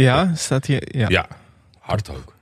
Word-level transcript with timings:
Ja, 0.00 0.34
staat 0.34 0.66
hier. 0.66 0.96
Ja. 0.96 1.08
Ja, 1.08 1.28
hard 1.78 2.10
ook. 2.10 2.34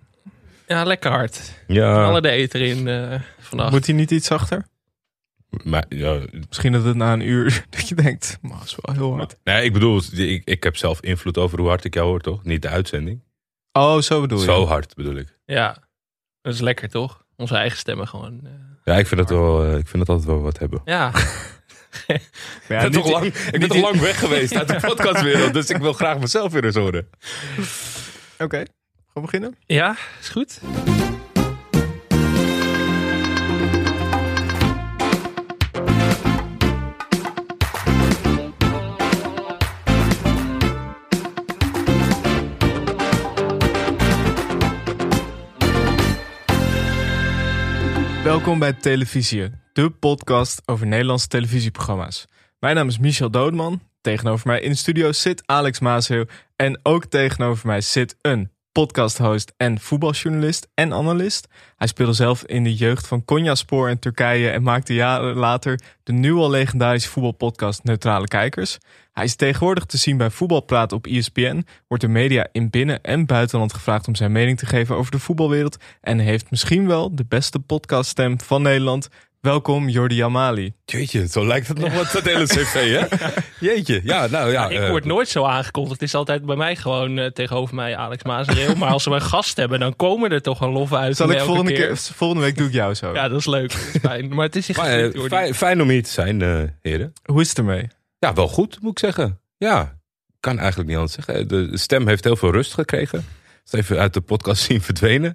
Ja, 0.67 0.85
lekker 0.85 1.11
hard. 1.11 1.53
Ja, 1.67 2.05
Alle 2.05 2.21
de 2.21 2.31
eten 2.31 2.61
erin 2.61 2.89
eh 2.89 3.21
vannacht. 3.39 3.71
Moet 3.73 3.87
hij 3.87 3.95
niet 3.95 4.11
iets 4.11 4.27
zachter? 4.27 4.67
maar, 5.65 5.85
ja, 5.89 6.21
Misschien 6.49 6.73
dat 6.73 6.85
het 6.85 6.97
na 6.97 7.13
een 7.13 7.21
uur 7.29 7.65
dat 7.71 7.89
je 7.89 7.95
denkt, 7.95 8.39
maar 8.41 8.59
dat 8.59 8.65
is 8.67 8.77
wel 8.81 8.95
heel 8.95 9.15
hard. 9.17 9.37
nee, 9.45 9.65
ik 9.65 9.73
bedoel, 9.73 10.01
ik, 10.13 10.43
ik 10.45 10.63
heb 10.63 10.77
zelf 10.77 11.01
invloed 11.01 11.39
over 11.39 11.59
hoe 11.59 11.69
hard 11.69 11.85
ik 11.85 11.95
jou 11.95 12.07
hoor, 12.07 12.21
toch? 12.21 12.45
Niet 12.45 12.63
de 12.63 12.69
uitzending. 12.69 13.23
Oh, 13.73 13.99
zo 14.01 14.21
bedoel 14.21 14.39
je. 14.39 14.45
Zo 14.45 14.67
hard 14.67 14.95
bedoel 14.95 15.15
ik. 15.17 15.39
Ja, 15.45 15.77
dat 16.43 16.55
is 16.55 16.61
lekker 16.61 16.89
toch? 16.89 17.25
Onze 17.37 17.57
eigen 17.57 17.79
stemmen 17.79 18.09
gewoon. 18.09 18.41
eh, 18.45 18.51
Ja, 18.85 18.95
ik 18.99 19.07
vind 19.07 19.21
het 19.21 19.31
wel, 19.31 19.65
eh, 19.65 19.79
ik 19.79 19.87
vind 19.89 19.99
het 20.03 20.09
altijd 20.09 20.29
wel 20.29 20.41
wat 20.41 20.59
hebben. 20.59 20.81
ja, 20.85 21.11
Ik 22.07 22.21
ben, 22.69 22.91
toch 22.91 23.11
lang, 23.11 23.25
ik 23.25 23.61
ben 23.61 23.69
toch 23.69 23.81
lang 23.81 24.01
weg 24.01 24.19
geweest 24.19 24.57
uit 24.57 24.69
de 24.69 24.81
podcastwereld, 24.89 25.53
dus 25.53 25.71
ik 25.71 25.77
wil 25.77 25.93
graag 25.93 26.19
mezelf 26.19 26.53
weer 26.53 26.65
eens 26.65 26.77
horen. 26.77 27.09
Oké, 28.39 28.57
gaan 28.57 28.67
we 29.13 29.21
beginnen? 29.21 29.57
ja, 29.67 29.97
is 30.21 30.29
goed. 30.29 30.61
Welkom 48.27 48.59
bij 48.59 48.73
Televisie, 48.73 49.51
de 49.77 49.91
podcast 49.91 50.63
over 50.65 50.87
Nederlandse 50.87 51.29
televisieprogramma's. 51.29 52.27
Mijn 52.59 52.75
naam 52.75 52.89
is 52.89 52.99
Michel 52.99 53.31
Doodman. 53.31 53.81
Tegenover 54.01 54.47
mij 54.47 54.61
in 54.61 54.71
de 54.71 54.77
studio 54.77 55.13
zit 55.13 55.43
Alex 55.47 55.81
Maasheeuw. 55.81 56.25
En 56.57 56.81
ook 56.83 57.05
tegenover 57.05 57.67
mij 57.67 57.81
zit 57.81 58.17
een 58.21 58.51
podcasthost 58.73 59.53
en 59.57 59.81
voetbaljournalist 59.81 60.69
en 60.75 60.93
analist. 60.93 61.49
Hij 61.77 61.87
speelde 61.87 62.13
zelf 62.13 62.45
in 62.45 62.65
de 62.65 62.75
jeugd 62.75 63.07
van 63.07 63.25
Konyaspor 63.25 63.91
in 63.91 63.99
Turkije 63.99 64.51
en 64.51 64.63
maakte 64.63 64.95
jaren 64.95 65.35
later 65.35 65.81
de 66.03 66.13
nu 66.13 66.33
al 66.33 66.51
legendarische 66.51 67.11
voetbalpodcast 67.11 67.85
Neutrale 67.85 68.27
Kijkers. 68.27 68.79
Hij 69.13 69.25
is 69.25 69.37
tegenwoordig 69.37 69.85
te 69.85 69.97
zien 69.97 70.17
bij 70.17 70.31
Voetbalpraat 70.31 70.93
op 70.93 71.07
ESPN, 71.07 71.67
wordt 71.89 72.05
de 72.05 72.11
media 72.11 72.49
in 72.53 72.71
binnen- 72.71 73.03
en 73.03 73.27
buitenland 73.27 73.73
gevraagd 73.73 74.09
om 74.09 74.15
zijn 74.15 74.33
mening 74.33 74.59
te 74.59 74.67
geven 74.67 74.97
over 74.97 75.11
de 75.11 75.19
voetbalwereld 75.19 75.77
en 76.01 76.19
heeft 76.19 76.51
misschien 76.51 76.87
wel 76.87 77.15
de 77.15 77.25
beste 77.29 77.59
podcaststem 77.59 78.41
van 78.41 78.63
Nederland. 78.63 79.09
Welkom 79.41 79.89
Jordi 79.89 80.15
Jamali. 80.15 80.75
Jeetje, 80.85 81.29
zo 81.29 81.47
lijkt 81.47 81.69
het 81.69 81.79
nog 81.79 81.95
wat, 81.95 82.11
dat 82.13 82.23
hele 82.23 82.47
cv, 82.47 82.99
hè? 82.99 83.27
Jeetje, 83.69 84.01
ja, 84.05 84.27
nou 84.27 84.51
ja. 84.51 84.69
ik 84.69 84.81
eh, 84.81 84.89
word 84.89 85.05
nooit 85.05 85.29
zo 85.29 85.45
aangekondigd. 85.45 86.01
Het 86.01 86.09
is 86.09 86.15
altijd 86.15 86.47
bij 86.47 86.57
mij 86.57 86.77
gewoon 86.77 87.19
eh, 87.19 87.31
tegenover 87.31 87.75
mij 87.75 87.97
Alex 87.97 88.23
Maasreel. 88.23 88.75
maar 88.75 88.91
als 88.91 89.05
we 89.05 89.11
een 89.11 89.21
gast 89.23 89.57
hebben, 89.57 89.81
dan 89.81 89.97
komen 89.97 90.31
er 90.31 90.43
toch 90.43 90.61
een 90.61 90.71
lof 90.71 90.93
uit. 90.93 91.17
Zal 91.17 91.31
ik 91.31 91.41
volgende, 91.41 91.73
keer, 91.73 91.97
volgende 91.97 92.43
week 92.43 92.57
doe 92.57 92.67
ik 92.67 92.73
jou 92.73 92.95
zo. 92.95 93.15
Ja, 93.15 93.29
dat 93.29 93.39
is 93.39 93.47
leuk. 93.47 93.71
Dat 93.73 93.81
is 93.93 94.01
fijn. 94.01 94.35
Maar 94.35 94.45
het 94.45 94.57
is 94.57 94.69
echt 94.69 94.79
maar, 94.79 94.99
eh, 94.99 95.23
fijn, 95.25 95.55
fijn 95.55 95.83
om 95.83 95.89
hier 95.89 96.03
te 96.03 96.11
zijn, 96.11 96.43
eh, 96.43 96.63
heren. 96.83 97.13
Hoe 97.25 97.41
is 97.41 97.49
het 97.49 97.59
ermee? 97.59 97.89
Ja, 98.19 98.33
wel 98.35 98.49
goed, 98.49 98.79
moet 98.81 98.91
ik 98.91 98.99
zeggen. 98.99 99.41
Ja, 99.57 99.99
kan 100.41 100.59
eigenlijk 100.59 100.89
niet 100.89 100.99
anders 100.99 101.15
zeggen. 101.15 101.49
De 101.49 101.79
stem 101.79 102.09
heeft 102.09 102.25
heel 102.25 102.37
veel 102.37 102.53
rust 102.53 102.75
gekregen. 102.75 103.25
Is 103.67 103.73
even 103.73 103.99
uit 103.99 104.15
de 104.15 104.21
podcast 104.21 104.63
zien 104.63 104.83
verdwenen. 104.83 105.35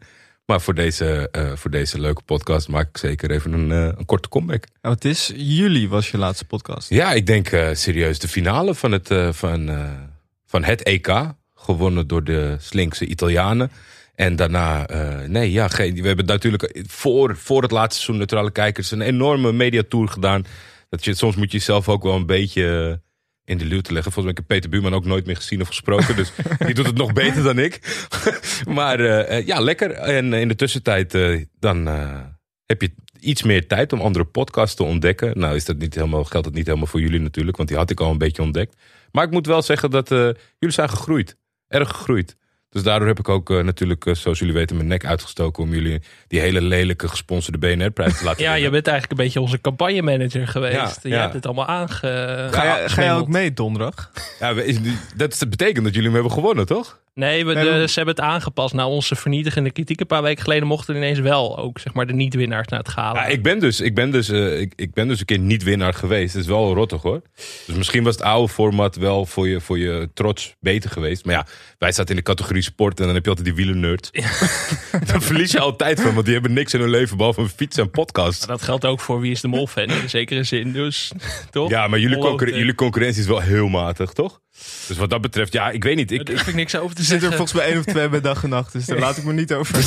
Maar 0.51 0.61
voor 0.61 0.75
deze, 0.75 1.29
eh, 1.31 1.51
voor 1.55 1.71
deze 1.71 1.99
leuke 1.99 2.21
podcast 2.21 2.67
maak 2.67 2.87
ik 2.87 2.97
zeker 2.97 3.31
even 3.31 3.53
een, 3.53 3.71
eh, 3.71 3.97
een 3.97 4.05
korte 4.05 4.29
comeback. 4.29 4.65
Nou, 4.81 4.95
het 4.95 5.05
is 5.05 5.31
juli 5.35 5.89
was 5.89 6.11
je 6.11 6.17
laatste 6.17 6.45
podcast. 6.45 6.89
Ja, 6.89 7.13
ik 7.13 7.25
denk 7.25 7.47
eh, 7.47 7.69
serieus 7.73 8.19
de 8.19 8.27
finale 8.27 8.75
van 8.75 8.91
het, 8.91 9.09
van, 9.31 9.69
van 10.45 10.63
het 10.63 10.83
EK. 10.83 11.33
Gewonnen 11.55 12.07
door 12.07 12.23
de 12.23 12.55
slinkse 12.59 13.05
Italianen. 13.05 13.71
En 14.15 14.35
daarna, 14.35 14.85
nee, 15.27 15.51
ja, 15.51 15.67
geen, 15.67 16.01
we 16.01 16.07
hebben 16.07 16.25
natuurlijk 16.25 16.83
voor, 16.87 17.37
voor 17.37 17.61
het 17.61 17.71
laatste 17.71 17.95
seizoen 17.95 18.17
Neutrale 18.17 18.51
Kijkers 18.51 18.91
een 18.91 19.01
enorme 19.01 19.51
mediatour 19.51 20.07
gedaan. 20.07 20.45
Dat 20.89 21.05
je, 21.05 21.13
soms 21.13 21.35
moet 21.35 21.51
je 21.51 21.57
jezelf 21.57 21.89
ook 21.89 22.03
wel 22.03 22.15
een 22.15 22.25
beetje 22.25 22.99
in 23.51 23.57
de 23.57 23.65
luwte 23.65 23.93
leggen. 23.93 24.11
Volgens 24.11 24.33
mij 24.33 24.33
heb 24.33 24.39
ik 24.39 24.47
Peter 24.47 24.69
Buurman 24.69 24.93
ook 24.93 25.05
nooit 25.05 25.25
meer 25.25 25.35
gezien 25.35 25.61
of 25.61 25.67
gesproken. 25.67 26.15
Dus 26.15 26.31
die 26.65 26.73
doet 26.73 26.85
het 26.85 26.97
nog 26.97 27.13
beter 27.13 27.43
dan 27.43 27.59
ik. 27.59 28.05
maar 28.79 28.99
eh, 28.99 29.37
eh, 29.37 29.45
ja, 29.45 29.59
lekker. 29.59 29.91
En 29.91 30.33
in 30.33 30.47
de 30.47 30.55
tussentijd 30.55 31.13
eh, 31.13 31.43
dan 31.59 31.87
eh, 31.87 32.19
heb 32.65 32.81
je 32.81 32.91
iets 33.19 33.43
meer 33.43 33.67
tijd 33.67 33.93
om 33.93 34.01
andere 34.01 34.25
podcasts 34.25 34.75
te 34.75 34.83
ontdekken. 34.83 35.39
Nou 35.39 35.55
is 35.55 35.65
dat 35.65 35.77
niet 35.77 35.95
helemaal, 35.95 36.23
geldt 36.23 36.47
dat 36.47 36.55
niet 36.55 36.65
helemaal 36.65 36.87
voor 36.87 37.01
jullie 37.01 37.19
natuurlijk. 37.19 37.57
Want 37.57 37.69
die 37.69 37.77
had 37.77 37.89
ik 37.89 37.99
al 37.99 38.11
een 38.11 38.17
beetje 38.17 38.41
ontdekt. 38.41 38.75
Maar 39.11 39.23
ik 39.23 39.31
moet 39.31 39.45
wel 39.45 39.61
zeggen 39.61 39.89
dat 39.89 40.11
eh, 40.11 40.17
jullie 40.59 40.75
zijn 40.75 40.89
gegroeid. 40.89 41.37
Erg 41.67 41.89
gegroeid. 41.89 42.37
Dus 42.71 42.83
daardoor 42.83 43.07
heb 43.07 43.19
ik 43.19 43.29
ook 43.29 43.49
eh, 43.49 43.63
natuurlijk, 43.63 44.05
eh, 44.05 44.15
zoals 44.15 44.39
jullie 44.39 44.53
weten, 44.53 44.75
mijn 44.75 44.87
nek 44.87 45.05
uitgestoken 45.05 45.63
om 45.63 45.73
jullie 45.73 46.01
die 46.27 46.39
hele 46.39 46.61
lelijke 46.61 47.07
gesponsorde 47.07 47.57
BNR-prijs 47.57 48.17
te 48.17 48.23
laten 48.23 48.43
Ja, 48.43 48.53
je 48.53 48.69
bent 48.69 48.87
eigenlijk 48.87 49.19
een 49.19 49.25
beetje 49.25 49.41
onze 49.41 49.61
campagnemanager 49.61 50.47
geweest. 50.47 50.75
Ja, 50.75 50.95
je 51.01 51.09
ja. 51.09 51.21
hebt 51.21 51.33
het 51.33 51.45
allemaal 51.45 51.65
aange... 51.65 51.87
Ga, 52.51 52.63
jij, 52.63 52.89
ga 52.89 53.01
jij 53.01 53.13
ook 53.13 53.27
mee 53.27 53.53
donderdag? 53.53 54.11
Ja, 54.39 54.53
dat 55.15 55.45
betekent 55.49 55.85
dat 55.85 55.93
jullie 55.93 56.09
hem 56.09 56.13
hebben 56.13 56.31
gewonnen, 56.31 56.65
toch? 56.65 56.99
Nee, 57.13 57.45
we, 57.45 57.53
de- 57.53 57.87
ze 57.87 57.95
hebben 57.95 58.15
het 58.15 58.23
aangepast. 58.23 58.73
Na 58.73 58.87
onze 58.87 59.15
vernietigende 59.15 59.71
kritiek 59.71 59.99
een 59.99 60.07
paar 60.07 60.21
weken 60.21 60.43
geleden 60.43 60.67
mochten 60.67 60.95
ineens 60.95 61.19
wel 61.19 61.57
ook 61.57 61.79
zeg 61.79 61.93
maar, 61.93 62.07
de 62.07 62.13
niet-winnaars 62.13 62.67
naar 62.67 62.79
het 62.79 62.89
gala. 62.89 63.19
Ja, 63.21 63.25
ik 63.25 63.43
ben 63.43 63.59
dus, 63.59 63.79
ik 63.81 63.95
ben 63.95 64.11
dus, 64.11 64.29
eh, 64.29 64.59
ik, 64.59 64.73
ik 64.75 64.93
ben 64.93 65.07
dus 65.07 65.19
een 65.19 65.25
keer 65.25 65.39
niet 65.39 65.63
winnaar 65.63 65.93
geweest. 65.93 66.33
Dat 66.33 66.41
is 66.41 66.47
wel 66.47 66.73
rottig 66.73 67.01
hoor. 67.01 67.21
Dus 67.67 67.75
misschien 67.75 68.03
was 68.03 68.15
het 68.15 68.23
oude 68.23 68.53
format 68.53 68.95
wel 68.95 69.25
voor 69.25 69.47
je, 69.47 69.61
voor 69.61 69.77
je 69.79 70.09
trots 70.13 70.55
beter 70.59 70.89
geweest. 70.89 71.25
Maar 71.25 71.35
ja, 71.35 71.45
wij 71.77 71.91
zaten 71.91 72.09
in 72.09 72.15
de 72.15 72.21
categorie 72.21 72.61
sport 72.61 72.99
en 72.99 73.05
dan 73.05 73.13
heb 73.13 73.23
je 73.23 73.29
altijd 73.29 73.47
die 73.47 73.55
wielernerds. 73.55 74.11
Daar 75.07 75.21
verlies 75.21 75.51
je 75.51 75.59
altijd 75.59 76.01
van, 76.01 76.13
want 76.13 76.25
die 76.25 76.33
hebben 76.33 76.53
niks 76.53 76.73
in 76.73 76.79
hun 76.79 76.89
leven 76.89 77.17
behalve 77.17 77.41
een 77.41 77.49
fiets 77.49 77.77
en 77.77 77.89
podcast. 77.91 78.47
Dat 78.47 78.61
geldt 78.61 78.85
ook 78.85 78.99
voor 78.99 79.19
Wie 79.19 79.31
is 79.31 79.41
de 79.41 79.47
Mol 79.47 79.67
fan 79.67 79.89
in 79.89 80.09
zekere 80.09 80.43
zin. 80.43 80.71
Dus 80.71 81.11
toch? 81.51 81.69
Ja, 81.69 81.87
maar 81.87 81.99
jullie, 81.99 82.17
concurren- 82.17 82.57
jullie 82.57 82.75
concurrentie 82.75 83.21
is 83.21 83.27
wel 83.27 83.39
heel 83.41 83.67
matig, 83.67 84.13
toch? 84.13 84.40
Dus 84.87 84.97
wat 84.97 85.09
dat 85.09 85.21
betreft, 85.21 85.53
ja, 85.53 85.69
ik 85.69 85.83
weet 85.83 85.95
niet. 85.95 86.11
Ik, 86.11 86.29
ik 86.29 86.53
niks 86.53 86.75
over 86.75 86.95
te 86.95 87.01
Er 87.01 87.07
zit 87.07 87.13
er 87.15 87.19
zeggen. 87.21 87.37
volgens 87.37 87.57
mij 87.59 87.69
één 87.69 87.77
of 87.79 87.85
twee 87.85 88.09
bij 88.09 88.21
dag 88.21 88.43
en 88.43 88.49
nacht, 88.49 88.73
dus 88.73 88.85
daar 88.85 88.99
laat 88.99 89.17
ik 89.17 89.23
me 89.23 89.33
niet 89.33 89.53
over. 89.53 89.75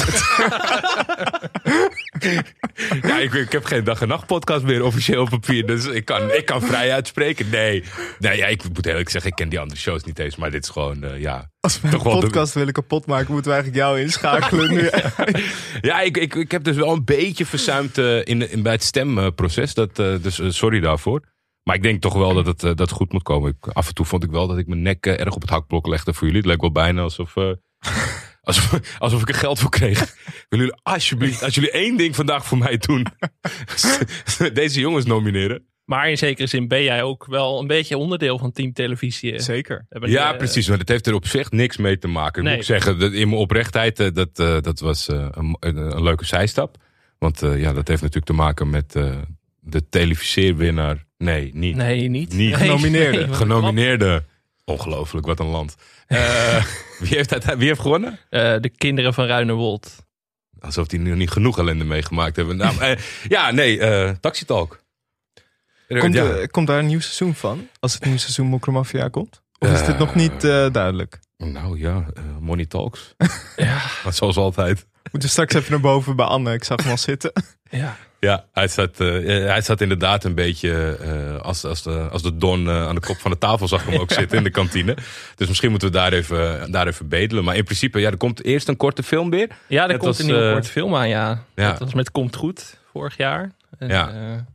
Ja, 3.02 3.18
ik, 3.18 3.32
ik 3.32 3.52
heb 3.52 3.64
geen 3.64 3.84
dag 3.84 4.00
en 4.00 4.08
nacht 4.08 4.26
podcast 4.26 4.62
meer 4.64 4.84
officieel 4.84 5.22
op 5.22 5.28
papier. 5.28 5.66
Dus 5.66 5.84
ik 5.84 6.04
kan, 6.04 6.32
ik 6.32 6.44
kan 6.44 6.62
vrij 6.62 6.92
uitspreken. 6.92 7.50
Nee, 7.50 7.84
nee 8.18 8.36
ja, 8.36 8.46
ik 8.46 8.62
moet 8.72 8.86
eerlijk 8.86 9.08
zeggen, 9.08 9.30
ik 9.30 9.36
ken 9.36 9.48
die 9.48 9.58
andere 9.60 9.80
shows 9.80 10.04
niet 10.04 10.18
eens. 10.18 10.36
Maar 10.36 10.50
dit 10.50 10.62
is 10.62 10.68
gewoon, 10.68 11.04
eh, 11.04 11.20
ja. 11.20 11.50
Als 11.60 11.80
we 11.80 11.86
een 11.86 11.92
Toch 11.92 12.02
wel 12.02 12.14
de- 12.20 12.26
podcast 12.26 12.54
willen 12.54 12.72
kapot 12.72 13.06
maken, 13.06 13.32
moeten 13.32 13.50
we 13.50 13.56
eigenlijk 13.56 13.86
jou 13.86 14.00
inschakelen 14.00 14.70
nu. 14.74 14.90
Ja, 15.80 16.00
ik, 16.00 16.16
ik, 16.16 16.34
ik 16.34 16.50
heb 16.50 16.64
dus 16.64 16.76
wel 16.76 16.92
een 16.92 17.04
beetje 17.04 17.46
verzuimd 17.46 17.98
eh, 17.98 18.16
in, 18.24 18.50
in, 18.50 18.62
bij 18.62 18.72
het 18.72 18.82
stemproces. 18.82 19.74
Dat, 19.74 19.98
eh, 19.98 20.14
dus 20.22 20.40
sorry 20.48 20.80
daarvoor. 20.80 21.22
Maar 21.64 21.76
ik 21.76 21.82
denk 21.82 22.00
toch 22.00 22.14
wel 22.14 22.34
dat 22.34 22.46
het, 22.46 22.62
eh, 22.62 22.68
dat 22.68 22.78
het 22.78 22.90
goed 22.90 23.12
moet 23.12 23.22
komen. 23.22 23.50
Ik, 23.50 23.66
af 23.66 23.88
en 23.88 23.94
toe 23.94 24.06
vond 24.06 24.24
ik 24.24 24.30
wel 24.30 24.46
dat 24.46 24.58
ik 24.58 24.66
mijn 24.66 24.82
nek 24.82 25.06
eh, 25.06 25.20
erg 25.20 25.34
op 25.34 25.40
het 25.40 25.50
hakblok 25.50 25.86
legde 25.86 26.14
voor 26.14 26.26
jullie. 26.26 26.42
Het 26.42 26.50
leek 26.50 26.60
wel 26.60 26.72
bijna 26.72 27.02
alsof, 27.02 27.36
eh, 27.36 27.50
alsof, 28.42 28.98
alsof 28.98 29.20
ik 29.22 29.28
er 29.28 29.34
geld 29.34 29.58
voor 29.58 29.70
kreeg. 29.70 29.98
Willen 30.48 30.66
jullie 30.66 30.80
alsjeblieft, 30.82 31.42
als 31.42 31.54
jullie 31.54 31.70
één 31.70 31.96
ding 31.96 32.14
vandaag 32.16 32.46
voor 32.46 32.58
mij 32.58 32.76
doen. 32.76 33.06
deze 34.52 34.80
jongens 34.80 35.04
nomineren. 35.04 35.66
Maar 35.84 36.10
in 36.10 36.18
zekere 36.18 36.46
zin 36.46 36.68
ben 36.68 36.82
jij 36.82 37.02
ook 37.02 37.26
wel 37.26 37.60
een 37.60 37.66
beetje 37.66 37.96
onderdeel 37.96 38.38
van 38.38 38.52
Team 38.52 38.72
Televisie. 38.72 39.38
Zeker. 39.40 39.86
Hebben, 39.88 40.10
Ja, 40.10 40.32
precies. 40.32 40.68
Maar 40.68 40.78
dat 40.78 40.88
heeft 40.88 41.06
er 41.06 41.14
op 41.14 41.26
zich 41.26 41.50
niks 41.50 41.76
mee 41.76 41.98
te 41.98 42.08
maken. 42.08 42.42
Nee. 42.42 42.52
Moet 42.52 42.60
ik 42.60 42.68
zeggen, 42.68 42.98
dat 42.98 43.12
in 43.12 43.28
mijn 43.28 43.40
oprechtheid, 43.40 44.14
dat, 44.14 44.38
eh, 44.38 44.60
dat 44.60 44.80
was 44.80 45.08
eh, 45.08 45.28
een, 45.30 45.56
een, 45.60 45.76
een 45.76 46.02
leuke 46.02 46.24
zijstap. 46.24 46.76
Want 47.24 47.42
eh, 47.42 47.60
ja, 47.60 47.72
dat 47.72 47.88
heeft 47.88 48.02
natuurlijk 48.02 48.26
te 48.26 48.32
maken 48.32 48.70
met 48.70 48.96
eh, 48.96 49.16
de 49.60 49.88
televiseerwinnaar. 49.88 51.06
Nee, 51.24 51.50
niet. 51.54 51.76
Nee, 51.76 52.08
niet. 52.08 52.32
Niet 52.32 52.50
Nee, 52.50 52.54
genomineerde. 52.54 53.26
nee, 53.26 53.34
Genomineerde. 53.34 54.24
Ongelooflijk, 54.64 55.26
wat 55.26 55.40
een 55.40 55.46
land. 55.46 55.74
Eh, 56.06 56.64
wie, 57.00 57.16
heeft 57.16 57.28
dat, 57.28 57.44
wie 57.44 57.68
heeft 57.68 57.80
gewonnen? 57.80 58.18
Eh, 58.30 58.54
de 58.60 58.68
kinderen 58.68 59.14
van 59.14 59.26
Ruinerwold. 59.26 59.96
Alsof 60.60 60.86
die 60.86 60.98
nu 61.00 61.14
niet 61.16 61.30
genoeg 61.30 61.58
ellende 61.58 61.84
meegemaakt 61.84 62.36
hebben. 62.36 62.56
Nou, 62.56 62.78
eh, 62.80 62.96
ja, 63.28 63.50
nee, 63.50 63.80
eh 63.80 64.10
Taxi 64.20 64.44
Talk. 64.44 64.82
Komt, 65.88 66.14
ja. 66.14 66.24
eh, 66.30 66.46
komt 66.46 66.66
daar 66.66 66.78
een 66.78 66.86
nieuw 66.86 67.00
seizoen 67.00 67.34
van? 67.34 67.68
Als 67.80 67.94
het 67.94 68.04
nieuwe 68.04 68.18
seizoen 68.18 68.46
Mokromafia 68.46 69.08
komt? 69.08 69.42
Of 69.58 69.68
is 69.72 69.84
dit 69.86 69.98
nog 69.98 70.14
niet 70.14 70.44
eh, 70.44 70.66
duidelijk? 70.72 71.18
Nou 71.38 71.78
ja, 71.78 72.04
eh, 72.14 72.22
Money 72.40 72.66
Talks. 72.66 73.14
Ja. 73.56 73.82
Maar 74.04 74.12
zoals 74.12 74.36
altijd. 74.36 74.86
Moeten 75.02 75.20
we 75.20 75.28
straks 75.28 75.54
even 75.54 75.70
naar 75.70 75.80
boven 75.80 76.16
bij 76.16 76.26
Anne. 76.26 76.52
Ik 76.52 76.64
zag 76.64 76.82
hem 76.82 76.90
al 76.90 76.98
zitten. 76.98 77.32
ja. 77.70 77.96
Ja, 78.24 78.44
hij 78.52 78.68
zat, 78.68 79.00
eh, 79.00 79.08
hij 79.26 79.60
zat 79.60 79.80
inderdaad 79.80 80.24
een 80.24 80.34
beetje 80.34 80.96
eh, 81.00 81.40
als, 81.40 81.64
als, 81.64 81.82
de, 81.82 82.08
als 82.10 82.22
de 82.22 82.36
don 82.36 82.68
eh, 82.68 82.86
aan 82.86 82.94
de 82.94 83.00
kop 83.00 83.16
van 83.16 83.30
de 83.30 83.38
tafel 83.38 83.68
zag 83.68 83.82
ik 83.82 83.90
hem 83.90 84.00
ook 84.00 84.12
zitten 84.20 84.38
in 84.38 84.44
de 84.44 84.50
kantine. 84.50 84.96
Dus 85.34 85.48
misschien 85.48 85.70
moeten 85.70 85.88
we 85.88 85.94
daar 85.94 86.12
even, 86.12 86.72
daar 86.72 86.86
even 86.86 87.08
bedelen. 87.08 87.44
Maar 87.44 87.56
in 87.56 87.64
principe, 87.64 88.00
ja, 88.00 88.10
er 88.10 88.16
komt 88.16 88.44
eerst 88.44 88.68
een 88.68 88.76
korte 88.76 89.02
film 89.02 89.30
weer. 89.30 89.48
ja, 89.68 89.82
er 89.82 89.88
Net 89.88 89.96
komt 89.96 90.08
als, 90.08 90.18
een 90.18 90.26
nieuwe 90.26 90.52
korte 90.52 90.68
film 90.68 90.94
aan, 90.94 91.08
ja. 91.08 91.44
ja. 91.54 91.70
Dat 91.70 91.78
was 91.78 91.94
met 91.94 92.10
Komt 92.10 92.36
Goed 92.36 92.78
vorig 92.92 93.16
jaar. 93.16 93.52
En, 93.78 93.88
Ja. 93.88 94.46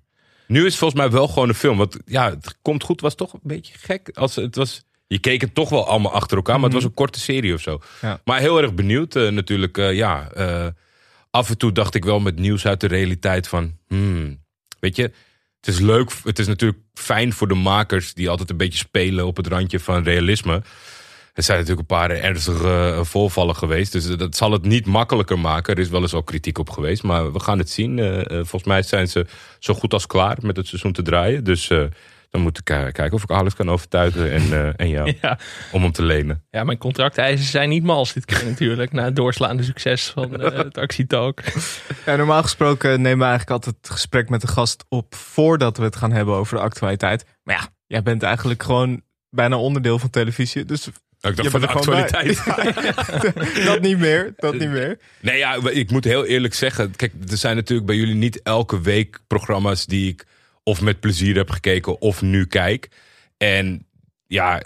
Nu 0.47 0.59
is 0.59 0.65
het 0.65 0.75
volgens 0.75 1.01
mij 1.01 1.09
wel 1.09 1.27
gewoon 1.27 1.49
een 1.49 1.55
film. 1.55 1.77
Want 1.77 1.97
ja, 2.05 2.29
het 2.29 2.57
komt 2.61 2.83
goed 2.83 3.01
was 3.01 3.15
toch 3.15 3.33
een 3.33 3.39
beetje 3.43 3.73
gek. 3.77 4.09
Als, 4.13 4.35
het 4.35 4.55
was 4.55 4.83
je 5.07 5.19
keek 5.19 5.41
het 5.41 5.55
toch 5.55 5.69
wel 5.69 5.87
allemaal 5.87 6.13
achter 6.13 6.37
elkaar, 6.37 6.55
maar 6.55 6.63
het 6.63 6.73
was 6.73 6.83
een 6.83 6.93
korte 6.93 7.19
serie 7.19 7.53
of 7.53 7.61
zo. 7.61 7.75
Mhm. 7.75 8.05
Ja. 8.05 8.19
Maar 8.23 8.39
heel 8.39 8.61
erg 8.61 8.73
benieuwd 8.73 9.13
natuurlijk. 9.13 9.77
ja, 9.77 10.29
af 11.29 11.49
en 11.49 11.57
toe 11.57 11.71
dacht 11.71 11.95
ik 11.95 12.05
wel 12.05 12.19
met 12.19 12.39
nieuws 12.39 12.65
uit 12.65 12.81
de 12.81 12.87
realiteit 12.87 13.47
van... 13.47 13.77
Hmm, 13.87 14.43
weet 14.79 14.95
je, 14.95 15.03
het 15.59 15.67
is 15.67 15.79
leuk. 15.79 16.11
Het 16.23 16.39
is 16.39 16.47
natuurlijk 16.47 16.79
fijn 16.93 17.33
voor 17.33 17.47
de 17.47 17.55
makers 17.55 18.13
die 18.13 18.29
altijd 18.29 18.49
een 18.49 18.57
beetje 18.57 18.77
spelen 18.77 19.25
op 19.25 19.37
het 19.37 19.47
randje 19.47 19.79
van 19.79 20.03
realisme. 20.03 20.61
Er 21.33 21.43
zijn 21.43 21.59
natuurlijk 21.59 21.89
een 21.89 21.97
paar 21.97 22.11
ernstige 22.11 22.93
eh, 22.95 23.03
voorvallen 23.03 23.55
geweest. 23.55 23.91
Dus 23.91 24.05
dat 24.05 24.35
zal 24.35 24.51
het 24.51 24.65
niet 24.65 24.85
makkelijker 24.85 25.39
maken. 25.39 25.75
Er 25.75 25.81
is 25.81 25.89
wel 25.89 26.01
eens 26.01 26.13
al 26.13 26.23
kritiek 26.23 26.57
op 26.57 26.69
geweest. 26.69 27.03
Maar 27.03 27.33
we 27.33 27.39
gaan 27.39 27.57
het 27.57 27.69
zien. 27.69 27.99
Eh, 27.99 28.19
eh, 28.19 28.25
volgens 28.27 28.63
mij 28.63 28.81
zijn 28.81 29.07
ze 29.07 29.25
zo 29.59 29.73
goed 29.73 29.93
als 29.93 30.07
klaar 30.07 30.37
met 30.41 30.57
het 30.57 30.67
seizoen 30.67 30.91
te 30.91 31.01
draaien. 31.01 31.43
Dus 31.43 31.71
dan 32.29 32.41
moet 32.41 32.57
ik 32.57 32.63
ki- 32.63 32.91
kijken 32.91 33.11
of 33.13 33.23
ik 33.23 33.31
Alex 33.31 33.55
kan 33.55 33.69
overtuigen. 33.69 34.31
En, 34.31 34.41
eh, 34.53 34.69
en 34.75 34.89
jou. 34.89 35.13
Ja. 35.21 35.39
Om 35.71 35.81
hem 35.81 35.91
te 35.91 36.03
lenen. 36.03 36.43
ja, 36.49 36.63
mijn 36.63 36.77
contracteisen 36.77 37.45
zijn 37.45 37.69
niet 37.69 37.83
mals 37.83 38.13
dit 38.13 38.25
keer 38.25 38.45
natuurlijk. 38.45 38.91
Na 38.91 39.03
het 39.03 39.15
doorslaande 39.15 39.63
succes 39.63 40.07
van 40.09 40.41
eh, 40.41 40.57
het 40.57 40.77
actietalk. 40.77 41.39
Ja, 42.05 42.15
normaal 42.15 42.41
gesproken 42.41 43.01
nemen 43.01 43.17
we 43.19 43.23
eigenlijk 43.25 43.51
altijd 43.51 43.75
het 43.81 43.89
gesprek 43.91 44.29
met 44.29 44.41
de 44.41 44.47
gast 44.47 44.85
op 44.89 45.15
voordat 45.15 45.77
we 45.77 45.83
het 45.83 45.95
gaan 45.95 46.11
hebben 46.11 46.35
over 46.35 46.55
de 46.57 46.63
actualiteit. 46.63 47.25
Maar 47.43 47.55
ja, 47.55 47.67
jij 47.87 48.03
bent 48.03 48.23
eigenlijk 48.23 48.63
gewoon 48.63 49.01
bijna 49.29 49.57
onderdeel 49.57 49.99
van 49.99 50.09
televisie. 50.09 50.65
Dus 50.65 50.87
Ik 50.87 51.35
dacht 51.35 51.49
van 51.49 51.61
de 51.61 51.67
actualiteit. 51.67 52.43
dat 53.65 53.81
niet 53.81 53.97
meer, 53.97 54.33
dat 54.37 54.53
niet 54.57 54.69
meer. 54.69 54.99
Nee, 55.19 55.37
ja, 55.37 55.57
ik 55.71 55.91
moet 55.91 56.03
heel 56.03 56.25
eerlijk 56.25 56.53
zeggen. 56.53 56.95
Kijk, 56.95 57.13
er 57.29 57.37
zijn 57.37 57.55
natuurlijk 57.55 57.87
bij 57.87 57.95
jullie 57.97 58.15
niet 58.15 58.41
elke 58.41 58.81
week 58.81 59.19
programma's 59.27 59.85
die 59.85 60.09
ik 60.09 60.25
of 60.69 60.81
met 60.81 60.99
plezier 60.99 61.35
heb 61.35 61.49
gekeken 61.49 62.01
of 62.01 62.21
nu 62.21 62.45
kijk. 62.45 62.89
En 63.37 63.85
ja, 64.27 64.61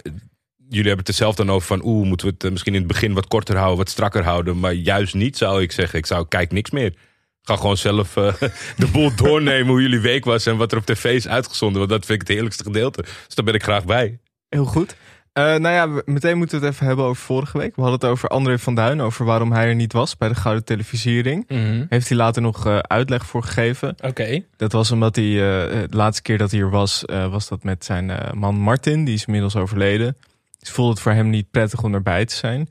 jullie 0.68 0.88
hebben 0.88 0.98
het 0.98 1.08
er 1.08 1.14
zelf 1.14 1.34
dan 1.34 1.50
over 1.50 1.66
van... 1.66 1.84
oeh, 1.84 2.06
moeten 2.06 2.26
we 2.26 2.32
het 2.32 2.44
eh, 2.44 2.50
misschien 2.50 2.74
in 2.74 2.78
het 2.78 2.88
begin 2.88 3.12
wat 3.12 3.26
korter 3.26 3.56
houden, 3.56 3.78
wat 3.78 3.90
strakker 3.90 4.24
houden. 4.24 4.58
Maar 4.58 4.72
juist 4.72 5.14
niet, 5.14 5.36
zou 5.36 5.62
ik 5.62 5.72
zeggen. 5.72 5.98
Ik 5.98 6.06
zou, 6.06 6.26
kijk 6.28 6.52
niks 6.52 6.70
meer. 6.70 6.94
Ga 7.42 7.56
gewoon 7.56 7.76
zelf 7.76 8.16
eh, 8.16 8.34
de 8.76 8.86
boel 8.92 9.14
doornemen 9.14 9.66
hoe 9.66 9.82
jullie 9.82 10.00
week 10.00 10.24
was... 10.24 10.46
en 10.46 10.56
wat 10.56 10.72
er 10.72 10.78
op 10.78 10.86
tv 10.86 11.04
is 11.14 11.28
uitgezonden. 11.28 11.78
Want 11.78 11.90
dat 11.90 12.06
vind 12.06 12.20
ik 12.20 12.26
het 12.26 12.36
heerlijkste 12.36 12.64
gedeelte. 12.64 13.02
Dus 13.02 13.34
daar 13.34 13.44
ben 13.44 13.54
ik 13.54 13.62
graag 13.62 13.84
bij. 13.84 14.18
Heel 14.48 14.64
goed. 14.64 14.96
Eh, 15.34 15.44
nou 15.44 15.68
ja, 15.68 16.02
meteen 16.04 16.36
moeten 16.36 16.60
we 16.60 16.64
het 16.64 16.74
even 16.74 16.86
hebben 16.86 17.04
over 17.04 17.22
vorige 17.22 17.58
week. 17.58 17.76
We 17.76 17.82
hadden 17.82 18.00
het 18.00 18.10
over 18.10 18.28
André 18.28 18.58
van 18.58 18.74
Duin, 18.74 19.00
over 19.00 19.24
waarom 19.24 19.52
hij 19.52 19.66
er 19.66 19.74
niet 19.74 19.92
was 19.92 20.16
bij 20.16 20.28
de 20.28 20.34
Gouden 20.34 20.64
Televisiering. 20.64 21.44
Mhm. 21.48 21.84
Heeft 21.88 22.08
hij 22.08 22.16
later 22.16 22.42
nog 22.42 22.66
eh, 22.66 22.78
uitleg 22.78 23.26
voor 23.26 23.42
gegeven. 23.42 23.94
Oké. 24.02 24.44
Dat 24.56 24.72
was 24.72 24.90
omdat 24.90 25.16
hij, 25.16 25.24
eh, 25.24 25.88
de 25.88 25.96
laatste 25.96 26.22
keer 26.22 26.38
dat 26.38 26.50
hij 26.50 26.60
er 26.60 26.70
was, 26.70 27.02
was 27.06 27.48
dat 27.48 27.64
met 27.64 27.84
zijn 27.84 28.12
man 28.34 28.54
Martin. 28.54 29.04
Die 29.04 29.14
is 29.14 29.24
inmiddels 29.24 29.56
overleden. 29.56 30.16
Dus 30.58 30.70
voelde 30.70 30.90
het 30.90 31.00
voor 31.00 31.12
hem 31.12 31.30
niet 31.30 31.50
prettig 31.50 31.82
om 31.82 31.94
erbij 31.94 32.24
te 32.24 32.34
zijn. 32.34 32.68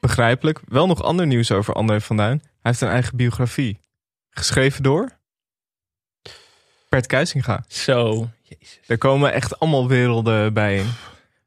Begrijpelijk. 0.00 0.60
Wel 0.68 0.86
nog 0.86 1.02
ander 1.02 1.26
nieuws 1.26 1.50
over 1.50 1.74
André 1.74 2.00
van 2.00 2.16
Duin. 2.16 2.38
Hij 2.42 2.50
heeft 2.60 2.80
een 2.80 2.88
eigen 2.88 3.16
biografie. 3.16 3.78
Geschreven 4.30 4.82
door 4.82 5.10
Bert 6.88 7.06
Kuisinga. 7.06 7.64
Zo. 7.68 8.28
Jezus. 8.42 8.80
Er 8.86 8.98
komen 8.98 9.32
echt 9.32 9.58
allemaal 9.58 9.88
werelden 9.88 10.52
bij 10.52 10.76
in. 10.76 10.86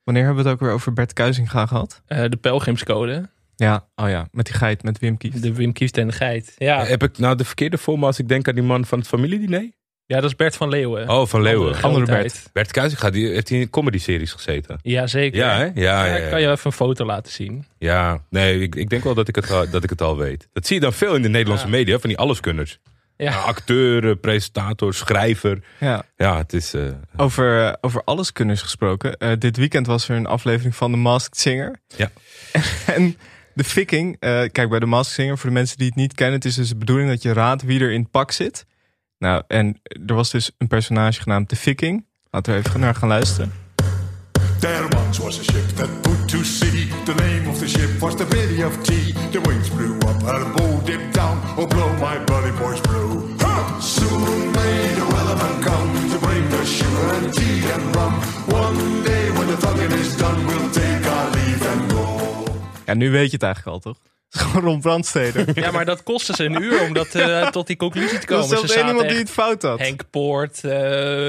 Wanneer 0.09 0.27
hebben 0.27 0.43
we 0.43 0.49
het 0.49 0.59
ook 0.59 0.65
weer 0.67 0.75
over 0.75 0.93
Bert 0.93 1.13
Kuizinga 1.13 1.65
gehad? 1.65 2.01
Eh, 2.05 2.23
de 2.29 2.37
pelgrimscode. 2.37 3.29
Ja, 3.55 3.85
oh 3.95 4.09
ja, 4.09 4.27
met 4.31 4.45
die 4.45 4.55
geit, 4.55 4.83
met 4.83 4.99
Wim 4.99 5.17
Kieft. 5.17 5.41
De 5.41 5.53
Wim 5.53 5.73
Kieft 5.73 5.97
en 5.97 6.07
de 6.07 6.13
geit. 6.13 6.53
Ja. 6.57 6.85
Heb 6.85 7.03
ik 7.03 7.17
nou 7.17 7.35
de 7.35 7.45
verkeerde 7.45 7.77
voor 7.77 7.99
me 7.99 8.05
als 8.05 8.19
ik 8.19 8.27
denk 8.27 8.47
aan 8.47 8.55
die 8.55 8.63
man 8.63 8.85
van 8.85 8.99
het 8.99 9.07
familiediner? 9.07 9.71
ja, 10.05 10.15
dat 10.19 10.29
is 10.29 10.35
Bert 10.35 10.55
van 10.55 10.69
Leeuwen. 10.69 11.09
Oh, 11.09 11.27
van 11.27 11.41
Leeuwen. 11.41 11.67
Andere 11.67 11.83
Andere 11.87 12.05
grootheid. 12.05 12.49
Bert 12.53 12.71
Kuizinga, 12.71 13.09
die 13.09 13.27
heeft 13.27 13.49
hij 13.49 13.59
in 13.59 13.69
comedy-series 13.69 14.31
gezeten. 14.31 14.79
Ja, 14.81 15.07
zeker. 15.07 15.39
Ja, 15.39 15.57
hè? 15.57 15.63
Ja, 15.63 15.71
Ja, 15.73 16.05
ja, 16.05 16.15
ik 16.15 16.23
ja. 16.23 16.29
kan 16.29 16.41
je 16.41 16.47
even 16.49 16.59
een 16.65 16.71
foto 16.71 17.05
laten 17.05 17.31
zien. 17.31 17.65
Ja, 17.77 18.23
nee, 18.29 18.59
ik, 18.61 18.75
ik 18.75 18.89
denk 18.89 19.03
wel 19.03 19.13
dat 19.13 19.27
ik, 19.27 19.35
het, 19.35 19.51
al- 19.51 19.69
dat 19.69 19.83
ik 19.83 19.89
het 19.89 20.01
al 20.01 20.17
weet. 20.17 20.47
Dat 20.53 20.65
zie 20.67 20.75
je 20.75 20.81
dan 20.81 20.93
veel 20.93 21.15
in 21.15 21.21
de 21.21 21.29
Nederlandse 21.29 21.65
Ja. 21.65 21.71
media, 21.71 21.99
van 21.99 22.09
die 22.09 22.17
alleskunners. 22.17 22.79
Ja. 23.23 23.35
Acteur, 23.39 24.15
presentator, 24.15 24.93
schrijver. 24.93 25.59
Ja, 25.79 26.03
Ja, 26.17 26.37
het 26.37 26.53
is... 26.53 26.73
eh, 26.73 26.81
over, 27.17 27.65
eh, 27.67 27.73
over 27.81 28.01
alleskunners 28.03 28.61
gesproken. 28.61 29.17
Eh, 29.17 29.31
dit 29.39 29.57
weekend 29.57 29.87
was 29.87 30.09
er 30.09 30.15
een 30.15 30.25
aflevering 30.25 30.75
van 30.75 30.91
The 30.91 30.97
Masked 30.97 31.37
Singer. 31.39 31.79
Ja. 31.95 32.11
en 32.95 33.17
de 33.53 33.63
Viking, 33.63 34.17
eh, 34.19 34.29
kijk 34.51 34.69
bij 34.69 34.79
The 34.79 34.85
Masked 34.85 35.13
Singer, 35.15 35.37
voor 35.37 35.49
de 35.49 35.55
mensen 35.55 35.77
die 35.77 35.87
het 35.87 35.95
niet 35.95 36.13
kennen, 36.13 36.35
het 36.35 36.45
is 36.45 36.55
dus 36.55 36.69
de 36.69 36.75
bedoeling 36.75 37.09
dat 37.09 37.21
je 37.21 37.33
raadt 37.33 37.61
wie 37.63 37.79
er 37.79 37.91
in 37.91 38.01
het 38.01 38.11
pak 38.11 38.31
zit. 38.31 38.65
Nou, 39.17 39.43
en 39.47 39.81
er 40.07 40.15
was 40.15 40.31
dus 40.31 40.51
een 40.57 40.67
personage 40.67 41.21
genaamd 41.21 41.49
de 41.49 41.55
Viking. 41.55 42.05
Laten 42.31 42.53
we 42.53 42.59
even 42.67 42.79
naar 42.79 42.95
gaan 42.95 43.09
luisteren. 43.09 43.53
There 44.59 44.87
once 44.97 45.21
was 45.21 45.39
a 45.39 45.43
ship 45.43 45.69
that 45.75 46.01
put 46.01 46.27
to 46.27 46.43
sea. 46.43 46.68
The 47.09 47.15
name 47.15 47.47
of 47.49 47.59
the 47.59 47.67
ship 47.67 47.99
was 47.99 48.15
the 48.15 48.25
Billy 48.25 48.61
of 48.61 48.73
Tea. 48.83 49.13
The 49.31 49.41
winds 49.47 49.69
blew 49.69 49.95
up, 50.09 50.21
her 50.21 50.45
bow 50.55 50.79
dipped 50.85 51.11
down. 51.15 51.41
Oh, 51.57 51.65
blow 51.65 51.91
my 51.93 52.23
bloody 52.25 52.51
boys. 52.61 52.79
Ha! 53.41 53.79
Soon 53.81 54.51
may 54.51 54.77
the 54.99 55.05
wellerman 55.13 55.55
come 55.63 55.89
to 56.11 56.17
bring 56.19 56.45
us 56.61 56.69
sugar 56.69 57.07
and 57.17 57.33
tea 57.33 57.71
and 57.73 57.95
rum. 57.95 58.13
One 58.63 59.03
day 59.03 59.31
when 59.37 59.47
the 59.47 59.57
thugging 59.57 59.91
is 59.99 60.15
done, 60.17 60.45
we'll 60.45 60.69
take 60.69 61.05
our 61.15 61.31
leave 61.31 61.65
and 61.71 61.91
go. 61.91 62.43
Ja, 62.85 62.93
nu 62.93 63.11
weet 63.11 63.25
je 63.25 63.31
het 63.33 63.43
eigenlijk 63.43 63.75
al, 63.75 63.79
toch? 63.79 63.97
Het 64.29 64.41
is 64.41 64.47
gewoon 64.47 64.63
Ron 64.63 64.81
Brandsteder. 64.81 65.45
Ja, 65.63 65.71
maar 65.71 65.85
dat 65.85 66.03
kostte 66.03 66.33
ze 66.35 66.43
een 66.45 66.61
uur 66.61 66.81
om 66.81 66.93
dat, 66.93 67.15
eh, 67.15 67.47
tot 67.47 67.67
die 67.67 67.75
conclusie 67.77 68.19
te 68.19 68.25
Dat 68.25 68.25
komen. 68.25 68.49
was 68.49 68.59
zelfs 68.59 68.73
Ze 68.73 68.87
iemand 68.87 69.09
die 69.09 69.17
het 69.17 69.29
fout 69.29 69.61
had. 69.61 69.79
Henk 69.79 70.03
Poort, 70.09 70.63
eh, 70.63 70.71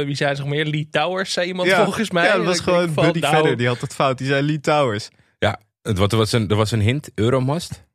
wie 0.05 0.15
zei 0.15 0.33
er 0.33 0.39
nog 0.39 0.49
meer? 0.49 0.65
Lee 0.67 0.89
Towers, 0.91 1.33
zei 1.33 1.47
iemand 1.47 1.69
ja, 1.69 1.85
volgens 1.85 2.11
mij. 2.11 2.27
Ja, 2.27 2.37
dat 2.37 2.45
was 2.45 2.61
gewoon 2.61 2.95
Buddy 2.95 3.19
nou, 3.19 3.57
die 3.57 3.67
had 3.67 3.81
het 3.81 3.95
fout. 3.95 4.19
Die 4.19 4.27
zei 4.27 4.43
Lee 4.43 4.61
Towers. 4.61 5.09
Het, 5.83 5.99
wat, 5.99 6.13
er, 6.13 6.19
was 6.19 6.33
een, 6.33 6.49
er 6.49 6.57
was 6.57 6.71
een 6.71 6.81
hint, 6.81 7.11
Euromast. 7.15 7.89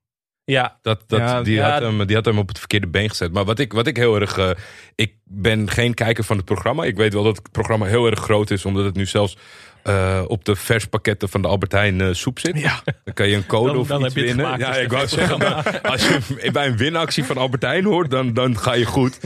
Ja, 0.43 0.77
Dat, 0.81 1.03
dat, 1.07 1.19
Ja, 1.19 1.41
die, 1.41 1.53
ja. 1.55 1.71
had 1.71 1.81
hem, 1.81 2.05
die 2.05 2.15
had 2.15 2.25
hem 2.25 2.37
op 2.37 2.47
het 2.47 2.59
verkeerde 2.59 2.87
been 2.87 3.09
gezet. 3.09 3.33
Maar 3.33 3.45
wat 3.45 3.59
ik, 3.59 3.73
wat 3.73 3.87
ik 3.87 3.97
heel 3.97 4.19
erg... 4.19 4.37
eh, 4.37 4.49
ik 4.95 5.13
ben 5.23 5.69
geen 5.69 5.93
kijker 5.93 6.23
van 6.23 6.35
het 6.37 6.45
programma. 6.45 6.83
Ik 6.83 6.95
weet 6.95 7.13
wel 7.13 7.23
dat 7.23 7.37
het 7.37 7.51
programma 7.51 7.85
heel 7.85 8.05
erg 8.05 8.19
groot 8.19 8.51
is. 8.51 8.65
Omdat 8.65 8.85
het 8.85 8.95
nu 8.95 9.05
zelfs 9.05 9.37
eh, 9.83 10.23
op 10.27 10.45
de 10.45 10.55
verspakketten 10.55 11.29
van 11.29 11.41
de 11.41 11.47
Albert 11.47 11.71
Heijn 11.71 12.01
eh, 12.01 12.07
soep 12.13 12.39
zit. 12.39 12.59
Ja. 12.59 12.81
Dan 13.03 13.13
kan 13.13 13.27
je 13.29 13.35
een 13.35 13.45
code 13.45 13.67
Dan- 13.71 13.77
of 13.77 13.87
dan 13.87 14.05
iets 14.05 14.13
heb 14.13 14.23
je 14.23 14.29
het 14.29 14.35
winnen. 14.37 14.53
gemaakt, 14.53 14.75
Ja, 14.75 14.77
dus 14.77 14.83
ik 14.83 14.91
wou 14.91 15.07
zeggen, 15.19 15.37
maar 15.37 15.81
als 15.81 16.07
je 16.07 16.49
bij 16.51 16.67
een 16.67 16.77
winactie 16.77 17.23
van 17.23 17.37
Albert 17.37 17.61
Heijn 17.63 17.85
hoort, 17.85 18.11
dan, 18.11 18.33
dan 18.33 18.57
ga 18.57 18.73
je 18.73 18.85
goed. 18.85 19.19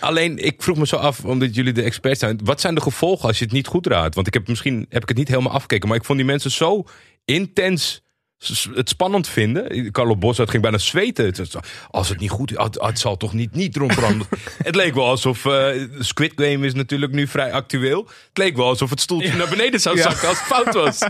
Alleen, 0.00 0.38
ik 0.38 0.62
vroeg 0.62 0.76
me 0.76 0.86
zo 0.86 0.96
af, 0.96 1.24
omdat 1.24 1.54
jullie 1.54 1.72
de 1.72 1.82
experts 1.82 2.18
zijn. 2.20 2.40
Wat 2.44 2.60
zijn 2.60 2.74
de 2.74 2.80
gevolgen 2.80 3.28
als 3.28 3.38
je 3.38 3.44
het 3.44 3.52
niet 3.52 3.66
goed 3.66 3.86
raadt? 3.86 4.14
Want 4.14 4.26
ik 4.26 4.34
heb 4.34 4.48
misschien 4.48 4.86
heb 4.88 5.02
ik 5.02 5.08
het 5.08 5.16
niet 5.18 5.28
helemaal 5.28 5.52
afgekeken. 5.52 5.88
Maar 5.88 5.96
ik 5.96 6.04
vond 6.04 6.18
die 6.18 6.26
mensen 6.26 6.50
zo 6.50 6.84
intens 7.34 8.02
het 8.74 8.88
spannend 8.88 9.28
vinden. 9.28 9.92
Carlo 9.92 10.16
Bossart 10.16 10.50
ging 10.50 10.62
bijna 10.62 10.78
zweten. 10.78 11.34
Als 11.90 12.08
het 12.08 12.20
niet 12.20 12.30
goed 12.30 12.50
is, 12.50 12.56
het, 12.56 12.80
het 12.80 12.98
zal 12.98 13.16
toch 13.16 13.32
niet, 13.32 13.54
niet 13.54 13.76
rondbranden. 13.76 14.26
het 14.62 14.74
leek 14.74 14.94
wel 14.94 15.06
alsof 15.06 15.44
eh, 15.46 15.68
Squid 15.98 16.32
Game 16.36 16.66
is 16.66 16.74
natuurlijk 16.74 17.12
nu 17.12 17.26
vrij 17.26 17.52
actueel. 17.52 18.08
Het 18.28 18.38
leek 18.38 18.56
wel 18.56 18.66
alsof 18.66 18.90
het 18.90 19.00
stoeltje 19.00 19.36
naar 19.36 19.48
beneden 19.48 19.80
zou 19.80 19.96
Ja. 19.96 20.02
zakken 20.02 20.28
als 20.28 20.38
het 20.38 20.46
fout 20.46 20.74
was. 20.74 20.98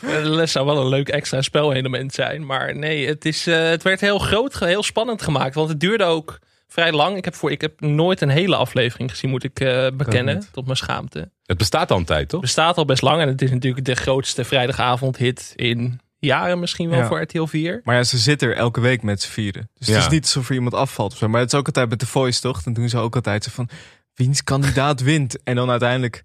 Eh, 0.00 0.24
Dat 0.36 0.48
zou 0.48 0.66
wel 0.66 0.80
een 0.80 0.88
leuk 0.88 1.08
extra 1.08 1.42
spelelement 1.42 2.12
zijn. 2.14 2.46
Maar 2.46 2.76
nee, 2.76 3.06
het, 3.06 3.24
is, 3.24 3.46
eh, 3.46 3.62
het 3.68 3.82
werd 3.82 4.00
heel 4.00 4.18
groot, 4.18 4.58
heel 4.58 4.82
spannend 4.82 5.22
gemaakt. 5.22 5.54
Want 5.54 5.68
het 5.68 5.80
duurde 5.80 6.04
ook 6.04 6.38
vrij 6.72 6.92
lang. 6.92 7.16
Ik 7.16 7.24
heb, 7.24 7.34
voor, 7.34 7.50
ik 7.50 7.60
heb 7.60 7.80
nooit 7.80 8.20
een 8.20 8.28
hele 8.28 8.56
aflevering 8.56 9.10
gezien, 9.10 9.30
moet 9.30 9.44
ik 9.44 9.60
eh, 9.60 9.86
bekennen. 9.94 10.46
Tot 10.52 10.64
mijn 10.64 10.76
schaamte. 10.76 11.30
Het 11.44 11.58
bestaat 11.58 11.90
al 11.90 11.96
een 11.98 12.04
tijd, 12.04 12.28
toch? 12.28 12.40
Bestaat 12.40 12.76
al 12.76 12.84
best 12.84 13.02
lang. 13.02 13.20
En 13.20 13.28
het 13.28 13.42
is 13.42 13.50
natuurlijk 13.50 13.84
de 13.84 13.94
grootste 13.94 14.44
vrijdagavondhit 14.44 15.52
in 15.56 16.00
jaren 16.18 16.58
misschien 16.58 16.88
wel 16.88 16.98
Ja. 16.98 17.06
voor 17.06 17.20
RTL 17.20 17.44
4. 17.44 17.80
Maar 17.84 17.94
ja, 17.96 18.02
ze 18.02 18.18
zitten 18.18 18.48
er 18.48 18.56
elke 18.56 18.80
week 18.80 19.02
met 19.02 19.22
z'n 19.22 19.30
vieren. 19.30 19.70
Dus 19.78 19.88
het 19.88 19.96
is 19.96 20.08
niet 20.08 20.22
alsof 20.22 20.48
er 20.48 20.54
iemand 20.54 20.74
afvalt 20.74 21.12
of 21.12 21.18
zo. 21.18 21.28
Maar 21.28 21.40
het 21.40 21.52
is 21.52 21.58
ook 21.58 21.66
altijd 21.66 21.88
met 21.88 21.98
The 21.98 22.06
Voice, 22.06 22.40
toch? 22.40 22.62
Dan 22.62 22.72
doen 22.72 22.88
ze 22.88 22.98
ook 22.98 23.14
altijd 23.14 23.44
zo 23.44 23.50
van... 23.54 23.68
Wiens 24.14 24.44
kandidaat 24.44 25.00
wint? 25.10 25.42
En 25.42 25.54
dan 25.54 25.70
uiteindelijk... 25.70 26.24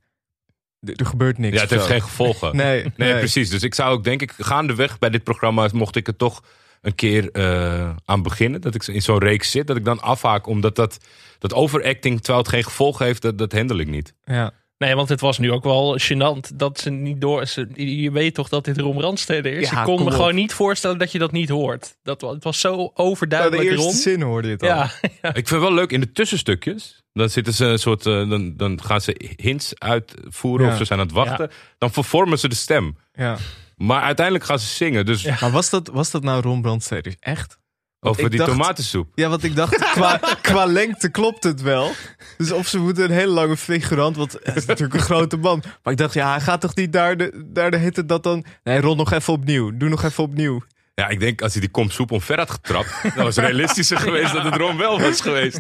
Er 0.96 1.06
gebeurt 1.06 1.38
niks. 1.38 1.56
Ja, 1.56 1.62
het 1.62 1.70
heeft 1.70 1.84
zo. 1.84 1.90
geen 1.90 2.02
gevolgen. 2.02 2.56
Nee, 2.66 2.92
Nee, 2.96 3.18
precies. 3.18 3.50
Dus 3.50 3.64
ik 3.64 3.74
zou 3.74 3.94
ook 3.94 4.04
denk 4.04 4.22
ik 4.22 4.34
gaandeweg 4.38 5.00
bij 5.00 5.10
dit 5.10 5.24
programma 5.24 5.70
mocht 5.74 5.96
ik 5.96 6.08
er 6.08 6.16
toch 6.16 6.44
een 6.86 6.96
keer 6.96 7.32
eh, 7.32 7.90
aan 8.06 8.22
beginnen. 8.24 8.62
Dat 8.62 8.76
ik 8.76 8.88
in 8.88 9.02
zo'n 9.02 9.18
reeks 9.20 9.52
zit, 9.52 9.68
dat 9.68 9.78
ik 9.78 9.86
dan 9.86 10.02
afhaak 10.02 10.48
omdat 10.48 10.76
dat, 10.76 10.98
dat 11.40 11.54
overacting, 11.54 12.18
terwijl 12.18 12.38
het 12.44 12.54
geen 12.54 12.64
gevolgen 12.64 13.06
heeft, 13.06 13.22
dat, 13.22 13.38
dat 13.38 13.52
handel 13.52 13.78
ik 13.78 13.88
niet. 13.88 14.14
Ja. 14.24 14.52
Nee, 14.78 14.96
want 14.96 15.10
het 15.10 15.20
was 15.20 15.38
nu 15.38 15.52
ook 15.52 15.64
wel 15.64 16.00
gênant 16.00 16.56
dat 16.56 16.80
ze 16.80 16.90
niet 16.90 17.22
door... 17.22 17.46
Ze, 17.46 17.68
je 18.02 18.12
weet 18.12 18.34
toch 18.34 18.50
dat 18.50 18.66
dit 18.66 18.78
Ron 18.78 18.96
Brandstede 18.98 19.50
is? 19.50 19.70
Ja, 19.70 19.80
ik 19.80 19.86
kon 19.86 20.00
me 20.00 20.06
op. 20.06 20.12
gewoon 20.12 20.36
niet 20.36 20.54
voorstellen 20.54 20.98
dat 20.98 21.12
je 21.12 21.20
dat 21.20 21.32
niet 21.32 21.50
hoort. 21.50 21.96
Dat, 22.04 22.22
het 22.22 22.44
was 22.44 22.60
zo 22.60 22.76
Nou, 22.76 22.90
overduidelijk 22.94 23.62
de 23.62 23.68
eerste 23.70 23.84
Ron. 23.86 23.94
zin 23.94 24.22
hoorde 24.22 24.48
je 24.48 24.54
het 24.54 24.62
al. 24.64 24.68
Ja, 24.70 24.90
Ik 25.34 25.48
vind 25.48 25.62
wel 25.62 25.74
leuk 25.74 25.92
in 25.92 26.00
de 26.00 26.12
tussenstukjes. 26.12 27.04
Dan 27.14 27.30
zitten 27.30 27.54
ze 27.54 27.66
een 27.66 27.80
soort, 27.80 28.06
eh, 28.06 28.30
dan, 28.30 28.54
dan 28.58 28.84
gaan 28.84 29.02
ze 29.02 29.34
hints 29.36 29.80
uitvoeren 29.80 30.66
Ja. 30.66 30.72
of 30.72 30.78
ze 30.78 30.86
zijn 30.86 31.00
aan 31.00 31.06
het 31.06 31.16
wachten. 31.16 31.50
Dan 31.78 31.92
vervormen 31.92 32.40
ze 32.40 32.48
de 32.50 32.56
stem. 32.56 32.98
Ja. 33.14 33.38
Maar 33.78 34.02
uiteindelijk 34.02 34.46
gaan 34.46 34.60
ze 34.60 34.66
zingen. 34.68 35.06
Dus 35.06 35.40
Maar 35.42 35.52
was 35.52 35.70
dat, 35.70 35.88
was 35.88 36.12
dat 36.12 36.24
nou 36.24 36.42
Ron 36.42 36.62
Brandsteder? 36.62 37.16
Echt? 37.20 37.58
Over 38.00 38.24
ik 38.24 38.30
die 38.30 38.40
dacht- 38.40 38.52
tomatensoep. 38.52 39.08
Ja, 39.16 39.30
want 39.30 39.44
ik 39.44 39.56
dacht, 39.56 39.78
qua, 39.94 40.20
qua 40.42 40.66
lengte 40.66 41.10
klopt 41.10 41.44
het 41.44 41.62
wel. 41.62 41.92
Dus 42.38 42.52
of 42.52 42.68
ze 42.68 42.80
moeten 42.80 43.04
een 43.04 43.12
hele 43.12 43.32
lange 43.32 43.58
figurant, 43.58 44.16
want 44.16 44.32
het 44.44 44.56
is 44.56 44.66
natuurlijk 44.66 45.00
een 45.00 45.06
grote 45.06 45.38
man. 45.38 45.64
Maar 45.84 45.94
ik 45.94 46.00
dacht, 46.00 46.14
ja, 46.14 46.30
hij 46.32 46.42
gaat 46.42 46.62
toch 46.62 46.76
niet 46.76 46.94
daar 46.94 47.18
de, 47.18 47.44
daar 47.46 47.72
de 47.72 47.78
hitte 47.78 48.06
dat 48.06 48.24
dan... 48.24 48.46
Nee, 48.64 48.82
rol 48.82 48.96
nog 48.96 49.12
even 49.12 49.34
opnieuw. 49.34 49.78
Doe 49.78 49.90
nog 49.90 50.04
even 50.04 50.24
opnieuw. 50.24 50.62
Ja, 50.96 51.08
ik 51.10 51.20
denk 51.20 51.42
als 51.42 51.52
hij 51.52 51.62
die 51.62 51.70
kom 51.70 51.90
soep 51.90 52.12
omver 52.12 52.38
had 52.38 52.52
getrapt, 52.52 52.90
dan 53.16 53.24
was 53.26 53.36
het 53.36 53.46
realistischer 53.46 53.98
geweest 54.08 54.34
dat 54.34 54.44
het 54.44 54.56
Ron 54.56 54.78
wel 54.78 55.00
was 55.02 55.22
geweest. 55.22 55.60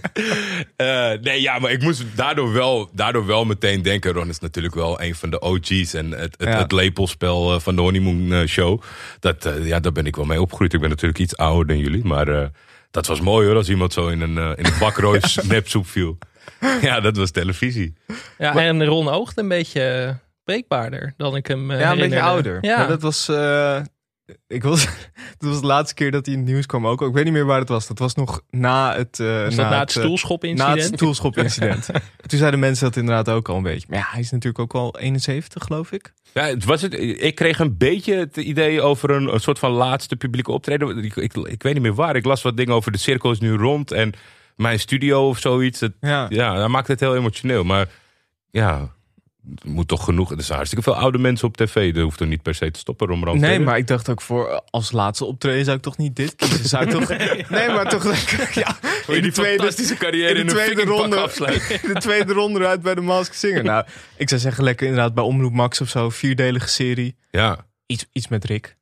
Eh, 0.75 1.11
nee, 1.21 1.41
ja, 1.41 1.59
maar 1.59 1.71
ik 1.71 1.81
moest 1.81 2.03
daardoor 2.15 2.53
wel, 2.53 2.89
daardoor 2.93 3.25
wel 3.25 3.45
meteen 3.45 3.81
denken. 3.81 4.11
Ron 4.13 4.29
is 4.29 4.39
natuurlijk 4.39 4.75
wel 4.75 5.01
een 5.01 5.15
van 5.15 5.29
de 5.29 5.39
OG's 5.41 5.93
en 5.93 6.11
het, 6.11 6.35
het, 6.37 6.47
Ja. 6.49 6.57
het 6.57 6.71
lepelspel 6.71 7.53
eh, 7.53 7.59
van 7.59 7.75
de 7.75 7.81
Honeymoon 7.81 8.31
eh, 8.33 8.47
Show. 8.47 8.81
Dat, 9.19 9.49
ja, 9.61 9.79
daar 9.79 9.91
ben 9.91 10.05
ik 10.05 10.15
wel 10.15 10.25
mee 10.25 10.41
opgegroeid. 10.41 10.73
Ik 10.73 10.79
ben 10.79 10.89
natuurlijk 10.89 11.19
iets 11.19 11.37
ouder 11.37 11.67
dan 11.67 11.77
jullie, 11.77 12.05
maar 12.05 12.27
eh, 12.27 12.47
dat 12.91 13.07
was 13.07 13.21
mooi 13.21 13.47
hoor, 13.47 13.55
als 13.55 13.69
iemand 13.69 13.93
zo 13.93 14.07
in 14.07 14.21
een, 14.21 14.37
in 14.57 14.65
een 14.65 14.79
bakroos 14.79 15.35
nepsoep 15.47 15.87
viel. 15.87 16.17
Ja, 16.81 16.99
dat 16.99 17.17
was 17.17 17.31
televisie. 17.31 17.93
Ja, 18.37 18.55
en 18.55 18.85
Ron 18.85 19.07
oogt 19.09 19.37
een 19.37 19.47
beetje 19.47 20.15
breekbaarder 20.43 21.13
dan 21.17 21.35
ik 21.35 21.47
hem 21.47 21.71
eh, 21.71 21.79
Ja, 21.79 21.91
een 21.91 21.97
beetje 21.99 22.21
ouder. 22.21 22.57
Ja, 22.61 22.77
Maar 22.77 22.87
dat 22.87 23.01
was... 23.01 23.29
eh, 23.29 23.81
ik 24.47 24.63
was, 24.63 24.85
dat 25.37 25.49
was 25.49 25.61
de 25.61 25.65
laatste 25.67 25.93
keer 25.95 26.11
dat 26.11 26.25
hij 26.25 26.35
in 26.35 26.41
het 26.41 26.49
nieuws 26.49 26.65
kwam 26.65 26.87
ook. 26.87 27.01
Ik 27.01 27.13
weet 27.13 27.23
niet 27.23 27.33
meer 27.33 27.45
waar 27.45 27.59
het 27.59 27.69
was. 27.69 27.87
Dat 27.87 27.99
was 27.99 28.15
nog 28.15 28.41
na 28.49 28.95
het... 28.95 29.19
eh, 29.19 29.43
was 29.43 29.55
dat 29.55 29.69
na 29.69 29.79
het 29.79 29.95
eh, 29.95 30.03
stoelschop-incident? 30.03 30.75
Na 30.75 30.81
het 30.83 30.93
stoelschop-incident. 30.93 31.85
Toen 32.27 32.39
zeiden 32.39 32.59
mensen 32.59 32.85
dat 32.85 32.95
inderdaad 32.95 33.29
ook 33.29 33.49
al 33.49 33.55
een 33.57 33.63
beetje. 33.63 33.87
Maar 33.89 33.99
ja, 33.99 34.05
hij 34.09 34.19
is 34.19 34.31
natuurlijk 34.31 34.59
ook 34.59 34.73
al 34.73 34.97
71, 34.99 35.63
geloof 35.63 35.91
ik. 35.91 36.13
Ja, 36.33 36.43
het 36.45 36.65
was 36.65 36.81
het, 36.81 36.93
ik 36.99 37.35
kreeg 37.35 37.59
een 37.59 37.77
beetje 37.77 38.13
het 38.15 38.37
idee 38.37 38.81
over 38.81 39.09
een, 39.09 39.33
een 39.33 39.39
soort 39.39 39.59
van 39.59 39.71
laatste 39.71 40.15
publieke 40.15 40.51
optreden. 40.51 41.03
Ik, 41.03 41.15
ik, 41.15 41.33
ik 41.33 41.63
weet 41.63 41.73
niet 41.73 41.81
meer 41.81 41.93
waar. 41.95 42.15
Ik 42.15 42.25
las 42.25 42.41
wat 42.41 42.57
dingen 42.57 42.73
over 42.73 42.91
de 42.91 42.97
cirkel 42.97 43.31
is 43.31 43.39
nu 43.39 43.53
rond 43.55 43.91
en 43.91 44.13
mijn 44.55 44.79
studio 44.79 45.27
of 45.27 45.39
zoiets. 45.39 45.79
Het, 45.79 45.93
Ja. 46.01 46.25
ja, 46.29 46.55
dat 46.55 46.69
maakt 46.69 46.87
het 46.87 46.99
heel 46.99 47.15
emotioneel. 47.15 47.63
Maar 47.63 47.89
ja, 48.51 48.94
het 49.55 49.63
moet 49.63 49.87
toch 49.87 50.03
genoeg. 50.03 50.31
Er 50.31 50.43
zijn 50.43 50.57
hartstikke 50.57 50.91
veel 50.91 50.95
oude 50.95 51.17
mensen 51.17 51.47
op 51.47 51.57
tv. 51.57 51.93
Dat 51.93 52.03
hoeft 52.03 52.19
er 52.19 52.27
niet 52.27 52.41
per 52.41 52.55
se 52.55 52.71
te 52.71 52.79
stoppen. 52.79 53.19
Brandstede. 53.19 53.57
Nee, 53.57 53.59
maar 53.65 53.77
ik 53.77 53.87
dacht 53.87 54.09
ook 54.09 54.21
voor 54.21 54.61
als 54.69 54.91
laatste 54.91 55.25
optreden 55.25 55.65
zou 55.65 55.77
ik 55.77 55.83
toch 55.83 55.97
niet 55.97 56.15
dit 56.15 56.35
kiezen. 56.35 56.69
Zou 56.69 56.83
ik 56.83 56.89
toch... 56.89 57.09
Nee, 57.49 57.67
maar 57.67 57.89
toch... 57.89 58.03
Ja, 58.53 58.77
je 59.07 59.21
die 59.21 59.31
fantastische 59.31 59.95
carrière 59.95 60.33
in 60.33 60.39
in, 60.39 60.45
de 60.45 60.53
tweede 60.53 60.83
ronde, 60.83 61.15
afsluiten? 61.15 61.81
in 61.83 61.93
de 61.93 61.99
tweede 61.99 62.33
ronde 62.33 62.59
eruit 62.59 62.81
bij 62.81 62.95
de 62.95 63.01
Mask 63.01 63.33
Singer. 63.33 63.63
Nou, 63.63 63.85
ik 64.17 64.29
zou 64.29 64.41
zeggen 64.41 64.63
lekker 64.63 64.87
inderdaad 64.87 65.13
bij 65.13 65.23
Omroep 65.23 65.53
Max 65.53 65.81
of 65.81 65.89
zo. 65.89 66.09
Vierdelige 66.09 66.67
serie. 66.67 67.15
Ja, 67.31 67.65
Iets, 67.87 68.05
iets 68.11 68.27
met 68.27 68.45
Rick. 68.45 68.74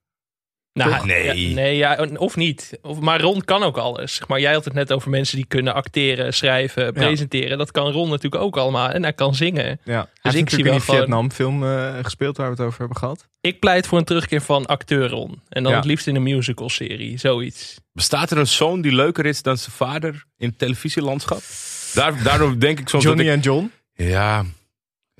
Nou? 0.74 1.06
Nee. 1.06 1.48
Ja, 1.50 1.54
nee, 1.56 1.78
ja, 1.78 2.08
of 2.16 2.36
niet. 2.36 2.78
Of, 2.82 3.00
maar 3.00 3.22
Ron 3.22 3.42
kan 3.44 3.64
ook 3.64 3.78
alles. 3.78 4.16
Zeg 4.16 4.28
Maar 4.28 4.40
jij 4.40 4.54
had 4.54 4.66
het 4.66 4.74
net 4.74 4.94
over 4.94 5.10
mensen 5.10 5.36
die 5.36 5.46
kunnen 5.46 5.74
acteren, 5.74 6.34
schrijven, 6.34 6.94
presenteren. 6.94 7.58
Dat 7.58 7.72
kan 7.72 7.92
Ron 7.92 8.10
natuurlijk 8.10 8.44
ook 8.44 8.58
allemaal. 8.58 8.90
En 8.90 9.04
hij 9.04 9.14
kan 9.14 9.36
zingen. 9.36 9.64
Ja. 9.84 9.94
Hij 9.94 10.02
Dus 10.22 10.34
heeft 10.34 10.36
ik 10.38 10.50
zie 10.50 10.64
natuurlijk 10.64 10.64
wel 10.64 10.74
in 10.74 10.78
die 10.80 10.82
gewoon- 10.82 11.00
Vietnam 11.02 11.32
film 11.32 11.64
eh, 11.98 12.04
gespeeld 12.04 12.38
waar 12.38 12.46
we 12.46 12.56
het 12.56 12.66
over 12.66 12.80
hebben 12.80 12.98
gehad. 12.98 13.28
Ik 13.42 13.60
pleit 13.60 13.88
voor 13.88 13.98
een 13.98 14.04
terugkeer 14.06 14.42
van 14.42 14.66
acteur 14.66 15.10
Ron. 15.10 15.42
En 15.50 15.64
dan 15.64 15.72
Ja. 15.72 15.78
het 15.78 15.88
liefst 15.88 16.08
in 16.08 16.16
een 16.16 16.24
musical-serie. 16.24 17.18
Zoiets. 17.18 17.78
bestaat 17.92 18.32
er 18.32 18.38
een 18.38 18.48
zoon 18.48 18.82
die 18.82 18.92
leuker 18.96 19.26
is 19.26 19.42
dan 19.42 19.58
zijn 19.58 19.76
vader 19.76 20.26
in 20.38 20.48
het 20.50 20.58
televisielandschap? 20.58 21.42
Daar, 21.94 22.24
daarom 22.24 22.60
denk 22.60 22.80
ik 22.80 22.90
soms 22.90 23.04
Johnny 23.04 23.24
dat 23.26 23.32
ik... 23.34 23.38
en 23.40 23.46
John. 23.52 23.72
Ja, 23.94 24.44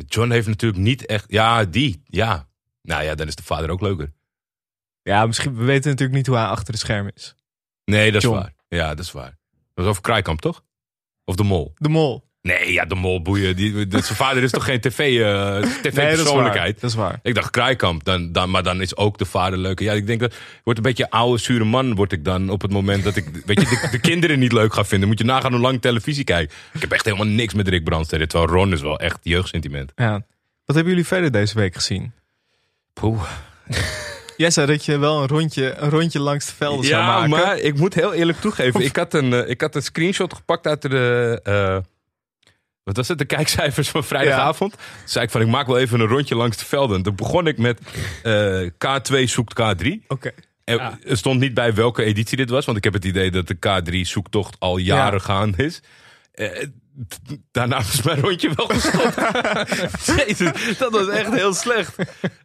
John 0.08 0.32
heeft 0.32 0.48
natuurlijk 0.48 0.82
niet 0.82 1.06
echt... 1.06 1.26
Ja, 1.28 1.66
die, 1.66 2.02
ja. 2.06 2.48
Nou 2.82 3.04
ja, 3.04 3.16
dan 3.16 3.28
is 3.28 3.36
de 3.36 3.44
vader 3.44 3.70
ook 3.70 3.82
leuker. 3.82 4.12
Ja, 5.04 5.26
misschien, 5.26 5.56
we 5.56 5.64
weten 5.64 5.90
natuurlijk 5.90 6.18
niet 6.18 6.28
hoe 6.28 6.36
hij 6.36 6.46
achter 6.46 6.74
de 6.74 6.80
scherm 6.80 7.10
is. 7.14 7.36
Nee, 7.86 8.12
dat 8.12 8.24
is 8.24 8.30
waar. 8.30 8.54
Ja, 8.68 8.96
dat 8.96 9.06
is 9.06 9.12
waar. 9.12 9.38
Dat 9.52 9.72
was 9.74 9.86
over 9.86 10.02
Kraaikamp, 10.02 10.42
toch? 10.42 10.64
Of 11.26 11.36
de 11.36 11.44
Mol? 11.44 11.74
De 11.78 11.90
Mol. 11.90 12.32
Nee, 12.42 12.74
ja, 12.74 12.86
de 12.86 12.96
Mol 12.96 13.22
boeien. 13.22 13.56
Die, 13.56 13.88
de, 13.88 14.02
zijn 14.02 14.18
vader 14.18 14.44
is 14.44 14.52
toch 14.52 14.66
geen 14.66 14.80
tv, 14.80 15.22
eh, 15.22 15.54
dat 15.54 15.64
is 15.64 15.78
tv-persoonlijkheid? 15.82 16.82
Dat 16.82 16.90
is 16.90 16.96
waar. 16.96 17.20
ik 17.22 17.36
dacht 17.36 17.50
Kraaikamp, 17.50 18.04
dan, 18.04 18.32
dan, 18.32 18.50
maar 18.50 18.64
dan 18.64 18.82
is 18.82 18.96
ook 18.96 19.18
de 19.18 19.26
vader 19.26 19.60
leuker. 19.60 19.86
Ja, 19.86 19.94
ik 19.94 20.08
denk 20.08 20.20
dat 20.20 20.36
wordt 20.64 20.80
een 20.80 20.86
beetje 20.86 21.10
oude, 21.10 21.42
zure 21.42 21.64
man 21.64 21.96
word 21.96 22.12
ik 22.12 22.26
dan 22.26 22.50
op 22.50 22.62
het 22.62 22.72
moment 22.72 23.04
dat 23.04 23.16
ik 23.16 23.26
weet 23.46 23.62
je, 23.62 23.68
de, 23.68 23.88
de 23.92 24.00
kinderen 24.00 24.40
niet 24.40 24.52
leuk 24.52 24.74
ga 24.74 24.86
vinden. 24.86 25.08
Moet 25.08 25.20
je 25.20 25.26
nagaan 25.26 25.52
hoe 25.52 25.62
lang 25.62 25.82
televisie 25.82 26.24
kijk. 26.24 26.54
Ik 26.74 26.82
heb 26.82 26.92
echt 26.92 27.06
helemaal 27.06 27.28
niks 27.28 27.54
met 27.54 27.68
Rick 27.68 27.84
Brandstede. 27.84 28.28
Terwijl 28.28 28.52
Ron 28.52 28.72
is 28.72 28.82
wel 28.82 29.00
echt 29.00 29.20
jeugdsentiment. 29.22 29.92
Ja. 29.96 30.12
Wat 30.66 30.76
hebben 30.76 30.94
jullie 30.94 31.08
verder 31.08 31.32
deze 31.32 31.56
week 31.56 31.76
gezien? 31.76 32.14
Poeh. 32.94 33.24
Jij 34.38 34.52
zei 34.52 34.68
dat 34.68 34.86
je 34.86 34.98
wel 34.98 35.22
een 35.22 35.28
rondje, 35.28 35.74
een 35.78 35.90
rondje 35.90 36.20
langs 36.20 36.46
de 36.46 36.54
velden 36.56 36.86
zou 36.86 37.02
Ja, 37.02 37.08
maken. 37.08 37.30
maar 37.30 37.58
ik 37.58 37.78
moet 37.78 37.94
heel 37.94 38.14
eerlijk 38.14 38.40
toegeven. 38.40 38.82
Ik 38.82 38.96
had 38.96 39.14
een, 39.14 39.34
eh, 39.34 39.50
ik 39.50 39.62
had 39.62 39.76
een 39.76 39.82
screenshot 39.84 40.34
gepakt 40.34 40.68
uit 40.68 40.82
de... 40.82 41.40
eh, 41.44 41.78
wat 42.84 42.96
was 42.98 43.08
het? 43.08 43.18
De 43.18 43.26
kijkcijfers 43.26 43.90
van 43.90 44.04
vrijdagavond. 44.04 44.72
Toen 44.72 44.82
zei 45.06 45.26
ik 45.26 45.32
van, 45.32 45.42
ik 45.42 45.48
maak 45.48 45.68
wel 45.68 45.78
even 45.78 46.00
een 46.00 46.08
rondje 46.08 46.36
langs 46.36 46.58
de 46.58 46.66
velden. 46.66 47.02
Toen 47.04 47.16
begon 47.16 47.48
ik 47.48 47.58
met 47.58 47.80
eh, 48.24 48.62
K2 48.62 49.24
zoekt 49.24 49.54
K3. 49.62 49.88
Oké. 50.08 50.32
Er, 50.64 50.76
Ja. 50.76 50.98
er 51.08 51.18
stond 51.18 51.40
niet 51.40 51.54
bij 51.54 51.74
welke 51.74 52.04
editie 52.04 52.38
dit 52.38 52.50
was. 52.50 52.66
Want 52.66 52.78
ik 52.78 52.84
heb 52.84 52.94
het 52.94 53.06
idee 53.06 53.32
dat 53.32 53.48
de 53.48 53.56
K3 53.56 54.00
zoektocht 54.02 54.56
al 54.60 54.78
jaren 54.78 55.14
Ja. 55.20 55.26
gaande 55.26 55.64
is. 55.64 55.82
Daarna 57.52 57.76
was 57.78 58.02
mijn 58.02 58.20
rondje 58.20 58.52
wel 58.56 58.68
gestopt. 58.68 59.16
Jezus, 60.28 60.78
dat 60.78 60.92
was 60.92 61.08
echt 61.08 61.34
heel 61.34 61.54
slecht. 61.54 61.96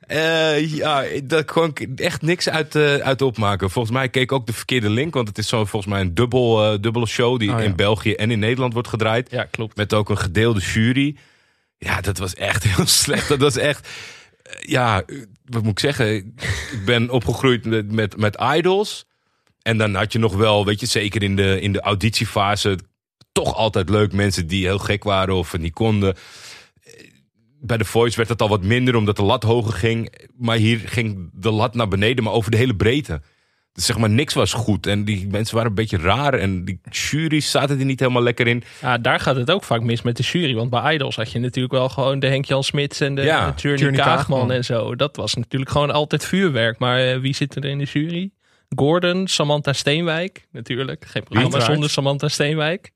Eh, 0.01 0.75
ja, 0.75 1.05
daar 1.25 1.45
kon 1.45 1.73
ik 1.75 2.01
echt 2.01 2.23
niks 2.23 2.49
uit, 2.49 2.75
eh, 2.75 2.95
uit 2.95 3.23
opmaken. 3.23 3.71
Volgens 3.71 3.95
mij 3.95 4.09
keek 4.09 4.33
ook 4.33 4.47
de 4.47 4.53
verkeerde 4.53 4.91
link. 4.91 5.15
Want 5.15 5.29
het 5.29 5.39
is 5.39 5.49
zo 5.49 5.65
volgens 5.65 5.93
mij 5.93 6.01
een 6.01 6.15
dubbel, 6.15 6.65
eh, 6.65 6.79
dubbele 6.81 7.07
show 7.07 7.39
die 7.39 7.53
Oh, 7.53 7.59
ja. 7.59 7.65
in 7.65 7.77
België 7.77 8.15
en 8.15 8.31
in 8.31 8.39
Nederland 8.39 8.73
wordt 8.73 8.89
gedraaid. 8.89 9.31
Ja, 9.31 9.45
klopt. 9.51 9.77
Met 9.77 9.95
ook 9.95 10.09
een 10.09 10.19
gedeelde 10.19 10.61
jury. 10.61 11.17
Ja, 11.79 12.01
dat 12.01 12.19
was 12.19 12.35
echt 12.35 12.63
heel 12.75 12.87
slecht. 12.87 13.29
Dat 13.29 13.39
was 13.41 13.57
echt. 13.57 13.89
Ja, 14.61 15.03
wat 15.45 15.63
moet 15.63 15.73
ik 15.73 15.79
zeggen? 15.79 16.17
Ik 16.17 16.85
ben 16.85 17.11
opgegroeid 17.11 17.65
met, 17.65 17.93
met, 17.93 18.17
met 18.17 18.39
idols. 18.55 19.07
En 19.63 19.79
dan 19.79 19.95
had 19.95 20.13
je 20.13 20.19
nog 20.19 20.35
wel, 20.35 20.65
weet 20.65 20.81
je, 20.81 20.87
zeker 20.87 21.23
in 21.23 21.37
de, 21.37 21.61
in 21.61 21.73
de 21.73 21.81
auditiefase. 21.81 22.79
Toch 23.45 23.55
altijd 23.55 23.89
leuk 23.89 24.13
mensen 24.13 24.47
die 24.47 24.65
heel 24.65 24.79
gek 24.79 25.05
waren 25.05 25.35
of 25.35 25.59
niet 25.59 25.73
konden. 25.73 26.15
Bij 27.61 27.77
de 27.77 27.85
Voice 27.85 28.17
werd 28.17 28.29
het 28.29 28.43
al 28.43 28.49
wat 28.49 28.63
minder 28.63 28.95
omdat 28.97 29.17
de 29.17 29.23
lat 29.23 29.43
hoger 29.43 29.73
ging. 29.73 30.13
Maar 30.37 30.57
hier 30.57 30.79
ging 30.85 31.31
de 31.33 31.51
lat 31.51 31.75
naar 31.75 31.89
beneden, 31.89 32.25
maar 32.25 32.33
over 32.33 32.51
de 32.51 32.57
hele 32.57 32.77
breedte. 32.77 33.21
Dus 33.73 33.87
zeg 33.87 33.99
maar, 33.99 34.11
niks 34.11 34.35
was 34.35 34.53
goed. 34.53 34.87
En 34.87 35.05
die 35.05 35.27
mensen 35.31 35.55
waren 35.55 35.71
een 35.71 35.77
beetje 35.77 35.99
raar. 35.99 36.35
En 36.35 36.65
die 36.65 36.81
juries 36.91 37.51
zaten 37.51 37.79
er 37.79 37.85
niet 37.85 38.01
helemaal 38.01 38.23
lekker 38.23 38.47
in. 38.47 38.63
Ja, 38.81 38.99
daar 38.99 39.21
gaat 39.21 39.37
het 39.37 39.51
ook 39.51 39.65
vaak 39.65 39.83
mis 39.83 40.03
met 40.03 40.17
de 40.17 40.23
jury. 40.23 40.55
Want 40.55 40.71
bij 40.71 40.95
Idols 40.95 41.17
had 41.17 41.33
je 41.33 41.39
natuurlijk 41.39 41.75
wel 41.75 41.89
gewoon 41.89 42.19
de 42.19 42.27
Henk-Jan 42.27 42.65
Smits 42.65 43.01
en 43.01 43.15
de 43.15 43.23
Ja, 43.23 43.55
Journey 43.57 43.81
Journey 43.83 44.01
Kaagman, 44.01 44.39
Kaagman. 44.39 44.53
en 44.53 44.65
zo. 44.65 44.95
Dat 44.97 45.17
was 45.17 45.35
natuurlijk 45.35 45.71
gewoon 45.71 45.91
altijd 45.91 46.25
vuurwerk. 46.25 46.79
Maar 46.79 46.99
eh, 47.01 47.19
wie 47.21 47.35
zit 47.35 47.55
er 47.57 47.65
in 47.65 47.79
de 47.79 47.85
jury? 47.85 48.31
Gordon, 48.77 49.27
Samantha 49.29 49.73
Steenwijk. 49.73 50.47
Natuurlijk, 50.53 51.05
geen 51.05 51.23
programma 51.23 51.43
Uiteraard. 51.43 51.73
zonder 51.73 51.91
Samantha 51.91 52.29
Steenwijk. 52.29 52.91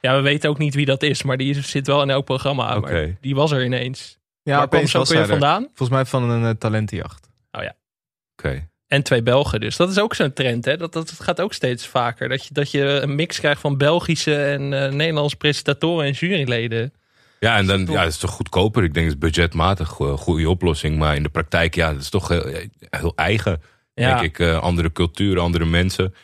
Ja, 0.00 0.16
we 0.16 0.20
weten 0.22 0.50
ook 0.50 0.58
niet 0.58 0.74
wie 0.74 0.86
dat 0.86 1.02
is, 1.02 1.22
maar 1.22 1.36
die 1.36 1.62
zit 1.62 1.86
wel 1.86 2.02
in 2.02 2.10
elk 2.10 2.24
programma. 2.24 2.76
Oké. 2.76 2.92
Maar 2.92 3.16
die 3.20 3.34
was 3.34 3.50
er 3.50 3.64
ineens. 3.64 4.18
Ja, 4.42 4.56
Waar 4.56 4.66
kwam 4.66 4.76
opeens 4.78 4.90
ze 4.90 4.96
ook 4.98 5.02
was 5.04 5.12
weer 5.12 5.22
er. 5.22 5.28
vandaan? 5.28 5.62
Volgens 5.62 5.88
mij 5.90 6.04
van 6.04 6.30
een 6.30 6.44
eh, 6.44 6.50
talentenjacht. 6.50 7.28
Oké. 8.36 8.68
En 8.86 9.02
twee 9.02 9.22
Belgen 9.22 9.60
dus. 9.60 9.76
Dat 9.76 9.90
is 9.90 9.98
ook 9.98 10.14
zo'n 10.14 10.32
trend, 10.32 10.64
hè? 10.64 10.76
Dat, 10.76 10.92
dat 10.92 11.10
gaat 11.10 11.40
ook 11.40 11.52
steeds 11.54 11.86
vaker. 11.86 12.28
Dat 12.28 12.46
je, 12.46 12.54
dat 12.54 12.70
je 12.70 12.82
een 12.84 13.14
mix 13.14 13.38
krijgt 13.38 13.60
van 13.60 13.76
Belgische 13.76 14.44
en 14.44 14.84
eh, 14.84 14.92
Nederlandse 14.92 15.36
presentatoren 15.36 16.06
en 16.06 16.12
juryleden. 16.12 16.92
Ja, 17.40 17.56
en 17.56 17.66
dan 17.66 17.84
Top. 17.84 17.94
ja, 17.94 18.00
het 18.02 18.12
is 18.12 18.18
toch 18.18 18.30
goedkoper. 18.30 18.84
Ik 18.84 18.94
denk 18.94 19.06
het 19.06 19.14
is 19.14 19.20
budgetmatig 19.20 19.98
een 19.98 20.18
goede 20.18 20.50
oplossing. 20.50 20.98
Maar 20.98 21.16
in 21.16 21.22
de 21.22 21.28
praktijk, 21.28 21.74
ja, 21.74 21.92
het 21.92 22.00
is 22.00 22.08
toch 22.10 22.28
heel, 22.28 22.44
heel 22.90 23.12
eigen. 23.16 23.62
Ja. 23.94 24.08
Denk 24.08 24.20
ik, 24.20 24.38
eh, 24.38 24.58
andere 24.58 24.92
culturen, 24.92 25.42
andere 25.42 25.64
mensen. 25.64 26.14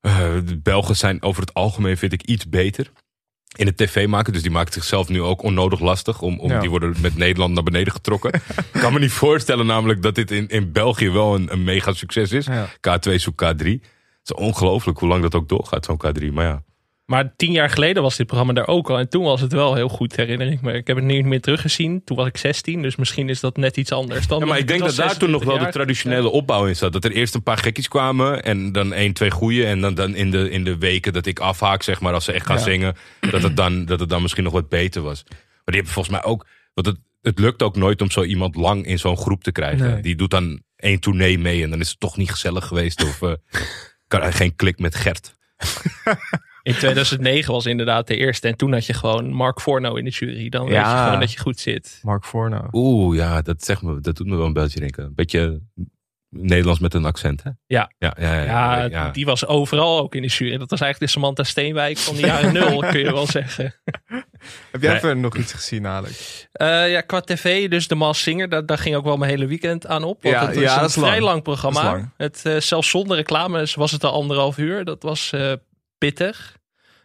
Eh, 0.00 0.34
de 0.44 0.58
Belgen 0.62 0.96
zijn 0.96 1.22
over 1.22 1.42
het 1.42 1.54
algemeen, 1.54 1.96
vind 1.96 2.12
ik, 2.12 2.22
iets 2.22 2.48
beter. 2.48 2.92
In 3.56 3.66
het 3.66 3.76
tv 3.76 4.06
maken, 4.06 4.32
dus 4.32 4.42
die 4.42 4.50
maken 4.50 4.72
zichzelf 4.72 5.08
nu 5.08 5.22
ook 5.22 5.42
onnodig 5.42 5.80
lastig. 5.80 6.22
Om, 6.22 6.38
om, 6.38 6.50
Ja. 6.50 6.60
Die 6.60 6.70
worden 6.70 6.94
met 7.00 7.16
Nederland 7.16 7.54
naar 7.54 7.62
beneden 7.62 7.92
getrokken. 7.92 8.32
ik 8.72 8.80
kan 8.80 8.92
me 8.92 8.98
niet 8.98 9.12
voorstellen 9.12 9.66
namelijk 9.66 10.02
dat 10.02 10.14
dit 10.14 10.30
in, 10.30 10.48
in 10.48 10.72
België 10.72 11.10
wel 11.10 11.34
een, 11.34 11.52
een 11.52 11.64
mega 11.64 11.92
succes 11.92 12.32
is. 12.32 12.46
Ja. 12.46 12.68
K2 12.68 13.14
zoekt 13.14 13.44
K3. 13.44 13.66
Het 13.66 14.30
is 14.30 14.34
ongelooflijk 14.34 14.98
hoe 14.98 15.08
lang 15.08 15.22
dat 15.22 15.34
ook 15.34 15.48
doorgaat, 15.48 15.84
zo'n 15.84 16.00
K3. 16.06 16.32
Maar 16.32 16.44
ja, 16.44 16.62
Maar 17.10 17.32
tien 17.36 17.52
jaar 17.52 17.70
geleden 17.70 18.02
was 18.02 18.16
dit 18.16 18.26
programma 18.26 18.52
daar 18.52 18.66
ook 18.66 18.90
al. 18.90 18.98
En 18.98 19.08
toen 19.08 19.24
was 19.24 19.40
het 19.40 19.52
wel 19.52 19.74
heel 19.74 19.88
goed, 19.88 20.16
herinner 20.16 20.52
ik 20.52 20.60
me. 20.60 20.72
Ik 20.72 20.86
heb 20.86 20.96
het 20.96 21.04
nu 21.04 21.14
niet 21.14 21.24
meer 21.24 21.40
teruggezien. 21.40 22.04
Toen 22.04 22.16
was 22.16 22.26
ik 22.26 22.36
16, 22.36 22.82
dus 22.82 22.96
misschien 22.96 23.28
is 23.28 23.40
dat 23.40 23.56
net 23.56 23.76
iets 23.76 23.92
anders. 23.92 24.26
Dan 24.26 24.38
Ja, 24.38 24.46
maar 24.46 24.58
ik 24.58 24.68
denk 24.68 24.80
dat 24.80 24.94
daar 24.94 25.16
toen 25.16 25.30
nog 25.30 25.44
wel 25.44 25.58
de 25.58 25.68
traditionele 25.68 26.28
opbouw 26.28 26.66
in 26.66 26.76
zat. 26.76 26.92
Dat 26.92 27.04
er 27.04 27.12
eerst 27.12 27.34
een 27.34 27.42
paar 27.42 27.58
gekkies 27.58 27.88
kwamen 27.88 28.42
en 28.42 28.72
dan 28.72 28.92
één, 28.92 29.12
twee 29.12 29.30
goeie. 29.30 29.66
En 29.66 29.80
dan, 29.80 29.94
dan 29.94 30.14
in, 30.14 30.30
de, 30.30 30.50
in 30.50 30.64
de 30.64 30.78
weken 30.78 31.12
dat 31.12 31.26
ik 31.26 31.38
afhaak, 31.38 31.82
zeg 31.82 32.00
maar, 32.00 32.14
als 32.14 32.24
ze 32.24 32.32
echt 32.32 32.46
gaan 32.46 32.56
Ja. 32.56 32.62
zingen, 32.62 32.96
dat 33.30 33.42
het, 33.42 33.56
dan, 33.56 33.84
dat 33.84 34.00
het 34.00 34.08
dan 34.08 34.22
misschien 34.22 34.44
nog 34.44 34.52
wat 34.52 34.68
beter 34.68 35.02
was. 35.02 35.24
Maar 35.28 35.38
die 35.64 35.74
hebben 35.74 35.92
volgens 35.92 36.14
mij 36.14 36.24
ook, 36.24 36.46
want 36.74 36.86
het, 36.86 36.96
het 37.22 37.38
lukt 37.38 37.62
ook 37.62 37.76
nooit 37.76 38.02
om 38.02 38.10
zo 38.10 38.22
iemand 38.22 38.54
lang 38.54 38.86
in 38.86 38.98
zo'n 38.98 39.16
groep 39.16 39.42
te 39.42 39.52
krijgen. 39.52 39.90
Nee. 39.90 40.02
Die 40.02 40.16
doet 40.16 40.30
dan 40.30 40.62
één 40.76 41.00
tournee 41.00 41.38
mee 41.38 41.62
en 41.62 41.70
dan 41.70 41.80
is 41.80 41.88
het 41.90 42.00
toch 42.00 42.16
niet 42.16 42.30
gezellig 42.30 42.66
geweest. 42.66 43.02
Of 43.02 43.22
eh, 43.22 43.32
kan 44.08 44.32
geen 44.32 44.56
klik 44.56 44.78
met 44.78 44.94
Gert. 44.94 45.34
In 46.62 46.72
2009 46.74 47.52
was 47.52 47.66
inderdaad 47.66 48.06
de 48.06 48.16
eerste. 48.16 48.48
En 48.48 48.56
toen 48.56 48.72
had 48.72 48.86
je 48.86 48.94
gewoon 48.94 49.32
Mark 49.32 49.60
Forno 49.60 49.94
in 49.94 50.04
de 50.04 50.10
jury. 50.10 50.48
Dan 50.48 50.64
weet 50.66 50.74
je 50.78 50.84
gewoon 50.84 51.20
dat 51.20 51.32
je 51.32 51.38
goed 51.38 51.58
zit. 51.60 51.98
Mark 52.02 52.24
Forno. 52.24 52.68
Oeh, 52.72 53.16
ja, 53.16 53.42
dat, 53.42 53.64
zegt 53.64 53.82
me, 53.82 54.00
dat 54.00 54.16
doet 54.16 54.26
me 54.26 54.36
wel 54.36 54.46
een 54.46 54.52
beetje 54.52 54.80
denken. 54.80 55.04
Een 55.04 55.14
beetje 55.14 55.60
Nederlands 56.28 56.80
met 56.80 56.94
een 56.94 57.04
accent, 57.04 57.42
hè? 57.42 57.50
Ja. 57.66 57.92
Ja, 57.98 58.16
ja, 58.20 58.34
ja. 58.34 58.44
Ja, 58.44 58.76
ja, 58.78 58.84
ja. 58.84 59.10
die 59.10 59.24
was 59.24 59.46
overal 59.46 59.98
ook 60.00 60.14
in 60.14 60.22
de 60.22 60.28
jury. 60.28 60.56
Dat 60.58 60.70
was 60.70 60.80
eigenlijk 60.80 61.12
de 61.12 61.18
Samantha 61.18 61.42
Steenwijk 61.42 61.98
van 61.98 62.14
de 62.14 62.20
jaren 62.20 62.52
nul, 62.52 62.78
kun 62.90 62.98
je 63.00 63.12
wel 63.12 63.26
zeggen. 63.26 63.74
Heb 64.70 64.82
jij 64.82 64.90
Nee. 64.90 65.00
verder 65.00 65.16
nog 65.16 65.36
iets 65.36 65.52
gezien, 65.52 65.86
Alex? 65.86 66.46
Eh, 66.52 66.90
ja, 66.90 67.00
qua 67.00 67.20
tv, 67.20 67.68
dus 67.70 67.88
de 67.88 67.94
Maas 67.94 68.22
Singer, 68.22 68.48
daar, 68.48 68.66
daar 68.66 68.78
ging 68.78 68.96
ook 68.96 69.04
wel 69.04 69.16
mijn 69.16 69.30
hele 69.30 69.46
weekend 69.46 69.86
aan 69.86 70.04
op. 70.04 70.22
Want 70.22 70.34
Ja, 70.34 70.46
het 70.46 70.56
is 70.56 70.62
ja, 70.62 70.74
een 70.74 70.80
dat 70.80 70.88
is 70.88 70.94
vrij 70.94 71.10
lang. 71.10 71.22
lang 71.24 71.42
programma. 71.42 71.82
Dat 71.82 71.92
is 71.94 71.98
lang. 72.00 72.10
Het, 72.16 72.44
eh, 72.44 72.56
zelfs 72.60 72.88
zonder 72.90 73.16
reclames 73.16 73.74
was 73.74 73.90
het 73.90 74.04
al 74.04 74.12
anderhalf 74.12 74.58
uur. 74.58 74.84
Dat 74.84 75.02
was 75.02 75.32
eh, 75.32 75.52
pittig. 76.00 76.58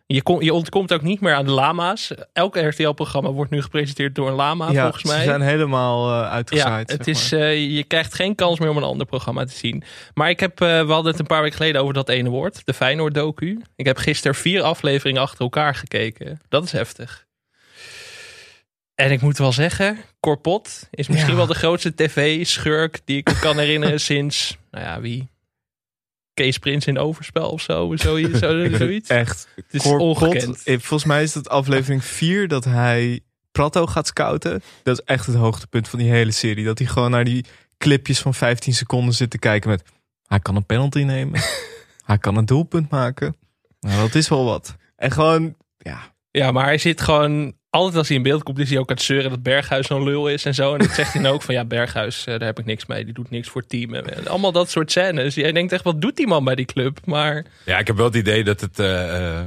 Je, 0.07 0.21
kon, 0.23 0.43
je 0.43 0.53
ontkomt 0.53 0.93
ook 0.93 1.01
niet 1.01 1.21
meer 1.21 1.33
aan 1.33 1.45
de 1.45 1.51
lama's. 1.51 2.11
Elk 2.33 2.55
RTL-programma 2.57 3.31
wordt 3.31 3.51
nu 3.51 3.61
gepresenteerd 3.61 4.15
door 4.15 4.27
een 4.27 4.33
lama, 4.33 4.71
ja, 4.71 4.81
volgens 4.81 5.03
mij. 5.03 5.17
ze 5.17 5.23
zijn 5.23 5.41
helemaal 5.41 6.09
Ja, 6.11 6.29
uitgezaaid. 6.29 6.91
het 6.91 7.03
zeg 7.05 7.15
is, 7.15 7.31
eh, 7.31 7.75
je 7.75 7.83
krijgt 7.83 8.13
geen 8.13 8.35
kans 8.35 8.59
meer 8.59 8.69
om 8.69 8.77
een 8.77 8.83
ander 8.83 9.05
programma 9.07 9.45
te 9.45 9.53
zien. 9.55 9.83
Maar 10.13 10.29
ik 10.29 10.39
heb, 10.39 10.61
eh, 10.61 10.67
we 10.85 10.91
hadden 10.91 11.11
het 11.11 11.19
een 11.19 11.25
paar 11.27 11.41
weken 11.41 11.57
geleden 11.57 11.81
over 11.81 11.93
dat 11.93 12.09
ene 12.09 12.29
woord, 12.29 12.61
de 12.65 12.73
Feyenoord-docu. 12.73 13.61
Ik 13.75 13.85
heb 13.85 13.97
gisteren 13.97 14.35
vier 14.35 14.61
afleveringen 14.61 15.21
achter 15.21 15.39
elkaar 15.41 15.75
gekeken. 15.75 16.41
Dat 16.49 16.63
is 16.63 16.71
heftig. 16.71 17.25
En 18.95 19.11
ik 19.11 19.21
moet 19.21 19.37
wel 19.37 19.51
zeggen, 19.51 19.97
Corpot 20.19 20.87
is 20.91 21.07
misschien 21.07 21.31
Ja. 21.31 21.37
wel 21.37 21.45
de 21.47 21.55
grootste 21.55 21.95
tv-schurk 21.95 22.99
die 23.05 23.17
ik 23.17 23.27
me 23.27 23.39
kan 23.39 23.57
herinneren 23.57 23.99
sinds, 24.11 24.57
nou 24.71 24.85
ja, 24.85 25.01
wie? 25.01 25.27
Kees 26.35 26.57
Prins 26.57 26.85
in 26.85 26.97
Overspel 26.97 27.49
of 27.49 27.61
zo, 27.61 27.95
zoiets. 27.95 28.39
zo, 28.39 28.67
zoiets. 28.77 29.09
Echt. 29.09 29.47
Het 29.55 29.65
is 29.69 29.81
Cor 29.81 29.97
ongekend. 29.99 30.61
volgens 30.65 31.05
mij 31.05 31.23
is 31.23 31.33
het 31.33 31.49
aflevering 31.49 32.03
4 32.03 32.47
dat 32.47 32.63
hij 32.63 33.19
Prato 33.51 33.85
gaat 33.85 34.07
scouten. 34.07 34.63
Dat 34.83 34.99
is 34.99 35.05
echt 35.05 35.25
het 35.25 35.35
hoogtepunt 35.35 35.87
van 35.87 35.99
die 35.99 36.09
hele 36.09 36.31
serie. 36.31 36.65
Dat 36.65 36.77
hij 36.77 36.87
gewoon 36.87 37.11
naar 37.11 37.23
die 37.23 37.45
clipjes 37.77 38.19
van 38.19 38.33
15 38.33 38.73
seconden 38.73 39.13
zit 39.13 39.29
te 39.29 39.37
kijken 39.37 39.69
met... 39.69 39.83
Hij 40.27 40.39
kan 40.39 40.55
een 40.55 40.65
penalty 40.65 41.01
nemen. 41.01 41.41
hij 42.05 42.17
kan 42.17 42.37
een 42.37 42.45
doelpunt 42.45 42.89
maken. 42.89 43.35
Nou, 43.79 44.01
dat 44.01 44.15
is 44.15 44.29
wel 44.29 44.45
wat. 44.45 44.75
En 44.95 45.11
gewoon, 45.11 45.55
ja, 45.77 46.13
Ja, 46.31 46.51
maar 46.51 46.65
hij 46.65 46.77
zit 46.77 47.01
gewoon... 47.01 47.53
Altijd 47.75 47.95
als 47.97 48.07
hij 48.07 48.17
in 48.17 48.23
beeld 48.23 48.43
komt, 48.43 48.59
is 48.59 48.69
hij 48.69 48.79
ook 48.79 48.89
aan 48.89 48.95
het 48.95 49.05
zeuren 49.05 49.29
dat 49.29 49.43
Berghuis 49.43 49.87
zo'n 49.87 50.03
lul 50.03 50.27
is 50.27 50.45
en 50.45 50.53
zo. 50.53 50.73
En 50.73 50.79
dat 50.79 50.89
zegt 50.91 51.13
hij 51.13 51.21
dan 51.21 51.31
ook 51.31 51.41
van, 51.41 51.53
ja, 51.55 51.65
Berghuis, 51.65 52.19
eh, 52.25 52.25
daar 52.25 52.47
heb 52.47 52.59
ik 52.59 52.65
niks 52.65 52.85
mee. 52.85 53.05
Die 53.05 53.13
doet 53.13 53.29
niks 53.29 53.49
voor 53.49 53.61
het 53.61 53.69
team. 53.69 53.93
En 53.93 54.27
allemaal 54.27 54.51
dat 54.51 54.69
soort 54.69 54.91
scènes. 54.91 55.35
Jij 55.35 55.51
denkt 55.51 55.71
echt, 55.71 55.83
wat 55.83 56.01
doet 56.01 56.15
die 56.15 56.27
man 56.27 56.43
bij 56.43 56.55
die 56.55 56.65
club? 56.65 56.99
Maar 57.05 57.45
Ja, 57.65 57.77
ik 57.79 57.87
heb 57.87 57.95
wel 57.95 58.05
het 58.05 58.15
idee 58.15 58.43
dat 58.43 58.61
het. 58.61 58.79
eh, 58.79 59.37
eh, 59.39 59.45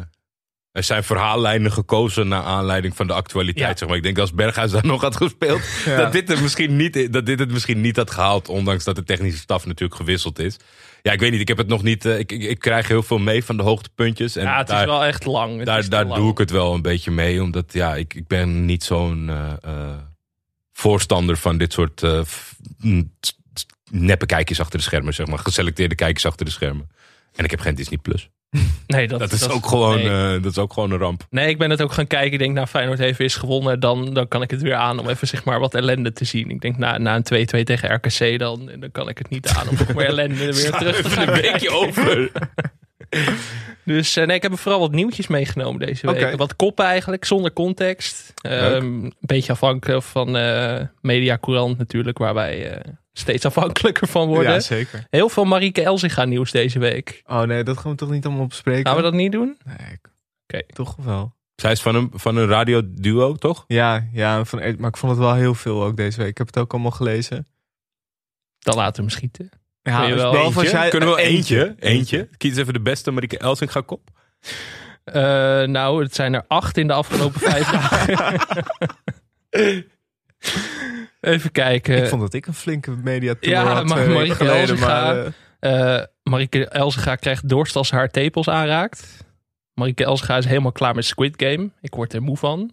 er 0.73 0.83
zijn 0.85 1.05
verhaallijnen 1.05 1.73
gekozen 1.73 2.29
naar 2.29 2.43
aanleiding 2.43 2.97
van 2.97 3.07
de 3.07 3.13
actualiteit. 3.13 3.69
Ja. 3.71 3.77
Zeg 3.77 3.89
maar. 3.89 3.97
Ik 3.97 4.03
denk 4.03 4.19
als 4.19 4.33
Berghuis 4.33 4.71
daar 4.71 4.87
nog 4.87 5.01
had 5.01 5.17
gespeeld, 5.17 5.61
Ja. 5.85 5.97
dat, 5.97 6.13
dit 6.13 6.29
het 6.29 6.41
misschien 6.41 6.77
niet, 6.77 7.13
dat 7.13 7.27
dit 7.27 7.39
het 7.39 7.51
misschien 7.53 7.81
niet 7.81 7.97
had 7.97 8.11
gehaald. 8.11 8.49
Ondanks 8.49 8.85
dat 8.85 8.97
de 8.97 9.05
technische 9.05 9.39
staf 9.41 9.67
natuurlijk 9.67 10.01
gewisseld 10.01 10.39
is. 10.39 10.57
Ja, 11.03 11.13
ik 11.13 11.21
weet 11.21 11.31
niet. 11.31 11.41
Ik 11.41 11.49
heb 11.49 11.57
het 11.59 11.67
nog 11.69 11.83
niet. 11.83 12.05
eh, 12.05 12.19
ik, 12.19 12.33
ik, 12.33 12.43
ik 12.43 12.59
krijg 12.59 12.89
heel 12.89 13.03
veel 13.03 13.19
mee 13.19 13.45
van 13.45 13.57
de 13.57 13.63
hoogtepuntjes. 13.63 14.37
En 14.37 14.45
ja, 14.45 14.59
het 14.59 14.67
daar, 14.67 14.81
is 14.81 14.87
wel 14.87 15.05
echt 15.05 15.25
lang. 15.25 15.57
Het 15.57 15.67
daar, 15.67 15.89
daar 15.89 16.05
lang. 16.05 16.21
doe 16.21 16.31
ik 16.31 16.39
het 16.39 16.51
wel 16.51 16.75
een 16.75 16.83
beetje 16.83 17.11
mee. 17.11 17.43
Omdat 17.43 17.73
ja, 17.73 17.95
ik, 17.95 18.15
ik 18.15 18.27
ben 18.27 18.65
niet 18.65 18.85
zo'n 18.85 19.31
eh, 19.63 19.95
voorstander 20.73 21.37
van 21.37 21.59
dit 21.59 21.73
soort 21.73 22.03
neppe 23.91 24.27
kijkjes 24.27 24.61
achter 24.61 24.79
de 24.79 24.85
schermen. 24.85 25.15
Zeg 25.15 25.27
maar. 25.27 25.39
Geselecteerde 25.39 25.95
kijkjes 25.95 26.27
achter 26.27 26.45
de 26.47 26.53
schermen. 26.53 26.91
En 27.35 27.45
ik 27.45 27.51
heb 27.51 27.61
geen 27.61 27.75
Disney 27.75 27.99
Plus. 27.99 28.31
Nee, 28.87 29.09
dat, 29.09 29.19
Dat 29.19 29.33
is, 29.33 29.49
ook 29.49 29.67
gewoon, 29.67 29.97
Nee. 29.97 30.35
eh, 30.37 30.43
dat 30.43 30.51
is 30.53 30.59
ook 30.59 30.73
gewoon 30.73 30.91
een 30.91 30.99
ramp. 30.99 31.27
Nee, 31.31 31.49
ik 31.49 31.59
ben 31.59 31.71
het 31.71 31.83
ook 31.83 31.93
gaan 31.93 32.07
kijken. 32.07 32.33
Ik 32.33 32.39
denk, 32.39 32.55
nou, 32.55 32.67
Feyenoord 32.67 32.99
heeft 32.99 33.21
eens 33.21 33.37
gewonnen. 33.37 33.81
Dan, 33.81 34.15
dan 34.15 34.29
kan 34.29 34.43
ik 34.43 34.51
het 34.51 34.63
weer 34.63 34.75
aan 34.75 34.99
om 34.99 35.09
even 35.09 35.29
zeg 35.29 35.45
maar 35.45 35.61
wat 35.61 35.75
ellende 35.75 36.13
te 36.13 36.25
zien. 36.25 36.51
Ik 36.51 36.61
denk, 36.61 36.77
na, 36.77 36.99
na 36.99 37.21
een 37.23 37.47
2-2 37.61 37.63
tegen 37.63 37.95
RKC, 37.95 38.39
dan, 38.39 38.71
dan 38.81 38.91
kan 38.93 39.09
ik 39.09 39.19
het 39.19 39.29
niet 39.29 39.49
aan 39.49 39.69
om 39.69 39.75
nog 39.79 39.95
meer 39.95 40.07
ellende 40.13 40.55
weer 40.55 40.71
terug 40.71 41.03
te 41.03 41.11
gaan 41.11 41.29
een 41.29 41.41
weekje 41.41 41.71
over. 41.71 42.31
Dus 43.85 44.17
eh, 44.17 44.27
nee, 44.27 44.37
ik 44.37 44.43
heb 44.43 44.53
er 44.53 44.59
vooral 44.59 44.81
wat 44.81 44.93
nieuwtjes 44.93 45.27
meegenomen 45.27 45.87
deze 45.87 46.07
week. 46.13 46.37
Wat 46.37 46.57
koppen 46.57 46.85
eigenlijk, 46.85 47.25
zonder 47.25 47.53
context. 47.53 48.33
Ehm, 48.43 48.75
een 48.85 49.15
beetje 49.21 49.53
afhankelijk 49.53 50.03
van 50.03 50.37
eh 50.37 50.81
Media 51.01 51.39
Courant 51.41 51.79
natuurlijk, 51.79 52.19
waar 52.19 52.35
wij 52.35 52.71
eh, 52.71 52.93
steeds 53.13 53.45
afhankelijker 53.45 54.07
van 54.09 54.29
worden. 54.29 54.53
ja, 54.53 54.61
zeker. 54.61 55.07
Heel 55.11 55.29
veel 55.29 55.45
Marieke 55.45 55.83
Elzinga 55.83 56.25
nieuws 56.25 56.51
deze 56.51 56.79
week. 56.79 57.23
Oh 57.27 57.43
nee, 57.43 57.63
dat 57.65 57.79
gaan 57.79 57.91
we 57.91 57.97
toch 57.97 58.11
niet 58.11 58.27
allemaal 58.27 58.47
bespreken? 58.47 58.87
Gaan 58.87 58.97
we 58.97 59.03
dat 59.03 59.13
niet 59.13 59.33
doen? 59.33 59.57
Nee, 59.65 59.77
ik- 59.93 60.11
Oké. 60.47 60.63
toch 60.73 60.97
wel. 60.97 61.35
Zij 61.55 61.73
is 61.73 61.81
van 61.83 61.95
een, 61.95 62.11
van 62.15 62.37
een 62.37 62.47
radioduo, 62.47 63.35
toch? 63.35 63.65
Ja, 63.67 64.07
ja 64.13 64.45
van, 64.45 64.59
maar 64.79 64.89
ik 64.91 64.97
vond 64.97 65.13
het 65.13 65.21
wel 65.21 65.35
heel 65.35 65.55
veel 65.55 65.83
ook 65.85 65.97
deze 65.97 66.19
week. 66.19 66.29
Ik 66.29 66.39
heb 66.39 66.47
het 66.47 66.59
ook 66.59 66.73
allemaal 66.73 66.91
gelezen. 66.91 67.47
Dan 68.59 68.75
laten 68.77 68.95
we 68.95 69.01
hem 69.01 69.11
schieten. 69.11 69.51
Ja, 69.89 70.07
dus 70.07 70.15
wel 70.21 70.31
behalve 70.31 70.61
Eentje? 70.61 70.77
jij, 70.77 70.89
Kunnen 70.89 71.09
we 71.09 71.17
eh, 71.21 71.35
eentje? 71.35 71.75
Eentje. 71.79 72.29
Kies 72.37 72.57
even 72.57 72.73
de 72.73 72.81
beste 72.81 73.11
Marieke 73.11 73.39
Elsinga 73.39 73.81
kop. 73.81 74.09
Eh, 75.05 75.23
nou, 75.63 76.03
het 76.03 76.15
zijn 76.15 76.35
er 76.35 76.45
acht 76.49 76.77
in 76.77 76.87
de 76.87 76.93
afgelopen 76.93 77.41
vijf 77.41 77.71
dagen. 77.79 78.41
Even 81.21 81.53
kijken. 81.53 81.97
Ik 82.03 82.09
vond 82.09 82.21
dat 82.21 82.35
ik 82.35 82.47
een 82.47 82.55
flinke 82.55 82.91
mediatour 82.91 83.53
Ja, 83.55 83.65
had 83.75 83.85
maar 83.87 83.97
weken 83.99 84.13
Marieke 84.13 84.35
geleden. 84.35 84.61
Elzinga- 84.61 84.87
Maar, 84.87 85.17
eh, 85.59 85.97
Eh 85.97 86.03
Marieke 86.23 86.69
Elzega 86.69 87.15
krijgt 87.15 87.49
dorst 87.49 87.77
als 87.77 87.89
ze 87.89 87.95
haar 87.95 88.11
tepels 88.11 88.49
aanraakt. 88.49 89.25
Marieke 89.75 90.05
Elzega 90.05 90.37
is 90.37 90.45
helemaal 90.45 90.73
klaar 90.73 90.95
met 90.95 91.05
Squid 91.05 91.35
Game. 91.43 91.71
Ik 91.81 91.95
word 91.95 92.13
er 92.13 92.23
moe 92.23 92.37
van. 92.37 92.73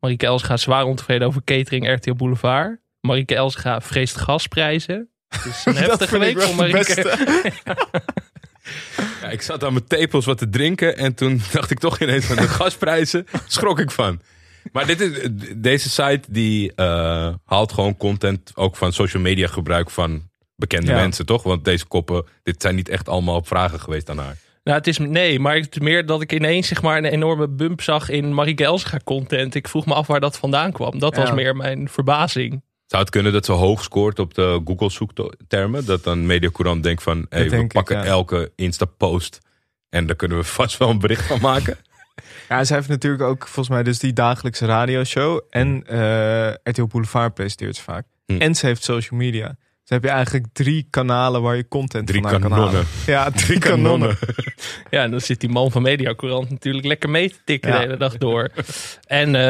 Marieke 0.00 0.26
Elzega 0.26 0.54
is 0.54 0.62
zwaar 0.62 0.84
ontevreden 0.84 1.26
over 1.26 1.44
catering 1.44 1.94
RTL 1.94 2.12
Boulevard. 2.14 2.78
Marieke 3.00 3.34
Elzega 3.34 3.80
vreest 3.80 4.16
gasprijzen. 4.16 5.08
Het 5.36 5.44
is 5.52 5.62
een 5.64 5.76
heftige 5.88 6.18
week 6.18 6.40
voor 6.42 6.54
Marieke. 6.54 7.16
Ja, 9.22 9.28
ik 9.30 9.42
zat 9.42 9.64
aan 9.64 9.72
mijn 9.72 9.86
tepels 9.86 10.24
wat 10.24 10.38
te 10.38 10.48
drinken. 10.48 10.96
En 10.96 11.14
toen 11.14 11.40
dacht 11.52 11.70
ik 11.70 11.78
toch 11.78 12.00
ineens 12.00 12.24
van 12.24 12.36
de 12.36 12.48
gasprijzen. 12.48 13.26
Schrok 13.46 13.78
ik 13.78 13.90
van. 13.90 14.20
Maar 14.72 14.86
dit 14.86 15.00
is, 15.00 15.28
deze 15.56 15.88
site 15.90 16.20
die 16.28 16.72
eh, 16.74 17.34
haalt 17.44 17.72
gewoon 17.72 17.96
content 17.96 18.52
ook 18.54 18.76
van 18.76 18.92
social 18.92 19.22
media 19.22 19.46
gebruik 19.46 19.90
van 19.90 20.22
bekende 20.56 20.90
Ja. 20.90 20.96
mensen, 20.96 21.26
toch? 21.26 21.42
Want 21.42 21.64
deze 21.64 21.84
koppen, 21.86 22.24
dit 22.42 22.62
zijn 22.62 22.74
niet 22.74 22.88
echt 22.88 23.08
allemaal 23.08 23.42
vragen 23.44 23.80
geweest 23.80 24.10
aan 24.10 24.18
haar. 24.18 24.36
Nou, 24.62 24.78
het 24.78 24.86
is 24.86 24.98
nee, 24.98 25.40
maar 25.40 25.54
het 25.56 25.76
is 25.76 25.82
meer 25.82 26.06
dat 26.06 26.20
ik 26.22 26.32
ineens 26.32 26.68
zeg 26.68 26.82
maar 26.82 26.98
een 26.98 27.04
enorme 27.04 27.48
bump 27.48 27.80
zag 27.82 28.08
in 28.08 28.34
Marieke 28.34 28.64
Elzega 28.64 28.98
content. 29.04 29.54
Ik 29.54 29.68
vroeg 29.68 29.86
me 29.86 29.94
af 29.94 30.06
waar 30.06 30.20
dat 30.20 30.38
vandaan 30.38 30.72
kwam. 30.72 30.98
Dat 30.98 31.16
was 31.16 31.32
meer 31.32 31.56
mijn 31.56 31.88
verbazing. 31.88 32.62
Zou 32.86 33.02
het 33.02 33.10
kunnen 33.10 33.32
dat 33.32 33.44
ze 33.44 33.52
hoog 33.52 33.82
scoort 33.82 34.18
op 34.18 34.34
de 34.34 34.60
Google 34.64 34.90
zoektermen? 34.90 35.86
Dat 35.86 36.04
dan 36.04 36.26
Mediacourant 36.26 36.82
denkt 36.82 37.02
van, 37.02 37.26
hey, 37.28 37.44
we 37.44 37.50
denk 37.50 37.62
ik, 37.62 37.72
pakken 37.72 37.96
ja. 37.96 38.04
elke 38.04 38.52
Insta-post 38.56 39.38
en 39.88 40.06
daar 40.06 40.16
kunnen 40.16 40.38
we 40.38 40.44
vast 40.60 40.76
wel 40.76 40.90
een 40.90 40.98
bericht 40.98 41.26
van 41.26 41.40
maken. 41.40 41.76
Ja, 42.48 42.64
zij 42.64 42.76
heeft 42.76 42.88
natuurlijk 42.88 43.22
ook 43.22 43.42
volgens 43.42 43.68
mij 43.68 43.82
dus 43.82 43.98
die 43.98 44.12
dagelijkse 44.12 44.66
radioshow. 44.66 45.40
En 45.50 45.86
eh 45.86 46.52
RTL 46.62 46.84
Boulevard 46.84 47.34
presenteert 47.34 47.76
ze 47.76 47.82
vaak. 47.82 48.06
Hm. 48.26 48.36
En 48.36 48.54
ze 48.54 48.66
heeft 48.66 48.82
social 48.82 49.18
media. 49.20 49.56
Dus 49.84 49.92
dan 49.92 50.02
heb 50.02 50.10
je 50.10 50.16
eigenlijk 50.16 50.46
drie 50.52 50.86
kanalen 50.90 51.42
waar 51.42 51.56
je 51.56 51.68
content 51.68 52.06
Drie 52.06 52.20
vandaan 52.22 52.40
kan 52.40 52.50
kanonnen. 52.50 52.74
halen. 52.74 52.88
Ja, 53.06 53.30
drie 53.30 53.58
kanonnen. 53.70 54.16
Ja, 54.90 55.02
en 55.02 55.10
dan 55.10 55.20
zit 55.20 55.40
die 55.40 55.48
man 55.50 55.70
van 55.70 55.82
Mediacourant 55.82 56.50
natuurlijk 56.50 56.84
lekker 56.86 57.10
mee 57.10 57.28
te 57.30 57.36
tikken 57.44 57.70
Ja. 57.70 57.76
de 57.76 57.82
hele 57.84 57.96
dag 57.96 58.16
door. 58.16 58.48
En 59.06 59.26
eh, 59.34 59.42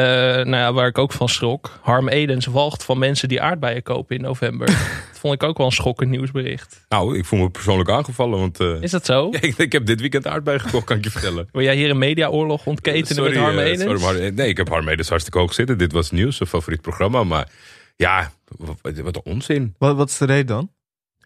nou 0.45 0.55
ja, 0.55 0.73
waar 0.73 0.87
ik 0.87 0.97
ook 0.97 1.11
van 1.11 1.29
schrok. 1.29 1.79
Harm 1.81 2.07
Edens 2.09 2.45
walgt 2.45 2.83
van 2.83 2.97
mensen 2.99 3.27
die 3.27 3.41
aardbeien 3.41 3.83
kopen 3.83 4.15
in 4.15 4.21
november. 4.21 4.67
dat 5.11 5.19
vond 5.19 5.33
ik 5.33 5.43
ook 5.43 5.57
wel 5.57 5.65
een 5.65 5.71
schokkend 5.71 6.09
nieuwsbericht. 6.09 6.85
Nou, 6.89 7.17
ik 7.17 7.25
voel 7.25 7.39
me 7.39 7.49
persoonlijk 7.49 7.89
aangevallen, 7.89 8.39
want 8.39 8.59
eh, 8.59 8.81
Is 8.81 8.91
dat 8.91 9.05
zo? 9.05 9.29
ik, 9.39 9.57
ik 9.57 9.71
heb 9.71 9.85
dit 9.85 9.99
weekend 10.01 10.27
aardbei 10.27 10.59
gekocht, 10.59 10.85
kan 10.85 10.97
ik 10.97 11.03
je 11.03 11.11
vertellen. 11.11 11.49
Wil 11.51 11.63
jij 11.63 11.75
hier 11.75 11.89
een 11.89 11.97
mediaoorlog 11.97 12.65
ontketenen 12.65 13.23
met 13.23 13.35
Harm 13.35 13.57
eh, 13.57 13.65
Edens? 13.65 14.01
sorry, 14.01 14.01
maar, 14.21 14.33
nee, 14.33 14.47
ik 14.49 14.57
heb 14.57 14.69
Harm 14.69 14.87
Edens 14.87 15.09
hartstikke 15.09 15.39
hoog 15.39 15.53
zitten. 15.53 15.77
Dit 15.77 15.91
was 15.91 16.11
nieuws, 16.11 16.37
zijn 16.37 16.49
favoriet 16.49 16.81
programma. 16.81 17.23
Maar 17.23 17.47
ja, 17.95 18.31
wat, 18.57 18.97
wat 18.97 19.15
een 19.15 19.21
onzin. 19.31 19.75
Wat, 19.77 19.95
wat 19.95 20.09
is 20.09 20.17
de 20.17 20.25
reden 20.25 20.45
dan? 20.45 20.71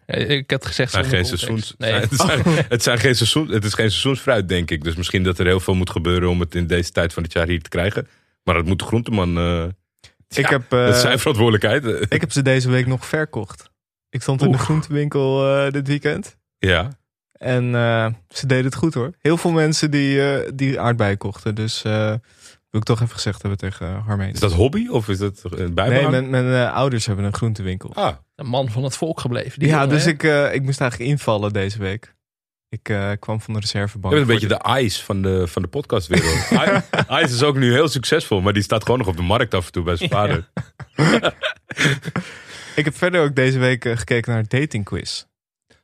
Eh, 0.06 0.30
Ik 0.30 0.50
had 0.50 0.66
gezegd 0.66 0.92
Het 0.92 1.06
zijn, 1.06 1.24
zonder 1.26 1.38
geen 1.38 1.58
seizoens, 1.58 1.74
Nee. 1.78 1.92
het, 1.92 2.12
zijn, 2.44 2.64
het, 2.68 2.82
zijn 2.82 2.98
geen 2.98 3.16
seizoen, 3.16 3.48
het 3.48 3.64
is 3.64 3.74
geen 3.74 3.90
seizoensfruit, 3.90 4.48
denk 4.48 4.70
ik. 4.70 4.84
Dus 4.84 4.94
misschien 4.94 5.22
dat 5.22 5.38
er 5.38 5.46
heel 5.46 5.60
veel 5.60 5.74
moet 5.74 5.90
gebeuren 5.90 6.28
om 6.28 6.40
het 6.40 6.54
in 6.54 6.66
deze 6.66 6.90
tijd 6.90 7.12
van 7.12 7.22
het 7.22 7.32
jaar 7.32 7.46
hier 7.46 7.62
te 7.62 7.68
krijgen. 7.68 8.08
Maar 8.44 8.54
dat 8.54 8.64
moet 8.64 8.78
de 8.78 8.84
groenteman... 8.84 9.36
eh, 9.38 9.64
ik, 10.28 10.36
ja, 10.36 10.48
heb, 10.50 10.72
eh, 10.72 10.84
dat 10.86 10.94
is 10.94 11.00
zijn 11.00 11.18
verantwoordelijkheid. 11.18 11.84
eh. 11.86 12.00
ik 12.08 12.20
heb 12.20 12.32
ze 12.32 12.42
deze 12.42 12.70
week 12.70 12.86
nog 12.86 13.06
verkocht. 13.06 13.70
Ik 14.10 14.22
stond 14.22 14.42
in 14.42 14.52
de 14.52 14.58
groentewinkel 14.58 15.56
eh, 15.56 15.72
dit 15.72 15.86
weekend. 15.88 16.36
Ja, 16.58 16.98
En 17.32 17.74
eh, 17.74 18.06
ze 18.28 18.46
deden 18.46 18.64
het 18.64 18.74
goed 18.74 18.94
hoor. 18.94 19.10
Heel 19.18 19.36
veel 19.36 19.50
mensen 19.50 19.90
die, 19.90 20.32
eh, 20.32 20.50
die 20.54 20.80
aardbeien 20.80 21.16
kochten. 21.18 21.54
Dus 21.54 21.82
eh 21.84 22.14
wil 22.70 22.80
ik 22.80 22.86
toch 22.86 23.00
even 23.00 23.14
gezegd 23.14 23.40
hebben 23.42 23.58
tegen 23.58 23.94
Harmeen. 23.94 24.32
is 24.32 24.40
dat 24.40 24.52
hobby 24.52 24.88
of 24.88 25.08
is 25.08 25.18
dat 25.18 25.40
een 25.44 25.58
Nee, 25.58 25.70
bijbehang? 25.72 26.10
mijn, 26.10 26.30
mijn 26.30 26.66
eh, 26.68 26.74
ouders 26.74 27.06
hebben 27.06 27.24
een 27.24 27.34
groentewinkel. 27.34 27.94
Ah, 27.94 28.16
Een 28.36 28.46
man 28.46 28.70
van 28.70 28.84
het 28.84 28.96
volk 28.96 29.20
gebleven. 29.20 29.58
die 29.58 29.68
ja, 29.68 29.74
jongen, 29.74 29.88
dus 29.88 30.04
hè? 30.04 30.10
ik, 30.10 30.22
eh, 30.22 30.54
ik 30.54 30.62
moest 30.62 30.80
eigenlijk 30.80 31.10
invallen 31.10 31.52
deze 31.52 31.78
week. 31.78 32.14
Ik 32.68 32.88
eh, 32.88 33.10
kwam 33.18 33.40
van 33.40 33.54
de 33.54 33.60
reservebank. 33.60 34.14
Je 34.14 34.20
bent 34.24 34.30
een 34.30 34.48
beetje 34.48 34.58
de 34.74 34.80
Ice 34.84 35.04
van 35.04 35.22
de, 35.22 35.46
van 35.46 35.62
de 35.62 35.68
podcastwereld. 35.68 36.50
Ice 37.22 37.34
is 37.34 37.42
ook 37.42 37.56
nu 37.56 37.72
heel 37.72 37.88
succesvol, 37.88 38.40
maar 38.40 38.52
die 38.52 38.62
staat 38.62 38.82
gewoon 38.82 38.98
nog 38.98 39.08
op 39.08 39.16
de 39.16 39.22
markt 39.22 39.54
af 39.54 39.66
en 39.66 39.72
toe 39.72 39.82
bij 39.82 39.96
zijn 39.96 40.10
vader. 40.10 40.48
Ik 42.76 42.84
heb 42.84 42.96
verder 42.96 43.22
ook 43.24 43.34
deze 43.34 43.58
week 43.58 43.84
gekeken 43.84 44.32
naar 44.32 44.44
Dating 44.48 44.84
Quiz. 44.84 45.24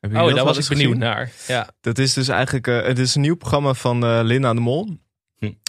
Oh, 0.00 0.12
dat 0.26 0.34
daar 0.34 0.44
was 0.44 0.58
ik 0.58 0.68
benieuwd 0.68 0.86
gezien? 0.86 0.98
naar. 0.98 1.30
Ja. 1.46 1.68
Dat 1.80 1.98
is 1.98 2.12
dus 2.12 2.28
eigenlijk 2.28 2.66
het 2.66 2.98
is 2.98 3.14
een 3.14 3.20
nieuw 3.20 3.36
programma 3.36 3.74
van 3.74 4.04
eh 4.04 4.20
Linda 4.22 4.54
de 4.54 4.60
Mol. 4.60 4.98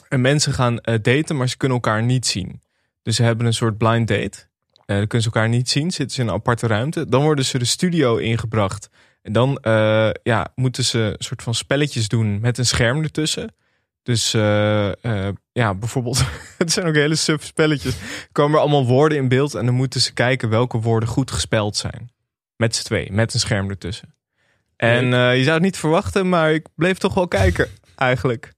En 0.09 0.21
mensen 0.21 0.53
gaan 0.53 0.79
eh, 0.79 0.95
daten, 1.01 1.35
maar 1.35 1.49
ze 1.49 1.57
kunnen 1.57 1.77
elkaar 1.77 2.03
niet 2.03 2.25
zien. 2.25 2.61
Dus 3.01 3.15
ze 3.15 3.23
hebben 3.23 3.45
een 3.45 3.53
soort 3.53 3.77
blind 3.77 4.07
date. 4.07 4.47
Eh, 4.85 4.97
dan 4.97 5.07
kunnen 5.07 5.21
ze 5.21 5.35
elkaar 5.35 5.49
niet 5.49 5.69
zien, 5.69 5.91
zitten 5.91 6.15
ze 6.15 6.21
in 6.21 6.27
een 6.27 6.33
aparte 6.33 6.67
ruimte. 6.67 7.09
Dan 7.09 7.21
worden 7.21 7.45
ze 7.45 7.57
de 7.57 7.65
studio 7.65 8.15
ingebracht. 8.15 8.89
En 9.21 9.33
dan 9.33 9.57
eh, 9.57 10.09
ja, 10.23 10.47
moeten 10.55 10.85
ze 10.85 10.99
een 10.99 11.23
soort 11.23 11.43
van 11.43 11.53
spelletjes 11.53 12.07
doen 12.07 12.39
met 12.39 12.57
een 12.57 12.65
scherm 12.65 13.03
ertussen. 13.03 13.55
Dus 14.03 14.31
ja, 15.51 15.73
bijvoorbeeld, 15.75 16.23
het 16.57 16.71
zijn 16.71 16.87
ook 16.87 16.95
hele 16.95 17.15
suf 17.15 17.43
spelletjes. 17.43 17.93
Er 17.95 18.27
komen 18.31 18.55
er 18.55 18.61
allemaal 18.61 18.85
woorden 18.85 19.17
in 19.17 19.27
beeld 19.27 19.55
en 19.55 19.65
dan 19.65 19.75
moeten 19.75 20.01
ze 20.01 20.13
kijken 20.13 20.49
welke 20.49 20.79
woorden 20.79 21.09
goed 21.09 21.31
gespeld 21.31 21.75
zijn. 21.75 22.11
Met 22.55 22.75
z'n 22.75 22.83
twee, 22.83 23.11
met 23.11 23.33
een 23.33 23.39
scherm 23.39 23.69
ertussen. 23.69 24.15
En 24.75 25.05
je 25.09 25.43
zou 25.43 25.53
het 25.53 25.61
niet 25.61 25.77
verwachten, 25.77 26.29
maar 26.29 26.53
ik 26.53 26.67
bleef 26.75 26.97
toch 26.97 27.13
wel 27.13 27.27
kijken, 27.27 27.67
eigenlijk. 27.95 28.55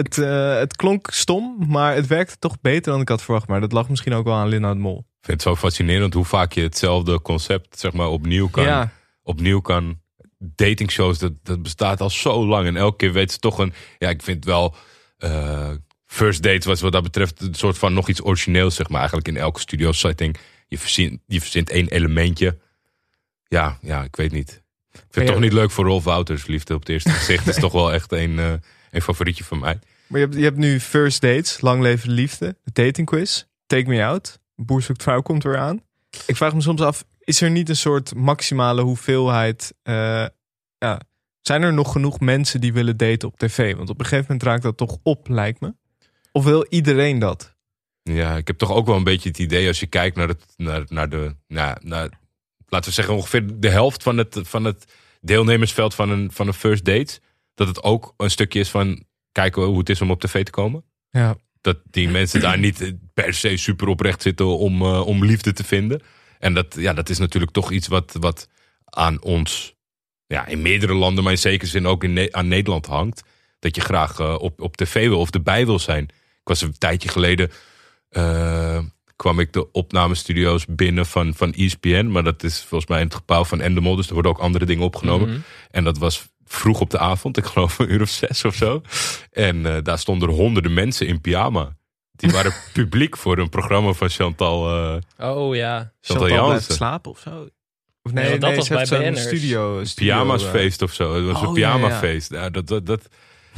Het, 0.00 0.18
eh, 0.18 0.54
het 0.58 0.76
klonk 0.76 1.08
stom, 1.12 1.56
maar 1.68 1.94
het 1.94 2.06
werkte 2.06 2.38
toch 2.38 2.60
beter 2.60 2.92
dan 2.92 3.00
ik 3.00 3.08
had 3.08 3.22
verwacht. 3.22 3.48
Maar 3.48 3.60
dat 3.60 3.72
lag 3.72 3.88
misschien 3.88 4.12
ook 4.14 4.24
wel 4.24 4.34
aan 4.34 4.48
Linda 4.48 4.74
Mol. 4.74 4.98
Ik 4.98 5.26
vind 5.26 5.42
het 5.42 5.42
zo 5.42 5.56
fascinerend 5.56 6.14
hoe 6.14 6.24
vaak 6.24 6.52
je 6.52 6.62
hetzelfde 6.62 7.22
concept 7.22 7.78
zeg 7.78 7.92
maar, 7.92 8.08
opnieuw 8.08 8.48
kan. 8.48 8.64
Ja, 8.64 8.92
Opnieuw 9.22 9.60
kan. 9.60 10.00
Datingshows, 10.38 11.18
dat, 11.18 11.32
dat 11.42 11.62
bestaat 11.62 12.00
al 12.00 12.10
zo 12.10 12.46
lang. 12.46 12.66
En 12.66 12.76
elke 12.76 12.96
keer 12.96 13.12
weet 13.12 13.32
ze 13.32 13.38
toch 13.38 13.58
een. 13.58 13.72
Ja, 13.98 14.08
ik 14.08 14.22
vind 14.22 14.44
wel. 14.44 14.74
eh, 15.18 15.70
first 16.06 16.42
date 16.42 16.68
was 16.68 16.80
wat 16.80 16.92
dat 16.92 17.02
betreft 17.02 17.40
een 17.40 17.54
soort 17.54 17.78
van 17.78 17.92
nog 17.94 18.08
iets 18.08 18.22
origineels, 18.24 18.74
zeg 18.74 18.88
maar. 18.88 18.98
Eigenlijk 18.98 19.28
in 19.28 19.36
elke 19.36 19.60
studio 19.60 19.92
setting. 19.92 20.36
Je 20.66 20.78
verzint, 20.78 21.20
je 21.26 21.40
verzint 21.40 21.70
één 21.70 21.88
elementje. 21.88 22.58
Ja, 23.48 23.78
ja, 23.82 24.02
ik 24.02 24.16
weet 24.16 24.32
niet. 24.32 24.62
Ik 24.92 25.00
vind 25.10 25.24
het 25.26 25.34
toch 25.34 25.44
niet 25.44 25.52
leuk 25.52 25.70
voor 25.70 25.84
Rolf 25.84 26.04
Wouters. 26.04 26.46
Liefde 26.46 26.74
op 26.74 26.80
het 26.80 26.88
eerste 26.88 27.10
gezicht 27.10 27.48
is 27.54 27.56
toch 27.58 27.72
wel 27.72 27.92
echt 27.92 28.12
een, 28.12 28.38
eh, 28.38 28.52
een 28.90 29.02
favorietje 29.02 29.44
van 29.44 29.58
mij. 29.58 29.78
Maar 30.10 30.20
je 30.20 30.42
hebt, 30.42 30.56
nu 30.56 30.80
First 30.80 31.20
Dates, 31.20 31.60
Lang 31.60 31.82
Leven 31.82 32.08
de 32.08 32.14
Liefde, 32.14 32.56
de 32.64 32.82
Dating 32.82 33.06
Quiz, 33.06 33.44
Take 33.66 33.88
Me 33.88 34.04
Out, 34.04 34.38
Boer 34.56 34.82
zoekt 34.82 35.02
vrouw 35.02 35.22
komt 35.22 35.42
weer 35.42 35.58
aan. 35.58 35.82
Ik 36.26 36.36
vraag 36.36 36.54
me 36.54 36.60
soms 36.60 36.80
af, 36.80 37.04
is 37.20 37.40
er 37.40 37.50
niet 37.50 37.68
een 37.68 37.76
soort 37.76 38.14
maximale 38.14 38.82
hoeveelheid... 38.82 39.74
eh, 39.82 40.26
ja, 40.78 41.00
zijn 41.40 41.62
er 41.62 41.72
nog 41.72 41.92
genoeg 41.92 42.20
mensen 42.20 42.60
die 42.60 42.72
willen 42.72 42.96
daten 42.96 43.28
op 43.28 43.38
tv? 43.38 43.76
Want 43.76 43.90
op 43.90 43.98
een 43.98 44.04
gegeven 44.04 44.26
moment 44.28 44.42
raakt 44.48 44.62
dat 44.62 44.76
toch 44.76 44.98
op, 45.02 45.28
lijkt 45.28 45.60
me. 45.60 45.74
Of 46.32 46.44
wil 46.44 46.66
iedereen 46.68 47.18
dat? 47.18 47.56
Ja, 48.02 48.36
ik 48.36 48.46
heb 48.46 48.58
toch 48.58 48.72
ook 48.72 48.86
wel 48.86 48.96
een 48.96 49.04
beetje 49.04 49.28
het 49.28 49.38
idee 49.38 49.68
als 49.68 49.80
je 49.80 49.86
kijkt 49.86 50.16
naar, 50.16 50.28
het, 50.28 50.44
naar, 50.56 50.84
naar 50.88 51.08
de. 51.08 51.34
Naar, 51.46 51.78
naar, 51.82 52.08
laten 52.66 52.88
we 52.88 52.94
zeggen 52.94 53.14
ongeveer 53.14 53.60
de 53.60 53.68
helft 53.68 54.02
van 54.02 54.18
het, 54.18 54.40
van 54.42 54.64
het 54.64 54.84
deelnemersveld 55.20 55.94
van 55.94 56.10
een, 56.10 56.32
van 56.32 56.46
een 56.46 56.54
first 56.54 56.84
date. 56.84 57.20
Dat 57.54 57.68
het 57.68 57.82
ook 57.82 58.14
een 58.16 58.30
stukje 58.30 58.60
is 58.60 58.70
van 58.70 59.04
kijken 59.32 59.62
hoe 59.62 59.78
het 59.78 59.88
is 59.88 60.00
om 60.00 60.10
op 60.10 60.20
tv 60.20 60.44
te 60.44 60.50
komen. 60.50 60.84
Ja, 61.10 61.36
Dat 61.60 61.78
die 61.84 62.08
mensen 62.08 62.40
daar 62.40 62.58
niet 62.58 62.94
per 63.14 63.34
se 63.34 63.56
super 63.56 63.88
oprecht 63.88 64.22
zitten 64.22 64.58
om, 64.58 64.82
eh, 64.82 65.06
om 65.06 65.24
liefde 65.24 65.52
te 65.52 65.64
vinden. 65.64 66.02
En 66.38 66.54
dat, 66.54 66.74
ja, 66.78 66.92
dat 66.92 67.08
is 67.08 67.18
natuurlijk 67.18 67.52
toch 67.52 67.70
iets 67.70 67.88
wat, 67.88 68.16
wat 68.20 68.48
aan 68.84 69.22
ons, 69.22 69.74
ja, 70.26 70.46
in 70.46 70.62
meerdere 70.62 70.94
landen, 70.94 71.24
maar 71.24 71.32
in 71.32 71.38
zekere 71.38 71.70
zin 71.70 71.86
ook 71.86 72.04
in 72.04 72.12
Ne- 72.12 72.32
aan 72.32 72.48
Nederland 72.48 72.86
hangt. 72.86 73.22
Dat 73.58 73.74
je 73.76 73.80
graag 73.80 74.18
eh, 74.18 74.34
op, 74.38 74.60
op 74.60 74.76
tv 74.76 75.08
wil 75.08 75.18
of 75.18 75.30
erbij 75.30 75.66
wil 75.66 75.78
zijn. 75.78 76.04
Ik 76.40 76.48
was 76.48 76.60
een 76.60 76.78
tijdje 76.78 77.08
geleden, 77.08 77.50
eh, 78.08 78.78
kwam 79.16 79.40
ik 79.40 79.52
de 79.52 79.72
opnamestudio's 79.72 80.66
binnen 80.68 81.06
van, 81.06 81.34
van 81.34 81.52
ESPN. 81.52 82.06
Maar 82.06 82.24
dat 82.24 82.42
is 82.42 82.58
volgens 82.58 82.90
mij 82.90 83.00
in 83.00 83.06
het 83.06 83.14
gebouw 83.14 83.44
van 83.44 83.60
Endemol, 83.60 83.96
dus 83.96 84.06
er 84.06 84.12
worden 84.14 84.30
ook 84.32 84.38
andere 84.38 84.64
dingen 84.64 84.84
opgenomen. 84.84 85.28
Mhm. 85.28 85.38
En 85.70 85.84
dat 85.84 85.98
was 85.98 86.28
vroeg 86.52 86.80
op 86.80 86.90
de 86.90 86.98
avond, 86.98 87.36
ik 87.36 87.44
geloof 87.44 87.78
een 87.78 87.92
uur 87.92 88.02
of 88.02 88.08
zes 88.08 88.44
of 88.44 88.54
zo. 88.54 88.82
En 89.32 89.66
eh, 89.66 89.82
daar 89.82 89.98
stonden 89.98 90.28
er 90.28 90.34
honderden 90.34 90.74
mensen 90.74 91.06
in 91.06 91.20
pyjama. 91.20 91.76
Die 92.12 92.30
waren 92.30 92.52
publiek 92.72 93.16
voor 93.16 93.38
een 93.38 93.48
programma 93.48 93.92
van 93.92 94.08
Chantal. 94.08 94.68
eh 95.18 95.30
Oh 95.30 95.54
ja. 95.54 95.92
Chantal 96.00 96.28
Chantal 96.28 96.60
slapen 96.60 97.10
of 97.10 97.18
zo? 97.18 97.48
Of 98.02 98.12
Nee, 98.12 98.30
dat 98.38 98.48
nee, 98.48 98.56
was 98.58 98.68
bij 98.68 98.86
zo'n 98.86 98.98
BN'ers. 98.98 99.22
studio, 99.22 99.84
studio 99.84 100.12
pyjamasfeest 100.14 100.82
of 100.82 100.92
zo. 100.92 101.14
Het 101.14 101.24
was 101.24 101.42
Oh, 101.42 101.48
een 101.48 101.54
ja, 101.54 101.68
ja. 101.68 101.76
pyjamafeest. 101.76 102.30
Ja, 102.32 102.50
dat, 102.50 102.66
dat, 102.66 102.86
dat, 102.86 103.08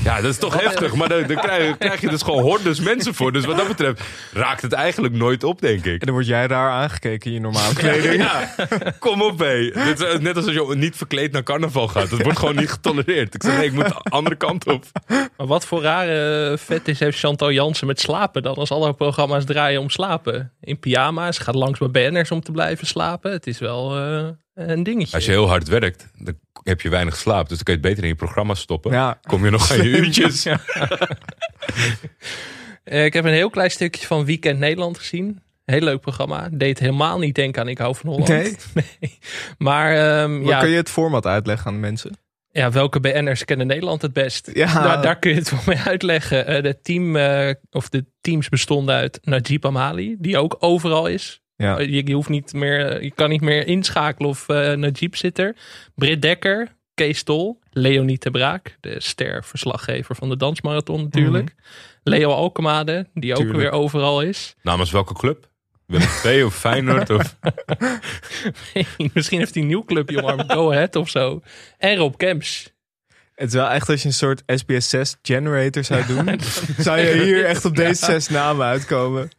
ja, 0.05 0.21
dat 0.21 0.31
is 0.31 0.39
toch 0.39 0.61
heftig. 0.61 0.95
Maar 0.95 1.09
daar, 1.09 1.27
daar 1.27 1.41
krijg, 1.41 1.79
krijg 1.79 2.01
je 2.01 2.09
dus 2.09 2.23
gewoon 2.23 2.43
hordes 2.43 2.81
mensen 2.81 3.15
voor. 3.15 3.33
Dus 3.33 3.45
wat 3.45 3.57
dat 3.57 3.69
betreft 3.69 4.03
raakt 4.33 4.63
het 4.63 4.73
eigenlijk 4.73 5.15
nooit 5.15 5.45
op, 5.45 5.61
denk 5.61 5.85
ik. 5.85 6.01
En 6.01 6.07
dan 6.07 6.15
word 6.15 6.27
jij 6.27 6.47
raar 6.47 6.71
aangekeken 6.71 7.27
in 7.27 7.33
je 7.33 7.41
normale 7.41 7.75
kleding. 7.75 8.23
Ja, 8.23 8.55
kom 8.99 9.23
op 9.23 9.39
hé. 9.39 9.71
Dit 9.71 10.01
is 10.01 10.19
Net 10.19 10.37
als 10.37 10.45
als 10.45 10.55
je 10.55 10.77
niet 10.77 10.97
verkleed 10.97 11.33
naar 11.33 11.43
carnaval 11.43 11.89
gaat. 11.89 12.11
Dat 12.11 12.23
wordt 12.23 12.39
gewoon 12.39 12.57
niet 12.57 12.71
getolereerd. 12.71 13.35
Ik 13.35 13.43
zeg 13.43 13.57
nee, 13.57 13.67
ik 13.67 13.73
moet 13.73 13.89
de 13.89 13.95
andere 13.95 14.37
kant 14.37 14.67
op. 14.67 14.85
Maar 15.37 15.47
wat 15.47 15.67
voor 15.67 15.83
rare 15.83 16.59
fetish 16.59 16.99
heeft 16.99 17.19
Chantal 17.19 17.53
Jansen 17.53 17.87
met 17.87 18.01
slapen 18.01 18.43
dan? 18.43 18.55
Als 18.55 18.71
alle 18.71 18.93
programma's 18.93 19.45
draaien 19.45 19.81
om 19.81 19.91
slapen. 19.91 20.53
In 20.61 20.79
pyjama's, 20.79 21.39
gaat 21.39 21.55
langs 21.55 21.79
bij 21.79 21.91
banners 21.91 22.31
om 22.31 22.41
te 22.41 22.53
blijven 22.53 22.87
slapen. 22.87 23.33
Het 23.33 23.47
is 23.47 23.59
wel 23.59 23.97
eh, 23.97 24.29
een 24.55 24.83
dingetje. 24.83 25.15
Als 25.15 25.25
je 25.25 25.31
heel 25.31 25.49
hard 25.49 25.69
werkt, 25.69 26.09
dan 26.19 26.39
heb 26.63 26.81
je 26.81 26.89
weinig 26.89 27.17
slaap. 27.17 27.49
Dus 27.49 27.57
dan 27.57 27.65
kun 27.65 27.75
je 27.75 27.81
het 27.81 27.89
beter 27.89 28.03
in 28.03 28.09
je 28.09 28.15
programma 28.15 28.55
stoppen. 28.55 28.93
Ja. 28.93 29.19
Kom 29.23 29.45
je 29.45 29.51
nog 29.51 29.71
aan 29.71 29.77
je 29.77 29.89
uurtjes. 29.99 30.47
Eh, 32.85 33.05
ik 33.05 33.13
heb 33.13 33.25
een 33.25 33.33
heel 33.33 33.51
klein 33.51 33.71
stukje 33.71 34.07
van 34.07 34.25
Weekend 34.25 34.59
Nederland 34.59 34.99
gezien. 34.99 35.41
Heel 35.65 35.81
leuk 35.81 36.01
programma. 36.01 36.49
Deed 36.53 36.79
helemaal 36.79 37.19
niet 37.19 37.35
denken 37.35 37.63
aan 37.63 37.69
Ik 37.69 37.79
hou 37.79 37.95
van 37.95 38.11
Holland. 38.11 38.29
Nee? 38.29 38.57
Nee. 39.01 39.19
Maar 39.59 39.97
ehm, 39.97 40.39
Maar 40.41 40.49
ja, 40.49 40.61
kun 40.61 40.69
je 40.71 40.77
het 40.77 40.91
format 40.91 41.27
uitleggen 41.27 41.67
aan 41.67 41.75
de 41.75 41.81
mensen? 41.81 42.17
ja, 42.53 42.71
welke 42.71 43.01
BN'ers 43.01 43.45
kennen 43.45 43.67
Nederland 43.67 44.03
het 44.03 44.13
best? 44.13 44.51
Ja. 44.53 44.83
Daar, 44.83 45.03
daar 45.03 45.19
kun 45.19 45.31
je 45.31 45.37
het 45.37 45.51
wel 45.51 45.61
mee 45.67 45.79
uitleggen. 45.79 46.47
Eh, 46.47 46.63
de, 46.63 46.81
team, 46.83 47.17
eh, 47.17 47.55
of 47.71 47.89
de 47.89 48.05
teams 48.21 48.49
bestonden 48.49 48.95
uit 48.95 49.21
Najib 49.23 49.65
Amali, 49.65 50.17
die 50.19 50.39
ook 50.39 50.57
overal 50.59 51.07
is. 51.07 51.42
Ja. 51.63 51.79
Eh, 51.79 51.89
Je, 51.89 52.07
je, 52.07 52.15
hoeft 52.15 52.29
niet 52.29 52.53
meer, 52.53 53.03
je 53.03 53.11
kan 53.11 53.29
niet 53.29 53.41
meer 53.41 53.67
inschakelen 53.67 54.31
of 54.31 54.49
eh 54.49 54.73
Najib 54.73 55.17
zit 55.17 55.39
er. 55.39 55.57
Britt 55.95 56.23
Dekker, 56.23 56.77
Kees 56.95 57.23
Tol, 57.23 57.61
Leonie 57.71 58.19
de 58.19 58.31
Braak, 58.31 58.77
de 58.81 58.95
ster-verslaggever 58.99 60.17
van 60.17 60.29
de 60.29 60.37
dansmarathon 60.37 61.03
natuurlijk. 61.03 61.55
Leo 62.03 62.31
Alkemade, 62.31 63.07
die 63.15 63.37
ook 63.37 63.53
weer 63.53 63.71
overal 63.71 64.23
is. 64.23 64.55
Namens 64.63 64.91
welke 64.91 65.15
club? 65.15 65.51
Willem 65.87 66.09
II 66.25 66.43
of 66.43 66.55
Feyenoord? 66.55 67.11
Of... 67.11 67.37
Misschien 69.15 69.39
heeft 69.39 69.55
hij 69.55 69.63
een 69.63 69.69
nieuw 69.69 69.85
clubje 69.85 70.23
omarmd, 70.23 70.53
Go 70.53 70.71
Ahead 70.71 70.97
of 70.97 71.09
zo. 71.09 71.41
En 71.79 71.97
Rob 71.97 72.17
Kemps. 72.17 72.73
Het 73.43 73.51
is 73.51 73.57
wel 73.57 73.69
echt 73.69 73.89
als 73.89 74.03
je 74.03 74.09
een 74.09 74.15
soort 74.15 74.43
SBS 74.47 74.89
6 74.89 75.17
generator 75.23 75.85
zou 75.85 76.07
doen. 76.07 76.41
zou 76.79 77.01
je 77.01 77.23
hier 77.23 77.45
echt 77.45 77.65
op 77.65 77.77
deze 77.77 78.05
zes 78.05 78.29
namen 78.29 78.67
uitkomen. 78.67 79.31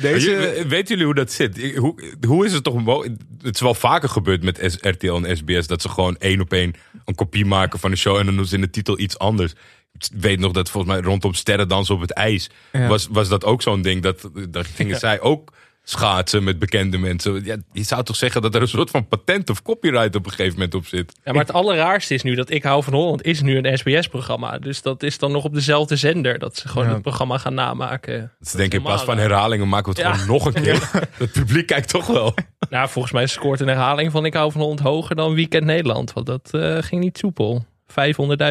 Deze, 0.00 0.64
Weten 0.68 0.88
jullie 0.88 1.04
hoe 1.04 1.14
dat 1.14 1.32
zit? 1.32 1.74
Hoe, 1.76 2.14
hoe 2.26 2.46
is 2.46 2.52
het 2.52 2.64
toch 2.64 3.04
Het 3.42 3.54
is 3.54 3.60
wel 3.60 3.74
vaker 3.74 4.08
gebeurd 4.08 4.42
met 4.42 4.78
RTL 4.80 5.12
en 5.14 5.36
SBS 5.36 5.66
dat 5.66 5.82
ze 5.82 5.88
gewoon 5.88 6.16
één 6.16 6.40
op 6.40 6.52
één 6.52 6.74
een 7.04 7.14
kopie 7.14 7.44
maken 7.44 7.78
van 7.78 7.90
de 7.90 7.96
show 7.96 8.16
en 8.16 8.26
dan 8.26 8.36
doen 8.36 8.46
ze 8.46 8.54
in 8.54 8.60
de 8.60 8.70
titel 8.70 8.98
iets 8.98 9.18
anders. 9.18 9.52
Ik 9.92 10.08
weet 10.20 10.38
nog 10.38 10.52
dat 10.52 10.70
volgens 10.70 10.92
mij 10.92 11.02
rondom 11.02 11.34
sterrendansen 11.34 11.94
op 11.94 12.00
het 12.00 12.12
ijs 12.12 12.50
Ja. 12.72 12.86
was, 12.88 13.08
was 13.10 13.28
dat 13.28 13.44
ook 13.44 13.62
zo'n 13.62 13.82
ding. 13.82 14.02
Dat, 14.02 14.30
dat 14.48 14.66
gingen 14.66 14.98
zij 14.98 15.20
ook 15.20 15.52
schaatsen 15.86 16.44
met 16.44 16.58
bekende 16.58 16.98
mensen. 16.98 17.44
Ja, 17.44 17.56
je 17.72 17.82
zou 17.82 18.04
toch 18.04 18.16
zeggen 18.16 18.42
dat 18.42 18.54
er 18.54 18.60
een 18.62 18.68
soort 18.68 18.90
van 18.90 19.08
patent 19.08 19.50
of 19.50 19.62
copyright 19.62 20.14
op 20.16 20.24
een 20.24 20.30
gegeven 20.30 20.52
moment 20.52 20.74
op 20.74 20.86
zit. 20.86 21.12
Ja, 21.24 21.32
maar 21.32 21.40
het 21.44 21.52
allerraarste 21.52 22.14
is 22.14 22.22
nu 22.22 22.34
dat 22.34 22.50
Ik 22.50 22.62
hou 22.62 22.82
van 22.82 22.92
Holland 22.92 23.22
is 23.24 23.40
nu 23.42 23.56
een 23.58 23.78
SBS-programma. 23.78 24.58
Dus 24.58 24.82
dat 24.82 25.02
is 25.02 25.18
dan 25.18 25.32
nog 25.32 25.44
op 25.44 25.54
dezelfde 25.54 25.96
zender. 25.96 26.38
Dat 26.38 26.56
ze 26.56 26.68
gewoon 26.68 26.86
Ja. 26.86 26.92
het 26.92 27.02
programma 27.02 27.38
gaan 27.38 27.54
namaken. 27.54 28.32
Dus 28.38 28.52
denk 28.52 28.72
ik, 28.72 28.78
in 28.78 28.82
plaats 28.84 29.04
van 29.04 29.18
herhalingen 29.18 29.68
maken 29.68 29.94
we 29.94 30.00
het 30.00 30.08
Ja. 30.08 30.14
gewoon 30.16 30.36
nog 30.36 30.46
een 30.46 30.62
keer. 30.62 30.90
Het 31.18 31.32
publiek 31.32 31.66
kijkt 31.66 31.88
toch 31.88 32.06
wel. 32.06 32.34
Nou, 32.70 32.88
volgens 32.88 33.12
mij 33.14 33.26
scoort 33.26 33.60
een 33.60 33.68
herhaling 33.68 34.10
van 34.12 34.24
Ik 34.24 34.34
hou 34.34 34.52
van 34.52 34.60
Holland 34.60 34.80
hoger 34.80 35.16
dan 35.16 35.34
Weekend 35.34 35.64
Nederland. 35.64 36.12
Want 36.12 36.26
dat 36.26 36.48
eh, 36.52 36.78
ging 36.80 37.00
niet 37.02 37.18
soepel. 37.18 37.64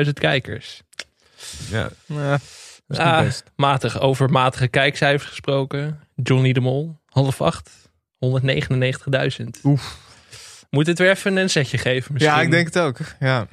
500.000 0.06 0.10
kijkers. 0.14 0.82
Ja. 1.72 1.90
Ja, 2.06 2.30
dat 2.32 2.40
is 2.88 2.98
niet 2.98 3.08
Ah, 3.08 3.20
best. 3.22 3.44
matig, 3.56 4.00
over 4.00 4.30
matige 4.30 4.68
kijkcijfers 4.68 5.30
gesproken. 5.30 6.00
Johnny 6.16 6.54
de 6.54 6.60
Mol, 6.60 7.00
half 7.14 7.42
acht. 7.42 7.70
199.000. 8.26 9.46
Oef. 9.64 9.98
Moet 10.70 10.88
het 10.88 10.98
weer 11.00 11.10
even 11.10 11.36
een 11.38 11.50
setje 11.50 11.78
geven 11.78 12.14
misschien? 12.14 12.34
Ja, 12.34 12.42
ik 12.42 12.52
denk 12.52 12.66
het 12.66 12.80
ook. 12.80 12.98
Ja. 13.20 13.48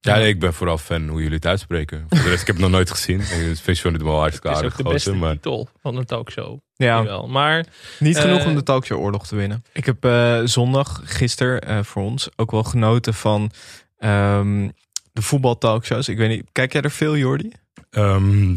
Ja, 0.00 0.16
nee, 0.16 0.28
ik 0.28 0.40
ben 0.40 0.54
vooral 0.54 0.78
fan 0.78 1.08
hoe 1.08 1.18
jullie 1.20 1.34
het 1.36 1.46
uitspreken. 1.46 2.06
Voor 2.08 2.18
de 2.18 2.28
rest, 2.28 2.40
ik 2.40 2.46
heb 2.46 2.56
het 2.56 2.64
nog 2.64 2.70
nooit 2.74 2.90
gezien. 2.90 3.20
Ik 3.20 3.56
vind 3.62 3.82
de 3.82 4.04
Mol 4.04 4.18
hartstikke 4.18 4.48
Het 4.48 4.56
is 4.56 4.62
aardig 4.62 4.78
ook 4.80 4.86
de 4.86 4.92
beste 4.92 5.10
gozer, 5.10 5.24
maar... 5.26 5.34
titel 5.34 5.68
van 5.80 5.96
een 5.96 6.04
talkshow. 6.04 6.58
ja, 6.76 7.02
Wel. 7.04 7.28
Maar 7.28 7.66
niet 7.98 8.18
genoeg 8.18 8.40
Eh, 8.40 8.46
om 8.46 8.54
de 8.54 8.62
talkshow 8.62 9.00
oorlog 9.00 9.26
te 9.26 9.36
winnen. 9.36 9.64
Ik 9.72 9.86
heb 9.86 10.04
eh, 10.04 10.40
zondag, 10.44 11.00
gisteren 11.04 11.60
eh, 11.60 11.82
voor 11.82 12.02
ons, 12.02 12.28
ook 12.36 12.50
wel 12.50 12.62
genoten 12.64 13.14
van... 13.14 13.50
ehm, 13.98 14.68
de 15.12 15.22
voetbaltalkshows. 15.22 16.08
Ik 16.08 16.16
weet 16.16 16.28
niet, 16.28 16.46
kijk 16.52 16.72
jij 16.72 16.82
er 16.82 16.90
veel, 16.90 17.16
Jordi? 17.16 17.52
Ehm, 17.90 18.54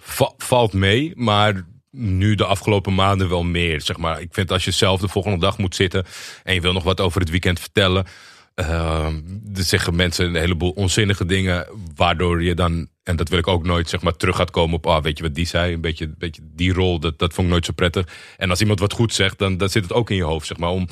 va- 0.00 0.32
valt 0.36 0.72
mee, 0.72 1.12
maar 1.14 1.64
nu 1.98 2.34
de 2.34 2.44
afgelopen 2.44 2.94
maanden 2.94 3.28
wel 3.28 3.44
meer. 3.44 3.80
Zeg 3.80 3.96
maar. 3.96 4.20
Ik 4.20 4.28
vind 4.30 4.52
als 4.52 4.64
je 4.64 4.70
zelf 4.70 5.00
de 5.00 5.08
volgende 5.08 5.38
dag 5.38 5.58
moet 5.58 5.74
zitten 5.74 6.04
en 6.44 6.54
je 6.54 6.60
wil 6.60 6.72
nog 6.72 6.82
wat 6.82 7.00
over 7.00 7.20
het 7.20 7.30
weekend 7.30 7.60
vertellen. 7.60 8.06
ehm, 8.54 9.20
dan 9.24 9.64
zeggen 9.64 9.96
mensen 9.96 10.26
een 10.26 10.34
heleboel 10.34 10.70
onzinnige 10.70 11.24
dingen, 11.24 11.66
waardoor 11.94 12.42
je 12.42 12.54
dan, 12.54 12.88
en 13.02 13.16
dat 13.16 13.28
wil 13.28 13.38
ik 13.38 13.46
ook 13.46 13.66
nooit, 13.66 13.88
zeg 13.88 14.02
maar, 14.02 14.16
terug 14.16 14.36
gaat 14.36 14.50
komen 14.50 14.76
op, 14.76 14.86
ah, 14.86 15.02
weet 15.02 15.16
je 15.18 15.22
wat 15.22 15.34
die 15.34 15.46
zei? 15.46 15.72
Een 15.72 15.80
beetje, 15.80 16.04
een 16.04 16.14
beetje 16.18 16.42
die 16.44 16.72
rol, 16.72 17.00
dat, 17.00 17.18
dat 17.18 17.34
vond 17.34 17.46
ik 17.46 17.52
nooit 17.52 17.64
zo 17.64 17.72
prettig. 17.72 18.06
En 18.36 18.50
als 18.50 18.60
iemand 18.60 18.80
wat 18.80 18.92
goed 18.92 19.14
zegt, 19.14 19.38
dan, 19.38 19.56
dan 19.56 19.68
zit 19.68 19.82
het 19.82 19.92
ook 19.92 20.10
in 20.10 20.16
je 20.16 20.22
hoofd, 20.22 20.46
zeg 20.46 20.58
maar, 20.58 20.70
om 20.70 20.88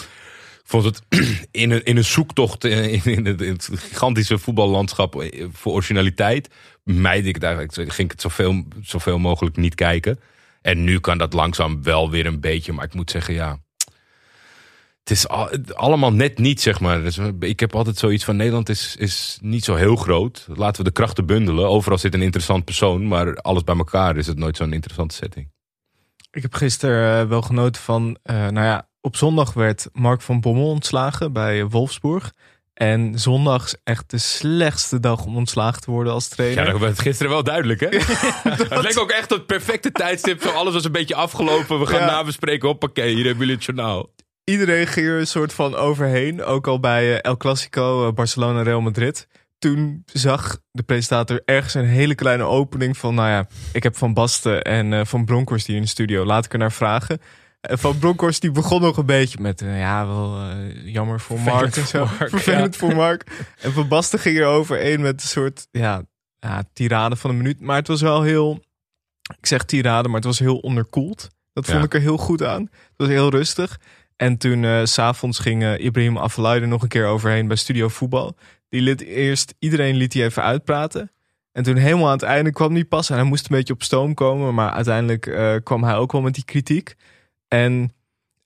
vond 0.66 0.84
het 0.84 1.02
in 1.50 1.70
een, 1.70 1.84
in 1.84 1.96
een 1.96 2.04
zoektocht 2.04 2.64
in, 2.64 3.04
in, 3.04 3.26
het, 3.26 3.68
gigantische 3.72 4.38
voetballandschap 4.38 5.22
eh, 5.22 5.44
voor 5.52 5.72
originaliteit. 5.72 6.48
Meid 6.82 7.26
ik 7.26 7.34
het 7.34 7.44
eigenlijk. 7.44 7.74
Ging 7.74 7.96
ik 7.96 8.10
het 8.10 8.20
zoveel, 8.20 8.64
zoveel 8.82 9.18
mogelijk 9.18 9.56
niet 9.56 9.74
kijken. 9.74 10.20
En 10.66 10.84
nu 10.84 10.98
kan 10.98 11.18
dat 11.18 11.32
langzaam 11.32 11.82
wel 11.82 12.10
weer 12.10 12.26
een 12.26 12.40
beetje. 12.40 12.72
Maar 12.72 12.84
ik 12.84 12.94
moet 12.94 13.10
zeggen, 13.10 13.34
ja. 13.34 13.58
Het 15.00 15.10
is 15.10 15.28
al- 15.28 15.50
allemaal 15.72 16.12
net 16.12 16.38
niet, 16.38 16.60
zeg 16.60 16.80
maar. 16.80 17.02
Dus 17.02 17.18
ik 17.40 17.60
heb 17.60 17.74
altijd 17.74 17.96
zoiets 17.96 18.24
van: 18.24 18.36
Nederland 18.36 18.68
is, 18.68 18.96
is 18.96 19.38
niet 19.42 19.64
zo 19.64 19.74
heel 19.74 19.96
groot. 19.96 20.46
Laten 20.54 20.82
we 20.82 20.88
de 20.88 20.94
krachten 20.94 21.26
bundelen. 21.26 21.68
Overal 21.68 21.98
zit 21.98 22.14
een 22.14 22.22
interessant 22.22 22.64
persoon. 22.64 23.08
Maar 23.08 23.36
alles 23.36 23.64
bij 23.64 23.76
elkaar 23.76 24.16
is 24.16 24.26
het 24.26 24.38
nooit 24.38 24.56
zo'n 24.56 24.72
interessante 24.72 25.14
setting. 25.14 25.50
Ik 26.30 26.42
heb 26.42 26.54
gisteren 26.54 27.20
eh, 27.20 27.28
wel 27.28 27.42
genoten 27.42 27.82
van, 27.82 28.18
eh, 28.22 28.36
nou 28.36 28.66
ja, 28.66 28.88
op 29.00 29.16
zondag 29.16 29.52
werd 29.52 29.88
Mark 29.92 30.20
van 30.22 30.40
Bommel 30.40 30.68
ontslagen 30.68 31.32
bij 31.32 31.60
eh, 31.60 31.66
Wolfsburg. 31.70 32.32
En 32.76 33.18
zondag 33.18 33.64
is 33.64 33.76
echt 33.84 34.10
de 34.10 34.18
slechtste 34.18 35.00
dag 35.00 35.24
om 35.24 35.36
ontslagen 35.36 35.80
te 35.80 35.90
worden 35.90 36.12
als 36.12 36.28
trainer. 36.28 36.64
Ja, 36.64 36.70
dat 36.70 36.80
werd 36.80 37.00
gisteren 37.00 37.32
wel 37.32 37.42
duidelijk, 37.42 37.80
hè? 37.80 37.88
Het 38.68 38.82
leek 38.82 38.98
ook 38.98 39.10
echt 39.10 39.30
het 39.30 39.46
perfecte 39.46 39.92
tijdstip. 39.92 40.42
Zo 40.42 40.48
alles 40.48 40.74
was 40.74 40.84
een 40.84 40.92
beetje 40.92 41.14
afgelopen. 41.14 41.78
We 41.80 41.86
gaan 41.86 42.00
Ja. 42.00 42.06
nabespreken. 42.06 42.68
Hoppakee, 42.68 43.14
hier 43.14 43.24
hebben 43.24 43.38
jullie 43.38 43.54
het 43.54 43.64
journaal. 43.64 44.14
Iedereen 44.44 44.86
ging 44.86 45.06
er 45.06 45.18
een 45.18 45.26
soort 45.26 45.52
van 45.52 45.74
overheen. 45.74 46.44
Ook 46.44 46.66
al 46.66 46.80
bij 46.80 47.12
eh, 47.12 47.18
El 47.30 47.36
Clasico, 47.36 48.06
eh, 48.08 48.12
Barcelona, 48.14 48.62
Real 48.62 48.80
Madrid. 48.80 49.26
Toen 49.58 50.02
zag 50.12 50.58
de 50.72 50.82
presentator 50.82 51.42
ergens 51.44 51.74
een 51.74 51.84
hele 51.86 52.14
kleine 52.14 52.42
opening 52.44 52.96
van... 52.98 53.14
Nou 53.14 53.28
ja, 53.28 53.46
ik 53.72 53.82
heb 53.82 53.96
Van 53.96 54.14
Basten 54.14 54.62
en 54.62 54.92
eh, 54.92 55.04
Van 55.04 55.24
Bronckhorst 55.24 55.66
hier 55.66 55.76
in 55.76 55.82
de 55.82 55.88
studio. 55.88 56.24
Laat 56.24 56.44
ik 56.44 56.52
er 56.52 56.58
naar 56.58 56.72
vragen. 56.72 57.20
Van 57.72 57.98
Bronckhorst 57.98 58.40
die 58.40 58.50
begon 58.50 58.80
nog 58.80 58.96
een 58.96 59.06
beetje 59.06 59.38
met... 59.40 59.62
eh, 59.62 59.78
ja, 59.78 60.06
wel 60.06 60.40
eh, 60.40 60.86
jammer 60.92 61.20
voor 61.20 61.38
Vervelend 61.38 61.60
Mark 61.62 61.76
en 61.76 61.86
zo. 61.86 62.06
voor 62.06 62.16
Mark, 62.18 62.30
Vervelend 62.30 62.76
voor 62.76 62.94
Mark. 62.94 63.46
En 63.60 63.72
Van 63.72 63.88
Basten 63.88 64.18
ging 64.18 64.38
er 64.38 64.46
overheen 64.46 65.00
met 65.00 65.22
een 65.22 65.28
soort... 65.28 65.66
Ja, 65.70 66.02
ja, 66.38 66.64
tirade 66.72 67.16
van 67.16 67.30
een 67.30 67.36
minuut. 67.36 67.60
Maar 67.60 67.76
het 67.76 67.88
was 67.88 68.00
wel 68.00 68.22
heel... 68.22 68.60
Ik 69.38 69.46
zeg 69.46 69.64
tirade, 69.64 70.08
maar 70.08 70.16
het 70.16 70.24
was 70.24 70.38
heel 70.38 70.58
onderkoeld. 70.58 71.28
Dat 71.52 71.64
vond 71.64 71.78
Ja. 71.78 71.84
ik 71.84 71.94
er 71.94 72.00
heel 72.00 72.16
goed 72.16 72.42
aan. 72.42 72.60
Het 72.62 72.94
was 72.96 73.08
heel 73.08 73.30
rustig. 73.30 73.80
En 74.16 74.36
toen 74.36 74.64
eh, 74.64 74.80
s 74.84 74.92
s'avonds 74.92 75.38
ging 75.38 75.62
eh, 75.62 75.84
Ibrahim 75.84 76.18
Afellay 76.18 76.58
nog 76.58 76.82
een 76.82 76.88
keer 76.88 77.06
overheen 77.06 77.46
bij 77.48 77.56
Studio 77.56 77.88
Voetbal. 77.88 78.36
Die 78.68 78.80
liet 78.80 79.00
eerst, 79.02 79.54
iedereen 79.58 79.96
liet 79.96 80.12
hij 80.12 80.24
even 80.24 80.42
uitpraten. 80.42 81.10
En 81.52 81.62
toen 81.62 81.76
helemaal 81.76 82.06
aan 82.06 82.12
het 82.12 82.22
einde 82.22 82.52
kwam 82.52 82.72
hij 82.74 82.84
pas. 82.84 83.10
En 83.10 83.16
hij 83.16 83.24
moest 83.24 83.50
een 83.50 83.56
beetje 83.56 83.72
op 83.72 83.82
stoom 83.82 84.14
komen. 84.14 84.54
Maar 84.54 84.70
uiteindelijk 84.70 85.26
eh, 85.26 85.54
kwam 85.62 85.84
hij 85.84 85.94
ook 85.96 86.12
wel 86.12 86.20
met 86.20 86.34
die 86.34 86.44
kritiek. 86.44 86.94
En 87.64 87.92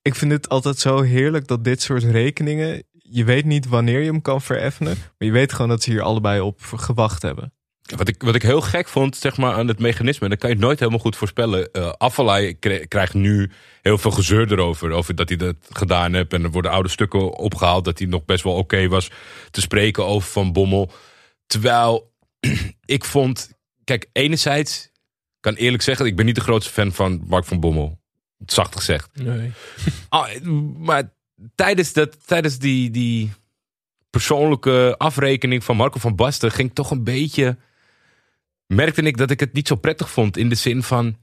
ik 0.03 0.15
vind 0.15 0.33
het 0.33 0.49
altijd 0.49 0.79
zo 0.79 1.01
heerlijk 1.01 1.47
dat 1.47 1.65
dit 1.65 1.83
soort 1.83 2.03
rekeningen... 2.03 2.83
Je 2.93 3.25
weet 3.25 3.45
niet 3.45 3.69
wanneer 3.69 4.01
je 4.01 4.11
hem 4.11 4.23
kan 4.23 4.43
vereffenen. 4.43 4.97
Maar 4.97 5.29
je 5.29 5.31
weet 5.31 5.53
gewoon 5.53 5.69
dat 5.69 5.83
ze 5.83 5.91
hier 5.91 6.03
allebei 6.03 6.41
op 6.41 6.61
gewacht 6.61 7.23
hebben. 7.23 7.53
Wat 7.97 8.09
ik, 8.09 8.23
wat 8.23 8.35
ik 8.35 8.43
heel 8.43 8.61
gek 8.61 8.89
vond 8.89 9.17
zeg 9.17 9.37
maar, 9.37 9.55
aan 9.55 9.69
het 9.69 9.79
mechanisme, 9.79 10.25
en 10.25 10.31
dat 10.31 10.39
kan 10.39 10.51
je 10.51 10.57
nooit 10.57 10.79
helemaal 10.79 11.01
goed 11.01 11.17
voorspellen. 11.17 11.71
Kri- 12.59 12.87
krijgt 12.87 13.15
nu 13.15 13.51
heel 13.83 13.99
veel 13.99 14.11
gezeur 14.11 14.53
erover. 14.53 14.91
Over 14.91 15.15
dat 15.15 15.29
hij 15.29 15.39
dat 15.39 15.57
gedaan 15.71 16.15
heeft. 16.15 16.33
En 16.33 16.45
er 16.45 16.51
worden 16.51 16.71
oude 16.71 16.89
stukken 16.89 17.39
opgehaald. 17.39 17.85
Dat 17.85 17.99
hij 17.99 18.09
nog 18.09 18.25
best 18.25 18.45
wel 18.45 18.55
oké 18.55 18.89
was 18.89 19.11
te 19.51 19.61
spreken 19.61 20.07
over 20.07 20.29
Van 20.29 20.53
Bommel. 20.53 20.93
Terwijl 21.47 22.13
ik 22.97 23.05
vond. 23.05 23.51
Kijk, 23.85 24.09
enerzijds 24.13 24.91
kan 25.41 25.55
eerlijk 25.55 25.83
zeggen, 25.83 26.07
ik 26.07 26.17
ben 26.17 26.27
niet 26.27 26.35
de 26.35 26.41
grootste 26.41 26.73
fan 26.73 26.93
van 26.93 27.23
Mark 27.27 27.45
van 27.45 27.61
Bommel. 27.61 28.00
Zacht 28.47 28.77
gezegd. 28.77 29.11
Nee. 29.13 29.53
Ah, 30.09 30.43
maar 30.77 31.13
tijdens, 31.55 31.93
dat, 31.93 32.27
tijdens 32.27 32.59
die, 32.59 32.91
die 32.91 33.33
persoonlijke 34.11 34.95
afrekening 34.99 35.65
van 35.65 35.77
Marco 35.77 35.99
van 35.99 36.17
Basten 36.17 36.51
ging 36.51 36.75
toch 36.75 36.91
een 36.91 37.05
beetje. 37.05 37.59
Merkte 38.67 39.03
ik 39.03 39.17
dat 39.17 39.31
ik 39.31 39.41
het 39.41 39.53
niet 39.53 39.69
zo 39.69 39.75
prettig 39.75 40.11
vond. 40.11 40.37
In 40.37 40.49
de 40.49 40.55
zin 40.55 40.83
van. 40.83 41.17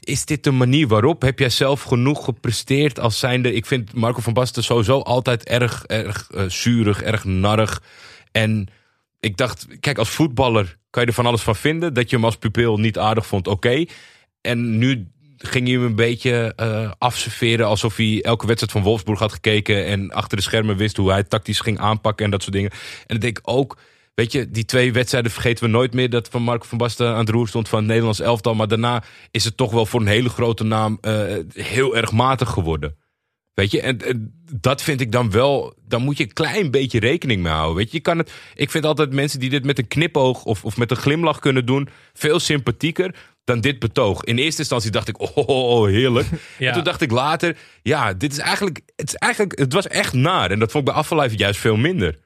Is 0.00 0.24
dit 0.24 0.44
de 0.44 0.50
manier 0.50 0.88
waarop? 0.88 1.22
Heb 1.22 1.38
jij 1.38 1.50
zelf 1.50 1.82
genoeg 1.82 2.24
gepresteerd 2.24 3.00
als 3.00 3.18
zijnde? 3.18 3.52
Ik 3.52 3.66
vind 3.66 3.92
Marco 3.92 4.20
van 4.20 4.32
Basten 4.32 4.64
sowieso 4.64 5.00
altijd 5.00 5.44
erg, 5.44 5.84
erg 5.84 6.30
zurig, 6.46 7.02
erg 7.02 7.24
narrig. 7.24 7.82
En 8.32 8.68
ik 9.20 9.36
dacht, 9.36 9.66
kijk, 9.80 9.98
als 9.98 10.10
voetballer 10.10 10.78
kan 10.90 11.02
je 11.02 11.08
er 11.08 11.14
van 11.14 11.26
alles 11.26 11.42
van 11.42 11.56
vinden. 11.56 11.94
Dat 11.94 12.10
je 12.10 12.16
hem 12.16 12.24
als 12.24 12.36
pupil 12.36 12.78
niet 12.78 12.98
aardig 12.98 13.26
vond, 13.26 13.46
oké. 13.46 13.84
En 14.42 14.78
nu 14.78 15.06
ging 15.38 15.66
hij 15.66 15.76
hem 15.76 15.84
een 15.84 15.94
beetje 15.94 16.52
eh 16.56 16.90
afserveren 16.98 17.66
alsof 17.66 17.96
hij 17.96 18.22
elke 18.22 18.46
wedstrijd 18.46 18.72
van 18.72 18.82
Wolfsburg 18.82 19.18
had 19.18 19.32
gekeken 19.32 19.86
en 19.86 20.10
achter 20.10 20.36
de 20.36 20.42
schermen 20.42 20.76
wist 20.76 20.96
hoe 20.96 21.10
hij 21.10 21.22
tactisch 21.22 21.60
ging 21.60 21.78
aanpakken 21.78 22.24
en 22.24 22.30
dat 22.30 22.42
soort 22.42 22.54
dingen. 22.54 22.70
En 22.70 22.78
dan 23.06 23.18
denk 23.18 23.38
ik 23.38 23.48
ook, 23.48 23.78
weet 24.14 24.32
je, 24.32 24.50
die 24.50 24.64
twee 24.64 24.92
wedstrijden 24.92 25.30
vergeten 25.30 25.64
we 25.64 25.70
nooit 25.70 25.94
meer 25.94 26.10
dat 26.10 26.28
van 26.28 26.42
Marco 26.42 26.66
van 26.66 26.78
Basten 26.78 27.08
aan 27.08 27.18
het 27.18 27.28
roer 27.28 27.48
stond 27.48 27.68
van 27.68 27.86
Nederlands 27.86 28.20
elftal. 28.20 28.54
Maar 28.54 28.68
daarna 28.68 29.02
is 29.30 29.44
het 29.44 29.56
toch 29.56 29.70
wel 29.72 29.86
voor 29.86 30.00
een 30.00 30.06
hele 30.06 30.28
grote 30.28 30.64
naam 30.64 30.98
eh, 31.00 31.22
heel 31.52 31.96
erg 31.96 32.12
matig 32.12 32.48
geworden. 32.50 32.96
Weet 33.54 33.70
je, 33.70 33.80
en, 33.80 33.98
en 34.06 34.42
dat 34.60 34.82
vind 34.82 35.00
ik 35.00 35.12
dan 35.12 35.30
wel. 35.30 35.74
Dan 35.88 36.02
moet 36.02 36.16
je 36.16 36.24
een 36.24 36.32
klein 36.32 36.70
beetje 36.70 37.00
rekening 37.00 37.42
mee 37.42 37.52
houden. 37.52 37.76
Weet 37.76 37.90
je, 37.90 37.96
je 37.96 38.02
kan 38.02 38.18
het. 38.18 38.32
Ik 38.54 38.70
vind 38.70 38.84
altijd 38.84 39.12
mensen 39.12 39.40
die 39.40 39.50
dit 39.50 39.64
met 39.64 39.78
een 39.78 39.88
knipoog 39.88 40.44
of, 40.44 40.64
of 40.64 40.76
met 40.76 40.90
een 40.90 40.96
glimlach 40.96 41.38
kunnen 41.38 41.66
doen. 41.66 41.88
veel 42.12 42.40
sympathieker 42.40 43.14
dan 43.44 43.60
dit 43.60 43.78
betoog. 43.78 44.24
In 44.24 44.38
eerste 44.38 44.60
instantie 44.60 44.90
dacht 44.90 45.08
ik, 45.08 45.20
oh, 45.20 45.36
oh, 45.36 45.46
oh, 45.48 45.86
heerlijk. 45.86 46.26
Ja. 46.58 46.66
En 46.68 46.72
toen 46.72 46.84
dacht 46.84 47.00
ik 47.00 47.10
later, 47.10 47.56
ja, 47.82 48.12
dit 48.12 48.32
is 48.32 48.38
eigenlijk. 48.38 48.80
Het, 48.96 49.08
is 49.08 49.14
eigenlijk, 49.14 49.58
het 49.58 49.72
was 49.72 49.86
echt 49.86 50.12
naar. 50.12 50.50
En 50.50 50.58
dat 50.58 50.70
vond 50.70 50.86
ik 50.86 50.92
bij 50.92 51.02
Afvallijf 51.02 51.38
juist 51.38 51.60
veel 51.60 51.76
minder. 51.76 52.18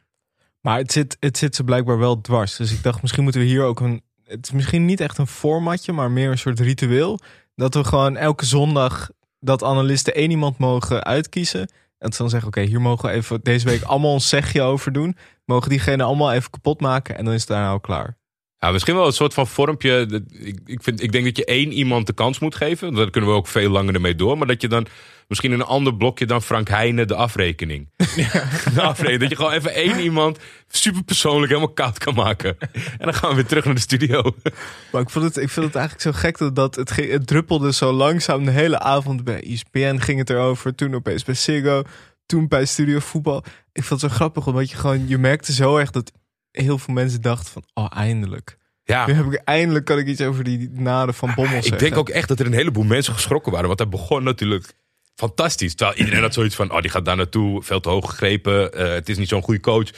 Maar 0.61 0.79
het 0.79 0.93
zit, 0.93 1.17
het 1.21 1.39
zit 1.39 1.57
ze 1.57 1.65
blijkbaar 1.65 1.99
wel 1.99 2.21
dwars. 2.21 2.57
Dus 2.57 2.73
ik 2.73 2.83
dacht, 2.83 3.03
misschien 3.03 3.23
moeten 3.23 3.41
we 3.41 3.47
hier 3.47 3.62
ook 3.62 3.81
een. 3.81 4.03
Het 4.25 4.47
is 4.47 4.53
misschien 4.53 4.85
niet 4.85 5.01
echt 5.01 5.19
een 5.19 5.27
formatje, 5.27 5.93
maar 5.93 6.11
meer 6.11 6.31
een 6.31 6.39
soort 6.39 6.61
ritueel. 6.61 7.21
Dat 7.55 7.75
we 7.75 7.85
gewoon 7.85 8.17
elke 8.17 8.45
zondag 8.45 9.11
dat 9.40 9.62
analisten 9.62 10.14
één 10.14 10.31
iemand 10.31 10.59
mogen 10.59 11.05
uitkiezen. 11.05 11.70
En 11.99 12.11
dan 12.16 12.31
zeggen, 12.31 12.49
oké, 12.49 12.61
hier 12.61 12.81
mogen 12.81 13.09
we 13.09 13.14
even 13.14 13.40
deze 13.42 13.68
week 13.68 13.83
allemaal 13.83 14.12
ons 14.12 14.29
zegje 14.29 14.62
over 14.62 14.92
doen. 14.92 15.16
Mogen 15.44 15.68
diegene 15.68 16.03
allemaal 16.03 16.33
even 16.33 16.51
kapot 16.51 16.81
maken 16.81 17.16
en 17.16 17.25
dan 17.25 17.35
is 17.35 17.40
het 17.40 17.49
daarna 17.49 17.70
al 17.70 17.81
klaar. 17.81 18.16
Ja, 18.59 18.70
misschien 18.70 18.94
wel 18.94 19.07
een 19.07 19.12
soort 19.12 19.35
van 19.35 19.46
vormpje. 19.46 20.22
Ik, 20.31 20.61
ik, 20.64 20.83
vind, 20.83 21.03
ik 21.03 21.12
denk 21.12 21.25
dat 21.25 21.37
je 21.37 21.44
één 21.44 21.72
iemand 21.72 22.07
de 22.07 22.12
kans 22.12 22.38
moet 22.38 22.55
geven. 22.55 22.94
Daar 22.94 23.11
kunnen 23.11 23.31
we 23.31 23.37
ook 23.37 23.46
veel 23.46 23.70
langer 23.70 23.94
ermee 23.94 24.14
door. 24.14 24.38
Maar 24.38 24.46
dat 24.46 24.61
je 24.61 24.68
dan 24.68 24.87
misschien 25.29 25.53
in 25.53 25.61
een 25.61 25.67
ander 25.67 25.97
blokje 25.97 26.27
dan 26.27 26.43
Frank 26.43 26.69
Heijnen 26.69 27.07
de 27.09 27.15
afrekening. 27.15 27.89
De 28.75 28.83
afrekening. 28.83 29.21
Dat 29.21 29.31
je 29.31 29.37
gewoon 29.37 29.53
even 29.53 29.75
één 29.75 30.01
iemand 30.01 30.39
super 30.69 31.03
persoonlijk 31.05 31.53
helemaal 31.53 31.73
koud 31.75 31.99
kan 31.99 32.15
maken. 32.15 32.57
En 32.59 32.99
dan 32.99 33.15
gaan 33.15 33.29
we 33.31 33.35
weer 33.37 33.47
terug 33.47 33.65
naar 33.65 33.75
de 33.75 33.81
studio. 33.81 34.23
Maar 34.93 35.01
ik, 35.03 35.11
vond 35.11 35.25
het, 35.25 35.37
ik 35.37 35.51
vind 35.51 35.67
het 35.67 35.75
eigenlijk 35.75 36.05
zo 36.05 36.21
gek 36.21 36.39
dat, 36.39 36.55
dat 36.57 36.75
het, 36.75 36.91
ging- 36.91 37.11
het 37.11 37.27
druppelde 37.27 37.73
zo 37.73 37.93
langzaam 37.93 38.45
de 38.45 38.51
hele 38.51 38.79
avond. 38.79 39.25
Bij 39.25 39.43
ESPN 39.43 39.99
ging 39.99 40.19
het 40.19 40.31
erover, 40.31 40.75
toen 40.75 40.95
opeens 40.95 41.25
bij 41.25 41.35
Ziggo, 41.35 41.83
toen 42.27 42.49
bij 42.49 42.65
Studio 42.65 42.99
Voetbal. 42.99 43.45
Ik 43.73 43.85
vond 43.85 44.01
het 44.01 44.11
zo 44.11 44.17
grappig, 44.17 44.47
omdat 44.47 44.71
je 44.71 44.77
gewoon, 44.77 45.09
je 45.09 45.19
merkte 45.19 45.53
zo 45.53 45.77
erg 45.77 45.91
dat 45.91 46.12
heel 46.51 46.79
veel 46.79 46.95
mensen 46.95 47.21
dachten 47.23 47.53
van, 47.53 47.62
oh 47.75 47.87
eindelijk. 47.99 48.57
Ja, 48.83 49.07
Nu 49.07 49.12
heb 49.12 49.33
ik 49.33 49.41
eindelijk 49.45 49.85
kan 49.85 49.99
ik 49.99 50.07
iets 50.07 50.21
over 50.21 50.45
die 50.45 50.71
naden 50.73 51.15
van 51.15 51.33
Bommel 51.35 51.53
zeggen. 51.55 51.73
ik 51.73 51.79
denk 51.79 51.97
ook 51.97 52.09
echt 52.09 52.29
dat 52.29 52.41
er 52.41 52.47
een 52.47 52.53
heleboel 52.53 52.85
mensen 52.85 53.15
geschrokken 53.15 53.53
waren. 53.53 53.67
Want 53.67 53.79
hij 53.79 53.89
begon 53.89 54.23
natuurlijk 54.25 54.73
fantastisch. 55.16 55.74
Terwijl 55.74 55.98
iedereen 55.98 56.22
had 56.22 56.35
zoiets 56.35 56.55
van, 56.55 56.72
oh 56.72 56.81
die 56.81 56.90
gaat 56.90 57.05
daar 57.05 57.16
naartoe, 57.16 57.62
veel 57.62 57.81
te 57.81 57.88
hoog 57.88 58.11
gegrepen. 58.11 58.72
eh, 58.72 58.92
het 58.92 59.09
is 59.09 59.18
niet 59.18 59.29
zo'n 59.29 59.42
goede 59.42 59.61
coach. 59.61 59.90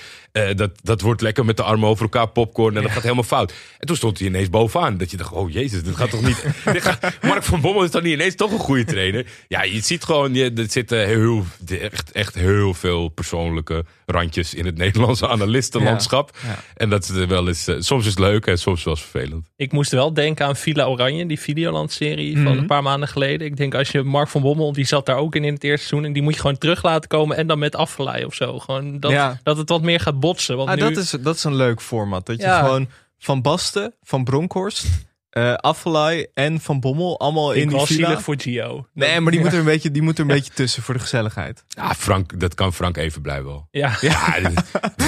Eh, 0.47 0.57
dat, 0.57 0.71
dat 0.83 1.01
wordt 1.01 1.21
lekker 1.21 1.45
met 1.45 1.57
de 1.57 1.63
armen 1.63 1.89
over 1.89 2.03
elkaar 2.03 2.29
popcorn 2.29 2.77
en 2.77 2.83
dat 2.83 2.91
gaat 2.93 3.03
helemaal 3.03 3.23
fout. 3.25 3.53
En 3.79 3.87
toen 3.87 3.97
stond 3.97 4.19
hij 4.19 4.29
ineens 4.29 4.51
bovenaan. 4.51 4.97
Dat 4.97 5.11
je 5.11 5.17
dacht, 5.17 5.33
oh 5.33 5.51
jezus, 5.53 5.83
dit 5.83 5.97
gaat 5.97 6.11
toch 6.11 6.23
niet... 6.27 6.45
dit 6.73 6.83
gaat, 6.83 7.17
Mark 7.23 7.43
van 7.43 7.61
Bommel 7.61 7.83
is 7.85 7.91
toch 7.91 8.03
niet 8.03 8.13
ineens 8.13 8.35
toch 8.35 8.53
een 8.53 8.59
goede 8.59 8.85
trainer? 8.85 9.27
Ja, 9.49 9.63
je 9.63 9.81
ziet 9.81 10.05
gewoon, 10.05 10.35
je, 10.35 10.53
er 10.57 10.71
zitten 10.71 11.07
heel, 11.07 11.45
echt, 11.81 12.13
echt 12.13 12.35
heel 12.35 12.75
veel 12.75 13.09
persoonlijke 13.09 13.85
randjes 14.07 14.55
in 14.55 14.67
het 14.67 14.77
Nederlandse 14.77 15.29
analistenlandschap. 15.29 16.37
En 16.77 16.91
dat 16.91 17.03
is 17.03 17.25
wel 17.27 17.49
eens, 17.49 17.67
eh, 17.67 17.77
soms 17.79 18.05
is 18.05 18.11
het 18.11 18.19
leuk 18.19 18.47
en 18.47 18.59
soms 18.59 18.85
wel 18.85 18.95
eens 18.95 19.03
vervelend. 19.03 19.47
Ik 19.57 19.73
moest 19.73 19.91
wel 19.91 20.13
denken 20.15 20.47
aan 20.47 20.57
Villa 20.57 20.85
Oranje, 20.87 21.27
die 21.27 21.41
Videoland-serie 21.41 22.33
van 22.35 22.43
Mhm. 22.43 22.59
een 22.59 22.67
paar 22.67 22.83
maanden 22.83 23.09
geleden. 23.09 23.47
Ik 23.47 23.57
denk 23.57 23.75
als 23.75 23.91
je 23.91 24.03
Mark 24.03 24.29
van 24.29 24.41
Bommel, 24.43 24.73
die 24.73 24.87
zat 24.87 25.07
daar 25.07 25.17
ook 25.17 25.35
in 25.35 25.45
in 25.45 25.55
het 25.55 25.65
eerste 25.65 25.87
seizoen. 25.87 26.07
En 26.09 26.13
die 26.13 26.23
moet 26.23 26.35
je 26.35 26.41
gewoon 26.41 26.59
terug 26.59 26.83
laten 26.83 27.09
komen 27.09 27.37
en 27.37 27.47
dan 27.47 27.59
met 27.59 27.77
afvallei 27.77 28.25
of 28.25 28.35
zo. 28.35 28.59
Gewoon 28.59 29.01
dat, 29.01 29.11
Ja. 29.11 29.41
dat 29.43 29.57
het 29.57 29.69
wat 29.69 29.83
meer 29.83 30.01
gaat 30.01 30.21
botsen. 30.29 30.57
Want 30.57 30.69
Ah, 30.69 30.75
nu, 30.75 30.81
dat, 30.83 30.97
is, 30.97 31.11
dat 31.11 31.35
is 31.37 31.45
een 31.45 31.55
leuk 31.57 31.81
format. 31.83 32.27
Dat 32.27 32.37
je 32.37 32.43
Ja. 32.43 32.59
gewoon 32.65 32.89
Van 33.19 33.43
Basten, 33.43 33.95
Van 34.03 34.25
Bronkhorst, 34.25 34.87
eh 35.31 35.55
Affelay 35.55 36.31
en 36.35 36.61
Van 36.61 36.81
Bommel 36.81 37.19
allemaal 37.21 37.53
in 37.53 37.69
die 37.69 37.81
villa. 37.87 38.21
voor 38.21 38.35
Gio. 38.39 38.87
Nee, 38.95 39.21
maar 39.21 39.33
die 39.33 39.41
moet 39.41 39.53
er 39.53 39.59
een 39.59 39.65
beetje, 39.65 39.91
die 39.91 40.03
moet 40.03 40.15
er 40.15 40.21
een 40.21 40.27
beetje 40.27 40.53
tussen 40.53 40.83
voor 40.83 40.95
de 40.95 41.01
gezelligheid. 41.01 41.65
Ja, 41.69 41.95
Frank, 41.95 42.41
dat 42.41 42.55
kan 42.55 42.73
Frank 42.75 42.97
even 42.97 43.23
blijven 43.23 43.45
wel. 43.47 43.69
Ja. 43.71 43.97
Ja, 44.01 44.41
de, 44.41 44.55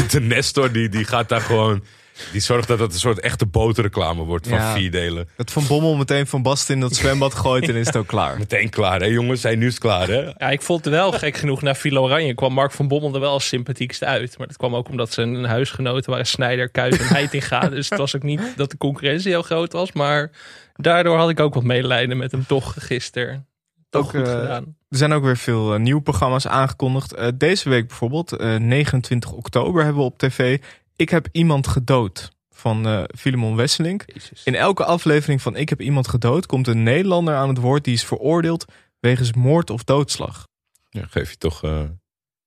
de 0.10 0.20
Nestor 0.20 0.72
die, 0.72 0.88
die 0.88 1.04
gaat 1.04 1.28
daar 1.28 1.40
gewoon... 1.40 1.84
Die 2.32 2.40
zorgt 2.40 2.68
dat 2.68 2.78
het 2.78 2.92
een 2.92 2.98
soort 2.98 3.20
echte 3.20 3.46
boterreclame 3.46 4.22
wordt 4.24 4.48
van 4.48 4.58
Ja. 4.58 4.74
vier 4.74 4.90
delen. 4.90 5.28
Dat 5.36 5.50
Van 5.50 5.66
Bommel 5.66 5.96
meteen 5.96 6.26
Van 6.26 6.42
Basten 6.42 6.74
in 6.74 6.80
dat 6.80 6.94
zwembad 6.94 7.34
gooit 7.34 7.68
en 7.68 7.74
is 7.74 7.86
het 7.86 7.96
ook 7.96 8.06
klaar. 8.16 8.38
Meteen 8.38 8.70
klaar, 8.70 9.00
hè 9.00 9.06
jongens? 9.06 9.40
Zijn 9.40 9.58
nu 9.58 9.66
is 9.66 9.72
het 9.72 9.82
klaar, 9.82 10.08
hè? 10.08 10.20
Ja, 10.38 10.50
ik 10.50 10.62
vond 10.62 10.84
het 10.84 10.94
wel 10.94 11.12
gek 11.12 11.36
genoeg 11.36 11.62
naar 11.62 11.74
Philo 11.74 12.02
Oranje. 12.02 12.34
kwam 12.34 12.52
Mark 12.52 12.72
van 12.72 12.88
Bommel 12.88 13.14
er 13.14 13.20
wel 13.20 13.32
als 13.32 13.46
sympathiekste 13.48 14.04
uit. 14.06 14.38
Maar 14.38 14.46
dat 14.46 14.56
kwam 14.56 14.74
ook 14.74 14.88
omdat 14.88 15.12
zijn 15.12 15.44
huisgenoten 15.44 16.10
waren 16.10 16.26
Snijder, 16.26 16.68
Kuit 16.70 16.98
en 16.98 17.06
Heitinga. 17.06 17.68
dus 17.68 17.88
het 17.90 17.98
was 17.98 18.16
ook 18.16 18.22
niet 18.22 18.52
dat 18.56 18.70
de 18.70 18.76
concurrentie 18.76 19.30
heel 19.30 19.42
groot 19.42 19.72
was. 19.72 19.92
Maar 19.92 20.30
daardoor 20.74 21.16
had 21.18 21.28
ik 21.30 21.40
ook 21.40 21.54
wat 21.54 21.62
medelijden 21.64 22.16
met 22.16 22.30
hem 22.32 22.46
toch 22.46 22.74
gisteren. 22.78 23.46
Toch 23.90 24.04
Ook, 24.04 24.10
goed 24.10 24.26
eh, 24.28 24.40
gedaan. 24.40 24.76
Er 24.88 24.96
zijn 24.98 25.12
ook 25.12 25.22
weer 25.22 25.36
veel 25.36 25.74
eh, 25.74 25.80
nieuwe 25.80 26.00
programma's 26.02 26.46
aangekondigd. 26.46 27.12
Eh, 27.14 27.28
deze 27.34 27.68
week 27.68 27.86
bijvoorbeeld, 27.88 28.32
eh, 28.32 28.56
29 28.56 29.32
oktober 29.32 29.82
hebben 29.82 30.00
we 30.02 30.08
op 30.08 30.18
tv 30.18 30.58
Ik 31.00 31.08
heb 31.08 31.28
iemand 31.32 31.66
gedood 31.66 32.30
van 32.50 32.86
eh 32.86 33.02
Filemon 33.18 33.56
Wesselink. 33.56 34.02
Jezus. 34.06 34.42
In 34.44 34.54
elke 34.54 34.84
aflevering 34.84 35.42
van 35.42 35.56
Ik 35.56 35.68
heb 35.68 35.80
iemand 35.80 36.08
gedood 36.08 36.46
komt 36.46 36.66
een 36.66 36.82
Nederlander 36.82 37.34
aan 37.34 37.48
het 37.48 37.58
woord 37.58 37.84
die 37.84 37.94
is 37.94 38.04
veroordeeld 38.04 38.64
wegens 38.98 39.32
moord 39.32 39.70
of 39.70 39.84
doodslag. 39.84 40.46
Ja, 40.90 41.02
geef 41.10 41.30
je 41.30 41.36
toch 41.36 41.62
eh, 41.64 41.82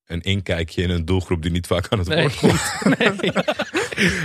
een 0.05 0.21
inkijkje 0.21 0.81
in 0.81 0.89
een 0.89 1.05
doelgroep 1.05 1.41
die 1.41 1.51
niet 1.51 1.67
vaak 1.67 1.87
aan 1.89 1.99
het 1.99 2.07
Nee. 2.07 2.21
woord 2.21 2.37
komt. 2.39 2.61
nee. 2.99 3.31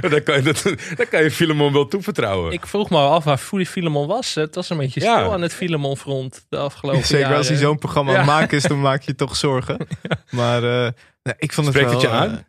dan, 0.12 0.22
kan 0.22 0.36
je 0.36 0.42
dat, 0.42 0.62
dan 0.96 1.08
kan 1.10 1.22
je 1.22 1.30
Filemon 1.30 1.72
wel 1.72 1.86
toevertrouwen. 1.88 2.52
Ik 2.52 2.66
vroeg 2.66 2.90
me 2.90 2.96
af 2.96 3.24
waar 3.24 3.38
Filemon 3.38 4.06
was. 4.06 4.34
Het 4.34 4.54
was 4.54 4.70
een 4.70 4.76
beetje 4.76 5.00
Ja. 5.00 5.18
stil 5.18 5.32
aan 5.32 5.42
het 5.42 5.54
Filemon 5.54 5.96
front 5.96 6.46
de 6.48 6.56
afgelopen 6.56 7.02
Zeker 7.04 7.20
jaren. 7.20 7.36
als 7.36 7.48
hij 7.48 7.56
zo'n 7.56 7.78
programma 7.78 8.10
aan 8.12 8.16
het 8.18 8.26
Ja. 8.26 8.32
maken 8.32 8.56
is, 8.56 8.62
dan 8.62 8.80
maak 8.80 9.02
je 9.02 9.14
toch 9.14 9.36
zorgen. 9.36 9.86
Maar 10.30 10.62
eh, 10.62 10.92
nee, 11.22 11.34
ik 11.38 11.52
vond 11.52 11.66
het 11.66 11.76
Spreekt 11.76 11.92
wel... 11.92 12.00
het 12.00 12.10
je 12.10 12.16
aan? 12.16 12.46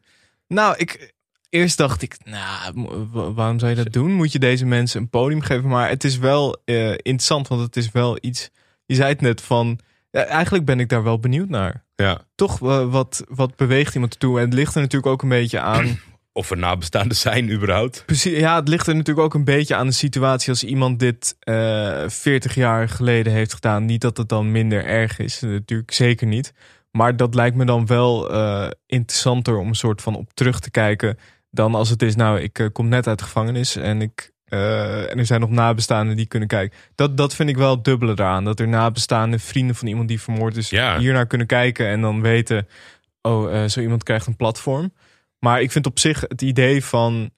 nou, 0.47 0.75
ik, 0.77 1.13
eerst 1.49 1.77
dacht 1.77 2.01
ik, 2.01 2.17
nou, 2.23 2.73
waarom 3.33 3.59
zou 3.59 3.71
je 3.71 3.83
dat 3.83 3.93
doen? 3.93 4.11
Moet 4.11 4.31
je 4.31 4.39
deze 4.39 4.65
mensen 4.65 5.01
een 5.01 5.09
podium 5.09 5.41
geven? 5.41 5.69
Maar 5.69 5.89
het 5.89 6.03
is 6.03 6.17
wel 6.17 6.61
eh, 6.65 6.91
interessant, 6.91 7.47
want 7.47 7.61
het 7.61 7.75
is 7.77 7.91
wel 7.91 8.17
iets... 8.21 8.49
Je 8.85 8.95
zei 8.95 9.09
het 9.09 9.21
net 9.21 9.41
van, 9.41 9.79
ja, 10.11 10.23
eigenlijk 10.23 10.65
ben 10.65 10.79
ik 10.79 10.89
daar 10.89 11.03
wel 11.03 11.19
benieuwd 11.19 11.49
naar. 11.49 11.83
Ja. 11.95 12.21
Toch, 12.35 12.59
wat, 12.59 13.23
wat 13.29 13.55
beweegt 13.55 13.93
iemand 13.93 14.13
ertoe? 14.13 14.37
En 14.37 14.45
het 14.45 14.53
ligt 14.53 14.75
er 14.75 14.81
natuurlijk 14.81 15.11
ook 15.11 15.21
een 15.21 15.29
beetje 15.29 15.59
aan... 15.59 15.99
Of 16.33 16.51
er 16.51 16.57
nabestaanden 16.57 17.17
zijn 17.17 17.51
überhaupt. 17.51 18.03
Precies, 18.05 18.37
ja, 18.37 18.55
het 18.55 18.67
ligt 18.67 18.87
er 18.87 18.95
natuurlijk 18.95 19.25
ook 19.25 19.33
een 19.33 19.43
beetje 19.43 19.75
aan 19.75 19.87
de 19.87 19.93
situatie 19.93 20.49
als 20.49 20.63
iemand 20.63 20.99
dit 20.99 21.35
eh 21.39 22.03
40 22.07 22.55
jaar 22.55 22.89
geleden 22.89 23.33
heeft 23.33 23.53
gedaan. 23.53 23.85
Niet 23.85 24.01
dat 24.01 24.17
het 24.17 24.29
dan 24.29 24.51
minder 24.51 24.85
erg 24.85 25.19
is, 25.19 25.39
natuurlijk 25.39 25.91
zeker 25.91 26.27
niet. 26.27 26.53
Maar 26.91 27.15
dat 27.15 27.35
lijkt 27.35 27.55
me 27.55 27.65
dan 27.65 27.85
wel 27.85 28.31
eh, 28.31 28.67
interessanter 28.85 29.57
om 29.57 29.67
een 29.67 29.75
soort 29.75 30.01
van 30.01 30.15
op 30.15 30.33
terug 30.33 30.59
te 30.59 30.71
kijken. 30.71 31.17
Dan 31.49 31.75
als 31.75 31.89
het 31.89 32.01
is, 32.01 32.15
nou, 32.15 32.39
ik 32.39 32.59
eh, 32.59 32.67
kom 32.71 32.87
net 32.87 33.07
uit 33.07 33.17
de 33.19 33.23
gevangenis 33.23 33.75
en, 33.75 34.01
ik, 34.01 34.31
eh, 34.45 35.11
en 35.11 35.17
er 35.17 35.25
zijn 35.25 35.39
nog 35.41 35.49
nabestaanden 35.49 36.15
die 36.15 36.25
kunnen 36.25 36.47
kijken. 36.47 36.77
Dat, 36.95 37.17
dat 37.17 37.35
vind 37.35 37.49
ik 37.49 37.57
wel 37.57 37.75
het 37.75 37.83
dubbele 37.83 38.11
eraan. 38.11 38.43
Dat 38.43 38.59
er 38.59 38.67
nabestaanden, 38.67 39.39
vrienden 39.39 39.75
van 39.75 39.87
iemand 39.87 40.07
die 40.07 40.21
vermoord 40.21 40.57
is, 40.57 40.69
Ja. 40.69 40.99
hiernaar 40.99 41.27
kunnen 41.27 41.47
kijken 41.47 41.87
en 41.87 42.01
dan 42.01 42.21
weten, 42.21 42.67
oh, 43.21 43.55
eh, 43.63 43.69
zo 43.69 43.79
iemand 43.79 44.03
krijgt 44.03 44.27
een 44.27 44.35
platform. 44.35 44.93
Maar 45.39 45.61
ik 45.61 45.71
vind 45.71 45.85
op 45.85 45.99
zich 45.99 46.21
het 46.21 46.41
idee 46.41 46.83
van 46.83 47.31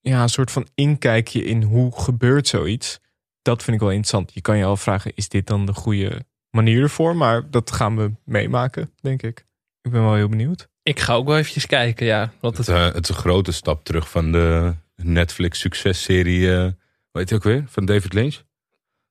ja, 0.00 0.22
een 0.22 0.28
soort 0.28 0.50
van 0.50 0.66
inkijkje 0.74 1.44
in 1.44 1.62
hoe 1.62 2.00
gebeurt 2.00 2.48
zoiets. 2.48 3.00
Dat 3.42 3.62
vind 3.62 3.76
ik 3.76 3.82
wel 3.82 3.90
interessant. 3.90 4.34
Je 4.34 4.40
kan 4.40 4.58
je 4.58 4.64
al 4.64 4.76
vragen, 4.76 5.12
is 5.14 5.28
dit 5.28 5.46
dan 5.46 5.66
de 5.66 5.72
goede 5.74 6.24
manier 6.50 6.82
ervoor? 6.82 7.16
Maar 7.16 7.50
dat 7.50 7.72
gaan 7.72 7.96
we 7.96 8.12
meemaken, 8.24 8.90
denk 9.00 9.22
ik. 9.22 9.46
Ik 9.82 9.90
ben 9.90 10.02
wel 10.02 10.14
heel 10.14 10.28
benieuwd. 10.28 10.68
Ik 10.82 11.00
ga 11.00 11.14
ook 11.14 11.26
wel 11.26 11.36
eventjes 11.36 11.66
kijken, 11.66 12.06
ja. 12.06 12.32
Want 12.40 12.56
Het, 12.56 12.66
het, 12.66 12.76
eh, 12.76 12.84
het 12.84 13.02
is 13.02 13.08
een 13.08 13.14
grote 13.20 13.52
stap 13.52 13.84
terug 13.84 14.10
van 14.10 14.32
de 14.32 14.74
Netflix 14.96 15.58
successerie. 15.60 16.54
eh 16.56 16.66
weet 17.12 17.28
je 17.28 17.34
ook 17.34 17.42
weer? 17.42 17.64
Van 17.68 17.84
David 17.84 18.12
Lynch. 18.12 18.42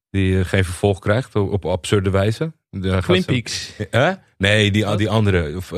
Die 0.10 0.40
eh, 0.40 0.46
geen 0.46 0.64
vervolg 0.66 1.00
krijgt 1.00 1.36
op, 1.36 1.52
op 1.52 1.66
absurde 1.66 2.10
wijze. 2.10 2.54
Daar 2.70 3.02
Twin 3.04 3.26
Peaks. 3.26 3.72
Hè? 3.90 4.12
Nee, 4.38 4.72
die, 4.72 4.86
Wat? 4.86 4.98
die 4.98 5.10
andere. 5.10 5.56
Of, 5.58 5.72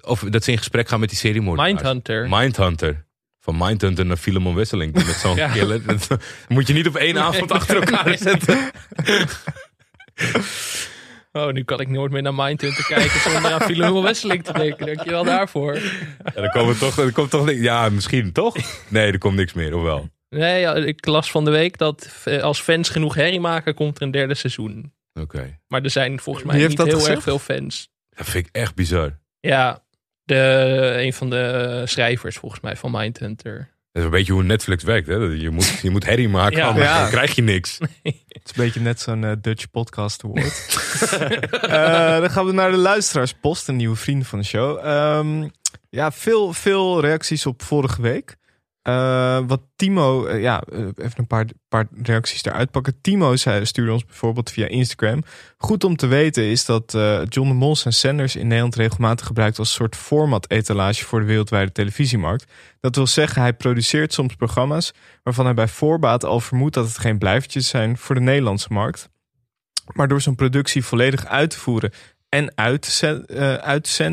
of 0.00 0.20
dat 0.20 0.44
ze 0.44 0.50
in 0.50 0.58
gesprek 0.58 0.88
gaan 0.88 1.00
met 1.00 1.08
die 1.08 1.18
seriemoordenaars. 1.18 1.72
Mindhunter. 1.72 2.28
Mindhunter. 2.28 3.04
Van 3.40 3.56
Mindhunter 3.56 4.06
naar 4.06 4.16
Filemon 4.16 4.54
Wisseling. 4.54 4.92
Met 4.92 5.04
zo'n 5.06 5.36
Ja. 5.44 5.48
killer. 5.52 5.86
Dat 5.86 6.08
moet 6.48 6.66
je 6.66 6.72
niet 6.72 6.86
op 6.86 6.96
één 6.96 7.18
avond 7.18 7.52
achter 7.52 7.76
elkaar 7.76 8.18
zetten. 8.18 8.58
Oh, 11.32 11.52
nu 11.52 11.64
kan 11.64 11.80
ik 11.80 11.88
nooit 11.88 12.12
meer 12.12 12.22
naar 12.22 12.34
Mindhunter 12.34 12.84
kijken 12.86 13.20
zonder 13.20 13.52
aan 13.52 13.60
Filemon 13.60 14.02
Wesseling 14.02 14.44
te 14.44 14.52
denken. 14.52 14.86
Dankjewel 14.86 15.24
daarvoor. 15.24 15.74
Ja, 15.74 16.30
dan 16.40 16.50
komen 16.50 16.78
toch, 16.78 16.98
er 16.98 17.12
komt 17.12 17.30
toch 17.30 17.44
niks- 17.44 17.60
Ja, 17.60 17.88
misschien 17.88 18.32
toch? 18.32 18.56
Nee, 18.88 19.12
er 19.12 19.18
komt 19.18 19.34
niks 19.36 19.52
meer, 19.52 19.74
of 19.76 19.82
wel? 19.82 20.08
Nee, 20.28 20.60
ja, 20.60 20.74
ik 20.74 21.06
las 21.06 21.30
van 21.30 21.44
de 21.44 21.50
week 21.50 21.78
dat 21.78 22.22
eh, 22.24 22.42
als 22.42 22.60
fans 22.60 22.88
genoeg 22.88 23.14
herrie 23.14 23.40
maken, 23.40 23.74
komt 23.74 23.96
er 23.96 24.02
een 24.02 24.10
derde 24.10 24.34
seizoen. 24.34 24.92
Oké. 25.20 25.58
Maar 25.68 25.82
er 25.82 25.90
zijn 25.90 26.20
volgens 26.20 26.44
mij 26.44 26.56
niet 26.66 26.76
heel 26.78 26.86
gezegd? 26.86 27.14
erg 27.14 27.22
veel 27.22 27.38
fans. 27.38 27.88
Dat 28.10 28.28
vind 28.28 28.46
ik 28.46 28.54
echt 28.54 28.74
bizar. 28.74 29.18
Ja, 29.40 29.82
de, 30.24 30.94
een 30.96 31.12
van 31.12 31.30
de 31.30 31.82
schrijvers 31.86 32.36
volgens 32.36 32.60
mij 32.60 32.76
van 32.76 32.90
Mindhunter. 32.90 33.68
Dat 33.92 34.02
is 34.02 34.04
een 34.04 34.10
beetje 34.16 34.32
hoe 34.32 34.42
Netflix 34.42 34.82
werkt. 34.84 35.06
Hè? 35.06 35.14
Je, 35.14 35.50
moet, 35.50 35.78
je 35.82 35.90
moet 35.90 36.04
herrie 36.06 36.28
maken, 36.28 36.56
Ja. 36.58 36.66
anders 36.66 36.86
Ja. 36.86 37.00
dan 37.00 37.10
krijg 37.10 37.34
je 37.34 37.42
niks. 37.42 37.78
Het 38.02 38.14
is 38.44 38.56
een 38.56 38.64
beetje 38.64 38.80
net 38.80 39.00
zo'n 39.00 39.24
eh, 39.24 39.32
Dutch 39.40 39.70
podcast 39.70 40.24
award. 40.24 40.68
Eh, 41.50 42.18
dan 42.20 42.30
gaan 42.30 42.46
we 42.46 42.52
naar 42.52 42.70
de 42.70 42.76
luisteraarspost, 42.76 43.68
een 43.68 43.76
nieuwe 43.76 43.96
vriend 43.96 44.26
van 44.26 44.38
de 44.38 44.44
show. 44.44 44.78
Ehm, 44.86 45.48
ja, 45.90 46.12
veel, 46.12 46.52
veel 46.52 47.00
reacties 47.00 47.46
op 47.46 47.62
vorige 47.62 48.02
week. 48.02 48.36
Eh, 48.90 49.38
wat 49.46 49.60
Timo, 49.76 50.26
eh, 50.26 50.40
ja, 50.40 50.62
eh, 50.72 50.78
even 50.78 51.12
een 51.16 51.26
paar, 51.26 51.46
paar 51.68 51.86
reacties 52.02 52.44
eruit 52.44 52.70
pakken. 52.70 53.00
Timo 53.00 53.36
zei, 53.36 53.66
stuurde 53.66 53.92
ons 53.92 54.04
bijvoorbeeld 54.04 54.50
via 54.50 54.66
Instagram. 54.66 55.22
Goed 55.58 55.84
om 55.84 55.96
te 55.96 56.06
weten 56.06 56.42
is 56.42 56.64
dat 56.64 56.92
John 57.28 57.48
de 57.48 57.54
Mol 57.54 57.76
en 57.84 57.92
Sanders 57.92 58.36
in 58.36 58.46
Nederland 58.46 58.74
regelmatig 58.74 59.26
gebruikt 59.26 59.58
als 59.58 59.72
soort 59.72 59.96
format-etalage 59.96 61.04
voor 61.04 61.20
de 61.20 61.26
wereldwijde 61.26 61.72
televisiemarkt. 61.72 62.52
Dat 62.80 62.96
wil 62.96 63.06
zeggen, 63.06 63.42
hij 63.42 63.52
produceert 63.52 64.12
soms 64.12 64.34
programma's 64.34 64.92
waarvan 65.22 65.44
hij 65.44 65.54
bij 65.54 65.68
voorbaat 65.68 66.24
al 66.24 66.40
vermoedt 66.40 66.74
dat 66.74 66.86
het 66.86 66.98
geen 66.98 67.18
blijvertjes 67.18 67.68
zijn 67.68 67.96
voor 67.96 68.14
de 68.14 68.20
Nederlandse 68.20 68.72
markt. 68.72 69.10
Maar 69.92 70.08
door 70.08 70.20
zo'n 70.20 70.34
productie 70.34 70.84
volledig 70.84 71.26
uit 71.26 71.50
te 71.50 71.58
voeren 71.58 71.92
en 72.30 72.52
uit 72.54 72.82
te, 72.82 72.90
zen- 72.90 73.26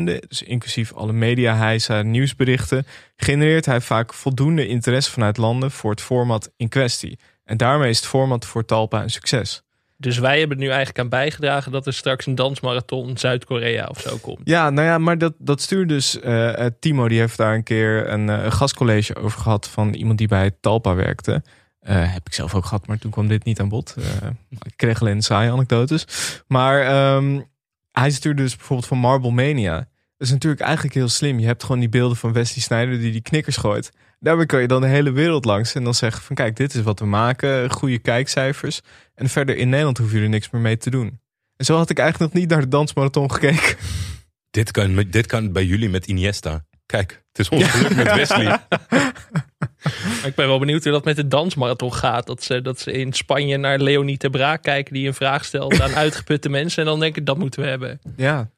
eh, 0.04 0.18
dus 0.28 0.42
inclusief 0.42 0.92
alle 0.92 1.12
media, 1.12 1.56
hijsa, 1.56 2.02
nieuwsberichten, 2.02 2.86
genereert 3.16 3.66
hij 3.66 3.80
vaak 3.80 4.14
voldoende 4.14 4.66
interesse 4.66 5.10
vanuit 5.10 5.36
landen 5.36 5.70
voor 5.70 5.90
het 5.90 6.00
format 6.00 6.52
in 6.56 6.68
kwestie. 6.68 7.18
En 7.44 7.56
daarmee 7.56 7.90
is 7.90 7.96
het 7.96 8.06
format 8.06 8.46
voor 8.46 8.64
Talpa 8.64 9.02
een 9.02 9.10
succes. 9.10 9.62
Dus 9.96 10.18
wij 10.18 10.38
hebben 10.38 10.56
er 10.56 10.62
nu 10.62 10.68
eigenlijk 10.68 10.98
aan 10.98 11.08
bijgedragen 11.08 11.72
dat 11.72 11.86
er 11.86 11.92
straks 11.92 12.26
een 12.26 12.34
dansmarathon 12.34 13.16
Zuid-Korea 13.16 13.86
of 13.86 14.00
zo 14.00 14.16
komt. 14.16 14.40
Ja, 14.44 14.70
nou 14.70 14.86
ja, 14.86 14.98
maar 14.98 15.18
dat, 15.18 15.34
dat 15.38 15.60
stuurde 15.60 15.94
dus 15.94 16.20
eh, 16.20 16.64
eh, 16.66 16.72
Timo, 16.80 17.08
die 17.08 17.18
heeft 17.18 17.36
daar 17.36 17.54
een 17.54 17.62
keer 17.62 18.08
een, 18.08 18.52
gastcollege 18.52 19.16
over 19.16 19.40
gehad 19.40 19.68
van 19.68 19.94
iemand 19.94 20.18
die 20.18 20.28
bij 20.28 20.50
Talpa 20.60 20.94
werkte. 20.94 21.42
Heb 21.88 22.26
ik 22.26 22.34
zelf 22.34 22.54
ook 22.54 22.64
gehad, 22.64 22.86
maar 22.86 22.98
toen 22.98 23.10
kwam 23.10 23.28
dit 23.28 23.44
niet 23.44 23.60
aan 23.60 23.68
bod. 23.68 23.94
Ik 24.62 24.72
kreeg 24.76 25.00
alleen 25.00 25.22
saaie 25.22 25.50
anekdotes. 25.50 26.06
Maar 26.46 26.80
ehm, 26.80 27.40
hij 27.98 28.10
stuurde 28.10 28.42
dus 28.42 28.56
bijvoorbeeld 28.56 28.88
van 28.88 28.98
Marble 28.98 29.30
Mania. 29.30 29.76
Dat 30.16 30.26
is 30.26 30.30
natuurlijk 30.30 30.62
eigenlijk 30.62 30.94
heel 30.94 31.08
slim. 31.08 31.38
Je 31.38 31.46
hebt 31.46 31.62
gewoon 31.62 31.80
die 31.80 31.88
beelden 31.88 32.16
van 32.16 32.32
Wesley 32.32 32.62
Snyder 32.62 32.98
die 32.98 33.12
die 33.12 33.20
knikkers 33.20 33.56
gooit. 33.56 33.92
Daarmee 34.20 34.46
kan 34.46 34.60
je 34.60 34.68
dan 34.68 34.80
de 34.80 34.86
hele 34.86 35.10
wereld 35.10 35.44
langs 35.44 35.74
en 35.74 35.84
dan 35.84 35.94
zeggen 35.94 36.22
van 36.22 36.36
kijk, 36.36 36.56
dit 36.56 36.74
is 36.74 36.82
wat 36.82 36.98
we 36.98 37.06
maken. 37.06 37.70
Goede 37.70 37.98
kijkcijfers. 37.98 38.80
En 39.14 39.28
verder 39.28 39.56
in 39.56 39.68
Nederland 39.68 39.98
hoef 39.98 40.12
je 40.12 40.20
er 40.20 40.28
niks 40.28 40.50
meer 40.50 40.62
mee 40.62 40.76
te 40.76 40.90
doen. 40.90 41.20
En 41.56 41.64
zo 41.64 41.76
had 41.76 41.90
ik 41.90 41.98
eigenlijk 41.98 42.32
nog 42.32 42.42
niet 42.42 42.50
naar 42.50 42.60
de 42.60 42.68
dansmarathon 42.68 43.32
gekeken. 43.32 43.76
Dit 44.50 44.70
kan, 44.70 45.04
dit 45.10 45.26
kan 45.26 45.52
bij 45.52 45.64
jullie 45.64 45.88
met 45.88 46.06
Iniesta. 46.06 46.64
Kijk, 46.86 47.22
het 47.32 47.38
is 47.38 47.48
ons 47.58 47.64
geluk 47.64 47.96
met 47.96 48.14
Wesley. 48.14 48.58
Ik 50.24 50.34
ben 50.34 50.46
wel 50.46 50.58
benieuwd 50.58 50.82
hoe 50.84 50.92
dat 50.92 51.04
met 51.04 51.16
de 51.16 51.28
dansmarathon 51.28 51.94
gaat. 51.94 52.26
Dat 52.26 52.42
ze, 52.42 52.62
dat 52.62 52.80
ze 52.80 52.92
in 52.92 53.12
Spanje 53.12 53.56
naar 53.56 53.78
Leonie 53.78 54.16
te 54.16 54.30
Braak 54.30 54.62
kijken 54.62 54.94
die 54.94 55.06
een 55.06 55.14
vraag 55.14 55.44
stelt 55.44 55.80
aan 55.80 55.94
uitgeputte 56.04 56.48
mensen. 56.48 56.82
En 56.82 56.88
dan 56.88 57.00
denken, 57.00 57.24
dat 57.24 57.38
moeten 57.38 57.62
we 57.62 57.68
hebben. 57.68 58.00
Ja, 58.16 58.50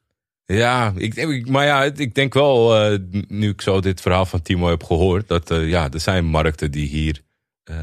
Ja, 0.45 0.93
ik, 0.95 1.15
ik- 1.15 1.49
maar 1.49 1.65
ja, 1.65 1.83
ik 1.83 2.15
denk 2.15 2.33
wel, 2.33 2.75
eh, 2.77 2.97
nu 3.27 3.49
ik 3.49 3.61
zo 3.61 3.79
dit 3.81 4.01
verhaal 4.01 4.25
van 4.25 4.41
Timo 4.41 4.69
heb 4.69 4.83
gehoord, 4.83 5.27
dat 5.27 5.51
eh, 5.51 5.69
ja, 5.69 5.89
er 5.91 5.99
zijn 5.99 6.25
markten 6.25 6.71
die 6.71 6.87
hier 6.87 7.21
eh, 7.63 7.75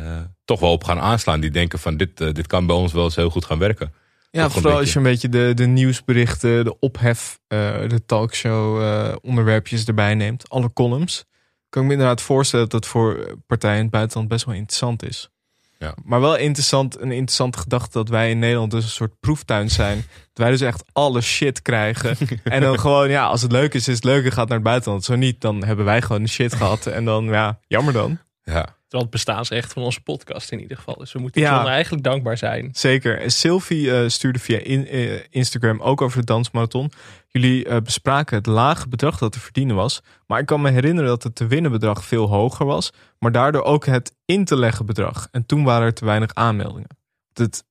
toch 0.44 0.60
wel 0.60 0.72
op 0.72 0.84
gaan 0.84 1.00
aanslaan. 1.00 1.40
Die 1.40 1.50
denken 1.50 1.78
van 1.78 1.96
dit, 1.96 2.16
dit 2.16 2.46
kan 2.46 2.66
bij 2.66 2.76
ons 2.76 2.92
wel 2.92 3.04
eens 3.04 3.16
heel 3.16 3.30
goed 3.30 3.44
gaan 3.44 3.58
werken. 3.58 3.92
Ja, 4.30 4.50
vooral 4.50 4.78
als 4.78 4.92
je 4.92 4.96
een 4.98 5.02
beetje 5.04 5.28
de, 5.28 5.52
de 5.54 5.66
nieuwsberichten, 5.66 6.64
de 6.64 6.78
ophef, 6.78 7.38
eh, 7.46 7.58
de 7.88 8.04
talkshow 8.06 8.82
onderwerpjes 9.22 9.84
erbij 9.84 10.14
neemt. 10.14 10.48
Alle 10.48 10.72
columns. 10.72 11.24
Kan 11.68 11.82
ik 11.82 11.88
me 11.88 11.94
inderdaad 11.94 12.20
voorstellen 12.20 12.68
dat 12.68 12.80
dat 12.80 12.90
voor 12.90 13.38
partijen 13.46 13.76
in 13.76 13.82
het 13.82 13.90
buitenland 13.90 14.28
best 14.28 14.44
wel 14.44 14.54
interessant 14.54 15.02
is. 15.02 15.30
Ja. 15.78 15.94
Maar 16.04 16.20
wel 16.20 16.36
interessant, 16.36 17.00
een 17.00 17.12
interessante 17.12 17.58
gedachte 17.58 17.98
dat 17.98 18.08
wij 18.08 18.30
in 18.30 18.38
Nederland 18.38 18.70
dus 18.70 18.84
een 18.84 18.90
soort 18.90 19.20
proeftuin 19.20 19.70
zijn. 19.70 19.96
Dat 20.32 20.46
wij 20.46 20.50
dus 20.50 20.60
echt 20.60 20.84
alle 20.92 21.20
shit 21.20 21.62
krijgen. 21.62 22.16
en 22.44 22.60
dan 22.60 22.78
gewoon, 22.78 23.10
ja, 23.10 23.26
als 23.26 23.42
het 23.42 23.52
leuk 23.52 23.74
is, 23.74 23.88
is 23.88 23.94
het 23.94 24.04
leuk 24.04 24.24
en 24.24 24.32
gaat 24.32 24.48
naar 24.48 24.58
het 24.58 24.66
buitenland. 24.66 25.04
Zo 25.04 25.14
niet, 25.16 25.40
dan 25.40 25.64
hebben 25.64 25.84
wij 25.84 26.02
gewoon 26.02 26.22
de 26.22 26.28
shit 26.28 26.54
gehad. 26.54 26.86
En 26.86 27.04
dan, 27.04 27.24
ja, 27.24 27.58
jammer 27.66 27.92
dan. 27.92 28.18
Ja. 28.42 28.77
Terwijl 28.88 29.02
het 29.02 29.10
bestaansrecht 29.10 29.72
van 29.72 29.82
onze 29.82 30.00
podcast 30.00 30.52
in 30.52 30.60
ieder 30.60 30.76
geval. 30.76 30.94
Dus 30.94 31.12
we 31.12 31.18
moeten 31.18 31.40
Ja. 31.40 31.66
Eigenlijk 31.66 32.04
dankbaar 32.04 32.36
zijn. 32.36 32.68
Zeker. 32.72 33.20
En 33.20 33.30
Sylvie 33.30 33.96
eh, 33.96 34.08
stuurde 34.08 34.38
via 34.38 34.58
in, 34.58 34.86
eh, 34.86 35.20
Instagram 35.30 35.80
ook 35.80 36.00
over 36.00 36.18
de 36.18 36.24
dansmarathon. 36.24 36.92
Jullie 37.26 37.64
eh, 37.64 37.76
bespraken 37.80 38.36
het 38.36 38.46
lage 38.46 38.88
bedrag 38.88 39.18
dat 39.18 39.32
te 39.32 39.40
verdienen 39.40 39.76
was. 39.76 40.00
Maar 40.26 40.40
ik 40.40 40.46
kan 40.46 40.60
me 40.60 40.70
herinneren 40.70 41.10
dat 41.10 41.22
het 41.22 41.34
te 41.34 41.46
winnen 41.46 41.70
bedrag 41.70 42.04
veel 42.04 42.28
hoger 42.28 42.66
was. 42.66 42.92
Maar 43.18 43.32
daardoor 43.32 43.62
ook 43.62 43.86
het 43.86 44.14
in 44.24 44.44
te 44.44 44.56
leggen 44.56 44.86
bedrag. 44.86 45.28
En 45.30 45.46
toen 45.46 45.64
waren 45.64 45.86
er 45.86 45.94
te 45.94 46.04
weinig 46.04 46.34
aanmeldingen. 46.34 46.96
Het 47.32 47.64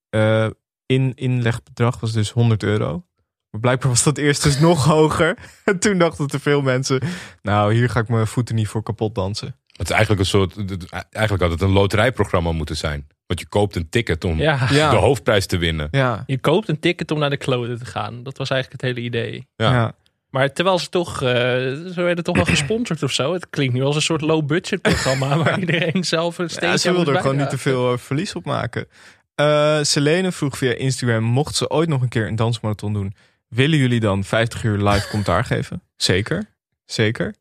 in 0.86 1.13
inlegbedrag 1.15 1.99
was 1.99 2.11
dus 2.11 2.32
100 2.32 2.63
euro. 2.63 3.05
Maar 3.51 3.61
blijkbaar 3.61 3.89
was 3.89 4.03
dat 4.03 4.18
eerst 4.18 4.43
dus 4.43 4.59
nog 4.70 4.86
hoger. 4.86 5.38
En 5.63 5.80
toen 5.80 5.97
dachten 5.97 6.28
te 6.28 6.39
veel 6.39 6.61
mensen... 6.61 7.01
Nou, 7.41 7.74
hier 7.74 7.89
ga 7.89 7.99
ik 7.99 8.07
mijn 8.07 8.28
voeten 8.28 8.55
niet 8.55 8.68
voor 8.68 8.84
kapot 8.84 9.15
dansen. 9.15 9.55
Het 9.78 9.89
is 9.89 9.95
eigenlijk 9.95 10.19
een 10.19 10.25
soort. 10.28 10.55
Eigenlijk 11.09 11.43
had 11.43 11.51
het 11.51 11.61
een 11.61 11.69
loterijprogramma 11.73 12.51
moeten 12.51 12.78
zijn. 12.78 13.07
Want 13.25 13.39
je 13.39 13.47
koopt 13.47 13.75
een 13.75 13.89
ticket 13.89 14.23
om 14.23 14.38
Ja. 14.39 14.67
Ja. 14.69 14.89
de 14.89 14.95
hoofdprijs 14.95 15.45
te 15.45 15.57
winnen. 15.57 15.88
Ja, 15.91 16.23
Je 16.25 16.39
koopt 16.39 16.67
een 16.69 16.80
ticket 16.80 17.11
om 17.11 17.19
naar 17.19 17.30
de 17.30 17.38
kloten 17.38 17.80
te 17.80 17.86
gaan. 17.86 18.23
Dat 18.23 18.38
was 18.38 18.49
eigenlijk 18.49 18.82
het 18.82 18.91
hele 18.91 19.05
idee. 19.07 19.47
Ja. 19.55 19.71
ja. 19.71 19.93
Maar 20.30 20.53
terwijl 20.53 20.80
ze 20.80 20.89
toch, 20.89 21.21
eh, 21.21 21.30
ze 21.30 21.91
werden 21.95 22.23
toch 22.23 22.36
wel 22.36 22.45
gesponsord 22.45 23.03
of 23.03 23.11
zo. 23.11 23.34
Het 23.34 23.49
klinkt 23.49 23.73
nu 23.73 23.84
als 23.84 23.95
een 23.95 24.01
soort 24.01 24.21
low-budget 24.21 24.82
programma 24.82 25.38
waar 25.43 25.59
iedereen 25.59 26.03
zelf 26.03 26.38
een 26.38 26.49
steentje 26.49 26.69
Ja, 26.69 26.78
ze 26.78 26.88
aan 26.89 26.95
wilden 26.95 27.15
er 27.15 27.21
gewoon 27.21 27.38
niet 27.38 27.49
te 27.49 27.57
veel 27.57 27.91
eh, 27.91 27.97
verlies 27.97 28.36
op 28.36 28.45
maken. 28.45 28.88
Eh 29.36 29.80
Selene 29.82 30.32
vroeg 30.32 30.57
via 30.57 30.73
Instagram: 30.73 31.23
mocht 31.23 31.55
ze 31.55 31.69
ooit 31.69 31.89
nog 31.89 32.01
een 32.01 32.09
keer 32.09 32.28
een 32.28 32.36
dansmarathon 32.36 32.93
doen, 32.93 33.13
willen 33.47 33.78
jullie 33.78 33.99
dan 33.99 34.23
50 34.23 34.63
uur 34.63 34.78
live 34.89 35.07
commentaar 35.07 35.43
geven? 35.45 35.82
Zeker. 35.95 36.55
Zeker. 36.86 37.36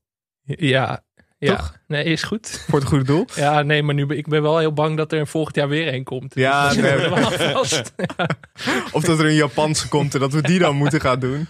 Ja, 0.44 1.04
ja. 1.38 1.56
Toch? 1.56 1.76
Nee, 1.86 2.04
is 2.04 2.22
goed. 2.22 2.48
Voor 2.68 2.78
het 2.78 2.88
goede 2.88 3.04
doel. 3.04 3.26
Ja, 3.34 3.62
nee, 3.62 3.82
maar 3.82 3.94
nu 3.94 4.06
ben 4.06 4.16
ik 4.16 4.28
ben 4.28 4.42
wel 4.42 4.58
heel 4.58 4.72
bang 4.72 4.96
dat 4.96 5.12
er 5.12 5.26
volgend 5.26 5.56
jaar 5.56 5.68
weer 5.68 5.94
een 5.94 6.04
komt. 6.04 6.34
Ja, 6.34 6.68
Dus 6.68 6.76
nee. 6.76 7.10
Of 8.92 9.02
dat 9.02 9.18
er 9.18 9.26
een 9.26 9.34
Japanse 9.34 9.88
komt 9.88 10.14
en 10.14 10.20
dat 10.20 10.32
we 10.32 10.42
die 10.42 10.58
dan 10.58 10.76
moeten 10.76 11.00
gaan 11.00 11.20
doen. 11.20 11.48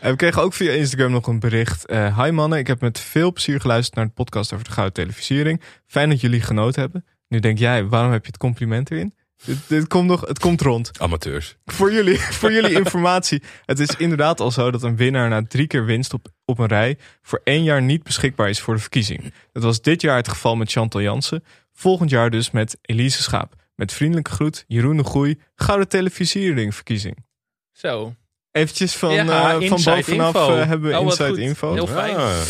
En 0.00 0.10
we 0.10 0.16
kregen 0.16 0.42
ook 0.42 0.54
via 0.54 0.72
Instagram 0.72 1.10
nog 1.10 1.26
een 1.26 1.40
bericht. 1.40 1.86
Eh 1.86 2.22
Hi 2.22 2.30
mannen, 2.30 2.58
ik 2.58 2.66
heb 2.66 2.80
met 2.80 3.00
veel 3.00 3.32
plezier 3.32 3.60
geluisterd 3.60 3.96
naar 3.96 4.06
de 4.06 4.12
podcast 4.12 4.52
over 4.52 4.64
de 4.64 4.70
gouden 4.70 4.94
televisiering. 4.94 5.62
Fijn 5.86 6.08
dat 6.08 6.20
jullie 6.20 6.40
genoten 6.40 6.80
hebben. 6.80 7.04
Nu 7.28 7.38
denk 7.38 7.58
jij, 7.58 7.84
waarom 7.84 8.12
heb 8.12 8.22
je 8.22 8.30
het 8.30 8.38
compliment 8.40 8.90
erin? 8.90 9.14
Dit, 9.44 9.58
dit 9.66 9.86
komt 9.86 10.06
nog, 10.08 10.20
het 10.20 10.38
komt 10.38 10.60
rond. 10.60 10.90
Amateurs. 10.98 11.56
voor 11.64 11.92
jullie, 11.92 12.18
voor 12.40 12.52
jullie 12.52 12.72
informatie. 12.72 13.42
Het 13.64 13.78
is 13.78 13.88
inderdaad 13.96 14.40
al 14.40 14.50
zo 14.50 14.70
dat 14.70 14.82
een 14.82 14.96
winnaar 14.96 15.28
na 15.28 15.42
drie 15.48 15.66
keer 15.66 15.84
winst 15.84 16.12
op, 16.14 16.26
op 16.44 16.58
een 16.58 16.66
rij 16.66 16.98
voor 17.22 17.40
één 17.44 17.62
jaar 17.62 17.82
niet 17.82 18.02
beschikbaar 18.02 18.48
is 18.48 18.60
voor 18.60 18.74
de 18.74 18.80
verkiezing. 18.80 19.32
Dat 19.52 19.62
was 19.62 19.80
dit 19.80 20.00
jaar 20.00 20.16
het 20.16 20.28
geval 20.28 20.56
met 20.56 20.70
Chantal 20.70 21.00
Jansen. 21.00 21.44
Volgend 21.72 22.10
jaar 22.10 22.30
dus 22.30 22.50
met 22.50 22.78
Elise 22.82 23.22
Schaap. 23.22 23.54
Met 23.74 23.92
vriendelijke 23.92 24.30
groet, 24.30 24.64
Jeroen 24.66 24.96
de 24.96 25.04
Groei, 25.04 25.38
Gouden 25.54 25.88
Televisiering 25.88 26.74
verkiezing. 26.74 27.24
Zo. 27.72 28.14
Eventjes 28.52 28.94
van, 28.96 29.12
Ja, 29.12 29.24
eh, 29.60 29.68
van 29.68 29.82
bovenaf 29.82 30.08
info. 30.08 30.56
eh, 30.56 30.66
hebben 30.66 30.90
we 30.90 30.98
Oh, 30.98 31.04
inside 31.04 31.28
goed. 31.28 31.38
info. 31.38 31.72
Heel 31.72 31.86
fijn. 31.86 32.16
Ah. 32.16 32.40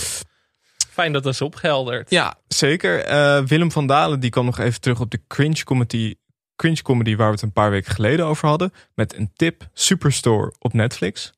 Fijn 0.90 1.12
dat 1.12 1.22
dat 1.22 1.32
is 1.32 1.40
opgehelderd. 1.40 2.10
Ja, 2.10 2.34
zeker. 2.48 3.04
Eh, 3.04 3.42
Willem 3.42 3.72
van 3.72 3.86
Dalen 3.86 4.20
die 4.20 4.30
kwam 4.30 4.44
nog 4.44 4.58
even 4.58 4.80
terug 4.80 5.00
op 5.00 5.10
de 5.10 5.20
cringe 5.28 5.64
comedy, 5.64 6.14
cringe 6.56 6.82
comedy 6.82 7.16
waar 7.16 7.26
we 7.26 7.32
het 7.32 7.42
een 7.42 7.52
paar 7.52 7.70
weken 7.70 7.92
geleden 7.92 8.26
over 8.26 8.48
hadden. 8.48 8.72
Met 8.94 9.16
een 9.16 9.30
tip, 9.36 9.68
Superstore 9.72 10.54
op 10.58 10.72
Netflix. 10.72 11.32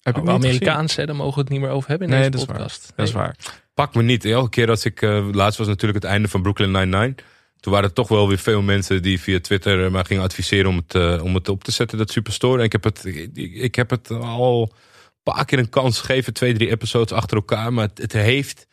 Heb 0.00 0.16
ik 0.16 0.22
Oh, 0.22 0.28
niet 0.28 0.36
gezien. 0.42 0.50
Amerikaans, 0.50 0.96
hè, 0.96 1.06
daar 1.06 1.16
mogen 1.16 1.34
we 1.34 1.40
het 1.40 1.48
niet 1.48 1.60
meer 1.60 1.70
over 1.70 1.88
hebben 1.88 2.08
in 2.08 2.14
Nee, 2.14 2.30
deze 2.30 2.30
dat 2.32 2.40
is 2.40 2.46
waar. 2.46 2.56
podcast. 2.56 2.92
Dat 2.96 3.06
is 3.06 3.12
Nee. 3.14 3.22
waar. 3.22 3.36
Pak 3.74 3.94
me 3.94 4.02
niet. 4.02 4.24
Elke 4.24 4.48
keer 4.50 4.68
als 4.70 4.84
ik. 4.84 5.02
eh, 5.02 5.28
laatst 5.32 5.58
was 5.58 5.66
natuurlijk 5.68 6.02
het 6.02 6.10
einde 6.12 6.28
van 6.28 6.42
Brooklyn 6.42 6.70
Nine-Nine. 6.70 7.14
Toen 7.60 7.72
waren 7.72 7.88
er 7.88 7.94
toch 7.94 8.08
wel 8.08 8.28
weer 8.28 8.38
veel 8.38 8.62
mensen 8.62 9.02
die 9.02 9.20
via 9.20 9.40
Twitter 9.40 9.84
eh, 9.84 9.90
mij 9.90 10.04
gingen 10.04 10.22
adviseren 10.22 10.70
om 10.70 10.76
het, 10.76 10.94
eh, 10.94 11.24
om 11.24 11.34
het 11.34 11.48
op 11.48 11.64
te 11.64 11.70
zetten, 11.70 11.98
dat 11.98 12.10
Superstore. 12.10 12.58
En 12.58 12.64
ik 12.64 12.72
heb 12.72 12.84
het, 12.84 13.04
ik, 13.04 13.30
ik 13.54 13.74
heb 13.74 13.90
het 13.90 14.10
al 14.10 14.62
een 14.62 15.32
paar 15.32 15.44
keer 15.44 15.58
een 15.58 15.68
kans 15.68 15.98
gegeven, 16.00 16.32
twee, 16.32 16.54
drie 16.54 16.70
episodes 16.70 17.12
achter 17.12 17.36
elkaar. 17.36 17.72
Maar 17.72 17.88
het, 17.88 17.98
het 17.98 18.12
heeft. 18.12 18.66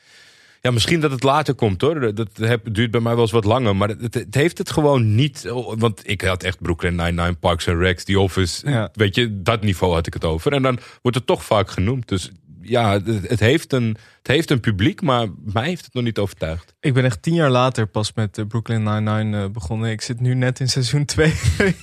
Ja, 0.62 0.72
misschien 0.72 1.00
dat 1.00 1.12
het 1.12 1.24
later 1.24 1.54
komt 1.54 1.82
hoor. 1.82 2.16
Dat 2.16 2.28
heb- 2.34 2.74
duurt 2.74 2.92
bij 2.92 3.02
mij 3.02 3.14
wel 3.14 3.22
eens 3.22 3.32
wat 3.32 3.44
langer. 3.46 3.76
Maar 3.76 3.90
het, 3.90 4.14
het 4.14 4.36
heeft 4.36 4.58
het 4.58 4.72
gewoon 4.72 5.16
niet. 5.16 5.50
Oh, 5.52 5.74
Want 5.78 6.02
ik 6.10 6.22
had 6.22 6.44
echt 6.44 6.62
Brooklyn 6.62 6.96
Nine-Nine, 6.96 7.34
Parks 7.34 7.68
and 7.68 7.80
Recs, 7.80 8.04
The 8.04 8.20
Office. 8.20 8.70
Ja. 8.70 8.90
Weet 8.94 9.16
je, 9.16 9.42
dat 9.42 9.62
niveau 9.62 9.94
had 9.94 10.08
ik 10.08 10.14
het 10.14 10.26
over. 10.26 10.52
En 10.52 10.62
dan 10.62 10.80
wordt 11.02 11.18
het 11.18 11.26
toch 11.28 11.44
vaak 11.46 11.70
genoemd. 11.70 12.08
Dus 12.08 12.32
ja, 12.62 12.92
het, 12.92 13.30
het 13.30 13.40
heeft 13.40 13.74
een, 13.74 13.98
het 14.18 14.28
heeft 14.28 14.52
een 14.52 14.60
publiek, 14.60 15.02
maar 15.02 15.28
mij 15.46 15.68
heeft 15.68 15.86
het 15.86 15.94
nog 15.94 16.04
niet 16.04 16.18
overtuigd. 16.18 16.74
Ik 16.80 16.94
ben 16.94 17.06
echt 17.06 17.22
tien 17.22 17.34
jaar 17.34 17.50
later 17.50 17.88
pas 17.88 18.14
met 18.14 18.38
eh, 18.38 18.46
Brooklyn 18.46 18.84
Nine-Nine 18.84 19.44
eh, 19.44 19.50
begonnen. 19.50 19.92
Ik 19.92 20.02
zit 20.02 20.20
nu 20.20 20.34
net 20.34 20.60
in 20.60 20.70
seizoen 20.70 21.06
2. 21.06 21.34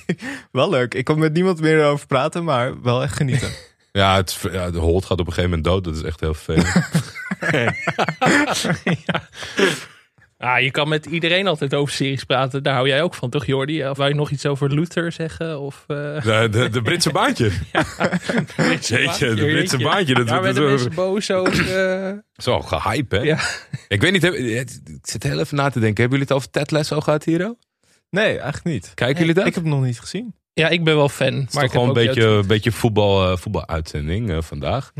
wel 0.51 0.69
leuk. 0.69 0.93
Ik 0.93 1.05
kan 1.05 1.19
met 1.19 1.33
niemand 1.33 1.61
meer 1.61 1.85
over 1.85 2.07
praten, 2.07 2.43
maar 2.43 2.81
wel 2.81 3.03
echt 3.03 3.15
genieten. 3.15 3.49
Ja, 3.91 4.15
het, 4.15 4.39
ja, 4.51 4.71
de 4.71 4.77
Holt 4.79 5.05
gaat 5.05 5.19
op 5.19 5.27
een 5.27 5.33
gegeven 5.33 5.49
moment 5.49 5.63
dood. 5.63 5.83
Dat 5.83 5.95
is 5.95 6.01
echt 6.01 6.19
heel 6.19 6.33
vervelend. 7.39 7.77
Ah, 10.39 10.61
je 10.61 10.71
kan 10.71 10.87
met 10.89 11.05
iedereen 11.05 11.47
altijd 11.47 11.73
over 11.73 11.93
series 11.93 12.23
praten. 12.23 12.63
Daar 12.63 12.73
hou 12.73 12.87
jij 12.87 13.01
ook 13.01 13.13
van, 13.13 13.29
toch 13.29 13.45
Jordi? 13.45 13.87
Of 13.87 13.97
wou 13.97 14.09
je 14.09 14.15
nog 14.15 14.29
iets 14.29 14.45
over 14.45 14.73
Luther 14.73 15.11
zeggen? 15.11 15.59
Of, 15.59 15.83
eh 15.87 15.95
De, 16.23 16.47
de, 16.51 16.69
de 16.69 16.81
Britse 16.81 17.11
baantje. 17.11 17.45
Jeetje, 18.81 19.33
de 19.33 19.45
Britse 19.45 19.77
baantje. 19.77 20.13
Dat, 20.13 20.27
Daar 20.27 20.41
werden 20.41 20.63
mensen 20.65 20.93
boos 20.93 21.31
over. 21.31 21.77
eh. 22.07 22.13
Zo 22.35 22.61
gehype, 22.61 23.15
hè? 23.15 23.21
Ja. 23.21 23.39
Ik 23.87 24.01
weet 24.01 24.11
niet, 24.11 24.21
heb- 24.21 24.33
ik 24.33 24.69
zit 25.01 25.23
heel 25.23 25.39
even 25.39 25.55
na 25.57 25.69
te 25.69 25.79
denken. 25.79 26.01
Hebben 26.01 26.19
jullie 26.19 26.33
het 26.33 26.43
over 26.43 26.49
Ted 26.49 26.71
Lasso 26.71 26.99
gehad, 26.99 27.23
Hiro? 27.23 27.55
Nee, 28.09 28.25
eigenlijk 28.39 28.63
niet. 28.63 28.91
Kijken 28.93 29.19
jullie 29.19 29.33
dat? 29.33 29.45
Ik 29.47 29.53
heb 29.55 29.63
het 29.63 29.73
nog 29.73 29.83
niet 29.83 29.99
gezien. 29.99 30.35
ja, 30.53 30.67
ik 30.69 30.83
ben 30.83 30.95
wel 30.95 31.09
fan. 31.09 31.33
Het 31.33 31.47
is 31.47 31.53
Maar 31.53 31.63
toch 31.63 31.71
gewoon 31.71 31.87
een 31.87 31.93
beetje, 31.93 32.43
beetje 32.47 32.71
voetbal, 32.71 33.31
eh, 33.31 33.37
voetbaluitzending 33.37 34.29
eh, 34.31 34.37
vandaag. 34.41 34.91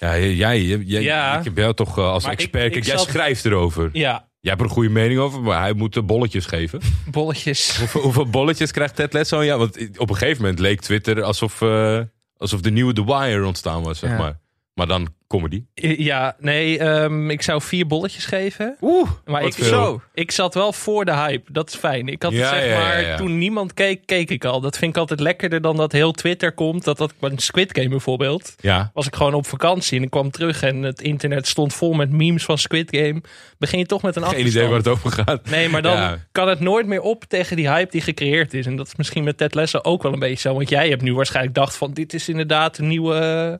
Ja, 0.00 0.18
jij, 0.18 0.60
jij, 0.62 1.02
Ja. 1.02 1.38
ik 1.38 1.44
heb 1.44 1.56
jou 1.56 1.74
toch 1.74 1.98
eh, 1.98 2.04
als 2.04 2.22
Maar 2.22 2.32
expert. 2.32 2.76
ik 2.76 2.84
jij 2.84 2.96
zat- 2.98 3.08
schrijft 3.08 3.44
erover. 3.44 3.90
Ja, 3.92 4.28
Jij 4.42 4.50
hebt 4.50 4.62
er 4.64 4.68
een 4.68 4.74
goede 4.74 4.88
mening 4.90 5.20
over, 5.20 5.40
maar 5.40 5.60
hij 5.60 5.72
moet 5.72 6.06
bolletjes 6.06 6.46
geven. 6.46 6.80
bolletjes. 7.10 7.76
hoeveel, 7.78 8.00
hoeveel 8.00 8.26
bolletjes 8.30 8.70
krijgt 8.70 8.96
Ted 8.96 9.12
Lasso? 9.12 9.42
Ja, 9.42 9.58
want 9.58 9.76
op 9.98 10.10
een 10.10 10.16
gegeven 10.16 10.42
moment 10.42 10.58
leek 10.58 10.80
Twitter 10.80 11.22
alsof, 11.22 11.62
eh, 11.62 12.00
alsof 12.36 12.60
de 12.60 12.70
nieuwe 12.70 12.92
The 12.92 13.04
Wire 13.04 13.46
ontstaan 13.46 13.82
was, 13.82 13.98
zeg 13.98 14.10
Ja. 14.10 14.16
maar. 14.16 14.38
Maar 14.74 14.86
dan 14.86 15.08
comedy. 15.30 15.64
Ja, 15.74 16.36
nee, 16.38 16.78
ehm, 16.78 17.30
ik 17.30 17.42
zou 17.42 17.62
vier 17.62 17.86
bolletjes 17.86 18.24
geven. 18.26 18.76
Oeh, 18.80 19.08
Maar 19.24 19.42
wat 19.42 19.50
ik, 19.56 19.64
veel. 19.64 19.72
zo, 19.84 20.00
ik 20.14 20.30
zat 20.30 20.54
wel 20.54 20.72
voor 20.72 21.04
de 21.04 21.14
hype. 21.14 21.52
Dat 21.52 21.68
is 21.68 21.74
fijn. 21.76 22.08
Ik 22.08 22.22
had 22.22 22.32
het 22.32 22.40
Ja, 22.40 22.48
zeg 22.48 22.66
ja, 22.66 22.78
maar, 22.78 23.00
ja. 23.06 23.16
toen 23.16 23.38
niemand 23.38 23.74
keek, 23.74 24.06
keek 24.06 24.30
ik 24.30 24.44
al. 24.44 24.60
Dat 24.60 24.78
vind 24.78 24.90
ik 24.92 24.96
altijd 25.00 25.20
lekkerder 25.20 25.60
dan 25.60 25.76
dat 25.76 25.92
heel 25.92 26.12
Twitter 26.12 26.52
komt. 26.52 26.84
Dat 26.84 26.98
dat 26.98 27.12
een 27.20 27.38
Squid 27.38 27.68
Game 27.78 27.88
bijvoorbeeld. 27.88 28.54
Ja, 28.60 28.90
Was 28.94 29.06
ik 29.06 29.16
gewoon 29.16 29.34
op 29.34 29.46
vakantie 29.46 29.98
en 29.98 30.04
ik 30.04 30.10
kwam 30.10 30.30
terug 30.30 30.62
en 30.62 30.82
het 30.82 31.00
internet 31.02 31.46
stond 31.48 31.74
vol 31.74 31.92
met 31.92 32.10
memes 32.10 32.44
van 32.44 32.58
Squid 32.58 32.96
Game. 32.96 33.22
Begin 33.58 33.78
je 33.78 33.86
toch 33.86 34.02
met 34.02 34.16
een 34.16 34.22
geen 34.22 34.30
achterstand. 34.30 34.56
idee 34.56 34.68
waar 34.68 34.78
het 34.78 34.88
over 34.88 35.10
gaat. 35.24 35.50
Nee, 35.50 35.68
maar 35.68 35.82
dan 35.82 35.96
Ja. 35.96 36.18
kan 36.32 36.48
het 36.48 36.60
nooit 36.60 36.86
meer 36.86 37.00
op 37.00 37.24
tegen 37.24 37.56
die 37.56 37.68
hype 37.68 37.90
die 37.90 38.00
gecreëerd 38.00 38.54
is. 38.54 38.66
En 38.66 38.76
dat 38.76 38.86
is 38.86 38.96
misschien 38.96 39.24
met 39.24 39.36
Ted 39.36 39.54
Lasso 39.54 39.78
ook 39.82 40.02
wel 40.02 40.12
een 40.12 40.18
beetje 40.18 40.48
zo. 40.48 40.54
Want 40.54 40.68
jij 40.68 40.88
hebt 40.88 41.02
nu 41.02 41.14
waarschijnlijk 41.14 41.54
dacht 41.54 41.76
van 41.76 41.92
dit 41.92 42.14
is 42.14 42.28
inderdaad 42.28 42.78
een 42.78 42.88
nieuwe... 42.88 43.14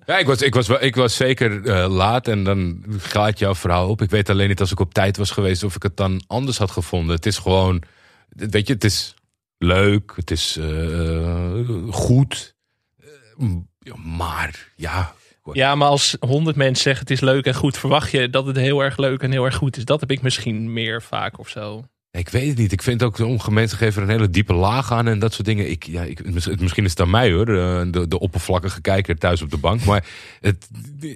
Ja, 0.07 0.19
ik 0.19 0.27
was, 0.27 0.43
ik 0.43 0.55
was, 0.55 0.69
wel- 0.69 0.83
ik 0.83 0.97
was 0.97 1.17
zeker 1.17 1.60
eh, 1.65 1.87
laat 1.89 2.29
en 2.29 2.45
dan 2.45 2.85
gaat 2.99 3.39
jouw 3.39 3.55
verhaal 3.55 3.89
op. 3.89 4.03
Ik 4.03 4.11
weet 4.11 4.29
alleen 4.29 4.49
niet 4.49 4.61
als 4.61 4.73
ik 4.73 4.81
op 4.81 4.95
tijd 4.95 5.17
was 5.17 5.31
geweest 5.31 5.65
of 5.65 5.75
ik 5.75 5.83
het 5.83 5.97
dan 5.97 6.23
anders 6.27 6.59
had 6.59 6.71
gevonden. 6.71 7.17
Het 7.17 7.27
is 7.27 7.39
gewoon, 7.39 7.83
weet 8.29 8.67
je, 8.67 8.73
het 8.73 8.85
is 8.85 9.15
leuk, 9.59 10.13
het 10.17 10.31
is 10.31 10.57
eh, 10.57 11.69
goed. 11.91 12.57
Eh, 12.99 13.95
maar 13.95 14.73
ja, 14.77 15.15
Ja, 15.53 15.75
maar 15.75 15.89
als 15.89 16.17
honderd 16.21 16.57
mensen 16.57 16.83
zeggen 16.83 17.03
het 17.03 17.11
is 17.11 17.21
leuk 17.21 17.47
en 17.47 17.55
goed, 17.55 17.79
verwacht 17.79 18.11
je 18.11 18.31
dat 18.31 18.47
het 18.47 18.57
heel 18.57 18.81
erg 18.81 18.97
leuk 18.97 19.23
en 19.23 19.31
heel 19.31 19.45
erg 19.45 19.55
goed 19.55 19.77
is. 19.77 19.85
Dat 19.85 20.01
heb 20.01 20.11
ik 20.11 20.23
misschien 20.23 20.73
meer 20.73 21.03
vaak 21.03 21.39
of 21.39 21.49
zo. 21.49 21.85
Ik 22.13 22.29
weet 22.29 22.49
het 22.49 22.59
niet. 22.59 22.73
Ik 22.73 22.83
vind 22.83 23.03
ook 23.03 23.17
sommige 23.17 23.51
mensen 23.53 23.79
geven 23.79 24.03
er 24.03 24.09
een 24.09 24.15
hele 24.15 24.31
diepe 24.31 24.53
laag 24.55 24.93
aan 24.93 25.07
en 25.09 25.19
dat 25.19 25.33
soort 25.33 25.47
dingen. 25.47 25.71
Ik, 25.71 25.85
ja, 25.87 26.03
ik, 26.03 26.33
mis- 26.33 26.47
misschien 26.57 26.85
is 26.85 26.91
het 26.91 27.01
aan 27.01 27.11
mij 27.11 27.33
hoor, 27.33 27.45
de, 27.47 27.89
de, 27.91 28.09
de 28.09 28.19
oppervlakkige 28.19 28.81
kijker 28.81 29.19
thuis 29.19 29.43
op 29.43 29.51
de 29.51 29.57
bank. 29.57 29.85
Maar 29.85 30.07
het, 30.41 30.69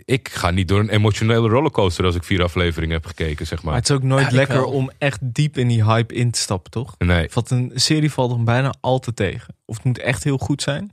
ik 0.04 0.28
ga 0.28 0.50
niet 0.50 0.68
door 0.68 0.80
een 0.80 0.88
emotionele 0.88 1.48
rollercoaster 1.48 2.04
als 2.04 2.14
ik 2.14 2.24
vier 2.24 2.42
afleveringen 2.42 2.94
heb 2.94 3.06
gekeken, 3.06 3.46
zeg 3.46 3.58
Maar 3.62 3.66
maar. 3.72 3.80
het 3.80 3.90
is 3.90 3.96
ook 3.96 4.02
nooit 4.02 4.30
Ja, 4.30 4.36
lekker 4.36 4.64
om 4.64 4.90
echt 4.98 5.18
diep 5.22 5.58
in 5.58 5.68
die 5.68 5.84
hype 5.84 6.14
in 6.14 6.30
te 6.30 6.38
stappen, 6.38 6.70
toch? 6.70 6.94
Nee. 6.98 7.28
Een 7.48 7.72
serie 7.74 8.10
valt 8.12 8.30
er 8.32 8.44
bijna 8.44 8.74
altijd 8.80 9.16
tegen. 9.16 9.56
Of 9.64 9.76
het 9.76 9.84
moet 9.84 9.98
echt 9.98 10.24
heel 10.24 10.38
goed 10.38 10.62
zijn. 10.62 10.92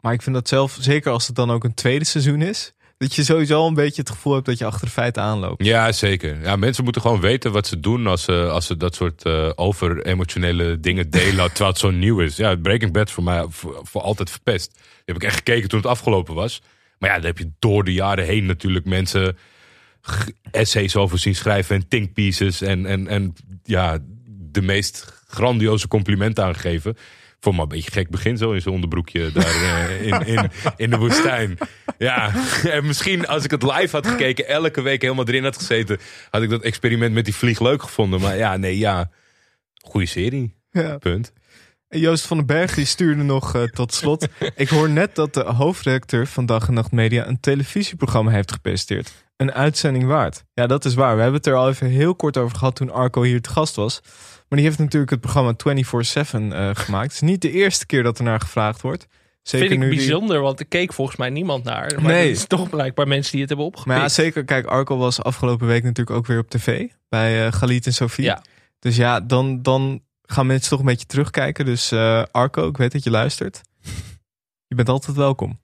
Maar 0.00 0.12
ik 0.12 0.22
vind 0.22 0.34
dat 0.34 0.48
zelf, 0.48 0.76
zeker 0.80 1.12
als 1.12 1.26
het 1.26 1.36
dan 1.36 1.50
ook 1.50 1.64
een 1.64 1.74
tweede 1.74 2.04
seizoen 2.04 2.42
is, 2.42 2.72
dat 3.00 3.14
je 3.14 3.24
sowieso 3.24 3.58
al 3.58 3.66
een 3.66 3.74
beetje 3.74 4.00
het 4.00 4.10
gevoel 4.10 4.32
hebt 4.32 4.46
dat 4.46 4.58
je 4.58 4.64
achter 4.64 4.86
de 4.86 4.92
feiten 4.92 5.22
aanloopt. 5.22 5.64
Ja, 5.64 5.92
zeker. 5.92 6.40
Ja, 6.42 6.56
mensen 6.56 6.84
moeten 6.84 7.02
gewoon 7.02 7.20
weten 7.20 7.52
wat 7.52 7.66
ze 7.66 7.80
doen 7.80 8.06
als 8.06 8.22
ze, 8.22 8.48
als 8.48 8.66
ze 8.66 8.76
dat 8.76 8.94
soort 8.94 9.22
eh 9.22 9.50
over 9.54 10.06
emotionele 10.06 10.80
dingen 10.80 11.10
delen, 11.20 11.46
terwijl 11.46 11.70
het 11.70 11.78
zo 11.78 11.90
nieuw 11.90 12.20
is. 12.20 12.36
Ja, 12.36 12.56
Breaking 12.56 12.92
Bad 12.92 13.06
is 13.06 13.12
voor 13.12 13.24
mij 13.24 13.46
voor, 13.48 13.80
voor 13.82 14.00
altijd 14.00 14.30
verpest. 14.30 14.72
Die 14.72 14.82
heb 15.04 15.16
ik 15.16 15.22
echt 15.22 15.34
gekeken 15.34 15.68
toen 15.68 15.78
het 15.78 15.88
afgelopen 15.88 16.34
was. 16.34 16.62
Maar 16.98 17.10
ja, 17.10 17.16
daar 17.16 17.24
heb 17.24 17.38
je 17.38 17.50
door 17.58 17.84
de 17.84 17.92
jaren 17.92 18.24
heen 18.24 18.46
natuurlijk 18.46 18.84
mensen 18.84 19.36
essays 20.50 20.96
over 20.96 21.18
zien 21.18 21.34
schrijven 21.34 21.76
en 21.76 21.88
think 21.88 22.12
pieces 22.12 22.60
en, 22.60 22.86
en, 22.86 23.08
en 23.08 23.34
ja, 23.64 23.98
de 24.28 24.62
meest 24.62 25.22
grandioze 25.28 25.88
complimenten 25.88 26.44
aangegeven. 26.44 26.96
Voor 27.40 27.54
me 27.54 27.62
een 27.62 27.68
beetje 27.68 27.90
gek 27.90 28.10
begin 28.10 28.36
zo 28.36 28.52
in 28.52 28.60
zijn 28.60 28.74
onderbroekje 28.74 29.32
daar 29.32 29.44
eh, 29.44 30.06
in, 30.06 30.26
in, 30.26 30.50
in 30.76 30.90
de 30.90 30.96
woestijn. 30.96 31.58
Ja, 31.98 32.32
en 32.76 32.86
misschien 32.86 33.26
als 33.26 33.44
ik 33.44 33.50
het 33.50 33.62
live 33.62 33.96
had 33.96 34.06
gekeken, 34.06 34.48
elke 34.48 34.80
week 34.80 35.02
helemaal 35.02 35.28
erin 35.28 35.44
had 35.44 35.56
gezeten, 35.56 35.98
had 36.30 36.42
ik 36.42 36.50
dat 36.50 36.62
experiment 36.62 37.14
met 37.14 37.24
die 37.24 37.34
vlieg 37.34 37.60
leuk 37.60 37.82
gevonden. 37.82 38.20
Maar 38.20 38.36
ja, 38.36 38.56
nee, 38.56 38.78
ja. 38.78 39.10
Goeie 39.74 40.06
serie. 40.06 40.54
Ja. 40.70 40.98
Punt. 40.98 41.32
En 41.88 42.00
Joost 42.00 42.26
van 42.26 42.36
den 42.36 42.46
Berg 42.46 42.74
die 42.74 42.84
stuurde 42.84 43.22
nog 43.22 43.54
eh, 43.54 43.62
tot 43.62 43.94
slot. 43.94 44.28
Ik 44.56 44.68
hoor 44.68 44.90
net 44.90 45.14
dat 45.14 45.34
de 45.34 45.42
hoofdredacteur 45.42 46.26
van 46.26 46.46
Dag 46.46 46.68
en 46.68 46.74
Nacht 46.74 46.92
Media 46.92 47.26
een 47.26 47.40
televisieprogramma 47.40 48.30
heeft 48.30 48.52
gepresenteerd. 48.52 49.12
Een 49.36 49.52
uitzending 49.52 50.04
waard. 50.04 50.44
Ja, 50.54 50.66
dat 50.66 50.84
is 50.84 50.94
waar. 50.94 51.14
We 51.14 51.22
hebben 51.22 51.38
het 51.38 51.48
er 51.48 51.54
al 51.54 51.68
even 51.68 51.86
heel 51.86 52.14
kort 52.14 52.36
over 52.36 52.56
gehad 52.56 52.76
toen 52.76 52.90
Arco 52.90 53.22
hier 53.22 53.40
te 53.40 53.50
gast 53.50 53.76
was. 53.76 54.00
Maar 54.50 54.58
die 54.58 54.68
heeft 54.68 54.78
natuurlijk 54.80 55.10
het 55.10 55.20
programma 55.20 55.52
24-7 55.52 55.56
eh, 56.52 56.70
gemaakt. 56.84 57.04
Het 57.04 57.12
is 57.12 57.20
niet 57.20 57.42
de 57.42 57.50
eerste 57.50 57.86
keer 57.86 58.02
dat 58.02 58.18
er 58.18 58.24
naar 58.24 58.40
gevraagd 58.40 58.80
wordt. 58.80 59.06
Zeker 59.42 59.68
Vind 59.68 59.80
ik 59.80 59.86
nu 59.86 59.94
die- 59.96 60.06
bijzonder, 60.06 60.40
want 60.40 60.60
er 60.60 60.66
keek 60.66 60.92
volgens 60.92 61.16
mij 61.16 61.30
niemand 61.30 61.64
naar. 61.64 61.92
Maar 61.94 62.12
Nee. 62.12 62.28
het 62.28 62.36
is 62.36 62.46
toch 62.46 62.70
blijkbaar 62.70 63.08
mensen 63.08 63.30
die 63.32 63.40
het 63.40 63.48
hebben 63.48 63.66
opgepikt. 63.66 63.92
Maar 63.94 64.00
ja, 64.02 64.08
zeker. 64.08 64.44
Kijk, 64.44 64.66
Arco 64.66 64.96
was 64.96 65.22
afgelopen 65.22 65.66
week 65.66 65.82
natuurlijk 65.82 66.16
ook 66.16 66.26
weer 66.26 66.38
op 66.38 66.50
tv. 66.50 66.88
Bij 67.08 67.46
eh 67.46 67.52
Galit 67.52 67.86
en 67.86 67.92
Sophie. 67.94 68.24
Ja. 68.24 68.42
Dus 68.78 68.96
ja, 68.96 69.20
dan, 69.20 69.62
dan 69.62 70.02
gaan 70.22 70.46
mensen 70.46 70.70
toch 70.70 70.78
een 70.78 70.84
beetje 70.84 71.06
terugkijken. 71.06 71.64
Dus 71.64 71.90
eh, 71.92 72.22
Arco, 72.30 72.68
ik 72.68 72.76
weet 72.76 72.92
dat 72.92 73.04
je 73.04 73.10
luistert. 73.10 73.60
Je 74.66 74.74
bent 74.74 74.88
altijd 74.88 75.16
welkom. 75.16 75.60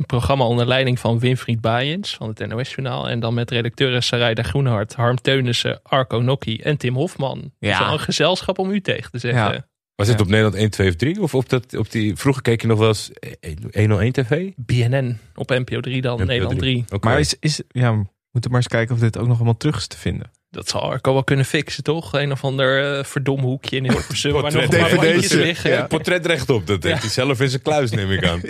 Een 0.00 0.06
programma 0.06 0.44
onder 0.44 0.66
leiding 0.66 0.98
van 0.98 1.18
Winfried 1.18 1.60
Baaiens 1.60 2.14
van 2.14 2.28
het 2.28 2.46
NOS-journaal. 2.48 3.08
En 3.08 3.20
dan 3.20 3.34
met 3.34 3.50
redacteuren 3.50 4.02
Sarayda 4.02 4.42
Groenhart, 4.42 4.94
Harm 4.94 5.20
Teunissen, 5.20 5.80
Arco 5.82 6.20
Nokkie 6.20 6.62
en 6.62 6.76
Tim 6.76 6.94
Hofman. 6.94 7.52
Ja. 7.58 7.86
Is 7.86 7.92
een 7.92 8.00
gezelschap 8.00 8.58
om 8.58 8.70
u 8.70 8.80
tegen 8.80 9.10
te 9.10 9.18
zeggen. 9.18 9.52
Ja. 9.52 9.66
Was 9.94 10.08
het 10.08 10.16
Ja. 10.18 10.22
op 10.24 10.28
Nederland 10.28 10.54
1, 10.54 10.70
2 10.70 10.88
of 10.88 10.94
3? 10.94 11.20
Of 11.22 11.34
op, 11.34 11.48
dat, 11.48 11.76
op 11.76 11.90
die... 11.90 12.16
Vroeger 12.16 12.42
keek 12.42 12.60
je 12.60 12.66
nog 12.66 12.78
wel 12.78 12.88
eens 12.88 13.10
101 13.72 14.12
TV? 14.12 14.50
BNN 14.56 15.18
op 15.34 15.48
NPO 15.48 15.80
3 15.80 16.00
dan, 16.00 16.26
Nederland 16.26 16.58
3. 16.58 16.84
Oké. 16.90 17.08
Maar 17.08 17.18
is, 17.20 17.36
is, 17.40 17.62
ja, 17.68 17.90
we 17.96 18.04
moeten 18.30 18.50
maar 18.50 18.60
eens 18.60 18.68
kijken 18.68 18.94
of 18.94 19.00
dit 19.00 19.18
ook 19.18 19.26
nog 19.26 19.36
allemaal 19.36 19.56
terug 19.56 19.76
is 19.76 19.86
te 19.86 19.96
vinden. 19.98 20.30
Dat 20.50 20.68
zal 20.68 20.80
Arco 20.80 21.12
wel 21.12 21.24
kunnen 21.24 21.44
fixen, 21.44 21.82
toch? 21.82 22.12
Een 22.12 22.32
of 22.32 22.44
ander 22.44 22.96
eh 22.98 23.04
verdom 23.04 23.40
hoekje 23.40 23.76
in 23.76 23.82
Hilversum 23.82 24.32
waar 24.32 24.42
nog 24.42 24.52
Portret- 24.52 24.90
een 24.92 24.96
paar 24.98 25.06
DVD's, 25.06 25.32
liggen. 25.32 25.70
Ja. 25.70 25.86
Portretrecht 25.86 26.50
op, 26.50 26.66
dat 26.66 26.82
heeft 26.82 27.00
hij 27.00 27.10
zelf 27.10 27.40
in 27.40 27.48
zijn 27.48 27.62
kluis, 27.62 27.90
neem 27.90 28.10
ik 28.10 28.24
aan. 28.26 28.40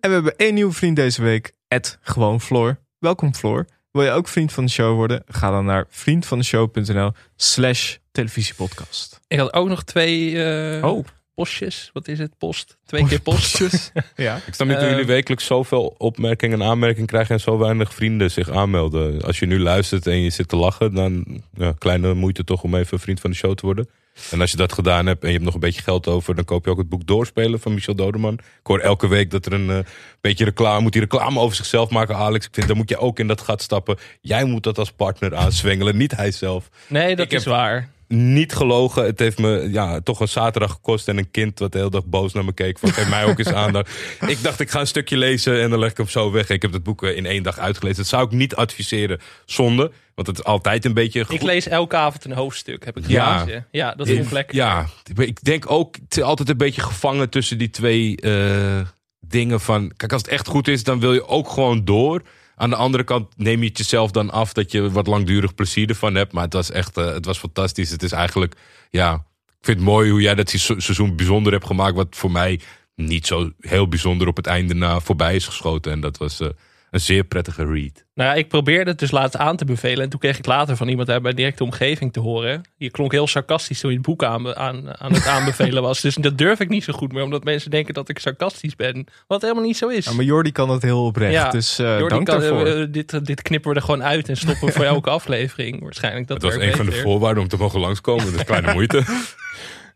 En 0.00 0.08
we 0.08 0.14
hebben 0.14 0.36
één 0.36 0.54
nieuwe 0.54 0.72
vriend 0.72 0.96
deze 0.96 1.22
week. 1.22 1.52
Ed 1.68 1.98
Gewoon 2.02 2.40
Floor. 2.40 2.78
Welkom 2.98 3.34
Floor. 3.34 3.66
Wil 3.90 4.02
je 4.02 4.10
ook 4.10 4.28
vriend 4.28 4.52
van 4.52 4.64
de 4.64 4.70
show 4.70 4.94
worden? 4.94 5.22
Ga 5.26 5.50
dan 5.50 5.64
naar 5.64 5.86
vriendvandeshow.nl 5.88 7.12
slash 7.36 7.96
televisiepodcast. 8.12 9.20
Ik 9.28 9.38
had 9.38 9.52
ook 9.52 9.68
nog 9.68 9.82
twee 9.84 10.42
eh, 10.44 10.84
Oh, 10.84 11.04
postjes. 11.34 11.90
Wat 11.92 12.08
is 12.08 12.18
het? 12.18 12.38
Post. 12.38 12.78
Twee 12.86 13.06
keer 13.06 13.20
post. 13.20 13.58
ja. 14.16 14.36
Ik 14.46 14.54
snap 14.54 14.66
niet 14.68 14.76
hoe 14.76 14.86
Eh, 14.86 14.90
jullie 14.90 15.06
wekelijks 15.06 15.44
zoveel 15.44 15.94
opmerkingen 15.98 16.60
en 16.60 16.66
aanmerkingen 16.68 17.08
krijgen 17.08 17.34
en 17.34 17.40
zo 17.40 17.58
weinig 17.58 17.94
vrienden 17.94 18.30
zich 18.30 18.50
aanmelden. 18.50 19.22
Als 19.22 19.38
je 19.38 19.46
nu 19.46 19.60
luistert 19.60 20.06
en 20.06 20.20
je 20.20 20.30
zit 20.30 20.48
te 20.48 20.56
lachen, 20.56 20.94
dan 20.94 21.42
ja, 21.54 21.72
kleine 21.78 22.14
moeite 22.14 22.44
toch 22.44 22.62
om 22.62 22.74
even 22.74 23.00
vriend 23.00 23.20
van 23.20 23.30
de 23.30 23.36
show 23.36 23.54
te 23.54 23.66
worden. 23.66 23.88
En 24.30 24.40
als 24.40 24.50
je 24.50 24.56
dat 24.56 24.72
gedaan 24.72 25.06
hebt 25.06 25.20
en 25.22 25.26
je 25.26 25.32
hebt 25.34 25.44
nog 25.44 25.54
een 25.54 25.60
beetje 25.60 25.82
geld 25.82 26.06
over, 26.08 26.34
dan 26.34 26.44
koop 26.44 26.64
je 26.64 26.70
ook 26.70 26.78
het 26.78 26.88
boek 26.88 27.06
Doorspelen 27.06 27.60
van 27.60 27.74
Michel 27.74 27.94
Dodeman. 27.94 28.32
Ik 28.34 28.40
hoor 28.62 28.78
elke 28.78 29.08
week 29.08 29.30
dat 29.30 29.46
er 29.46 29.52
een 29.52 29.70
eh, 29.70 29.78
beetje 30.20 30.44
reclame, 30.44 30.80
moet 30.80 30.94
hij 30.94 31.02
reclame 31.02 31.40
over 31.40 31.56
zichzelf 31.56 31.90
maken, 31.90 32.16
Alex. 32.16 32.46
Ik 32.46 32.54
vind, 32.54 32.66
dan 32.68 32.76
moet 32.76 32.88
je 32.88 32.98
ook 32.98 33.18
in 33.18 33.26
dat 33.26 33.40
gat 33.40 33.62
stappen. 33.62 33.96
Jij 34.20 34.44
moet 34.44 34.62
dat 34.62 34.78
als 34.78 34.92
partner 34.92 35.34
aanzwengelen, 35.36 35.96
niet 35.96 36.16
hij 36.16 36.30
zelf. 36.30 36.68
Nee, 36.88 37.16
dat 37.16 37.26
Ik 37.26 37.32
is 37.32 37.44
heb- 37.44 37.52
waar. 37.54 37.88
Niet 38.14 38.52
gelogen, 38.52 39.04
het 39.04 39.18
heeft 39.18 39.38
me 39.38 39.68
ja, 39.72 40.00
toch 40.00 40.20
een 40.20 40.28
zaterdag 40.28 40.70
gekost 40.70 41.08
en 41.08 41.18
een 41.18 41.30
kind 41.30 41.58
wat 41.58 41.72
de 41.72 41.78
hele 41.78 41.90
dag 41.90 42.04
boos 42.04 42.32
naar 42.32 42.44
me 42.44 42.52
keek. 42.52 42.78
Van 42.78 42.92
geef 42.92 43.08
mij 43.08 43.24
ook 43.24 43.38
eens 43.38 43.52
aandacht. 43.52 43.90
Ik 44.26 44.42
dacht, 44.42 44.60
ik 44.60 44.70
ga 44.70 44.80
een 44.80 44.86
stukje 44.86 45.16
lezen 45.16 45.60
en 45.62 45.70
dan 45.70 45.78
leg 45.78 45.90
ik 45.90 45.96
hem 45.96 46.08
zo 46.08 46.30
weg. 46.30 46.48
Ik 46.48 46.62
heb 46.62 46.72
het 46.72 46.82
boek 46.82 47.02
eh, 47.04 47.16
in 47.16 47.26
één 47.26 47.42
dag 47.42 47.58
uitgelezen. 47.58 47.96
Dat 47.96 48.06
zou 48.06 48.24
ik 48.24 48.30
niet 48.30 48.54
adviseren, 48.54 49.20
zonde. 49.44 49.92
Want 50.14 50.26
het 50.28 50.38
is 50.38 50.44
altijd 50.44 50.84
een 50.84 50.94
beetje... 50.94 51.24
Ik 51.28 51.42
lees 51.42 51.68
elke 51.68 51.96
avond 51.96 52.24
een 52.24 52.32
hoofdstuk, 52.32 52.84
heb 52.84 52.96
ik 52.96 53.08
Ja. 53.08 53.38
gelezen. 53.38 53.66
Ja, 53.70 53.94
dat 53.94 54.08
ik 54.08 54.30
lekker. 54.30 54.56
Ja, 54.56 54.86
ik 55.16 55.44
denk 55.44 55.70
ook, 55.70 55.96
het 56.04 56.16
is 56.16 56.22
altijd 56.22 56.48
een 56.48 56.56
beetje 56.56 56.80
gevangen 56.80 57.28
tussen 57.28 57.58
die 57.58 57.70
twee 57.70 58.16
eh, 58.16 58.80
dingen 59.20 59.60
van... 59.60 59.92
Kijk, 59.96 60.12
als 60.12 60.22
het 60.22 60.30
echt 60.30 60.46
goed 60.48 60.68
is, 60.68 60.84
dan 60.84 61.00
wil 61.00 61.12
je 61.12 61.26
ook 61.26 61.48
gewoon 61.50 61.84
door. 61.84 62.22
Aan 62.60 62.70
de 62.70 62.76
andere 62.76 63.04
kant 63.04 63.28
neem 63.36 63.62
je 63.62 63.68
het 63.68 63.78
jezelf 63.78 64.10
dan 64.10 64.30
af 64.30 64.52
dat 64.52 64.72
je 64.72 64.90
wat 64.90 65.06
langdurig 65.06 65.54
plezier 65.54 65.88
ervan 65.88 66.14
hebt. 66.14 66.32
Maar 66.32 66.44
het 66.44 66.52
was 66.52 66.70
echt, 66.70 66.96
eh, 66.96 67.04
het 67.06 67.24
was 67.24 67.38
fantastisch. 67.38 67.90
Het 67.90 68.02
is 68.02 68.12
eigenlijk, 68.12 68.54
ja, 68.90 69.14
ik 69.46 69.64
vind 69.64 69.76
het 69.78 69.86
mooi 69.86 70.10
hoe 70.10 70.20
jij 70.20 70.34
dat 70.34 70.50
se- 70.50 70.74
seizoen 70.80 71.16
bijzonder 71.16 71.52
hebt 71.52 71.66
gemaakt. 71.66 71.96
Wat 71.96 72.06
voor 72.10 72.30
mij 72.30 72.60
niet 72.94 73.26
zo 73.26 73.50
heel 73.60 73.88
bijzonder 73.88 74.28
op 74.28 74.36
het 74.36 74.46
einde 74.46 74.74
na 74.74 75.00
voorbij 75.00 75.34
is 75.34 75.46
geschoten. 75.46 75.92
En 75.92 76.00
dat 76.00 76.16
was 76.18 76.40
eh, 76.40 76.48
een 76.90 77.00
zeer 77.00 77.24
prettige 77.24 77.64
read. 77.64 78.04
Nou 78.14 78.30
ja, 78.30 78.34
ik 78.34 78.48
probeerde 78.48 78.90
het 78.90 78.98
dus 78.98 79.10
laatst 79.10 79.36
aan 79.36 79.56
te 79.56 79.64
bevelen. 79.64 80.04
En 80.04 80.10
toen 80.10 80.20
kreeg 80.20 80.38
ik 80.38 80.46
later 80.46 80.76
van 80.76 80.88
iemand 80.88 81.10
uit 81.10 81.22
mijn 81.22 81.34
directe 81.36 81.64
omgeving 81.64 82.12
te 82.12 82.20
horen. 82.20 82.62
Je 82.76 82.90
klonk 82.90 83.12
heel 83.12 83.26
sarcastisch 83.26 83.80
toen 83.80 83.90
je 83.90 83.96
het 83.96 84.06
boek 84.06 84.24
aan, 84.24 84.54
aan, 84.56 85.00
aan 85.00 85.12
het 85.12 85.26
aanbevelen 85.26 85.82
was. 85.82 86.00
Dus 86.00 86.14
dat 86.14 86.38
durf 86.38 86.60
ik 86.60 86.68
niet 86.68 86.84
zo 86.84 86.92
goed 86.92 87.12
meer. 87.12 87.22
Omdat 87.22 87.44
mensen 87.44 87.70
denken 87.70 87.94
dat 87.94 88.08
ik 88.08 88.18
sarcastisch 88.18 88.76
ben. 88.76 89.06
Wat 89.26 89.42
helemaal 89.42 89.62
niet 89.64 89.76
zo 89.76 89.88
is. 89.88 90.04
Ja, 90.04 90.12
maar 90.12 90.24
Jordi 90.24 90.52
kan 90.52 90.70
het 90.70 90.82
heel 90.82 91.04
oprecht. 91.04 91.32
Ja, 91.32 91.50
dus 91.50 91.78
eh 91.78 91.86
Jordi 91.98 92.08
dank 92.14 92.26
kan- 92.26 92.40
daarvoor. 92.40 92.66
eh, 92.66 92.86
dit, 92.90 93.26
dit 93.26 93.42
knippen 93.42 93.70
we 93.70 93.76
er 93.76 93.82
gewoon 93.82 94.02
uit 94.04 94.28
en 94.28 94.36
stoppen 94.36 94.72
voor 94.72 94.84
elke 94.84 95.10
aflevering. 95.10 95.82
Waarschijnlijk 95.82 96.26
dat 96.26 96.42
Het 96.42 96.54
was 96.54 96.62
een 96.64 96.76
van 96.76 96.86
de 96.86 96.92
voorwaarden 96.92 97.42
om 97.42 97.48
te 97.48 97.56
mogen 97.56 97.80
langskomen. 97.80 98.24
Dat 98.24 98.34
is 98.34 98.44
kleine 98.44 98.72
moeite. 98.78 99.02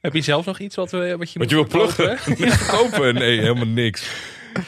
Heb 0.01 0.15
je 0.15 0.21
zelf 0.23 0.47
nog 0.47 0.59
iets 0.59 0.77
wat, 0.77 0.91
we, 0.91 1.15
wat 1.19 1.33
je 1.33 1.39
Want 1.39 1.51
je 1.51 1.57
wil 1.57 1.67
pluggen. 1.67 2.19
Verkopen. 2.53 3.15
Nee, 3.15 3.41
helemaal 3.41 3.67
niks. 3.67 4.11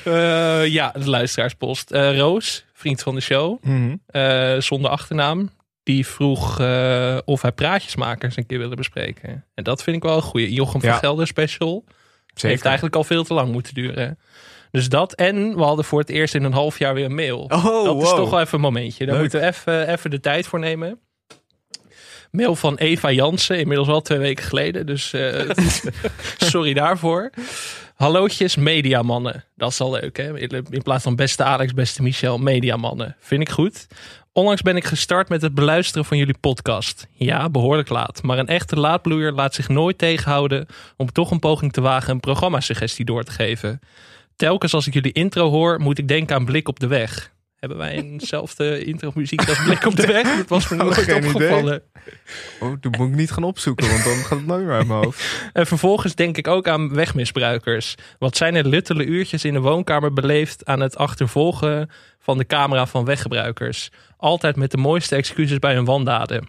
Eh, 0.05 0.66
ja, 0.66 0.91
de 0.99 1.11
luisteraarspost. 1.11 1.91
Eh, 1.91 2.18
Roos, 2.18 2.64
vriend 2.72 3.03
van 3.03 3.14
de 3.14 3.20
show, 3.20 3.64
Mhm. 3.64 3.95
eh, 4.07 4.55
zonder 4.61 4.91
achternaam. 4.91 5.51
Die 5.82 6.07
vroeg 6.07 6.51
of 7.24 7.43
hij 7.43 7.53
praatjesmakers 7.55 8.37
een 8.37 8.47
keer 8.47 8.59
willen 8.59 8.76
bespreken. 8.76 9.45
En 9.55 9.64
dat 9.64 9.82
vind 9.82 9.97
ik 9.97 10.03
wel 10.03 10.16
een 10.16 10.22
goeie. 10.22 10.53
Jochem 10.53 10.80
van 10.80 10.91
Ja. 10.91 10.97
Gelder 10.97 11.26
special. 11.26 11.84
Zeker. 12.26 12.49
Heeft 12.49 12.64
eigenlijk 12.64 12.97
al 12.97 13.05
veel 13.05 13.24
te 13.24 13.34
lang 13.34 13.53
moeten 13.53 13.74
duren. 13.74 14.18
Dus 14.70 14.89
dat. 14.89 15.12
En 15.14 15.57
we 15.57 15.62
hadden 15.62 15.84
voor 15.84 15.99
het 16.01 16.09
eerst 16.09 16.34
in 16.34 16.45
een 16.45 16.53
half 16.53 16.78
jaar 16.78 16.95
weer 16.95 17.05
een 17.05 17.14
mail. 17.14 17.39
Oh, 17.39 17.84
dat 17.84 18.03
is 18.03 18.09
toch 18.09 18.30
wel 18.30 18.41
even 18.41 18.55
een 18.55 18.61
momentje. 18.61 19.05
Daar 19.07 19.14
Leuk. 19.14 19.22
moeten 19.22 19.41
we 19.41 19.47
even, 19.47 19.89
even 19.93 20.11
de 20.11 20.20
tijd 20.20 20.47
voor 20.47 20.59
nemen. 20.59 20.99
Mail 22.30 22.57
van 22.57 22.76
Eva 22.76 23.11
Jansen, 23.11 23.59
inmiddels 23.59 23.89
al 23.89 24.03
twee 24.03 24.18
weken 24.18 24.45
geleden. 24.45 24.87
Dus 24.87 25.14
sorry 26.39 26.72
daarvoor. 26.74 27.30
Hallootjes, 27.97 28.57
mediamannen. 28.57 29.44
Dat 29.55 29.70
is 29.70 29.80
al 29.80 29.90
leuk, 29.90 30.16
hè? 30.16 30.38
In 30.70 30.82
plaats 30.82 31.03
van 31.03 31.16
beste 31.16 31.44
Alex, 31.44 31.74
beste 31.74 32.03
Michel, 32.03 32.38
mediamannen. 32.38 33.16
Vind 33.20 33.40
ik 33.40 33.49
goed. 33.51 33.86
Onlangs 34.32 34.62
ben 34.62 34.76
ik 34.76 34.84
gestart 34.84 35.28
met 35.28 35.42
het 35.42 35.55
beluisteren 35.55 36.05
van 36.05 36.16
jullie 36.16 36.38
podcast. 36.40 37.07
Ja, 37.12 37.51
behoorlijk 37.51 37.88
laat. 37.88 38.22
Maar 38.22 38.38
een 38.38 38.47
echte 38.47 38.76
laadbloeier 38.76 39.32
laat 39.32 39.55
zich 39.55 39.68
nooit 39.68 39.99
tegenhouden 39.99 40.66
om 40.97 41.12
toch 41.12 41.30
een 41.30 41.38
poging 41.38 41.72
te 41.72 41.80
wagen 41.80 42.12
een 42.12 42.20
programmasuggestie 42.20 43.05
door 43.05 43.24
te 43.24 43.32
geven. 43.32 43.80
Telkens 44.36 44.74
als 44.74 44.86
ik 44.86 44.94
jullie 44.94 45.12
intro 45.12 45.51
hoor, 45.51 45.80
moet 45.80 45.99
ik 45.99 46.09
denken 46.09 46.36
aan 46.36 46.44
Blik 46.44 46.68
op 46.68 46.80
de 46.80 46.86
Weg. 46.86 47.34
Hebben 47.66 47.86
wij 47.86 47.96
eenzelfde 47.96 48.84
intro 48.84 49.10
muziek 49.14 49.48
als 49.48 49.64
Blik 49.64 49.86
op 49.86 49.96
de 49.96 50.06
Weg? 50.06 50.36
Dat 50.36 50.48
was 50.48 50.68
me 50.68 50.76
Nou, 50.76 50.88
nooit 50.90 51.02
geen 51.02 51.16
idee. 51.16 51.34
opgevallen. 51.34 51.82
Oh, 52.60 52.76
dat 52.80 52.96
moet 52.96 53.08
ik 53.08 53.14
niet 53.14 53.30
gaan 53.30 53.44
opzoeken, 53.44 53.88
want 53.88 54.04
dan 54.04 54.14
gaat 54.14 54.38
het 54.38 54.46
nooit 54.46 54.64
meer 54.64 54.74
uit 54.74 54.86
mijn 54.86 55.04
hoofd. 55.04 55.24
En 55.52 55.66
vervolgens 55.66 56.14
denk 56.14 56.36
ik 56.36 56.46
ook 56.48 56.68
aan 56.68 56.94
wegmisbruikers. 56.94 57.94
Wat 58.18 58.36
zijn 58.36 58.54
er 58.54 58.66
luttele 58.66 59.04
uurtjes 59.04 59.44
in 59.44 59.52
de 59.52 59.60
woonkamer 59.60 60.12
beleefd 60.12 60.64
aan 60.64 60.80
het 60.80 60.96
achtervolgen 60.96 61.90
van 62.18 62.38
de 62.38 62.46
camera 62.46 62.86
van 62.86 63.04
weggebruikers. 63.04 63.90
Altijd 64.16 64.56
met 64.56 64.70
de 64.70 64.76
mooiste 64.76 65.16
excuses 65.16 65.58
bij 65.58 65.74
hun 65.74 65.84
wandaden. 65.84 66.48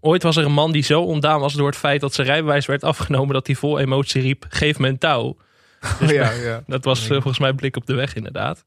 Ooit 0.00 0.22
was 0.22 0.36
er 0.36 0.44
een 0.44 0.52
man 0.52 0.72
die 0.72 0.82
zo 0.82 1.02
ontdaan 1.02 1.40
was 1.40 1.52
door 1.52 1.66
het 1.66 1.76
feit 1.76 2.00
dat 2.00 2.14
zijn 2.14 2.26
rijbewijs 2.26 2.66
werd 2.66 2.84
afgenomen 2.84 3.34
dat 3.34 3.46
hij 3.46 3.56
vol 3.56 3.78
emotie 3.78 4.22
riep: 4.22 4.46
geef 4.48 4.78
me 4.78 4.88
een 4.88 4.98
touw. 4.98 5.36
ja, 6.06 6.30
ja. 6.30 6.62
Dat 6.66 6.84
was 6.84 7.02
eh, 7.02 7.08
volgens 7.08 7.38
mij 7.38 7.52
blik 7.52 7.76
op 7.76 7.86
de 7.86 7.94
weg 7.94 8.14
inderdaad. 8.14 8.64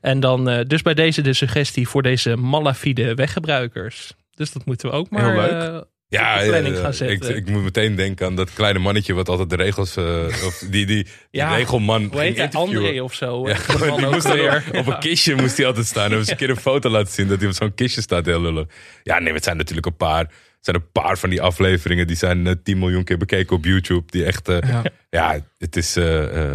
En 0.00 0.20
dan 0.20 0.48
eh, 0.48 0.64
dus 0.66 0.82
bij 0.82 0.94
deze 0.94 1.22
de 1.22 1.32
suggestie 1.32 1.88
voor 1.88 2.02
deze 2.02 2.36
malafide 2.36 3.14
weggebruikers. 3.14 4.12
Dus 4.34 4.52
dat 4.52 4.64
moeten 4.64 4.88
we 4.90 4.94
ook 4.94 5.10
maar 5.10 5.24
Heel 5.32 5.40
leuk. 5.40 5.72
eh, 5.74 5.80
Ja, 6.08 6.40
ik, 6.40 6.92
zetten. 6.92 7.36
ik 7.36 7.48
moet 7.48 7.62
meteen 7.62 7.94
denken 7.94 8.26
aan 8.26 8.36
dat 8.36 8.52
kleine 8.52 8.78
mannetje 8.78 9.14
wat 9.14 9.28
altijd 9.28 9.50
de 9.50 9.56
regels, 9.56 9.96
of 10.46 10.64
die, 10.70 10.86
die, 10.86 11.06
regelman 11.30 12.08
hoe 12.12 12.20
heet 12.20 12.36
hij? 12.36 12.48
André 12.50 13.02
of 13.02 13.14
zo. 13.14 13.48
Ja, 13.48 13.56
die 13.66 13.96
die 13.96 14.06
moest 14.06 14.32
weer. 14.32 14.64
op, 14.72 14.86
een 14.86 14.98
kistje 14.98 15.34
moest 15.34 15.56
hij 15.56 15.66
altijd 15.66 15.86
staan. 15.86 16.10
En 16.10 16.16
eens 16.18 16.30
een 16.30 16.36
keer 16.36 16.50
een 16.50 16.56
foto 16.56 16.88
laten 16.88 17.12
zien 17.12 17.28
dat 17.28 17.38
hij 17.38 17.48
op 17.48 17.54
zo'n 17.54 17.74
kistje 17.74 18.00
staat 18.00 18.26
heel 18.26 18.40
lullen. 18.40 18.68
Ja, 19.02 19.18
nee, 19.18 19.32
het 19.32 19.44
zijn 19.44 19.56
natuurlijk 19.56 19.86
een 19.86 19.96
paar. 19.96 20.30
Het 20.56 20.74
zijn 20.74 20.76
een 20.76 20.90
paar 20.92 21.18
van 21.18 21.30
die 21.30 21.42
afleveringen 21.42 22.06
die 22.06 22.16
zijn 22.16 22.46
eh, 22.46 22.52
10 22.62 22.78
miljoen 22.78 23.04
keer 23.04 23.18
bekeken 23.18 23.56
op 23.56 23.64
YouTube. 23.64 24.02
Die 24.06 24.24
echt, 24.24 24.48
eh, 24.48 24.58
Ja. 24.70 24.82
ja. 25.10 25.38
het 25.58 25.76
is. 25.76 25.96
eh, 25.96 26.52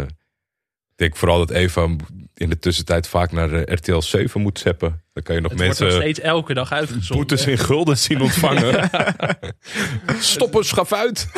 ik 0.90 1.08
denk 1.08 1.16
vooral 1.16 1.38
dat 1.38 1.50
Eva 1.50 1.88
in 2.34 2.48
de 2.50 2.58
tussentijd 2.58 3.08
vaak 3.08 3.32
naar 3.32 3.52
eh, 3.52 3.74
RTL 3.74 4.00
7 4.00 4.40
moet 4.40 4.58
zeppen. 4.58 5.02
Dan 5.12 5.22
kan 5.22 5.34
je 5.34 5.40
nog 5.40 5.50
Het 5.50 5.60
wordt 5.60 5.78
nog 5.78 5.88
mensen 5.88 6.02
steeds 6.02 6.20
elke 6.20 6.54
dag 6.54 6.72
uitgezonden. 6.72 7.16
boetes 7.16 7.46
in 7.46 7.58
gulden 7.58 7.98
zien 7.98 8.20
ontvangen. 8.28 8.90
Stoppen, 10.18 10.64
schaf 10.64 10.92
uit. 10.92 11.28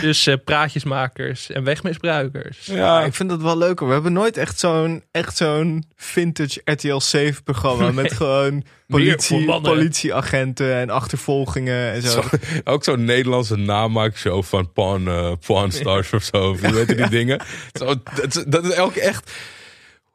Dus 0.00 0.26
eh, 0.26 0.34
praatjesmakers 0.44 1.50
en 1.50 1.64
wegmisbruikers. 1.64 2.66
Ja, 2.66 2.74
Ja, 2.76 3.04
ik 3.04 3.14
vind 3.14 3.28
dat 3.28 3.42
wel 3.42 3.58
leuk. 3.58 3.78
hoor. 3.78 3.88
We 3.88 3.94
hebben 3.94 4.12
nooit 4.12 4.36
echt 4.36 4.58
zo'n 4.58 5.02
echt 5.10 5.36
zo'n 5.36 5.84
vintage 5.96 6.60
RTL 6.64 6.98
7 6.98 7.42
programma 7.42 7.90
met 7.90 8.12
gewoon 8.12 8.64
politie, 8.88 9.60
politieagenten 9.60 10.74
en 10.74 10.90
achtervolgingen 10.90 11.92
en 11.92 12.02
zo. 12.02 12.08
Zo- 12.22 12.28
ook 12.64 12.84
zo'n 12.84 13.04
Nederlandse 13.04 13.56
namaakshow 13.56 14.42
van 14.42 14.72
Pawn, 14.72 15.08
eh, 15.08 15.32
Pawn 15.46 15.70
Stars 15.70 16.12
of 16.12 16.22
zo. 16.22 16.56
Hoe 16.56 16.76
heet 16.76 16.96
die 16.96 17.08
dingen? 17.18 17.40
Zo, 17.72 17.84
dat, 18.14 18.36
is- 18.36 18.44
dat 18.46 18.64
is 18.64 18.70
elke 18.72 19.00
echt... 19.00 19.30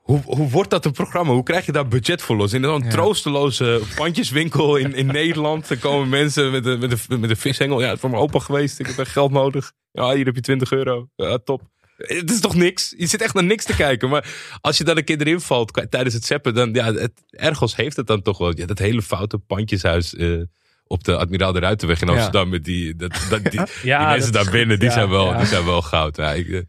Hoe, 0.08 0.22
hoe 0.26 0.50
wordt 0.50 0.70
dat 0.70 0.86
een 0.86 0.92
programma? 0.92 1.34
Hoe 1.34 1.44
krijg 1.44 1.66
je 1.66 1.72
daar 1.72 1.88
budget 1.88 2.22
voor 2.22 2.36
los? 2.36 2.54
In 2.54 2.64
zo'n 2.64 2.84
Ja. 2.84 2.90
troosteloze 2.90 3.82
pandjeswinkel 3.96 4.76
in, 4.76 4.94
in 4.94 5.06
Nederland. 5.22 5.68
Dan 5.68 5.80
komen 5.80 6.10
mensen 6.10 6.52
met 6.52 6.66
een, 6.66 6.80
met, 6.80 6.92
een, 7.10 7.20
met 7.20 7.30
een 7.30 7.38
vishengel. 7.38 7.80
Ja, 7.80 7.86
het 7.86 7.94
is 7.96 8.00
voor 8.00 8.10
mijn 8.10 8.22
opa 8.22 8.40
geweest. 8.40 8.80
Ik 8.80 8.88
heb 8.88 8.98
echt 8.98 9.12
geld 9.12 9.32
nodig. 9.32 9.72
Ja, 9.92 10.14
hier 10.14 10.26
heb 10.26 10.36
je 10.36 10.42
20 10.42 10.72
euro. 10.72 11.10
Ja, 11.16 11.38
top. 11.38 11.62
Het 11.98 12.32
is 12.32 12.40
toch 12.40 12.56
niks? 12.56 12.94
Je 12.98 13.06
zit 13.08 13.22
echt 13.22 13.34
naar 13.34 13.44
niks 13.44 13.66
te 13.66 13.76
kijken. 13.76 14.10
Maar 14.10 14.34
als 14.62 14.78
je 14.78 14.84
dan 14.84 14.98
een 14.98 15.04
keer 15.04 15.20
erin 15.22 15.40
valt 15.42 15.88
tijdens 15.90 16.14
het 16.14 16.26
zeppen, 16.26 16.54
dan 16.54 16.74
ja, 16.74 16.94
het, 16.94 17.12
ergens 17.30 17.76
heeft 17.76 17.96
het 17.96 18.08
dan 18.08 18.22
toch 18.22 18.38
wel. 18.38 18.58
Ja, 18.58 18.66
dat 18.66 18.80
hele 18.80 19.02
foute 19.02 19.38
pandjeshuis 19.38 20.16
eh, 20.16 20.42
op 20.88 21.04
de 21.04 21.18
Admiraal 21.18 21.52
de 21.54 21.60
Ruitenweg 21.60 22.02
in 22.02 22.08
Ja. 22.08 22.14
Amsterdam. 22.14 22.50
Met 22.50 22.64
die, 22.64 22.96
dat, 22.96 23.26
dat, 23.30 23.44
die, 23.44 23.62
Ja, 23.84 24.00
die 24.00 24.08
mensen 24.08 24.32
daar 24.32 24.52
binnen, 24.52 24.80
die, 24.80 24.92
zijn 24.92 25.10
wel, 25.10 25.38
die 25.38 25.46
zijn 25.46 25.66
wel 25.66 25.82
goud. 25.82 26.16
Ja, 26.18 26.34
ik, 26.34 26.48
eh, 26.50 26.62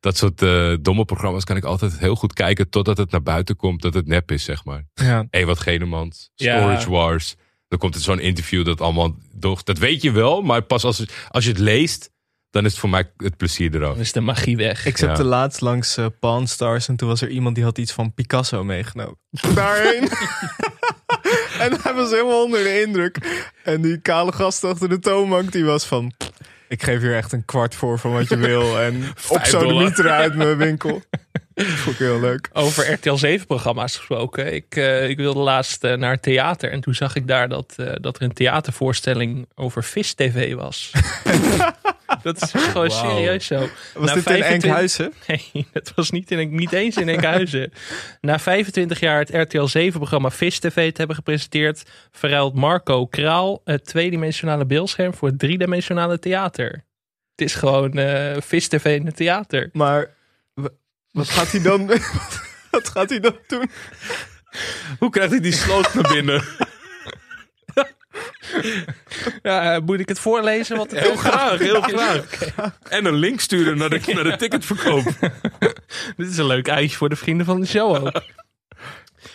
dat 0.00 0.16
soort 0.16 0.42
eh, 0.42 0.72
domme 0.80 1.04
programma's 1.04 1.44
kan 1.44 1.56
ik 1.56 1.64
altijd 1.64 1.98
heel 1.98 2.14
goed 2.14 2.32
kijken 2.32 2.68
totdat 2.70 2.96
het 2.98 3.10
naar 3.10 3.22
buiten 3.22 3.56
komt 3.56 3.82
dat 3.82 3.94
het 3.94 4.06
nep 4.06 4.30
is, 4.30 4.44
zeg 4.44 4.64
maar. 4.64 4.84
Ja. 4.94 5.26
Ewart 5.30 5.60
Genemans, 5.60 6.30
Ja. 6.34 6.58
Storage 6.58 6.90
Wars. 6.90 7.34
Dan 7.68 7.78
komt 7.78 7.94
er 7.94 8.00
zo'n 8.00 8.20
interview 8.20 8.64
dat 8.64 8.80
allemaal... 8.80 9.16
Doch, 9.34 9.62
dat 9.62 9.78
weet 9.78 10.02
je 10.02 10.10
wel, 10.10 10.42
maar 10.42 10.62
pas 10.62 10.84
als, 10.84 11.04
als 11.28 11.44
je 11.44 11.50
het 11.50 11.58
leest, 11.60 12.10
dan 12.50 12.64
is 12.64 12.70
het 12.70 12.80
voor 12.80 12.90
mij 12.90 13.10
het 13.16 13.36
plezier 13.36 13.74
eraf. 13.74 13.92
Dan 13.92 14.00
is 14.00 14.12
de 14.12 14.20
magie 14.20 14.56
weg. 14.56 14.86
Ik 14.86 14.96
zat 14.96 15.08
Ja. 15.08 15.14
de 15.14 15.24
laatst 15.24 15.60
langs 15.60 15.96
eh 15.96 16.06
Pawn 16.20 16.44
Stars 16.46 16.88
en 16.88 16.96
toen 16.96 17.08
was 17.08 17.20
er 17.20 17.28
iemand 17.28 17.54
die 17.54 17.64
had 17.64 17.78
iets 17.78 17.92
van 17.92 18.14
Picasso 18.14 18.64
meegenomen. 18.64 19.18
Daarheen. 19.54 20.02
en 21.64 21.78
hij 21.82 21.94
was 21.94 22.10
helemaal 22.10 22.44
onder 22.44 22.62
de 22.62 22.80
indruk. 22.86 23.18
En 23.64 23.82
die 23.82 24.00
kale 24.00 24.32
gast 24.32 24.64
achter 24.64 24.88
de 24.88 24.98
toonbank 24.98 25.52
die 25.52 25.64
was 25.64 25.84
van... 25.84 26.12
Ik 26.68 26.82
geef 26.82 27.00
hier 27.00 27.16
echt 27.16 27.32
een 27.32 27.44
kwart 27.44 27.74
voor 27.74 27.98
van 27.98 28.12
wat 28.12 28.28
je 28.28 28.36
wil. 28.48 28.80
En 28.80 29.04
op 29.28 29.44
zo'n 29.44 29.76
meter 29.76 30.10
uit 30.10 30.34
mijn 30.34 30.56
winkel. 30.66 31.02
Dat 31.54 31.66
vond 31.66 31.94
ik 31.94 32.06
heel 32.06 32.20
leuk. 32.20 32.50
Over 32.52 32.92
RTL 32.92 33.14
7 33.14 33.46
programma's 33.46 33.96
gesproken. 33.96 34.54
Ik, 34.54 34.76
eh, 34.76 35.08
ik 35.08 35.16
wilde 35.16 35.40
laatst 35.40 35.84
eh, 35.84 35.96
naar 35.96 36.20
theater. 36.20 36.70
En 36.70 36.80
toen 36.80 36.94
zag 36.94 37.16
ik 37.16 37.26
daar 37.26 37.48
dat, 37.48 37.74
eh, 37.76 37.92
dat 38.00 38.16
er 38.16 38.22
een 38.22 38.32
theatervoorstelling 38.32 39.48
over 39.54 39.84
vis 39.84 40.14
TV 40.14 40.54
was. 40.54 40.90
dat 42.22 42.42
is 42.42 42.50
gewoon 42.50 42.90
serieus 42.90 43.46
zo. 43.46 43.68
Was 43.94 44.08
Na 44.08 44.14
dit 44.14 44.22
25 44.22 44.46
in 44.46 44.52
Enkhuizen? 44.52 45.12
Nee, 45.52 45.66
dat 45.72 45.92
was 45.94 46.10
niet, 46.10 46.30
in, 46.30 46.54
niet 46.54 46.72
eens 46.72 46.96
in 46.96 47.08
Enkhuizen. 47.08 47.72
Na 48.20 48.38
25 48.38 49.00
jaar 49.00 49.18
het 49.18 49.30
RTL 49.30 49.78
7-programma 49.78 50.30
Vis 50.30 50.58
TV 50.58 50.90
te 50.90 50.98
hebben 50.98 51.16
gepresenteerd... 51.16 51.82
verruilt 52.10 52.54
Marco 52.54 53.06
Kraal 53.06 53.60
het 53.64 53.84
tweedimensionale 53.84 54.66
beeldscherm 54.66 55.14
voor 55.14 55.28
het 55.28 55.38
driedimensionale 55.38 56.18
theater. 56.18 56.84
Het 57.36 57.46
is 57.46 57.54
gewoon 57.54 57.92
eh 57.92 58.36
Vis 58.40 58.68
TV 58.68 58.98
in 58.98 59.06
het 59.06 59.16
theater. 59.16 59.70
Maar 59.72 60.14
wat 61.10 61.28
gaat 61.28 61.50
hij 61.50 61.62
dan... 61.62 61.86
wat 62.70 62.88
gaat 62.88 63.10
hij 63.10 63.20
dan 63.20 63.38
doen? 63.46 63.70
Hoe 64.98 65.10
krijgt 65.10 65.30
hij 65.30 65.40
die 65.40 65.52
sloot 65.52 65.94
naar 65.94 66.12
binnen? 66.12 66.42
Ja, 69.42 69.74
eh, 69.74 69.80
moet 69.80 70.00
ik 70.00 70.08
het 70.08 70.18
voorlezen? 70.18 70.76
Wat 70.76 70.90
Heel 70.90 71.16
graag, 71.16 71.58
heel 71.58 71.80
graag. 71.80 72.24
En 72.88 73.04
een 73.04 73.14
link 73.14 73.40
sturen 73.40 73.78
naar 73.78 73.90
de, 73.90 74.00
naar 74.14 74.24
de 74.24 74.36
ticketverkoop. 74.36 75.04
Dit 76.16 76.30
is 76.30 76.36
een 76.36 76.46
leuk 76.46 76.68
uitje 76.68 76.96
voor 76.96 77.08
de 77.08 77.16
vrienden 77.16 77.46
van 77.46 77.60
de 77.60 77.66
show 77.66 78.06
ook. 78.06 78.22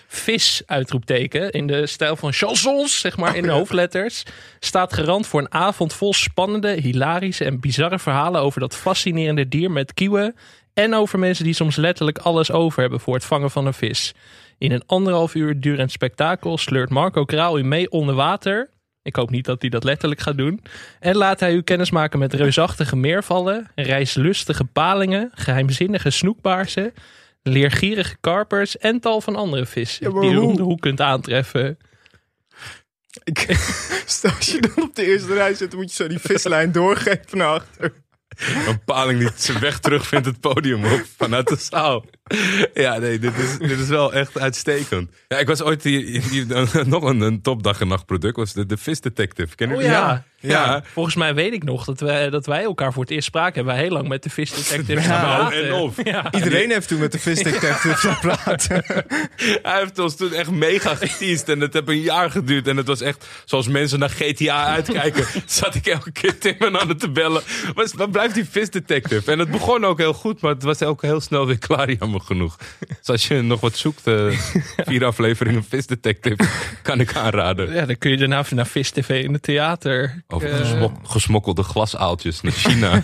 Vis, 0.08 0.62
uitroepteken, 0.66 1.52
in 1.52 1.68
de 1.68 1.88
stijl 1.88 2.16
van 2.16 2.34
chansons, 2.34 3.00
zeg 3.00 3.18
maar 3.18 3.36
in 3.36 3.44
de 3.44 3.52
hoofdletters, 3.52 4.24
staat 4.60 4.94
garant 4.94 5.28
voor 5.28 5.40
een 5.40 5.54
avond 5.54 5.94
vol 5.94 6.14
spannende, 6.14 6.72
hilarische 6.72 7.46
en 7.46 7.60
bizarre 7.60 8.00
verhalen 8.00 8.42
over 8.42 8.60
dat 8.60 8.76
fascinerende 8.76 9.48
dier 9.48 9.72
met 9.72 9.94
kieuwen 9.94 10.36
en 10.74 10.94
over 10.94 11.20
mensen 11.20 11.46
die 11.46 11.54
soms 11.54 11.76
letterlijk 11.76 12.18
alles 12.18 12.52
over 12.52 12.82
hebben 12.82 13.00
voor 13.00 13.14
het 13.14 13.26
vangen 13.26 13.52
van 13.52 13.66
een 13.66 13.74
vis. 13.74 14.14
In 14.58 14.72
een 14.72 14.84
anderhalf 14.86 15.36
uur 15.36 15.60
durend 15.60 15.92
spektakel 15.92 16.58
sleurt 16.58 16.90
Marco 16.90 17.26
Kraal 17.26 17.60
u 17.60 17.64
mee 17.64 17.92
onder 17.92 18.16
water. 18.16 18.70
Ik 19.04 19.16
hoop 19.16 19.30
niet 19.30 19.46
dat 19.46 19.62
hij 19.62 19.70
dat 19.70 19.84
letterlijk 19.84 20.22
gaat 20.22 20.38
doen. 20.38 20.62
En 21.00 21.16
laat 21.16 21.40
hij 21.40 21.54
u 21.54 21.62
kennismaken 21.62 22.20
met 22.20 22.34
reusachtige 22.34 22.96
meervallen, 22.96 23.72
reislustige 23.76 24.64
palingen, 24.64 25.32
geheimzinnige 25.34 26.10
snoekbaarsen, 26.10 26.94
leergierige 27.42 28.16
karpers 28.22 28.78
en 28.78 29.00
tal 29.00 29.22
van 29.22 29.36
andere 29.36 29.66
vissen 29.66 30.14
Ja, 30.14 30.22
die 30.22 30.32
u 30.32 30.38
om 30.38 30.44
hoe? 30.44 30.56
de 30.56 30.62
hoek 30.62 30.82
kunt 30.82 31.02
aantreffen. 31.02 31.78
Ik, 33.24 33.40
stel 34.06 34.32
als 34.32 34.52
je 34.52 34.62
dan 34.62 34.84
op 34.84 34.96
de 34.96 35.06
eerste 35.06 35.34
rij 35.34 35.54
zit, 35.54 35.72
dan 35.72 35.80
moet 35.80 35.90
je 35.90 36.04
zo 36.04 36.08
die 36.10 36.20
vislijn 36.20 36.72
doorgeven 36.72 37.38
naar 37.38 37.48
achter. 37.48 37.94
Een 38.68 38.84
paling 38.84 39.20
die 39.20 39.30
zijn 39.36 39.60
weg 39.60 39.80
terugvindt 39.80 40.26
het 40.26 40.40
podium 40.40 40.86
op 40.86 41.06
vanuit 41.18 41.48
de 41.48 41.56
zaal. 41.56 42.06
Ja, 42.74 42.98
nee, 42.98 43.20
dit 43.20 43.38
is, 43.38 43.58
dit 43.68 43.80
is 43.80 43.88
wel 43.88 44.14
echt 44.14 44.40
uitstekend. 44.40 45.12
Ja, 45.28 45.38
ik 45.38 45.48
was 45.48 45.62
ooit 45.62 45.84
hier, 45.84 46.22
hier- 46.30 46.48
nog 46.88 47.04
een, 47.04 47.22
een 47.22 47.42
topdag 47.42 47.82
en 47.82 47.88
nacht 47.88 48.06
product, 48.06 48.36
was 48.36 48.54
de, 48.54 48.66
de 48.66 48.78
Vis 48.78 49.02
Detective. 49.02 49.56
Ken 49.56 49.68
je 49.70 49.74
Oh 49.74 49.80
die? 49.80 49.90
ja. 49.90 50.24
Ja. 50.40 50.84
Volgens 50.94 51.16
mij 51.16 51.34
weet 51.34 51.54
ik 51.54 51.64
nog 51.64 51.86
dat 51.86 52.00
wij, 52.00 52.30
dat 52.30 52.46
wij 52.46 52.64
elkaar 52.64 52.94
voor 52.94 53.02
het 53.04 53.12
eerst 53.12 53.28
spraken. 53.28 53.54
Hebben 53.56 53.74
wij 53.74 53.84
heel 53.84 53.92
lang 53.92 54.08
met 54.08 54.24
de 54.24 54.30
vis 54.30 54.54
detective 54.54 55.02
Ja, 55.02 55.52
en 55.52 55.74
of. 55.74 56.04
Ja. 56.04 56.32
Iedereen 56.32 56.70
heeft 56.72 56.88
toen 56.88 57.00
met 57.00 57.12
de 57.12 57.20
visdetective 57.20 57.96
gepraat. 57.96 58.68
Hij 59.64 59.80
heeft 59.80 60.00
ons 60.00 60.16
toen 60.16 60.34
echt 60.34 60.52
mega 60.52 60.96
geteased 60.96 61.50
en 61.50 61.60
het 61.60 61.74
heeft 61.74 61.88
een 61.88 62.00
jaar 62.02 62.32
geduurd. 62.32 62.68
En 62.68 62.78
het 62.78 62.88
was 62.88 63.02
echt 63.02 63.28
zoals 63.46 63.68
mensen 63.68 64.00
naar 64.00 64.10
GTA 64.10 64.66
uitkijken. 64.66 65.26
zat 65.46 65.76
ik 65.76 65.86
elke 65.88 66.12
keer 66.12 66.38
Timmen 66.38 66.80
aan 66.80 66.88
het 66.90 67.00
te 67.00 67.10
bellen. 67.10 67.42
Waar, 67.74 67.88
waar 67.96 68.10
blijft 68.10 68.34
die 68.34 68.46
visdetective? 68.50 69.32
En 69.32 69.40
het 69.40 69.52
begon 69.52 69.86
ook 69.86 69.98
heel 69.98 70.14
goed, 70.14 70.42
maar 70.42 70.52
het 70.54 70.64
was 70.64 70.82
ook 70.84 71.02
heel 71.02 71.22
snel 71.22 71.46
weer 71.48 71.60
klaar, 71.60 71.92
jammer 71.92 72.13
genoeg. 72.22 72.58
Dus 72.88 73.08
als 73.08 73.28
je 73.28 73.42
nog 73.42 73.60
wat 73.60 73.76
zoekt, 73.76 74.08
eh, 74.08 74.28
vier 74.88 75.06
afleveringen 75.06 75.64
visdetective, 75.64 76.44
kan 76.82 77.00
ik 77.00 77.16
aanraden. 77.16 77.74
Ja, 77.74 77.86
dan 77.86 77.98
kun 77.98 78.12
je 78.12 78.18
daarna 78.18 78.44
naar 78.50 78.68
Vis 78.68 78.90
TV 78.92 79.24
in 79.24 79.34
het 79.34 79.42
theater. 79.42 80.24
Over 80.28 80.50
Eh, 80.52 80.58
gesmok- 80.58 81.00
gesmokkelde 81.08 81.64
glasaaltjes 81.64 82.42
naar 82.42 82.52
China. 82.54 83.04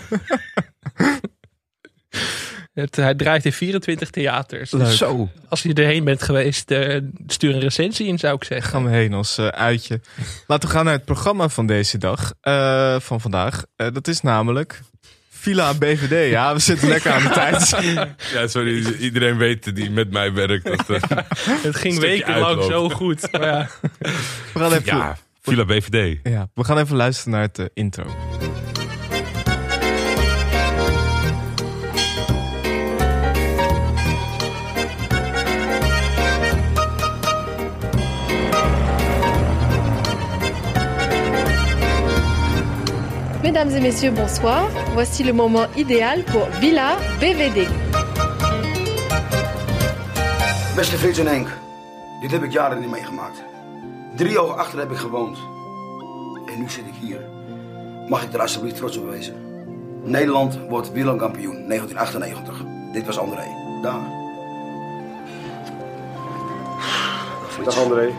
het, 2.72 2.96
hij 2.96 3.14
draait 3.14 3.44
in 3.44 3.52
24 3.52 4.10
theaters. 4.10 4.70
Leuk. 4.70 4.84
Dus 4.84 4.96
Zo. 4.98 5.28
als 5.48 5.62
je 5.62 5.74
erheen 5.74 6.04
bent 6.04 6.22
geweest, 6.22 6.70
eh, 6.70 7.00
stuur 7.26 7.54
een 7.54 7.60
recensie 7.60 8.06
in, 8.06 8.18
zou 8.18 8.34
ik 8.34 8.44
zeggen. 8.44 8.70
gaan 8.70 8.84
we 8.84 8.90
heen 8.90 9.12
als 9.14 9.38
uitje. 9.38 10.00
Laten 10.46 10.68
we 10.68 10.74
gaan 10.74 10.84
naar 10.84 10.94
het 10.94 11.04
programma 11.04 11.48
van 11.48 11.66
deze 11.66 11.98
dag. 11.98 12.32
eh, 12.40 13.00
van 13.00 13.20
vandaag. 13.20 13.64
Eh, 13.76 13.86
dat 13.92 14.08
is 14.08 14.20
namelijk 14.20 14.80
Villa 15.40 15.74
BVD. 15.74 16.30
Ja, 16.30 16.52
we 16.54 16.58
zitten 16.58 16.88
lekker 16.88 17.12
aan 17.12 17.22
de 17.22 17.28
tijd. 17.28 17.76
Ja, 18.32 18.46
sorry. 18.46 18.86
Iedereen 18.98 19.36
weet 19.36 19.74
die 19.76 19.90
met 19.90 20.10
mij 20.10 20.32
werkt. 20.32 20.64
Dat, 20.64 20.88
eh, 20.88 21.18
Het 21.62 21.76
ging 21.76 21.98
wekenlang 21.98 22.62
zo 22.62 22.88
goed. 22.88 23.32
Maar 23.32 23.42
ja. 23.42 23.68
We 24.52 24.58
gaan 24.58 24.72
even, 24.72 24.84
ja, 24.84 25.16
Villa 25.42 25.64
BVD. 25.64 26.18
ja, 26.22 26.48
we 26.54 26.64
gaan 26.64 26.78
even 26.78 26.96
luisteren 26.96 27.32
naar 27.32 27.42
het 27.42 27.58
eh, 27.58 27.66
intro. 27.74 28.04
Mesdames 43.42 43.70
et 43.70 43.80
messieurs, 43.80 44.10
bonsoir. 44.10 44.68
Voici 44.92 45.24
le 45.24 45.32
moment 45.32 45.66
idéal 45.74 46.24
pour 46.24 46.46
Villa 46.60 46.96
BVD. 47.20 47.68
Beste 50.76 50.96
Frits 50.96 51.18
en 51.20 51.26
Henk, 51.26 51.48
dit 52.20 52.30
heb 52.30 52.42
ik 52.42 52.52
jaren 52.52 52.80
niet 52.80 52.90
meegemaakt. 52.90 53.42
Drie 54.16 54.32
jaar 54.32 54.42
achter 54.42 54.78
heb 54.78 54.90
ik 54.90 54.96
gewoond. 54.96 55.38
En 56.46 56.58
nu 56.58 56.68
zit 56.68 56.86
ik 56.86 56.94
hier. 57.00 57.20
Mag 58.08 58.22
ik 58.22 58.32
er 58.32 58.40
alsjeblieft 58.40 58.76
trots 58.76 58.96
op 58.96 59.10
wezen? 59.10 59.34
Nederland 60.02 60.58
wordt 60.68 60.92
wereldkampioen 60.92 61.68
1998. 61.68 62.64
Dit 62.92 63.06
was 63.06 63.18
André. 63.18 63.44
Daar. 63.82 64.00
Dag 67.64 67.78
André. 67.78 68.12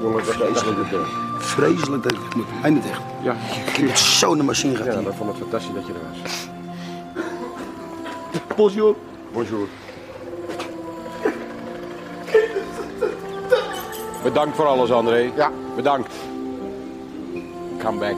Jongen, 0.00 0.24
dat 0.24 0.34
vreselijk 0.34 0.90
dit. 0.90 0.98
Vreselijk 1.38 2.02
dat 2.02 2.12
ik 2.12 2.34
moet 2.34 2.46
einde 2.62 2.80
dicht. 2.80 3.00
Ja, 3.22 3.36
Ik 3.66 3.76
heb 3.76 3.96
zo 3.96 4.34
naar 4.34 4.44
machine 4.44 4.78
ja, 4.78 4.82
gehad. 4.84 5.06
ik 5.06 5.12
vond 5.12 5.28
het 5.30 5.38
fantastisch 5.38 5.74
dat 5.74 5.86
je 5.86 5.92
er 5.92 6.00
was. 6.22 6.48
Bonjour. 8.56 8.96
Bonjour. 9.32 9.68
Bedankt 14.22 14.56
voor 14.56 14.66
alles, 14.66 14.90
André. 14.90 15.30
Ja. 15.36 15.50
Bedankt. 15.76 16.12
Come 17.78 17.98
back. 17.98 18.16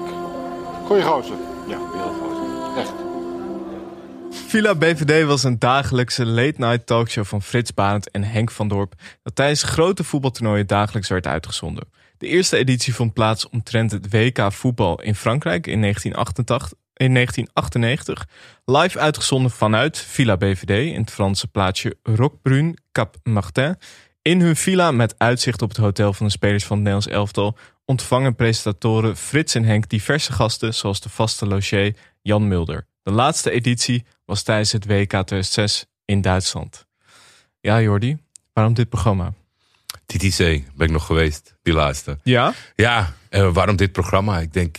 Goeie 0.87 1.03
gozer. 1.03 1.37
Ja, 1.67 1.79
wereldgozer. 1.93 2.77
Echt. 2.77 2.93
Villa 4.47 4.75
BVD 4.75 5.27
was 5.27 5.43
een 5.43 5.59
dagelijkse 5.59 6.27
late-night 6.27 6.87
talkshow 6.87 7.25
van 7.25 7.43
Frits 7.43 7.75
Barend 7.75 8.11
en 8.11 8.25
Henk 8.25 8.51
van 8.51 8.69
Dorp... 8.69 8.93
dat 9.23 9.35
tijdens 9.35 9.63
grote 9.63 10.05
voetbaltoernooien 10.05 10.67
dagelijks 10.67 11.09
werd 11.09 11.27
uitgezonden. 11.27 11.85
De 12.19 12.27
eerste 12.27 12.57
editie 12.57 12.95
vond 12.95 13.13
plaats 13.13 13.49
omtrent 13.49 13.91
het 13.91 14.11
WK 14.11 14.53
voetbal 14.53 15.03
in 15.03 15.15
Frankrijk 15.15 15.67
in 15.67 15.81
1988, 15.81 16.79
in 16.93 17.15
1998. 17.15 18.27
Live 18.65 18.99
uitgezonden 18.99 19.51
vanuit 19.51 19.99
Villa 19.99 20.37
BVD 20.37 20.93
in 20.93 21.01
het 21.01 21.11
Franse 21.11 21.49
plaatsje 21.49 21.97
Roquebrune 22.03 22.75
Cap 22.93 23.17
Martin. 23.23 23.77
In 24.23 24.41
hun 24.41 24.57
villa 24.57 24.91
met 24.91 25.15
uitzicht 25.19 25.63
op 25.63 25.69
het 25.69 25.79
hotel 25.79 26.13
van 26.13 26.27
de 26.27 26.33
spelers 26.33 26.65
van 26.65 26.77
het 26.77 26.87
Nederlands 26.87 27.17
elftal... 27.17 27.57
ontvangen 27.85 28.35
presentatoren 28.35 29.17
Frits 29.17 29.55
en 29.55 29.65
Henk 29.65 29.89
diverse 29.89 30.33
gasten... 30.33 30.75
zoals 30.75 31.01
de 31.01 31.09
vaste 31.09 31.47
logier 31.47 31.97
Jan 32.23 32.49
Mulder. 32.49 32.87
De 33.03 33.13
laatste 33.13 33.51
editie 33.51 34.05
was 34.25 34.43
tijdens 34.43 34.73
het 34.73 34.87
WK 34.87 35.09
2006 35.09 35.87
in 36.05 36.21
Duitsland. 36.21 36.87
Ja, 37.61 37.81
Jordi, 37.81 38.17
waarom 38.53 38.75
dit 38.75 38.89
programma? 38.89 39.33
TTC 40.07 40.39
ben 40.75 40.87
ik 40.87 40.91
nog 40.91 41.07
geweest, 41.07 41.55
die 41.63 41.75
laatste. 41.75 42.19
Ja? 42.23 42.55
Ja, 42.75 43.15
waarom 43.31 43.77
dit 43.77 43.93
programma? 43.93 44.41
Ik 44.41 44.53
denk, 44.53 44.77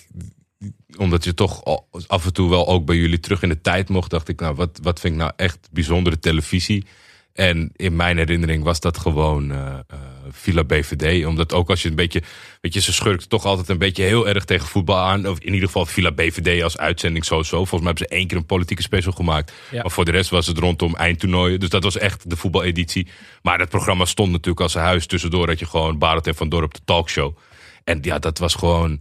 omdat 0.97 1.23
je 1.23 1.33
toch 1.33 1.63
af 2.07 2.25
en 2.25 2.33
toe 2.33 2.49
wel 2.49 2.67
ook 2.67 2.85
bij 2.85 2.95
jullie 2.95 3.19
terug 3.19 3.41
in 3.41 3.49
de 3.49 3.61
tijd 3.61 3.89
mocht, 3.89 4.09
dacht 4.09 4.27
ik, 4.27 4.39
nou, 4.39 4.55
wat, 4.55 4.79
wat 4.81 4.99
vind 4.99 5.13
ik 5.13 5.19
nou 5.19 5.31
echt 5.35 5.69
bijzondere 5.71 6.19
televisie? 6.19 6.85
En 7.33 7.71
in 7.75 7.95
mijn 7.95 8.17
herinnering 8.17 8.63
was 8.63 8.79
dat 8.79 8.97
gewoon 8.97 9.51
eh 9.51 9.79
eh, 9.87 9.99
Villa 10.31 10.63
BVD. 10.63 11.25
Omdat 11.25 11.53
ook 11.53 11.69
als 11.69 11.81
je 11.81 11.89
een 11.89 11.95
beetje, 11.95 12.21
weet 12.61 12.73
je, 12.73 12.81
ze 12.81 12.93
schurkt 12.93 13.29
toch 13.29 13.45
altijd 13.45 13.69
een 13.69 13.77
beetje 13.77 14.03
heel 14.03 14.27
erg 14.27 14.45
tegen 14.45 14.67
voetbal 14.67 14.97
aan. 14.97 15.27
Of 15.27 15.39
in 15.39 15.53
ieder 15.53 15.67
geval 15.67 15.85
Villa 15.85 16.11
BVD 16.11 16.63
als 16.63 16.77
uitzending 16.77 17.25
sowieso. 17.25 17.57
Volgens 17.57 17.81
mij 17.81 17.89
hebben 17.89 18.07
ze 18.07 18.15
één 18.15 18.27
keer 18.27 18.37
een 18.37 18.45
politieke 18.45 18.81
special 18.81 19.13
gemaakt. 19.13 19.53
Ja. 19.71 19.81
Maar 19.81 19.91
voor 19.91 20.05
de 20.05 20.11
rest 20.11 20.29
was 20.29 20.47
het 20.47 20.57
rondom 20.57 20.95
eindtoernooien. 20.95 21.59
Dus 21.59 21.69
dat 21.69 21.83
was 21.83 21.97
echt 21.97 22.29
de 22.29 22.35
voetbaleditie. 22.35 23.07
Maar 23.41 23.59
het 23.59 23.69
programma 23.69 24.05
stond 24.05 24.31
natuurlijk 24.31 24.61
als 24.61 24.75
een 24.75 24.81
huis. 24.81 25.05
Tussendoor 25.05 25.47
had 25.47 25.59
je 25.59 25.65
gewoon 25.65 25.97
Barend 25.97 26.27
en 26.27 26.35
Van 26.35 26.49
Dorp 26.49 26.73
de 26.73 26.81
talkshow. 26.85 27.37
En 27.83 27.99
ja, 28.01 28.19
dat 28.19 28.37
was 28.37 28.55
gewoon 28.55 28.99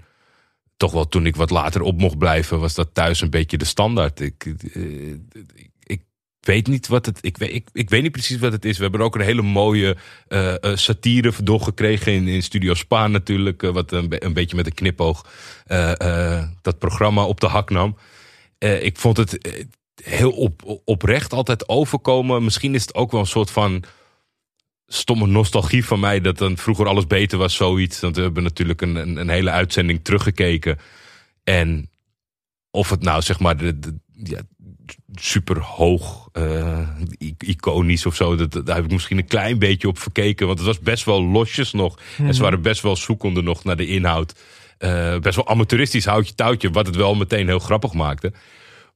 toch 0.76 0.92
wel 0.92 1.08
toen 1.08 1.26
ik 1.26 1.36
wat 1.36 1.50
later 1.50 1.82
op 1.82 2.00
mocht 2.00 2.18
blijven, 2.18 2.60
was 2.60 2.74
dat 2.74 2.88
thuis 2.92 3.20
een 3.20 3.30
beetje 3.30 3.58
de 3.58 3.64
standaard. 3.64 4.20
Ik, 4.20 4.54
eh, 4.74 5.10
ik 5.54 5.70
weet 6.46 6.66
niet 6.66 6.86
wat 6.86 7.06
het. 7.06 7.18
Ik 7.20 7.36
weet, 7.36 7.52
ik, 7.54 7.68
ik 7.72 7.90
weet 7.90 8.02
niet 8.02 8.12
precies 8.12 8.38
wat 8.38 8.52
het 8.52 8.64
is. 8.64 8.76
We 8.76 8.82
hebben 8.82 9.00
ook 9.00 9.14
een 9.14 9.20
hele 9.20 9.42
mooie 9.42 9.96
eh, 10.28 10.54
satire 10.74 11.32
doorgekregen 11.42 12.12
in, 12.12 12.28
in 12.28 12.42
Studio 12.42 12.74
Spa 12.74 13.06
natuurlijk. 13.06 13.62
eh, 13.62 13.70
wat 13.70 13.92
een, 13.92 14.24
een 14.24 14.32
beetje 14.32 14.56
met 14.56 14.66
een 14.66 14.74
knipoog 14.74 15.26
dat 16.62 16.78
programma 16.78 17.24
op 17.24 17.40
de 17.40 17.46
hak 17.46 17.70
nam. 17.70 17.96
Ik 18.58 18.96
vond 18.96 19.16
het 19.16 19.38
heel 20.04 20.30
op, 20.32 20.80
oprecht 20.84 21.32
altijd 21.32 21.68
overkomen. 21.68 22.44
Misschien 22.44 22.74
is 22.74 22.82
het 22.82 22.94
ook 22.94 23.10
wel 23.10 23.20
een 23.20 23.26
soort 23.26 23.50
van 23.50 23.84
stomme 24.86 25.26
nostalgie 25.26 25.84
van 25.84 26.00
mij 26.00 26.20
dat 26.20 26.38
dan 26.38 26.56
vroeger 26.56 26.86
alles 26.86 27.06
beter 27.06 27.38
was, 27.38 27.54
zoiets. 27.54 28.00
Want 28.00 28.16
we 28.16 28.22
hebben 28.22 28.42
natuurlijk 28.42 28.80
een, 28.82 28.94
een, 28.96 29.16
een 29.16 29.28
hele 29.28 29.50
uitzending 29.50 30.00
teruggekeken. 30.04 30.78
En 31.44 31.90
of 32.70 32.90
het 32.90 33.02
nou 33.02 33.22
zeg 33.22 33.40
maar 33.40 33.56
de, 33.56 33.78
de- 33.78 33.98
ja, 34.12 34.40
super 35.14 35.58
hoog, 35.58 36.28
eh, 36.32 36.88
iconisch 37.38 38.06
of 38.06 38.14
zo, 38.14 38.36
dat, 38.36 38.66
daar 38.66 38.76
heb 38.76 38.84
ik 38.84 38.90
misschien 38.90 39.18
een 39.18 39.26
klein 39.26 39.58
beetje 39.58 39.88
op 39.88 39.98
verkeken. 39.98 40.46
Want 40.46 40.58
het 40.58 40.66
was 40.66 40.80
best 40.80 41.04
wel 41.04 41.22
losjes 41.22 41.72
nog. 41.72 41.98
En 42.18 42.34
ze 42.34 42.42
waren 42.42 42.62
best 42.62 42.82
wel 42.82 42.96
zoekende 42.96 43.42
nog 43.42 43.64
naar 43.64 43.76
de 43.76 43.86
inhoud. 43.86 44.34
Eh, 44.78 45.18
best 45.18 45.36
wel 45.36 45.48
amateuristisch 45.48 46.04
houtje 46.04 46.34
touwtje, 46.34 46.70
wat 46.70 46.86
het 46.86 46.96
wel 46.96 47.14
meteen 47.14 47.46
heel 47.46 47.58
grappig 47.58 47.92
maakte. 47.92 48.32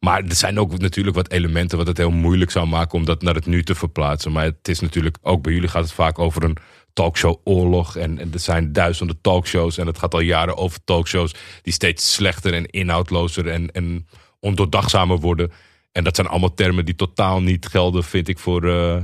Maar 0.00 0.24
er 0.24 0.34
zijn 0.34 0.58
ook 0.58 0.78
natuurlijk 0.78 1.16
wat 1.16 1.30
elementen 1.30 1.78
wat 1.78 1.86
het 1.86 1.96
heel 1.96 2.10
moeilijk 2.10 2.50
zou 2.50 2.66
maken 2.66 2.98
om 2.98 3.04
dat 3.04 3.22
naar 3.22 3.34
het 3.34 3.46
nu 3.46 3.62
te 3.62 3.74
verplaatsen. 3.74 4.32
Maar 4.32 4.44
het 4.44 4.68
is 4.68 4.80
natuurlijk, 4.80 5.18
ook 5.22 5.42
bij 5.42 5.52
jullie 5.52 5.68
gaat 5.68 5.82
het 5.82 5.92
vaak 5.92 6.18
over 6.18 6.42
een 6.42 6.56
talkshow 6.92 7.36
oorlog. 7.44 7.96
En, 7.96 8.18
en 8.18 8.30
er 8.32 8.38
zijn 8.38 8.72
duizenden 8.72 9.20
talkshows 9.20 9.78
en 9.78 9.86
het 9.86 9.98
gaat 9.98 10.14
al 10.14 10.20
jaren 10.20 10.56
over 10.56 10.78
talkshows 10.84 11.34
die 11.62 11.72
steeds 11.72 12.14
slechter 12.14 12.54
en 12.54 12.66
inhoudlozer 12.66 13.48
en, 13.48 13.70
en 13.72 14.06
ondoordachtzamer 14.40 15.18
worden. 15.18 15.52
En 15.92 16.04
dat 16.04 16.16
zijn 16.16 16.26
allemaal 16.26 16.54
termen 16.54 16.84
die 16.84 16.94
totaal 16.94 17.42
niet 17.42 17.66
gelden, 17.66 18.04
vind 18.04 18.28
ik, 18.28 18.38
voor 18.38 18.68
eh, 18.68 19.02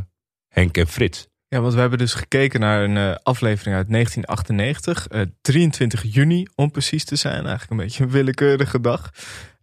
Henk 0.48 0.76
en 0.76 0.86
Frits. 0.86 1.28
Ja, 1.48 1.60
want 1.60 1.74
we 1.74 1.80
hebben 1.80 1.98
dus 1.98 2.14
gekeken 2.14 2.60
naar 2.60 2.82
een 2.84 2.96
eh, 2.96 3.14
aflevering 3.22 3.76
uit 3.76 3.90
1998. 3.90 5.06
eh, 5.06 5.20
23 5.40 6.02
juni, 6.14 6.46
om 6.54 6.70
precies 6.70 7.04
te 7.04 7.16
zijn. 7.16 7.46
Eigenlijk 7.46 7.70
een 7.70 7.76
beetje 7.76 8.04
een 8.04 8.10
willekeurige 8.10 8.80
dag. 8.80 9.10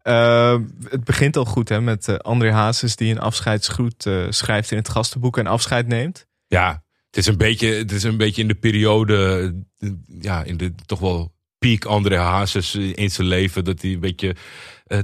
Eh, 0.01 0.57
het 0.89 1.03
begint 1.03 1.38
al 1.38 1.45
goed 1.45 1.69
hè, 1.69 1.82
met 1.82 2.07
eh, 2.07 2.15
André 2.15 2.51
Hazes 2.51 2.95
die 2.95 3.11
een 3.11 3.19
afscheidsgroet 3.19 4.05
eh, 4.05 4.26
schrijft 4.30 4.71
in 4.71 4.78
het 4.78 4.89
gastenboek 4.89 5.38
en 5.38 5.47
afscheid 5.47 5.88
neemt. 5.88 6.28
Ja, 6.47 6.84
het 7.13 7.17
is 7.17 7.28
een 7.28 7.38
beetje, 7.38 7.67
het 7.67 7.91
is 7.91 8.03
een 8.03 8.17
beetje 8.17 8.41
in 8.41 8.47
de 8.47 8.55
periode, 8.55 9.53
eh, 9.80 9.89
ja, 10.19 10.43
in 10.43 10.57
de 10.57 10.74
toch 10.86 10.99
wel 10.99 11.34
piek 11.57 11.86
André 11.86 12.17
Hazes 12.17 12.76
eh, 12.76 12.91
in 12.95 13.11
zijn 13.11 13.28
leven. 13.28 13.63
Dat 13.63 13.82
hij 13.82 13.91
een 13.91 13.99
beetje 13.99 14.30
eh, 14.30 14.36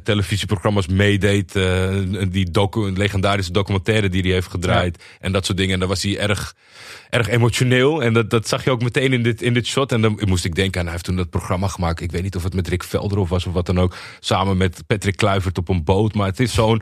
televisieprogramma's 0.03 0.87
meedeed. 0.87 1.55
eh, 1.55 1.95
die 2.29 2.51
docu, 2.51 2.79
een 2.85 2.97
legendarische 2.97 3.51
documentaire 3.51 4.09
die 4.09 4.21
hij 4.21 4.31
heeft 4.31 4.49
gedraaid. 4.49 5.03
En 5.19 5.31
dat 5.31 5.45
soort 5.45 5.57
dingen. 5.57 5.73
En 5.73 5.79
daar 5.79 5.87
was 5.87 6.03
hij 6.03 6.19
erg, 6.19 6.55
erg 7.09 7.27
emotioneel. 7.27 8.03
En 8.03 8.13
dat, 8.13 8.29
dat 8.29 8.47
zag 8.47 8.63
je 8.63 8.71
ook 8.71 8.81
meteen 8.81 9.13
in 9.13 9.23
dit, 9.23 9.41
in 9.41 9.53
dit 9.53 9.67
shot. 9.67 9.91
En 9.91 10.01
dan 10.01 10.21
moest 10.25 10.45
ik 10.45 10.55
denken 10.55 10.79
aan, 10.79 10.85
hij 10.85 10.93
heeft 10.93 11.05
toen 11.05 11.15
dat 11.15 11.29
programma 11.29 11.67
gemaakt. 11.67 12.01
Ik 12.01 12.11
weet 12.11 12.23
niet 12.23 12.35
of 12.35 12.43
het 12.43 12.53
met 12.53 12.67
Rick 12.67 12.83
Velderhof 12.83 13.29
was 13.29 13.45
of 13.45 13.53
wat 13.53 13.65
dan 13.65 13.79
ook. 13.79 13.95
Samen 14.19 14.57
met 14.57 14.83
Patrick 14.87 15.15
Kluivert 15.15 15.57
op 15.57 15.69
een 15.69 15.83
boot. 15.83 16.13
Maar 16.13 16.27
het 16.27 16.39
is 16.39 16.53
zo'n 16.53 16.81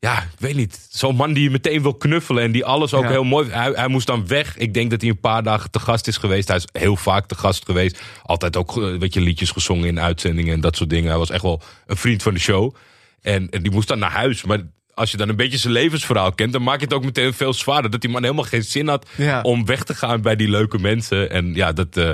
ja, 0.00 0.22
ik 0.22 0.38
weet 0.38 0.56
niet. 0.56 0.86
Zo'n 0.90 1.16
man 1.16 1.32
die 1.32 1.42
je 1.42 1.50
meteen 1.50 1.82
wil 1.82 1.94
knuffelen 1.94 2.42
en 2.42 2.52
die 2.52 2.64
alles 2.64 2.94
ook 2.94 3.02
Ja. 3.02 3.08
heel 3.10 3.24
mooi. 3.24 3.50
Hij, 3.50 3.70
hij 3.74 3.88
moest 3.88 4.06
dan 4.06 4.26
weg. 4.26 4.56
Ik 4.56 4.74
denk 4.74 4.90
dat 4.90 5.00
hij 5.00 5.10
een 5.10 5.20
paar 5.20 5.42
dagen 5.42 5.70
te 5.70 5.78
gast 5.78 6.06
is 6.06 6.16
geweest. 6.16 6.48
Hij 6.48 6.56
is 6.56 6.64
heel 6.72 6.96
vaak 6.96 7.26
te 7.26 7.34
gast 7.34 7.64
geweest. 7.64 8.02
Altijd 8.22 8.56
ook 8.56 8.76
eh, 8.82 8.96
weet 8.98 9.14
je, 9.14 9.20
liedjes 9.20 9.50
gezongen 9.50 9.88
in 9.88 10.00
uitzendingen 10.00 10.54
en 10.54 10.60
dat 10.60 10.76
soort 10.76 10.90
dingen. 10.90 11.08
Hij 11.08 11.18
was 11.18 11.30
echt 11.30 11.42
wel 11.42 11.62
een 11.86 11.96
vriend 11.96 12.22
van 12.22 12.34
de 12.34 12.40
show. 12.40 12.74
En, 13.20 13.50
en 13.50 13.62
die 13.62 13.72
moest 13.72 13.88
dan 13.88 13.98
naar 13.98 14.10
huis. 14.10 14.44
Maar 14.44 14.58
als 14.94 15.10
je 15.10 15.16
dan 15.16 15.28
een 15.28 15.36
beetje 15.36 15.58
zijn 15.58 15.72
levensverhaal 15.72 16.32
kent, 16.32 16.52
dan 16.52 16.62
maak 16.62 16.78
je 16.78 16.84
het 16.84 16.94
ook 16.94 17.04
meteen 17.04 17.32
veel 17.34 17.52
zwaarder. 17.52 17.90
Dat 17.90 18.00
die 18.00 18.10
man 18.10 18.22
helemaal 18.22 18.44
geen 18.44 18.64
zin 18.64 18.88
had 18.88 19.08
Ja. 19.16 19.40
om 19.42 19.66
weg 19.66 19.84
te 19.84 19.94
gaan 19.94 20.20
bij 20.22 20.36
die 20.36 20.48
leuke 20.48 20.78
mensen. 20.78 21.30
En 21.30 21.54
ja, 21.54 21.72
dat, 21.72 21.96
eh, 21.96 22.10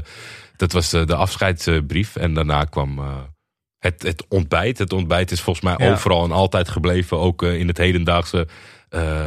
dat 0.56 0.72
was 0.72 0.92
eh, 0.92 1.06
de 1.06 1.14
afscheidsbrief. 1.14 2.16
En 2.16 2.34
daarna 2.34 2.64
kwam. 2.64 3.00
Het, 3.78 4.02
het 4.02 4.24
ontbijt. 4.28 4.78
Het 4.78 4.92
ontbijt 4.92 5.30
is 5.30 5.40
volgens 5.40 5.64
mij 5.64 5.86
Ja. 5.86 5.92
overal 5.92 6.24
en 6.24 6.32
altijd 6.32 6.68
gebleven. 6.68 7.18
Ook 7.18 7.42
eh, 7.42 7.58
in 7.58 7.68
het 7.68 7.78
hedendaagse 7.78 8.48
eh, 8.88 9.26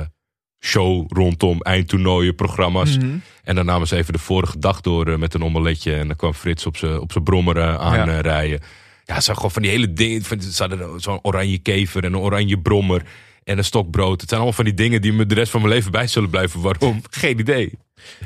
show 0.66 1.06
rondom 1.12 1.62
eindtoernooien, 1.62 2.36
programma's. 2.36 2.97
Mhm. 2.97 3.18
En 3.43 3.56
dan 3.56 3.66
namen 3.66 3.88
ze 3.88 3.95
even 3.95 4.14
de 4.14 4.20
vorige 4.20 4.60
dag 4.60 4.82
door 4.82 5.08
eh, 5.08 5.18
met 5.18 5.34
een 5.34 5.43
omeletje. 5.43 5.95
En 5.95 6.08
dan 6.08 6.16
kwam 6.16 6.34
Frits 6.34 6.66
op 6.66 6.78
zijn 6.78 7.00
op 7.00 7.12
zijn 7.12 7.24
brommer 7.24 7.58
eh, 7.58 7.76
aanrijden. 7.76 8.60
Ja, 9.04 9.22
ze 9.22 9.36
gewoon 9.36 9.52
van 9.52 9.62
die 9.62 9.72
hele 9.72 9.93
dingen. 9.93 10.24
van- 10.24 10.41
Ze 10.41 10.62
hadden 10.68 11.00
zo'n 11.00 11.20
oranje 11.22 11.58
kever 11.58 12.04
en 12.04 12.14
een 12.14 12.20
oranje 12.20 12.60
brommer. 12.60 13.04
En 13.43 13.58
een 13.58 13.64
stokbrood. 13.64 14.20
Het 14.22 14.30
zijn 14.30 14.41
allemaal 14.41 14.56
van 14.64 14.66
die 14.66 14.74
dingen 14.86 15.02
die 15.02 15.14
me 15.14 15.26
de 15.26 15.36
rest 15.36 15.52
van 15.52 15.62
mijn 15.62 15.74
leven 15.74 15.91
bij 15.91 16.08
zullen 16.08 16.30
blijven. 16.30 16.62
Waarom? 16.62 17.02
Geen 17.10 17.39
idee. 17.39 17.72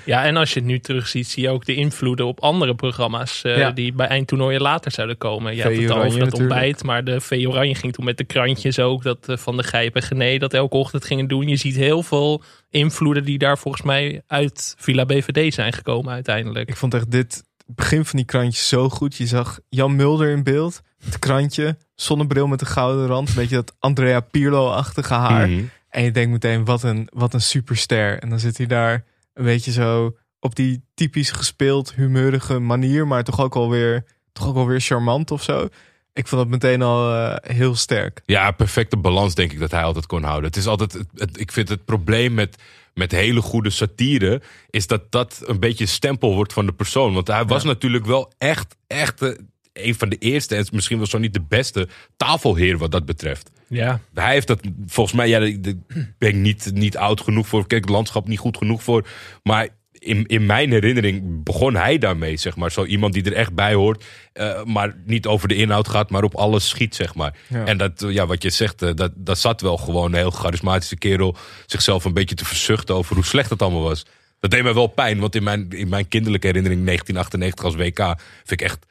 Ja, 0.06 0.24
en 0.24 0.38
als 0.38 0.54
je 0.54 0.60
het 0.60 0.68
nu 0.68 0.80
terugziet, 0.80 1.28
zie 1.28 1.44
je 1.44 1.50
ook 1.50 1.66
de 1.66 1.76
invloeden 1.76 2.26
op 2.26 2.40
andere 2.40 2.76
programma's 2.76 3.44
eh, 3.44 3.58
Ja. 3.58 3.72
die 3.72 3.94
bij 3.94 4.08
eindtoernooien 4.08 4.62
later 4.62 4.92
zouden 4.92 5.18
komen. 5.18 5.56
Je 5.56 5.62
V 5.62 5.82
het 5.82 5.90
al 5.90 5.98
over 5.98 6.10
dat 6.10 6.20
natuurlijk. 6.20 6.40
ontbijt, 6.40 6.84
maar 6.84 7.04
de 7.04 7.22
V 7.22 7.46
Oranje 7.48 7.76
ging 7.76 7.94
toen 7.94 8.06
met 8.06 8.18
de 8.18 8.24
krantjes 8.24 8.80
ook, 8.80 9.04
dat 9.04 9.30
eh, 9.30 9.38
van 9.38 9.58
de 9.58 9.64
Gijp 9.64 9.96
en 9.96 10.02
Gené, 10.02 10.38
dat 10.38 10.54
elke 10.54 10.78
ochtend 10.78 11.06
gingen 11.06 11.28
doen. 11.28 11.48
Je 11.48 11.56
ziet 11.56 11.76
heel 11.76 12.04
veel 12.04 12.44
invloeden 12.70 13.24
die 13.24 13.38
daar 13.38 13.58
volgens 13.58 13.84
mij 13.84 14.22
uit 14.28 14.76
Villa 14.78 15.06
BVD 15.06 15.54
zijn 15.54 15.74
gekomen 15.74 16.14
uiteindelijk. 16.14 16.70
Ik 16.70 16.78
vond 16.78 16.94
echt 16.94 17.12
dit 17.12 17.44
begin 17.66 18.06
van 18.06 18.18
die 18.18 18.26
krantjes 18.26 18.68
zo 18.68 18.90
goed. 18.90 19.16
Je 19.16 19.28
zag 19.28 19.60
Jan 19.70 19.96
Mulder 19.96 20.30
in 20.30 20.44
beeld. 20.44 20.82
Het 21.06 21.20
krantje, 21.20 21.78
zonnebril 21.96 22.48
met 22.48 22.62
een 22.62 22.68
gouden 22.68 23.08
rand. 23.08 23.30
Een 23.30 23.36
beetje 23.36 23.56
dat 23.56 23.76
Andrea 23.80 24.20
Pirlo-achtige 24.20 25.14
haar. 25.14 25.50
Mhm. 25.50 25.64
En 25.90 26.04
je 26.04 26.12
denkt 26.12 26.32
meteen, 26.32 26.66
wat 26.66 26.84
een, 26.84 27.08
wat 27.14 27.34
een 27.34 27.42
superster. 27.42 28.20
En 28.20 28.30
dan 28.30 28.40
zit 28.40 28.58
hij 28.58 28.66
daar 28.66 29.04
een 29.34 29.44
beetje 29.44 29.72
zo 29.72 30.18
op 30.40 30.56
die 30.56 30.84
typisch 30.94 31.32
gespeeld, 31.32 31.94
humeurige 31.94 32.60
manier. 32.60 33.08
Maar 33.08 33.24
toch 33.24 33.40
ook 33.42 33.56
alweer, 33.56 34.06
toch 34.34 34.48
ook 34.48 34.56
alweer 34.56 34.80
charmant 34.82 35.32
of 35.32 35.44
zo. 35.44 35.68
Ik 36.14 36.28
vond 36.28 36.42
dat 36.42 36.50
meteen 36.52 36.82
al 36.82 37.14
eh, 37.16 37.56
heel 37.56 37.76
sterk. 37.76 38.22
Ja, 38.26 38.52
perfecte 38.52 38.98
balans 38.98 39.36
denk 39.36 39.52
ik 39.52 39.60
dat 39.60 39.72
hij 39.72 39.84
altijd 39.84 40.06
kon 40.06 40.24
houden. 40.24 40.46
Het 40.46 40.56
is 40.58 40.68
altijd, 40.68 40.94
het, 40.94 41.08
het- 41.16 41.40
ik 41.40 41.52
vind 41.52 41.70
het 41.70 41.86
probleem 41.86 42.34
met, 42.34 42.62
met 42.94 43.12
hele 43.12 43.42
goede 43.42 43.70
satire... 43.70 44.42
is 44.70 44.88
dat 44.88 45.12
dat 45.12 45.42
een 45.46 45.60
beetje 45.60 45.86
stempel 45.86 46.34
wordt 46.36 46.54
van 46.54 46.66
de 46.66 46.72
persoon. 46.74 47.14
Want 47.14 47.28
hij 47.28 47.46
was 47.46 47.64
natuurlijk 47.64 48.06
wel 48.06 48.32
echt, 48.38 48.76
echt 48.88 49.22
eh, 49.22 49.32
een 49.74 49.96
van 49.96 50.10
de 50.10 50.18
eerste... 50.18 50.56
en 50.56 50.66
misschien 50.72 50.98
wel 50.98 51.08
zo 51.08 51.18
niet 51.18 51.34
de 51.34 51.42
beste 51.48 51.88
tafelheer 52.18 52.78
wat 52.78 52.92
dat 52.92 53.06
betreft. 53.06 53.52
Ja, 53.68 54.00
Hij 54.14 54.34
heeft 54.34 54.48
dat 54.48 54.60
volgens 54.86 55.16
mij, 55.16 55.28
ja, 55.28 55.40
daar 55.40 55.74
ben 56.18 56.30
ik 56.30 56.36
niet, 56.36 56.72
niet 56.74 56.98
oud 56.98 57.22
genoeg 57.22 57.48
voor. 57.48 57.68
Kijk, 57.68 57.82
het 57.82 57.94
landschap 57.94 58.28
niet 58.28 58.40
goed 58.40 58.58
genoeg 58.58 58.84
voor. 58.84 59.08
Maar 59.44 59.68
in, 60.04 60.26
in 60.26 60.46
mijn 60.46 60.72
herinnering 60.72 61.44
begon 61.44 61.76
hij 61.76 61.98
daarmee, 61.98 62.38
zeg 62.38 62.56
maar. 62.56 62.72
Zo 62.72 62.86
iemand 62.86 63.14
die 63.14 63.24
er 63.24 63.34
echt 63.34 63.54
bij 63.54 63.74
hoort, 63.74 64.06
eh, 64.34 64.64
maar 64.64 64.96
niet 65.06 65.26
over 65.26 65.48
de 65.48 65.56
inhoud 65.56 65.88
gaat, 65.88 66.10
maar 66.10 66.24
op 66.24 66.36
alles 66.36 66.70
schiet, 66.70 66.96
zeg 66.96 67.16
maar. 67.16 67.36
Ja. 67.48 67.66
En 67.66 67.78
dat, 67.78 68.06
ja, 68.08 68.26
wat 68.26 68.44
je 68.44 68.50
zegt, 68.50 68.82
eh, 68.82 68.94
dat, 68.94 69.12
dat 69.16 69.38
zat 69.38 69.62
wel 69.62 69.78
gewoon 69.78 70.06
een 70.06 70.18
heel 70.18 70.32
charismatische 70.32 70.98
kerel 70.98 71.36
zichzelf 71.66 72.06
een 72.06 72.14
beetje 72.14 72.36
te 72.36 72.46
verzuchten 72.46 72.96
over 72.96 73.16
hoe 73.16 73.26
slecht 73.26 73.50
het 73.50 73.62
allemaal 73.62 73.84
was. 73.84 74.06
Dat 74.40 74.52
deed 74.52 74.64
mij 74.64 74.74
wel 74.74 74.88
pijn, 74.88 75.20
want 75.20 75.36
in 75.36 75.44
mijn, 75.44 75.70
in 75.70 75.90
mijn 75.90 76.08
kinderlijke 76.08 76.48
herinnering 76.48 76.86
1998 76.86 77.66
als 77.66 77.76
WK 77.76 78.22
vind 78.44 78.62
ik 78.62 78.62
echt 78.62 78.86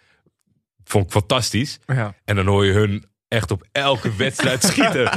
vond 0.85 1.05
ik 1.05 1.11
fantastisch. 1.11 1.79
Ja. 1.87 2.15
En 2.25 2.37
dan 2.37 2.47
hoor 2.47 2.65
je 2.65 2.73
hun 2.73 3.05
echt 3.33 3.51
op 3.51 3.63
elke 3.73 4.17
wedstrijd 4.17 4.63
schieten. 4.71 5.11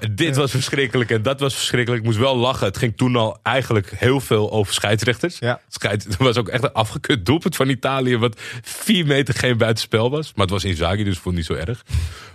En 0.00 0.14
Dit 0.14 0.36
was 0.36 0.50
verschrikkelijk 0.50 1.10
en 1.10 1.22
dat 1.22 1.40
was 1.40 1.54
verschrikkelijk. 1.54 2.00
Ik 2.02 2.06
moest 2.08 2.20
wel 2.20 2.36
lachen. 2.36 2.66
Het 2.66 2.76
ging 2.78 2.96
toen 2.96 3.16
al 3.16 3.38
eigenlijk 3.42 3.92
heel 3.96 4.20
veel 4.20 4.50
over 4.52 4.72
scheidsrechters. 4.74 5.38
Ja. 5.38 5.60
Scheids, 5.68 6.06
er 6.06 6.16
was 6.18 6.36
ook 6.36 6.48
echt 6.48 6.62
een 6.62 6.72
afgekut 6.72 7.26
doelpunt 7.26 7.56
van 7.56 7.68
Italië... 7.68 8.16
wat 8.16 8.40
vier 8.62 9.06
meter 9.06 9.34
geen 9.34 9.56
buitenspel 9.58 10.10
was. 10.10 10.26
Maar 10.34 10.44
het 10.44 10.50
was 10.54 10.64
Inzaghi, 10.64 11.04
dus 11.04 11.16
ik 11.16 11.22
vond 11.22 11.36
niet 11.36 11.44
zo 11.46 11.54
erg. 11.54 11.82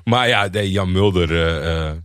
Maar 0.03 0.27
ja, 0.27 0.47
nee, 0.51 0.71
Jan 0.71 0.91
Mulder 0.91 1.31
eh, 1.31 1.87
eh, 1.89 1.95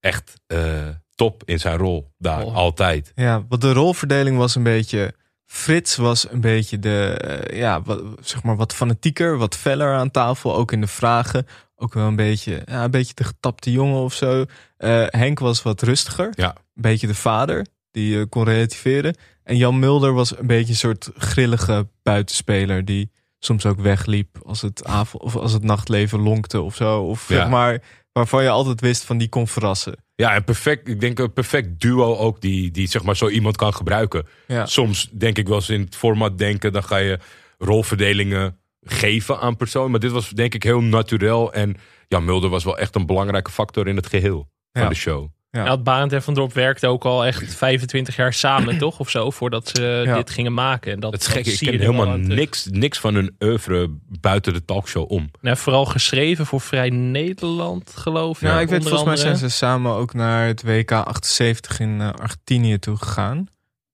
echt 0.00 0.32
eh, 0.46 0.88
top 1.14 1.42
in 1.44 1.58
zijn 1.60 1.76
rol 1.76 2.12
daar, 2.18 2.42
Oh. 2.44 2.54
altijd. 2.54 3.12
Ja, 3.14 3.44
wat 3.48 3.60
de 3.60 3.72
rolverdeling 3.72 4.36
was 4.36 4.54
een 4.54 4.62
beetje. 4.62 5.14
Frits 5.52 5.96
was 5.96 6.30
een 6.30 6.40
beetje 6.40 6.78
de, 6.78 7.06
eh, 7.10 7.58
ja, 7.58 7.82
wat, 7.82 8.02
zeg 8.20 8.42
maar 8.42 8.56
wat 8.56 8.74
fanatieker, 8.74 9.38
wat 9.38 9.56
feller 9.56 9.94
aan 9.94 10.10
tafel, 10.10 10.56
ook 10.56 10.72
in 10.72 10.80
de 10.80 10.86
vragen. 10.86 11.46
Ook 11.76 11.94
wel 11.94 12.06
een 12.06 12.16
beetje, 12.16 12.62
ja, 12.66 12.84
een 12.84 12.90
beetje 12.90 13.14
de 13.14 13.24
getapte 13.24 13.72
jongen 13.72 14.00
of 14.00 14.14
zo. 14.14 14.44
Eh, 14.76 15.04
Henk 15.08 15.38
was 15.38 15.62
wat 15.62 15.82
rustiger, 15.82 16.32
Ja. 16.36 16.48
een 16.48 16.82
beetje 16.82 17.06
de 17.06 17.14
vader, 17.14 17.66
die 17.90 18.18
eh, 18.18 18.24
kon 18.28 18.44
relativeren. 18.44 19.16
En 19.44 19.56
Jan 19.56 19.78
Mulder 19.78 20.12
was 20.12 20.38
een 20.38 20.46
beetje 20.46 20.70
een 20.72 20.76
soort 20.78 21.10
grillige 21.16 21.88
buitenspeler, 22.02 22.84
die 22.84 23.10
soms 23.38 23.66
ook 23.66 23.80
wegliep 23.80 24.38
als 24.46 24.60
het, 24.62 24.84
avond, 24.84 25.22
of 25.22 25.36
als 25.36 25.52
het 25.52 25.62
nachtleven 25.62 26.20
lonkte 26.20 26.60
of 26.60 26.74
zo. 26.74 27.00
Of 27.02 27.28
Ja. 27.28 27.34
zeg 27.34 27.48
maar, 27.48 27.82
waarvan 28.12 28.42
je 28.42 28.48
altijd 28.48 28.80
wist 28.80 29.04
van 29.04 29.18
die 29.18 29.28
kon 29.28 29.46
verrassen. 29.48 29.94
Ja, 30.20 30.34
en 30.34 30.44
perfect, 30.44 30.88
ik 30.88 31.00
denk 31.00 31.18
een 31.18 31.32
perfect 31.32 31.80
duo 31.80 32.16
ook 32.16 32.40
die, 32.40 32.70
die 32.70 32.88
zeg 32.88 33.02
maar 33.02 33.16
zo 33.16 33.28
iemand 33.28 33.56
kan 33.56 33.74
gebruiken. 33.74 34.26
Ja. 34.46 34.66
Soms 34.66 35.08
denk 35.12 35.38
ik 35.38 35.48
wel 35.48 35.56
eens 35.56 35.68
in 35.68 35.80
het 35.80 35.96
format 35.96 36.38
denken, 36.38 36.72
dan 36.72 36.84
ga 36.84 36.96
je 36.96 37.18
rolverdelingen 37.58 38.58
geven 38.80 39.38
aan 39.38 39.56
personen. 39.56 39.90
Maar 39.90 40.00
dit 40.00 40.10
was 40.10 40.30
denk 40.30 40.54
ik 40.54 40.62
heel 40.62 40.80
natuurlijk. 40.80 41.54
En 41.54 41.76
ja, 42.08 42.20
Mulder 42.20 42.50
was 42.50 42.64
wel 42.64 42.78
echt 42.78 42.94
een 42.94 43.06
belangrijke 43.06 43.50
factor 43.50 43.88
in 43.88 43.96
het 43.96 44.06
geheel 44.06 44.48
van 44.72 44.88
de 44.88 44.94
show. 44.94 45.28
Ja. 45.52 45.64
Ja, 45.64 45.70
het 45.70 45.84
Barend 45.84 46.12
en 46.12 46.22
Van 46.22 46.34
Dorp 46.34 46.52
werkten 46.52 46.88
ook 46.88 47.04
al 47.04 47.26
echt 47.26 47.54
25 47.54 48.16
jaar 48.16 48.32
samen, 48.32 48.78
toch? 48.78 48.98
Of 49.00 49.10
zo, 49.10 49.30
voordat 49.30 49.68
ze 49.68 50.02
Ja. 50.04 50.14
dit 50.16 50.30
gingen 50.30 50.54
maken. 50.54 50.92
En 50.92 51.00
dat, 51.00 51.12
Het 51.12 51.20
is 51.20 51.26
dat 51.28 51.36
ik 51.36 51.44
zie 51.44 51.70
je 51.72 51.78
ken 51.78 51.80
helemaal 51.92 52.14
terug. 52.20 52.36
niks, 52.38 52.66
niks 52.70 52.98
van 52.98 53.14
hun 53.14 53.36
oeuvre 53.40 53.90
buiten 54.20 54.52
de 54.52 54.64
talkshow 54.64 55.10
om. 55.10 55.30
Nou, 55.40 55.56
vooral 55.56 55.84
geschreven 55.86 56.46
voor 56.46 56.60
Vrij 56.60 56.90
Nederland, 56.90 57.92
geloof 57.96 58.42
ik. 58.42 58.48
Nou, 58.48 58.60
ik 58.60 58.68
weet 58.68 58.82
volgens 58.82 59.04
mij 59.04 59.16
zijn 59.16 59.36
ze 59.36 59.48
samen 59.48 59.92
ook 59.92 60.14
naar 60.14 60.46
het 60.46 60.62
WK 60.62 60.92
78 60.92 61.80
in 61.80 62.00
eh, 62.00 62.10
Argentinië 62.12 62.78
toe 62.78 62.96
gegaan. 62.96 63.46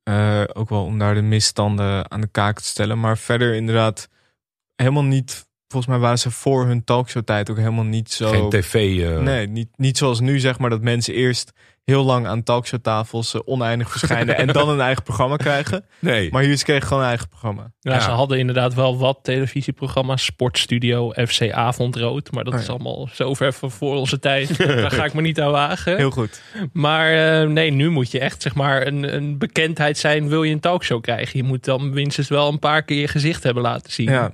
Eh, 0.03 0.43
ook 0.53 0.69
wel 0.69 0.85
om 0.85 0.99
daar 0.99 1.15
de 1.15 1.23
misstanden 1.23 2.11
aan 2.11 2.21
de 2.21 2.29
kaak 2.31 2.59
te 2.61 2.65
stellen. 2.67 3.01
Maar 3.01 3.19
verder 3.19 3.55
inderdaad 3.55 4.09
helemaal 4.77 5.05
niet... 5.05 5.46
Volgens 5.69 5.93
mij 5.93 6.01
waren 6.01 6.19
ze 6.19 6.31
voor 6.31 6.67
hun 6.67 6.85
talkshowtijd 6.85 7.51
ook 7.51 7.57
helemaal 7.57 7.85
niet 7.85 8.11
zo... 8.13 8.29
Geen 8.29 8.49
tv. 8.51 8.75
eh, 9.03 9.19
Nee, 9.19 9.47
niet, 9.47 9.69
niet 9.77 9.99
zoals 9.99 10.21
nu 10.21 10.39
zeg 10.39 10.59
maar 10.59 10.71
dat 10.71 10.81
mensen 10.83 11.15
eerst 11.15 11.53
heel 11.85 12.05
lang 12.05 12.27
aan 12.27 12.43
talkshowtafels 12.43 13.35
eh, 13.35 13.41
oneindig 13.45 13.91
verschijnen 13.91 14.37
en 14.37 14.47
dan 14.47 14.69
een 14.69 14.81
eigen 14.81 15.03
programma 15.03 15.37
krijgen. 15.37 15.85
nee. 15.99 16.31
Maar 16.31 16.43
hier 16.43 16.63
kregen 16.65 16.87
gewoon 16.87 17.03
een 17.03 17.09
eigen 17.09 17.29
programma. 17.29 17.73
Ja, 17.81 17.93
Ja. 17.95 18.01
ze 18.01 18.11
hadden 18.11 18.39
inderdaad 18.39 18.75
wel 18.75 18.99
wat 18.99 19.19
televisieprogramma's. 19.23 20.25
Sportstudio, 20.25 21.11
FC 21.13 21.51
Avondrood. 21.51 22.31
Maar 22.33 22.45
dat 22.45 22.55
Oh, 22.55 22.61
is 22.61 22.69
allemaal 22.69 23.09
zo 23.13 23.35
ver 23.35 23.53
van 23.53 23.71
voor 23.71 23.97
onze 23.97 24.19
tijd. 24.19 24.59
Daar 24.67 24.91
ga 24.91 25.05
ik 25.05 25.15
me 25.15 25.21
niet 25.21 25.41
aan 25.41 25.51
wagen. 25.51 25.97
Heel 25.97 26.11
goed. 26.11 26.43
Maar 26.73 27.41
eh, 27.43 27.49
nee, 27.49 27.71
nu 27.71 27.91
moet 27.91 28.11
je 28.11 28.19
echt 28.21 28.43
zeg 28.43 28.55
maar 28.55 28.87
een, 28.87 29.15
een 29.15 29.39
bekendheid 29.39 29.99
zijn. 29.99 30.29
Wil 30.29 30.43
je 30.43 30.53
een 30.53 30.61
talkshow 30.61 31.03
krijgen? 31.03 31.39
Je 31.39 31.45
moet 31.45 31.65
dan 31.65 31.91
minstens 31.91 32.29
wel 32.29 32.49
een 32.49 32.59
paar 32.59 32.83
keer 32.83 33.01
je 33.01 33.09
gezicht 33.09 33.43
hebben 33.43 33.63
laten 33.63 33.93
zien. 33.93 34.11
Ja, 34.11 34.31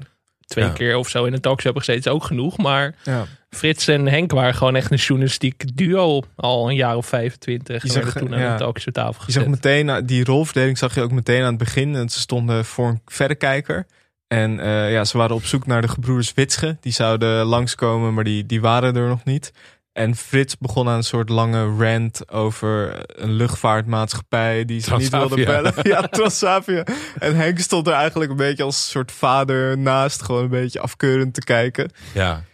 Twee 0.52 0.64
Ja. 0.64 0.70
keer 0.70 0.96
of 0.96 1.08
zo 1.08 1.24
in 1.24 1.32
een 1.32 1.40
talkshow 1.40 1.64
hebben 1.64 1.82
gezeten 1.82 2.10
is 2.10 2.16
ook 2.16 2.24
genoeg. 2.24 2.58
Maar 2.58 2.94
ja. 3.04 3.26
Frits 3.50 3.88
en 3.88 4.08
Henk 4.08 4.30
waren 4.32 4.54
gewoon 4.54 4.76
echt 4.76 4.90
een 4.90 4.96
journalistiek 4.96 5.76
duo. 5.76 6.22
Al 6.36 6.68
een 6.70 6.76
jaar 6.76 6.96
of 6.96 7.06
25. 7.06 7.82
Je 7.82 7.88
Je 7.88 7.92
zag, 7.94 8.12
toen 8.12 8.30
ja. 8.30 8.46
aan 8.46 8.52
de 8.52 8.58
talkshowtafel 8.64 9.14
Je 9.18 9.24
gezet. 9.24 9.42
zag 9.42 9.50
meteen, 9.50 9.88
eh, 9.88 9.96
die 10.04 10.24
rolverdeling 10.24 10.78
zag 10.78 10.94
je 10.94 11.02
ook 11.02 11.10
meteen 11.12 11.40
aan 11.42 11.48
het 11.48 11.58
begin. 11.58 11.94
En 11.96 12.08
ze 12.08 12.20
stonden 12.20 12.64
voor 12.64 12.88
een 12.88 13.00
verrekijker. 13.06 13.86
En 14.28 14.60
eh, 14.60 14.92
ja, 14.92 15.04
ze 15.04 15.18
waren 15.18 15.36
op 15.36 15.44
zoek 15.44 15.66
naar 15.66 15.80
de 15.82 15.88
gebroeders 15.88 16.34
Witsche. 16.34 16.76
Die 16.80 16.92
zouden 16.92 17.44
langskomen, 17.44 18.14
maar 18.14 18.24
die, 18.24 18.46
die 18.46 18.60
waren 18.60 18.96
er 18.96 19.08
nog 19.08 19.24
niet. 19.24 19.52
En 19.92 20.16
Frits 20.16 20.58
begon 20.58 20.88
aan 20.88 20.96
een 20.96 21.04
soort 21.04 21.28
lange 21.28 21.76
rant 21.78 22.30
over 22.30 23.02
een 23.06 23.32
luchtvaartmaatschappij 23.32 24.64
die 24.64 24.80
ze 24.80 24.96
niet 24.96 25.08
wilde 25.08 25.44
bellen. 25.44 25.74
Ja, 25.82 26.00
Transavia. 26.02 26.86
En 27.18 27.36
Henk 27.36 27.58
stond 27.58 27.86
er 27.86 27.92
eigenlijk 27.92 28.30
een 28.30 28.36
beetje 28.36 28.62
als 28.62 28.90
soort 28.90 29.12
vader 29.12 29.78
naast, 29.78 30.22
gewoon 30.22 30.42
een 30.42 30.48
beetje 30.48 30.80
afkeurend 30.80 31.34
te 31.34 31.40
kijken. 31.40 31.90
Ja. 32.14 32.44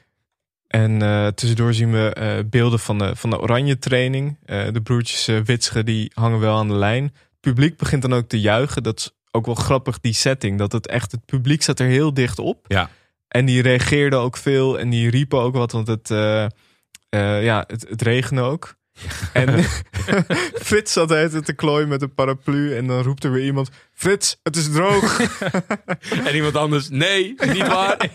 En 0.69 1.03
eh, 1.03 1.27
tussendoor 1.27 1.75
zien 1.75 1.93
we 1.93 2.13
eh, 2.13 2.39
beelden 2.47 2.79
van 2.79 2.99
de, 2.99 3.17
van 3.17 3.31
de 3.31 3.41
oranje 3.41 3.79
training. 3.79 4.37
Eh, 4.45 4.73
de 4.73 4.83
broertjes 4.83 5.29
uh, 5.29 5.41
Witsche 5.41 5.85
die 5.85 6.11
hangen 6.15 6.41
wel 6.41 6.57
aan 6.57 6.69
de 6.69 6.75
lijn. 6.75 7.03
Het 7.03 7.41
publiek 7.41 7.77
begint 7.77 8.03
dan 8.03 8.15
ook 8.15 8.29
te 8.29 8.41
juichen. 8.41 8.83
Dat 8.83 8.99
is 8.99 9.11
ook 9.31 9.47
wel 9.47 9.55
grappig, 9.55 10.01
die 10.01 10.13
setting. 10.13 10.59
Dat 10.59 10.73
het 10.73 10.87
echt, 10.87 11.13
het 11.13 11.25
publiek 11.25 11.63
zat 11.63 11.81
er 11.81 11.87
heel 11.87 12.15
dicht 12.15 12.39
op. 12.39 12.65
Ja. 12.69 12.91
En 13.29 13.45
die 13.45 13.63
reageerden 13.63 14.19
ook 14.19 14.37
veel 14.37 14.79
en 14.79 14.91
die 14.91 15.11
riepen 15.11 15.41
ook 15.41 15.55
wat, 15.55 15.73
want 15.73 15.87
het, 15.87 16.09
eh, 17.09 17.45
ja, 17.45 17.65
het, 17.67 17.87
het 17.89 18.03
regende 18.03 18.43
ook. 18.43 18.77
En 19.33 19.65
Frits 20.69 20.93
zat 20.93 21.09
de 21.09 21.15
hele 21.15 21.29
tijd 21.29 21.45
te 21.45 21.53
klooien 21.53 21.89
met 21.89 22.03
een 22.03 22.15
paraplu. 22.15 22.77
En 22.77 22.87
dan 22.87 23.03
roept 23.03 23.25
er 23.25 23.33
weer 23.33 23.45
iemand: 23.45 23.71
Frits, 23.95 24.41
het 24.43 24.57
is 24.57 24.71
droog. 24.73 25.21
En 26.27 26.35
iemand 26.35 26.57
anders, 26.57 26.89
nee, 26.89 27.35
niet 27.47 27.67
waar. 27.67 28.09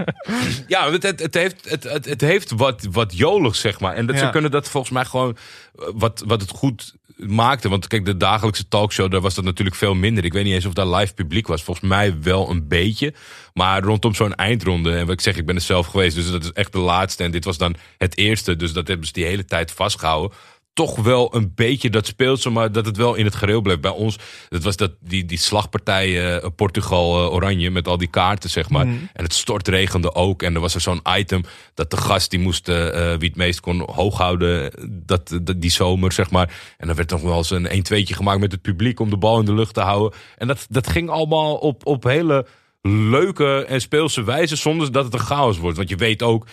ja, 0.66 0.90
het, 0.90 1.02
het, 1.02 1.20
het 1.20 1.34
heeft, 1.34 1.70
het, 1.70 1.82
het, 1.82 2.04
het 2.04 2.20
heeft 2.20 2.50
wat, 2.50 2.86
wat 2.90 3.16
joligs, 3.16 3.60
zeg 3.60 3.80
maar. 3.80 3.94
En 3.94 4.06
dat, 4.06 4.16
Ja. 4.16 4.24
ze 4.24 4.30
kunnen 4.30 4.50
dat 4.50 4.68
volgens 4.68 4.92
mij 4.92 5.04
gewoon, 5.04 5.36
eh, 5.78 5.86
wat, 5.94 6.22
wat 6.26 6.40
het 6.40 6.50
goed 6.50 6.94
maakte. 7.26 7.68
Want 7.68 7.86
kijk, 7.86 8.04
de 8.04 8.16
dagelijkse 8.16 8.68
talkshow, 8.68 9.10
daar 9.10 9.20
was 9.20 9.34
dat 9.34 9.44
natuurlijk 9.44 9.76
veel 9.76 9.94
minder. 9.94 10.24
Ik 10.24 10.32
weet 10.32 10.44
niet 10.44 10.54
eens 10.54 10.66
of 10.66 10.72
daar 10.72 10.88
live 10.88 11.14
publiek 11.14 11.46
was. 11.46 11.62
Volgens 11.62 11.88
mij 11.88 12.20
wel 12.22 12.50
een 12.50 12.68
beetje. 12.68 13.14
Maar 13.54 13.82
rondom 13.82 14.14
zo'n 14.14 14.34
eindronde, 14.34 14.96
en 14.96 15.04
wat 15.04 15.14
ik 15.14 15.20
zeg, 15.20 15.36
ik 15.36 15.46
ben 15.46 15.54
er 15.54 15.60
zelf 15.60 15.86
geweest. 15.86 16.14
Dus 16.14 16.30
dat 16.30 16.44
is 16.44 16.52
echt 16.52 16.72
de 16.72 16.78
laatste. 16.78 17.24
En 17.24 17.30
dit 17.30 17.44
was 17.44 17.58
dan 17.58 17.74
het 17.98 18.16
eerste. 18.16 18.56
Dus 18.56 18.72
dat 18.72 18.88
hebben 18.88 19.06
ze 19.06 19.12
die 19.12 19.24
hele 19.24 19.44
tijd 19.44 19.72
vastgehouden 19.72 20.36
toch 20.80 20.96
wel 20.96 21.34
een 21.34 21.52
beetje 21.54 21.90
dat 21.90 22.06
speelse, 22.06 22.50
maar 22.50 22.72
dat 22.72 22.86
het 22.86 22.96
wel 22.96 23.14
in 23.14 23.24
het 23.24 23.34
gereel 23.34 23.60
bleef. 23.60 23.80
Bij 23.80 23.90
ons, 23.90 24.18
dat 24.48 24.62
was 24.62 24.76
dat, 24.76 24.92
die, 25.00 25.24
die 25.24 25.38
slagpartij 25.38 26.38
eh, 26.38 26.48
Portugal-Oranje 26.56 27.70
met 27.70 27.88
al 27.88 27.96
die 27.96 28.08
kaarten, 28.08 28.50
zeg 28.50 28.70
maar. 28.70 28.86
En 28.86 29.24
het 29.24 29.34
stortregende 29.34 30.14
ook. 30.14 30.42
En 30.42 30.54
er 30.54 30.60
was 30.60 30.74
er 30.74 30.80
zo'n 30.80 31.00
item 31.16 31.42
dat 31.74 31.90
de 31.90 31.96
gast 31.96 32.30
die 32.30 32.40
moest, 32.40 32.68
eh, 32.68 33.12
eh, 33.12 33.18
wie 33.18 33.28
het 33.28 33.36
meest 33.36 33.60
kon 33.60 33.90
hoog 33.90 34.18
houden, 34.18 34.72
dat, 35.06 35.38
dat, 35.42 35.60
die 35.60 35.70
zomer, 35.70 36.12
zeg 36.12 36.30
maar. 36.30 36.74
En 36.76 36.86
dan 36.86 36.96
werd 36.96 37.10
nog 37.10 37.22
wel 37.22 37.36
eens 37.36 37.50
een 37.50 37.66
1-2'tje 37.66 38.14
gemaakt 38.14 38.40
met 38.40 38.52
het 38.52 38.62
publiek 38.62 39.00
om 39.00 39.10
de 39.10 39.16
bal 39.16 39.38
in 39.38 39.44
de 39.44 39.54
lucht 39.54 39.74
te 39.74 39.80
houden. 39.80 40.18
En 40.36 40.46
dat, 40.46 40.66
dat 40.68 40.88
ging 40.88 41.08
allemaal 41.08 41.56
op, 41.56 41.86
op 41.86 42.04
hele 42.04 42.46
leuke 42.82 43.64
en 43.64 43.80
speelse 43.80 44.22
wijze, 44.22 44.56
zonder 44.56 44.92
dat 44.92 45.04
het 45.04 45.14
een 45.14 45.20
chaos 45.20 45.58
wordt. 45.58 45.76
Want 45.76 45.88
je 45.88 45.96
weet 45.96 46.22
ook, 46.22 46.44
eh, 46.44 46.50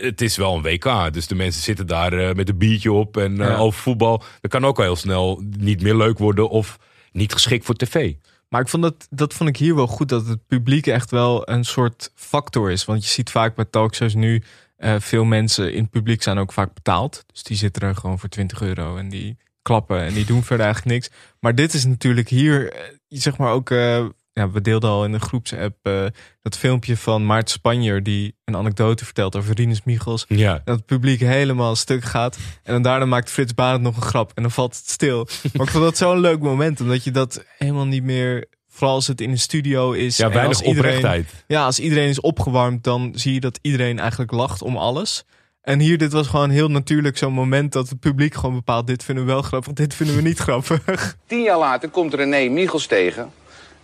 het 0.00 0.20
is 0.20 0.36
wel 0.36 0.54
een 0.56 0.62
WK. 0.62 1.12
Dus 1.12 1.26
de 1.26 1.34
mensen 1.34 1.62
zitten 1.62 1.86
daar 1.86 2.12
eh, 2.12 2.34
met 2.34 2.48
een 2.48 2.58
biertje 2.58 2.92
op 2.92 3.16
en 3.16 3.40
eh, 3.40 3.48
Ja. 3.48 3.56
over 3.56 3.80
voetbal. 3.80 4.22
Dat 4.40 4.50
kan 4.50 4.64
ook 4.66 4.76
al 4.78 4.84
heel 4.84 4.96
snel 4.96 5.42
niet 5.58 5.82
meer 5.82 5.96
leuk 5.96 6.18
worden 6.18 6.48
of 6.48 6.78
niet 7.12 7.32
geschikt 7.32 7.64
voor 7.64 7.74
tv. 7.74 8.14
Maar 8.48 8.60
ik 8.60 8.68
vond 8.68 8.82
dat, 8.82 9.06
dat 9.10 9.34
vond 9.34 9.48
ik 9.48 9.56
hier 9.56 9.74
wel 9.74 9.86
goed, 9.86 10.08
dat 10.08 10.26
het 10.26 10.46
publiek 10.46 10.86
echt 10.86 11.10
wel 11.10 11.48
een 11.48 11.64
soort 11.64 12.12
factor 12.14 12.70
is. 12.70 12.84
Want 12.84 13.04
je 13.04 13.10
ziet 13.10 13.30
vaak 13.30 13.54
bij 13.54 13.64
talkshows 13.64 14.14
nu, 14.14 14.42
eh, 14.76 14.94
veel 14.98 15.24
mensen 15.24 15.72
in 15.72 15.82
het 15.82 15.90
publiek 15.90 16.22
zijn 16.22 16.38
ook 16.38 16.52
vaak 16.52 16.74
betaald. 16.74 17.24
Dus 17.32 17.42
die 17.42 17.56
zitten 17.56 17.82
er 17.82 17.94
gewoon 17.94 18.18
voor 18.18 18.28
20 18.28 18.60
euro 18.62 18.96
en 18.96 19.08
die 19.08 19.36
klappen 19.62 20.00
en 20.00 20.14
die 20.14 20.24
doen 20.24 20.42
verder 20.44 20.64
eigenlijk 20.66 20.94
niks. 20.94 21.10
Maar 21.40 21.54
dit 21.54 21.74
is 21.74 21.84
natuurlijk 21.84 22.28
hier, 22.28 22.72
eh, 22.72 22.80
zeg 23.08 23.36
maar 23.38 23.52
ook, 23.52 23.70
eh, 23.70 24.04
ja, 24.38 24.50
we 24.50 24.60
deelden 24.60 24.90
al 24.90 25.04
in 25.04 25.12
de 25.12 25.20
groepsapp 25.20 25.76
eh, 25.82 26.04
dat 26.42 26.56
filmpje 26.56 26.96
van 26.96 27.26
Maart 27.26 27.50
Spanjer 27.50 28.02
die 28.02 28.36
een 28.44 28.56
anekdote 28.56 29.04
vertelt 29.04 29.36
over 29.36 29.54
Rinus 29.54 29.84
Michels. 29.84 30.24
Ja. 30.28 30.62
Dat 30.64 30.76
het 30.76 30.86
publiek 30.86 31.20
helemaal 31.20 31.76
stuk 31.76 32.04
gaat. 32.04 32.38
En 32.62 32.72
dan 32.72 32.82
daarna 32.82 33.04
maakt 33.04 33.30
Frits 33.30 33.54
Barend 33.54 33.82
nog 33.82 33.96
een 33.96 34.02
grap. 34.02 34.32
En 34.34 34.42
dan 34.42 34.50
valt 34.50 34.76
het 34.76 34.88
stil. 34.88 35.26
Maar 35.52 35.66
ik 35.66 35.72
vond 35.72 35.84
dat 35.84 35.96
zo'n 35.96 36.20
leuk 36.20 36.40
moment. 36.40 36.80
Omdat 36.80 37.04
je 37.04 37.10
dat 37.10 37.44
helemaal 37.58 37.86
niet 37.86 38.02
meer... 38.02 38.46
Vooral 38.70 38.96
als 38.96 39.06
het 39.06 39.20
in 39.20 39.30
een 39.30 39.38
studio 39.38 39.92
is. 39.92 40.16
Ja, 40.16 40.24
en 40.24 40.32
weinig 40.32 40.56
als 40.56 40.66
iedereen, 40.66 40.96
oprechtheid. 40.96 41.44
Ja, 41.46 41.64
als 41.64 41.78
iedereen 41.78 42.08
is 42.08 42.20
opgewarmd. 42.20 42.84
Dan 42.84 43.12
zie 43.14 43.34
je 43.34 43.40
dat 43.40 43.58
iedereen 43.62 43.98
eigenlijk 43.98 44.30
lacht 44.30 44.62
om 44.62 44.76
alles. 44.76 45.24
En 45.62 45.78
hier, 45.78 45.98
dit 45.98 46.12
was 46.12 46.26
gewoon 46.26 46.50
heel 46.50 46.68
natuurlijk 46.68 47.18
zo'n 47.18 47.32
moment 47.32 47.72
dat 47.72 47.88
het 47.88 48.00
publiek 48.00 48.34
gewoon 48.34 48.54
bepaalt... 48.54 48.86
dit 48.86 49.04
vinden 49.04 49.24
we 49.24 49.30
wel 49.30 49.42
grappig, 49.42 49.72
dit 49.72 49.94
vinden 49.94 50.16
we 50.16 50.22
niet 50.22 50.38
grappig. 50.38 51.16
Tien 51.26 51.42
jaar 51.42 51.58
later 51.58 51.88
komt 51.88 52.14
René 52.14 52.48
Michels 52.48 52.86
tegen. 52.86 53.30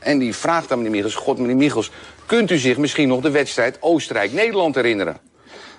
En 0.04 0.18
die 0.18 0.34
vraagt 0.34 0.72
aan 0.72 0.78
meneer 0.78 0.92
Michels: 0.92 1.14
God, 1.14 1.38
meneer 1.38 1.56
Michels, 1.56 1.90
kunt 2.26 2.50
u 2.50 2.56
zich 2.56 2.76
misschien 2.76 3.08
nog 3.08 3.20
de 3.20 3.30
wedstrijd 3.30 3.76
Oostenrijk-Nederland 3.80 4.74
herinneren? 4.74 5.16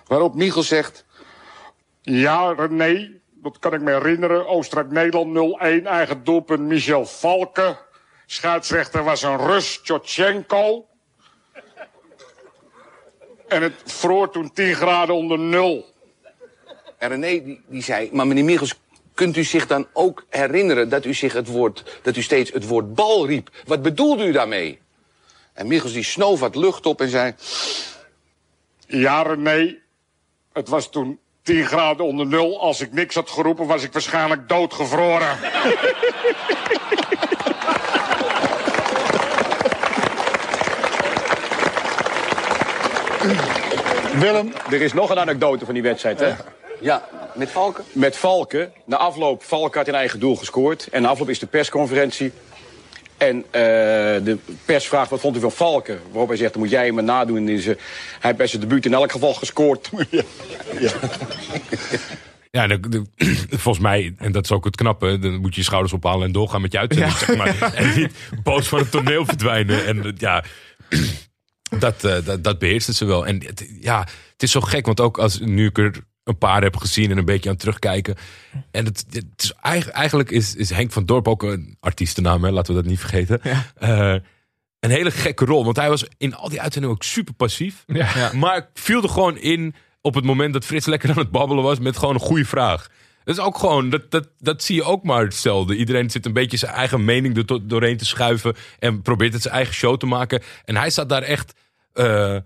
Waarop 0.07 0.35
Michels 0.35 0.67
zegt: 0.67 1.05
Ja, 2.01 2.53
René, 2.53 3.11
dat 3.33 3.59
kan 3.59 3.73
ik 3.73 3.81
me 3.81 3.91
herinneren. 3.91 4.47
Oostenrijk-Nederland 4.47 5.57
0-1, 5.83 5.85
eigen 5.85 6.23
doelpunt 6.23 6.59
Michel 6.59 7.05
Valken. 7.05 7.77
Scheidsrechter 8.25 9.03
was 9.03 9.21
een 9.21 9.37
Rus, 9.37 9.81
Tjotchenko. 9.83 10.85
En 13.47 13.61
het 13.61 13.73
vroor 13.85 14.31
toen 14.31 14.53
10 14.53 14.75
graden 14.75 15.15
onder 15.15 15.39
nul. 15.39 15.93
En 16.97 17.09
René 17.09 17.43
die, 17.43 17.61
die 17.67 17.83
zei: 17.83 18.09
Maar 18.13 18.27
meneer 18.27 18.43
Michels, 18.43 18.79
kunt 19.15 19.37
u 19.37 19.43
zich 19.43 19.67
dan 19.67 19.87
ook 19.93 20.25
herinneren 20.29 20.89
dat 20.89 21.05
u, 21.05 21.13
zich 21.13 21.33
het 21.33 21.47
woord, 21.47 21.99
dat 22.01 22.15
u 22.15 22.21
steeds 22.21 22.51
het 22.51 22.67
woord 22.67 22.93
bal 22.93 23.27
riep? 23.27 23.49
Wat 23.65 23.81
bedoelde 23.81 24.25
u 24.25 24.31
daarmee? 24.31 24.79
En 25.53 25.67
Michels 25.67 25.93
die 25.93 26.03
snoof 26.03 26.39
wat 26.39 26.55
lucht 26.55 26.85
op 26.85 27.01
en 27.01 27.09
zei: 27.09 27.33
Ja, 28.87 29.21
René, 29.21 29.77
het 30.53 30.67
was 30.67 30.89
toen 30.89 31.19
10 31.43 31.65
graden 31.65 32.05
onder 32.05 32.25
nul. 32.25 32.61
Als 32.61 32.81
ik 32.81 32.91
niks 32.91 33.15
had 33.15 33.29
geroepen, 33.29 33.67
was 33.67 33.83
ik 33.83 33.93
waarschijnlijk 33.93 34.49
doodgevroren. 34.49 35.37
Willem, 44.19 44.53
er 44.71 44.81
is 44.81 44.93
nog 44.93 45.09
een 45.09 45.19
anekdote 45.19 45.65
van 45.65 45.73
die 45.73 45.83
wedstrijd, 45.83 46.19
hè? 46.19 46.27
Ja, 46.27 46.37
met 47.35 47.51
Valken? 47.51 47.83
Met 47.91 48.17
Valken. 48.17 48.71
Na 48.85 48.97
afloop, 48.97 49.43
Valken 49.43 49.79
had 49.79 49.87
in 49.87 49.93
eigen 49.95 50.19
doel 50.19 50.35
gescoord. 50.35 50.87
En 50.91 51.01
na 51.01 51.07
afloop 51.09 51.29
is 51.29 51.39
de 51.39 51.45
persconferentie. 51.45 52.31
En 53.17 53.37
eh, 53.51 53.61
de 54.23 54.37
pers 54.65 54.87
vraagt, 54.87 55.09
wat 55.09 55.19
vond 55.19 55.35
u 55.35 55.39
van 55.39 55.51
Valken? 55.51 55.99
Waarop 56.11 56.27
hij 56.27 56.37
zegt, 56.37 56.53
dan 56.53 56.61
moet 56.61 56.71
jij 56.71 56.85
hem 56.85 56.93
maar 56.95 57.03
nadoen. 57.03 57.49
Is, 57.49 57.65
eh, 57.67 57.75
hij 57.75 57.75
heeft 58.19 58.37
bij 58.37 58.47
zijn 58.47 58.61
debuut 58.61 58.85
in 58.85 58.93
elk 58.93 59.11
geval 59.11 59.33
gescoord. 59.33 59.89
ja. 60.09 60.21
Ja. 60.79 60.91
Ja, 62.51 62.67
de, 62.67 62.79
de- 62.89 63.05
volgens 63.63 63.79
mij, 63.83 64.13
en 64.17 64.31
dat 64.31 64.43
is 64.43 64.51
ook 64.51 64.65
het 64.65 64.75
knappe, 64.75 65.19
dan 65.19 65.35
moet 65.35 65.53
je 65.55 65.59
je 65.59 65.65
schouders 65.65 65.93
ophalen 65.93 66.25
en 66.25 66.31
doorgaan 66.31 66.61
met 66.61 66.71
je 66.71 66.77
uitzending, 66.79 67.13
Ja. 67.19 67.25
zeg 67.25 67.37
maar. 67.37 67.73
En 67.73 67.95
niet 67.95 68.13
boos 68.43 68.67
van 68.67 68.79
het 68.79 68.91
toneel 68.91 69.25
verdwijnen. 69.35 69.85
En 69.85 70.03
eh, 70.05 70.11
ja, 70.17 70.43
dat, 71.79 72.03
eh, 72.03 72.17
dat, 72.25 72.43
dat 72.43 72.59
beheerst 72.59 72.87
het 72.87 72.95
ze 72.95 73.05
wel. 73.05 73.25
En 73.27 73.43
het, 73.45 73.67
ja, 73.81 73.99
het 74.31 74.43
is 74.43 74.51
zo 74.51 74.61
gek, 74.61 74.85
want 74.85 74.99
ook 74.99 75.17
als 75.17 75.39
nu 75.39 75.65
ik 75.65 75.77
er 75.77 75.91
een 76.25 76.37
paar 76.37 76.61
heb 76.63 76.77
gezien 76.77 77.11
en 77.11 77.17
een 77.17 77.25
beetje 77.25 77.49
aan 77.49 77.55
het 77.55 77.59
terugkijken. 77.63 78.15
En 78.71 78.85
het, 78.85 79.05
het 79.09 79.25
is, 79.37 79.53
eigen- 79.61 79.93
eigenlijk 79.93 80.31
is, 80.31 80.55
is 80.55 80.69
Henk 80.69 80.91
van 80.91 81.05
Dorp 81.05 81.27
ook 81.27 81.43
een 81.43 81.77
artiestennaam, 81.79 82.43
hè, 82.43 82.51
laten 82.51 82.75
we 82.75 82.81
dat 82.81 82.89
niet 82.89 82.99
vergeten. 82.99 83.41
Eh, 83.75 84.15
een 84.79 84.89
hele 84.91 85.11
gekke 85.11 85.45
rol, 85.45 85.63
want 85.63 85.75
hij 85.77 85.89
was 85.89 86.05
in 86.17 86.35
al 86.35 86.49
die 86.49 86.61
uitzendingen 86.61 86.95
ook 86.95 87.03
super 87.03 87.33
passief. 87.33 87.83
Ja. 87.87 88.31
Maar 88.33 88.57
ik 88.57 88.67
viel 88.73 89.03
er 89.03 89.09
gewoon 89.09 89.37
in 89.37 89.75
op 90.01 90.15
het 90.15 90.23
moment 90.25 90.53
dat 90.53 90.65
Frits 90.65 90.85
lekker 90.85 91.09
aan 91.09 91.17
het 91.17 91.31
babbelen 91.31 91.63
was 91.63 91.79
met 91.79 91.97
gewoon 91.97 92.13
een 92.13 92.19
goede 92.19 92.45
vraag. 92.45 92.87
Dat 93.23 93.37
is 93.37 93.43
ook 93.43 93.57
gewoon, 93.57 93.89
dat, 93.89 94.11
dat, 94.11 94.27
dat 94.39 94.63
zie 94.63 94.75
je 94.75 94.83
ook 94.83 95.03
maar 95.03 95.23
hetzelfde. 95.23 95.75
Iedereen 95.75 96.09
zit 96.09 96.25
een 96.25 96.33
beetje 96.33 96.57
zijn 96.57 96.71
eigen 96.73 97.05
mening 97.05 97.37
er 97.37 97.67
doorheen 97.67 97.97
te 97.97 98.05
schuiven 98.05 98.55
en 98.79 99.01
probeert 99.01 99.33
het 99.33 99.41
zijn 99.41 99.53
eigen 99.53 99.73
show 99.73 99.97
te 99.97 100.05
maken. 100.05 100.41
En 100.65 100.75
hij 100.75 100.89
staat 100.89 101.09
daar 101.09 101.21
echt, 101.21 101.53
eh, 101.93 102.37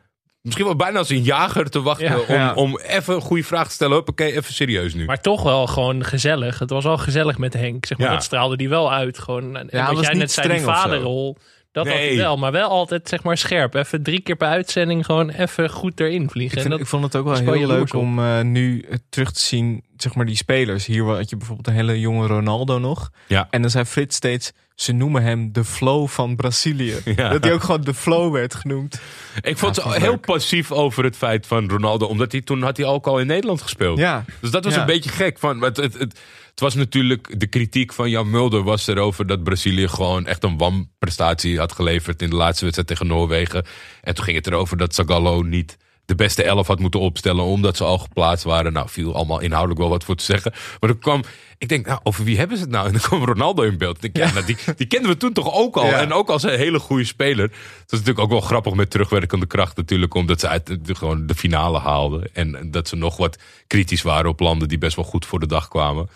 misschien 0.41 0.65
wel 0.65 0.75
bijna 0.75 0.97
als 0.97 1.09
een 1.09 1.23
jager 1.23 1.69
te 1.69 1.81
wachten 1.81 2.05
Ja. 2.07 2.17
om, 2.17 2.25
Ja. 2.35 2.53
om 2.53 2.79
even 2.79 3.13
een 3.15 3.21
goede 3.21 3.43
vraag 3.43 3.67
te 3.67 3.73
stellen. 3.73 3.97
Oké, 4.07 4.23
even 4.23 4.53
serieus 4.53 4.93
nu. 4.93 5.05
Maar 5.05 5.21
toch 5.21 5.43
wel 5.43 5.67
gewoon 5.67 6.03
gezellig. 6.05 6.59
Het 6.59 6.69
was 6.69 6.83
wel 6.83 6.97
gezellig 6.97 7.37
met 7.37 7.53
Henk. 7.53 7.85
Zeg 7.85 7.97
maar, 7.97 8.07
Ja. 8.07 8.13
Dat 8.13 8.23
straalde 8.23 8.57
die 8.57 8.69
wel 8.69 8.93
uit. 8.93 9.19
Gewoon, 9.19 9.57
en 9.57 9.67
hij 9.71 9.81
wat 9.85 9.93
was 9.95 10.01
jij 10.03 10.11
niet 10.11 10.19
net 10.21 10.31
zei, 10.31 10.47
die 10.47 10.57
streng 10.57 10.75
of 10.75 10.81
zo. 11.01 11.33
Dat 11.71 11.87
had 11.87 11.95
Nee. 11.95 12.17
wel. 12.17 12.37
Maar 12.37 12.51
wel 12.51 12.69
altijd 12.69 13.09
zeg 13.09 13.23
maar 13.23 13.37
scherp. 13.37 13.73
Even 13.73 14.03
drie 14.03 14.21
keer 14.21 14.35
per 14.35 14.47
uitzending 14.47 15.05
gewoon 15.05 15.29
even 15.29 15.69
goed 15.69 15.99
erin 15.99 16.29
vliegen. 16.29 16.55
Ik, 16.57 16.61
vind, 16.61 16.73
dat, 16.73 16.79
ik 16.83 16.87
vond 16.89 17.03
het 17.03 17.15
ook 17.15 17.25
wel 17.25 17.53
heel 17.53 17.67
leuk 17.67 17.93
om 17.93 18.19
eh, 18.19 18.41
nu 18.41 18.81
eh, 18.89 18.95
terug 19.09 19.31
te 19.31 19.39
zien, 19.39 19.83
zeg 19.97 20.15
maar, 20.15 20.25
die 20.25 20.35
spelers. 20.35 20.85
Hier 20.85 21.03
had 21.03 21.29
je 21.29 21.37
bijvoorbeeld 21.37 21.67
een 21.67 21.73
hele 21.73 21.99
jonge 21.99 22.27
Ronaldo 22.27 22.79
nog. 22.79 23.09
Ja. 23.27 23.47
En 23.49 23.61
dan 23.61 23.69
zei 23.71 23.85
Frits 23.85 24.15
steeds, 24.15 24.51
ze 24.75 24.91
noemen 24.91 25.23
hem 25.23 25.51
de 25.51 25.63
flow 25.63 26.07
van 26.07 26.35
Brazilië. 26.35 26.95
Ja. 27.15 27.29
Dat 27.29 27.43
hij 27.43 27.53
ook 27.53 27.63
gewoon 27.63 27.81
de 27.81 27.93
flow 27.93 28.33
werd 28.33 28.55
genoed. 28.55 28.99
Ik 29.41 29.57
vond 29.57 29.75
Ja, 29.75 29.81
ze 29.81 29.81
vond 29.81 29.95
ik 29.95 30.01
heel 30.01 30.11
leuk. 30.11 30.21
passief 30.25 30.71
over 30.71 31.03
het 31.03 31.15
feit 31.17 31.47
van 31.47 31.69
Ronaldo, 31.69 32.05
omdat 32.05 32.31
hij 32.31 32.41
toen 32.41 32.61
had 32.61 32.77
hij 32.77 32.85
ook 32.85 33.07
al 33.07 33.19
in 33.19 33.27
Nederland 33.27 33.61
gespeeld. 33.61 33.97
Ja. 33.97 34.25
Dus 34.41 34.51
dat 34.51 34.63
was 34.63 34.73
Ja. 34.73 34.79
een 34.79 34.85
beetje 34.85 35.09
gek. 35.09 35.39
Van, 35.39 35.61
het, 35.63 35.77
het, 35.77 35.93
het, 35.99 36.19
het 36.59 36.73
was 36.73 36.75
natuurlijk 36.83 37.39
de 37.39 37.47
kritiek 37.47 37.93
van 37.93 38.09
Jan 38.09 38.29
Mulder 38.29 38.63
was 38.63 38.87
erover 38.87 39.27
dat 39.27 39.43
Brazilië 39.43 39.87
gewoon 39.87 40.25
echt 40.25 40.43
een 40.43 40.57
wanprestatie 40.57 41.59
had 41.59 41.71
geleverd 41.71 42.21
in 42.21 42.29
de 42.29 42.35
laatste 42.35 42.61
wedstrijd 42.63 42.89
tegen 42.89 43.07
Noorwegen. 43.07 43.65
En 44.01 44.15
toen 44.15 44.23
ging 44.23 44.37
het 44.37 44.47
erover 44.47 44.77
dat 44.77 44.95
Zagallo 44.95 45.41
niet 45.41 45.77
de 46.05 46.15
beste 46.15 46.43
elf 46.43 46.67
had 46.67 46.79
moeten 46.79 46.99
opstellen 46.99 47.43
omdat 47.43 47.77
ze 47.77 47.83
al 47.83 47.97
geplaatst 47.97 48.43
waren. 48.43 48.73
Nou, 48.73 48.89
viel 48.89 49.15
allemaal 49.15 49.39
inhoudelijk 49.39 49.79
wel 49.79 49.89
wat 49.89 50.03
voor 50.03 50.15
te 50.15 50.23
zeggen. 50.23 50.53
Maar 50.79 50.89
er 50.89 50.97
kwam, 50.97 51.23
ik 51.57 51.69
denk, 51.69 51.85
nou, 51.85 51.99
over 52.03 52.23
wie 52.23 52.37
hebben 52.37 52.57
ze 52.57 52.63
het 52.63 52.71
nou? 52.71 52.85
En 52.85 52.91
dan 52.91 53.01
kwam 53.01 53.23
Ronaldo 53.23 53.63
in 53.63 53.77
beeld. 53.77 54.03
Ik 54.03 54.13
denk, 54.13 54.27
ja, 54.27 54.33
nou, 54.33 54.45
die, 54.45 54.57
die 54.75 54.87
kenden 54.87 55.11
we 55.11 55.17
toen 55.17 55.33
toch 55.33 55.53
ook 55.53 55.75
al. 55.77 55.85
Ja. 55.85 55.99
En 55.99 56.13
ook 56.13 56.29
als 56.29 56.43
een 56.43 56.57
hele 56.57 56.79
goede 56.79 57.03
speler. 57.03 57.43
Het 57.49 57.91
was 57.91 57.99
natuurlijk 57.99 58.19
ook 58.19 58.29
wel 58.29 58.41
grappig 58.41 58.73
met 58.73 58.89
terugwerkende 58.89 59.45
kracht 59.45 59.77
natuurlijk. 59.77 60.13
Omdat 60.13 60.39
ze 60.39 60.47
uit 60.47 60.85
de- 60.85 60.95
gewoon 60.95 61.25
de 61.27 61.35
finale 61.35 61.79
haalden. 61.79 62.29
En 62.33 62.71
dat 62.71 62.87
ze 62.87 62.95
nog 62.95 63.17
wat 63.17 63.37
kritisch 63.67 64.01
waren 64.01 64.29
op 64.29 64.39
landen 64.39 64.67
die 64.67 64.77
best 64.77 64.95
wel 64.95 65.05
goed 65.05 65.25
voor 65.25 65.39
de 65.39 65.47
dag 65.47 65.67
kwamen. 65.67 66.09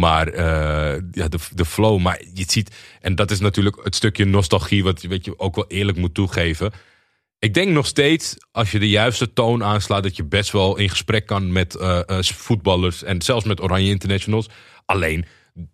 Maar 0.00 0.28
eh, 0.28 1.02
ja, 1.10 1.28
de, 1.28 1.38
de 1.54 1.64
flow. 1.64 2.00
Maar 2.00 2.20
je 2.34 2.44
ziet, 2.46 2.74
en 3.00 3.14
dat 3.14 3.30
is 3.30 3.40
natuurlijk 3.40 3.84
het 3.84 3.94
stukje 3.94 4.24
nostalgie, 4.24 4.84
wat 4.84 5.02
weet 5.02 5.24
je 5.24 5.38
ook 5.38 5.54
wel 5.54 5.66
eerlijk 5.68 5.98
moet 5.98 6.14
toegeven. 6.14 6.72
Ik 7.38 7.54
denk 7.54 7.70
nog 7.70 7.86
steeds, 7.86 8.36
als 8.52 8.70
je 8.70 8.78
de 8.78 8.88
juiste 8.88 9.32
toon 9.32 9.64
aanslaat, 9.64 10.02
dat 10.02 10.16
je 10.16 10.24
best 10.24 10.50
wel 10.50 10.76
in 10.76 10.88
gesprek 10.88 11.26
kan 11.26 11.52
met 11.52 11.74
eh, 11.74 12.00
eh, 12.06 12.22
voetballers 12.22 13.02
en 13.02 13.22
zelfs 13.22 13.44
met 13.44 13.62
Oranje 13.62 13.90
Internationals. 13.90 14.48
Alleen, 14.84 15.26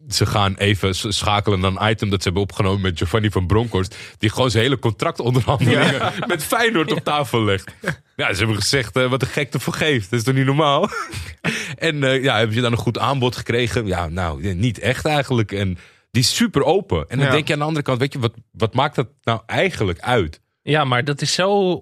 ze 0.08 0.26
gaan 0.26 0.54
even 0.54 0.94
schakelen 0.94 1.60
naar 1.60 1.72
een 1.76 1.90
item 1.90 2.10
dat 2.10 2.18
ze 2.18 2.24
hebben 2.24 2.42
opgenomen 2.42 2.80
met 2.80 2.98
Giovanni 2.98 3.30
van 3.30 3.46
Bronckhorst. 3.46 3.96
Die 4.18 4.30
gewoon 4.30 4.50
zijn 4.50 4.62
hele 4.62 4.78
contractonderhandelingen 4.78 6.12
met 6.26 6.44
Feyenoord 6.44 6.92
op 6.92 7.04
tafel 7.04 7.44
legt. 7.44 7.74
Ja, 8.22 8.32
ze 8.32 8.38
hebben 8.38 8.56
gezegd, 8.56 8.96
eh, 8.96 9.10
wat 9.10 9.22
een 9.22 9.28
gek 9.28 9.50
te 9.50 9.58
vergeeft. 9.58 10.10
Dat 10.10 10.18
is 10.18 10.24
toch 10.24 10.34
niet 10.34 10.46
normaal? 10.46 10.88
en 11.78 12.04
eh, 12.04 12.22
ja, 12.22 12.36
hebben 12.36 12.54
ze 12.54 12.60
dan 12.62 12.72
een 12.72 12.78
goed 12.78 12.98
aanbod 12.98 13.36
gekregen? 13.36 13.86
Ja, 13.86 14.08
nou, 14.08 14.44
eh, 14.48 14.54
niet 14.54 14.78
echt 14.78 15.04
eigenlijk. 15.06 15.52
En 15.52 15.78
die 16.10 16.22
is 16.22 16.36
super 16.36 16.64
open. 16.64 17.04
En 17.08 17.16
dan 17.18 17.26
Ja. 17.26 17.32
denk 17.32 17.46
je 17.46 17.52
aan 17.52 17.58
de 17.58 17.64
andere 17.64 17.84
kant, 17.84 17.98
weet 17.98 18.12
je, 18.12 18.18
wat, 18.18 18.34
wat 18.52 18.74
maakt 18.74 18.94
dat 18.94 19.08
nou 19.22 19.40
eigenlijk 19.46 20.00
uit? 20.00 20.40
Ja, 20.62 20.84
maar 20.84 21.04
dat 21.04 21.20
is 21.20 21.34
zo... 21.34 21.80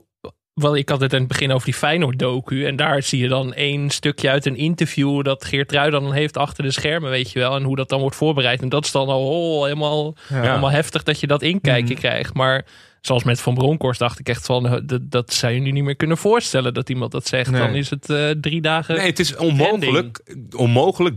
Wel, 0.55 0.77
ik 0.77 0.89
had 0.89 1.01
het 1.01 1.13
in 1.13 1.19
het 1.19 1.29
begin 1.29 1.53
over 1.53 1.65
die 1.65 1.75
Feyenoord-docu. 1.75 2.67
En 2.67 2.77
daar 2.77 3.03
zie 3.03 3.19
je 3.23 3.29
dan 3.29 3.55
één 3.55 3.91
stukje 3.91 4.31
uit 4.31 4.47
een 4.47 4.57
interview... 4.57 5.23
dat 5.25 5.45
Geert 5.45 5.73
Ruij 5.73 5.91
dan 5.91 6.13
heeft 6.13 6.37
achter 6.37 6.65
de 6.65 6.71
schermen, 6.71 7.11
weet 7.11 7.31
je 7.31 7.39
wel. 7.39 7.57
En 7.57 7.63
hoe 7.63 7.77
dat 7.77 7.89
dan 7.89 8.01
wordt 8.01 8.17
voorbereid. 8.17 8.63
En 8.63 8.69
dat 8.69 8.85
is 8.85 8.91
dan 8.91 9.09
al 9.09 9.29
oh, 9.29 9.63
helemaal, 9.63 10.15
helemaal 10.33 10.71
heftig 10.71 11.03
dat 11.03 11.21
je 11.21 11.27
dat 11.27 11.43
inkijken 11.43 11.95
krijgt. 11.95 12.35
Maar 12.35 12.65
zoals 13.01 13.25
met 13.25 13.41
Van 13.41 13.55
Bronckhorst 13.55 13.99
dacht 13.99 14.19
ik 14.19 14.29
echt 14.29 14.47
van... 14.47 14.83
dat, 14.87 15.11
dat 15.11 15.33
zou 15.33 15.53
je 15.53 15.61
nu 15.61 15.71
niet 15.71 15.85
meer 15.85 15.97
kunnen 15.97 16.19
voorstellen 16.19 16.75
dat 16.75 16.89
iemand 16.89 17.13
dat 17.13 17.27
zegt. 17.27 17.51
Nee. 17.51 17.61
Dan 17.61 17.75
is 17.75 17.91
het 17.91 18.11
eh, 18.11 18.31
drie 18.31 18.61
dagen... 18.61 18.97
Nee, 18.97 19.07
het 19.07 19.19
is 19.19 19.37
onmogelijk. 19.37 20.37
Onmogelijk 20.57 21.17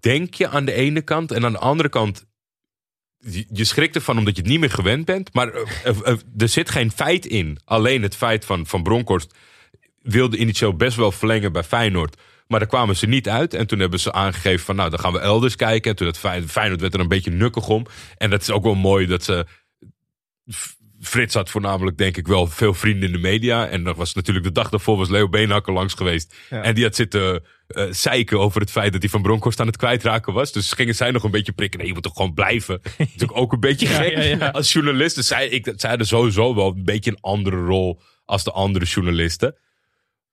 denk 0.00 0.34
je 0.34 0.48
aan 0.48 0.64
de 0.64 0.72
ene 0.72 1.02
kant. 1.02 1.32
En 1.32 1.44
aan 1.44 1.52
de 1.52 1.58
andere 1.58 1.88
kant, 1.88 2.26
je, 3.52 3.64
schrikt 3.64 3.94
ervan 3.94 4.18
omdat 4.18 4.36
je 4.36 4.42
het 4.42 4.50
niet 4.50 4.60
meer 4.60 4.70
gewend 4.70 5.04
bent. 5.04 5.34
Maar 5.34 5.52
eh, 5.52 5.62
eh, 6.04 6.18
er 6.36 6.48
zit 6.48 6.70
geen 6.70 6.90
feit 6.90 7.26
in. 7.26 7.58
Alleen 7.64 8.02
het 8.02 8.16
feit 8.16 8.44
van 8.44 8.66
Van 8.66 8.82
Bronckhorst 8.82 9.34
wilde 10.02 10.36
initieel 10.36 10.74
best 10.74 10.96
wel 10.96 11.12
verlengen 11.12 11.52
bij 11.52 11.64
Feyenoord. 11.64 12.16
Maar 12.46 12.58
daar 12.58 12.68
kwamen 12.68 12.96
ze 12.96 13.06
niet 13.06 13.28
uit. 13.28 13.54
En 13.54 13.66
toen 13.66 13.78
hebben 13.78 14.00
ze 14.00 14.12
aangegeven 14.12 14.64
van 14.64 14.76
nou, 14.76 14.90
dan 14.90 14.98
gaan 14.98 15.12
we 15.12 15.18
elders 15.18 15.56
kijken. 15.56 15.90
En 15.90 15.96
toen 15.96 16.06
het 16.06 16.18
Fey- 16.18 16.42
Feyenoord 16.42 16.80
werd 16.80 16.94
er 16.94 17.00
een 17.00 17.08
beetje 17.08 17.30
nukkig 17.30 17.68
om. 17.68 17.86
En 18.16 18.30
dat 18.30 18.40
is 18.40 18.50
ook 18.50 18.64
wel 18.64 18.74
mooi 18.74 19.06
dat 19.06 19.24
ze 19.24 19.46
Frits 21.02 21.34
had 21.34 21.50
voornamelijk 21.50 21.98
denk 21.98 22.16
ik 22.16 22.26
wel 22.26 22.46
veel 22.46 22.74
vrienden 22.74 23.06
in 23.06 23.12
de 23.12 23.20
media. 23.20 23.68
En 23.68 23.84
dat 23.84 23.96
was 23.96 24.14
natuurlijk 24.14 24.46
de 24.46 24.52
dag 24.52 24.68
daarvoor 24.68 24.96
was 24.96 25.08
Leo 25.08 25.28
Beenhakker 25.28 25.72
langs 25.72 25.94
geweest. 25.94 26.34
Ja. 26.50 26.62
En 26.62 26.74
die 26.74 26.84
had 26.84 26.94
zitten 26.94 27.44
eh 27.66 27.86
zeiken 27.90 28.38
over 28.38 28.60
het 28.60 28.70
feit 28.70 28.92
dat 28.92 29.00
hij 29.02 29.10
van 29.10 29.22
Bronkhorst 29.22 29.60
aan 29.60 29.66
het 29.66 29.76
kwijtraken 29.76 30.32
was. 30.32 30.52
Dus 30.52 30.72
gingen 30.72 30.94
zij 30.94 31.10
nog 31.10 31.22
een 31.22 31.30
beetje 31.30 31.52
prikken. 31.52 31.78
Nee, 31.78 31.88
je 31.88 31.94
moet 31.94 32.02
toch 32.02 32.12
gewoon 32.16 32.34
blijven. 32.34 32.80
Dat 32.82 32.92
is 32.92 32.98
natuurlijk 33.12 33.38
ook 33.38 33.52
een 33.52 33.60
beetje 33.60 33.88
Ja, 33.88 33.94
gek 33.94 34.40
ja, 34.40 34.48
als 34.48 34.72
journalist. 34.72 35.14
Dus 35.14 35.26
zij, 35.26 35.48
ik, 35.48 35.72
zij 35.76 35.88
hadden 35.88 36.06
sowieso 36.06 36.54
wel 36.54 36.74
een 36.76 36.84
beetje 36.84 37.10
een 37.10 37.20
andere 37.20 37.64
rol 37.64 38.00
als 38.24 38.44
de 38.44 38.52
andere 38.52 38.84
journalisten. 38.84 39.56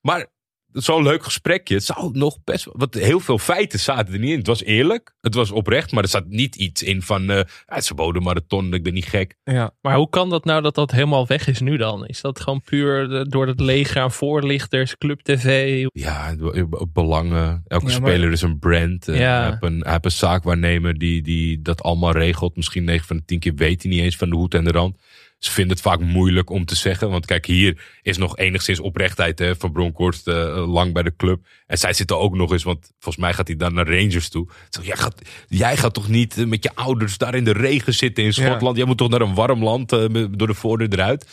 Maar 0.00 0.26
zo'n 0.72 1.02
leuk 1.02 1.24
gesprekje. 1.24 1.74
Het 1.74 1.84
zou 1.84 2.10
nog 2.12 2.38
best 2.44 2.64
wel. 2.64 2.74
Want 2.78 2.94
heel 2.94 3.20
veel 3.20 3.38
feiten 3.38 3.78
zaten 3.78 4.12
er 4.14 4.18
niet 4.20 4.30
in. 4.30 4.38
Het 4.38 4.46
was 4.46 4.62
eerlijk. 4.64 5.14
Het 5.20 5.34
was 5.34 5.50
oprecht. 5.50 5.92
Maar 5.92 6.02
er 6.02 6.08
zat 6.08 6.26
niet 6.28 6.56
iets 6.56 6.82
in 6.82 7.02
van. 7.02 7.30
eh 7.30 7.40
ja, 7.66 7.80
ze 7.80 7.94
boden 7.94 8.22
maar 8.22 8.36
een 8.36 8.46
ton. 8.46 8.74
Ik 8.74 8.82
ben 8.82 8.92
niet 8.94 9.04
gek. 9.06 9.36
Ja. 9.44 9.70
Maar 9.80 9.96
hoe 9.96 10.08
kan 10.08 10.30
dat 10.30 10.44
nou 10.44 10.62
dat 10.62 10.74
dat 10.74 10.90
helemaal 10.90 11.26
weg 11.26 11.46
is 11.48 11.60
nu 11.60 11.76
dan? 11.76 12.06
Is 12.06 12.20
dat 12.20 12.40
gewoon 12.40 12.60
puur 12.62 13.24
door 13.28 13.46
het 13.46 13.60
leger 13.60 14.00
aan 14.02 14.12
voorlichters, 14.12 14.96
club 14.98 15.20
tv? 15.20 15.86
Ja, 15.92 16.34
be- 16.36 16.86
belangen. 16.92 17.62
Elke 17.66 17.90
Ja, 17.90 17.98
maar- 17.98 18.10
speler 18.10 18.32
is 18.32 18.42
een 18.42 18.58
brand. 18.58 19.08
Eh, 19.08 19.18
Ja. 19.18 19.40
Hij 19.40 19.50
heeft 19.50 19.62
een, 19.62 19.80
hij 19.82 19.92
heeft 19.92 20.04
een 20.04 20.10
zaakwaarnemer 20.10 20.98
die, 20.98 21.22
die 21.22 21.62
dat 21.62 21.82
allemaal 21.82 22.12
regelt. 22.12 22.56
Misschien 22.56 22.84
9 22.84 23.06
van 23.06 23.16
de 23.16 23.24
10 23.24 23.38
keer 23.38 23.54
weet 23.54 23.82
hij 23.82 23.90
niet 23.92 24.00
eens 24.00 24.16
van 24.16 24.30
de 24.30 24.36
hoed 24.36 24.54
en 24.54 24.64
de 24.64 24.70
rand. 24.70 24.96
Ze 25.40 25.50
vinden 25.50 25.72
het 25.72 25.84
vaak 25.84 26.00
moeilijk 26.00 26.50
om 26.50 26.64
te 26.64 26.74
zeggen. 26.74 27.10
Want 27.10 27.26
kijk, 27.26 27.46
hier 27.46 27.82
is 28.02 28.16
nog 28.16 28.36
enigszins 28.36 28.80
oprechtheid 28.80 29.38
hè, 29.38 29.56
van 29.56 29.72
Bronkhorst 29.72 30.28
eh, 30.28 30.72
lang 30.72 30.92
bij 30.92 31.02
de 31.02 31.16
club. 31.16 31.46
En 31.66 31.78
zij 31.78 31.92
zitten 31.92 32.18
ook 32.18 32.34
nog 32.34 32.52
eens, 32.52 32.62
want 32.62 32.92
volgens 32.98 33.24
mij 33.24 33.34
gaat 33.34 33.46
hij 33.46 33.56
dan 33.56 33.74
naar 33.74 33.86
Rangers 33.86 34.28
toe. 34.28 34.48
Zeg, 34.68 34.84
jij, 34.84 34.96
gaat, 34.96 35.22
jij 35.48 35.76
gaat 35.76 35.94
toch 35.94 36.08
niet 36.08 36.38
eh, 36.38 36.46
met 36.46 36.62
je 36.62 36.74
ouders 36.74 37.18
daar 37.18 37.34
in 37.34 37.44
de 37.44 37.52
regen 37.52 37.94
zitten 37.94 38.24
in 38.24 38.32
Schotland? 38.32 38.76
Jij 38.76 38.86
moet 38.86 38.98
toch 38.98 39.08
naar 39.08 39.20
een 39.20 39.34
warm 39.34 39.62
land 39.62 39.92
eh, 39.92 40.26
door 40.30 40.46
de 40.46 40.54
voordeur 40.54 40.92
eruit? 40.92 41.26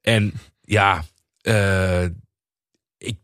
En 0.00 0.32
ja, 0.60 1.04
ik, 2.98 3.18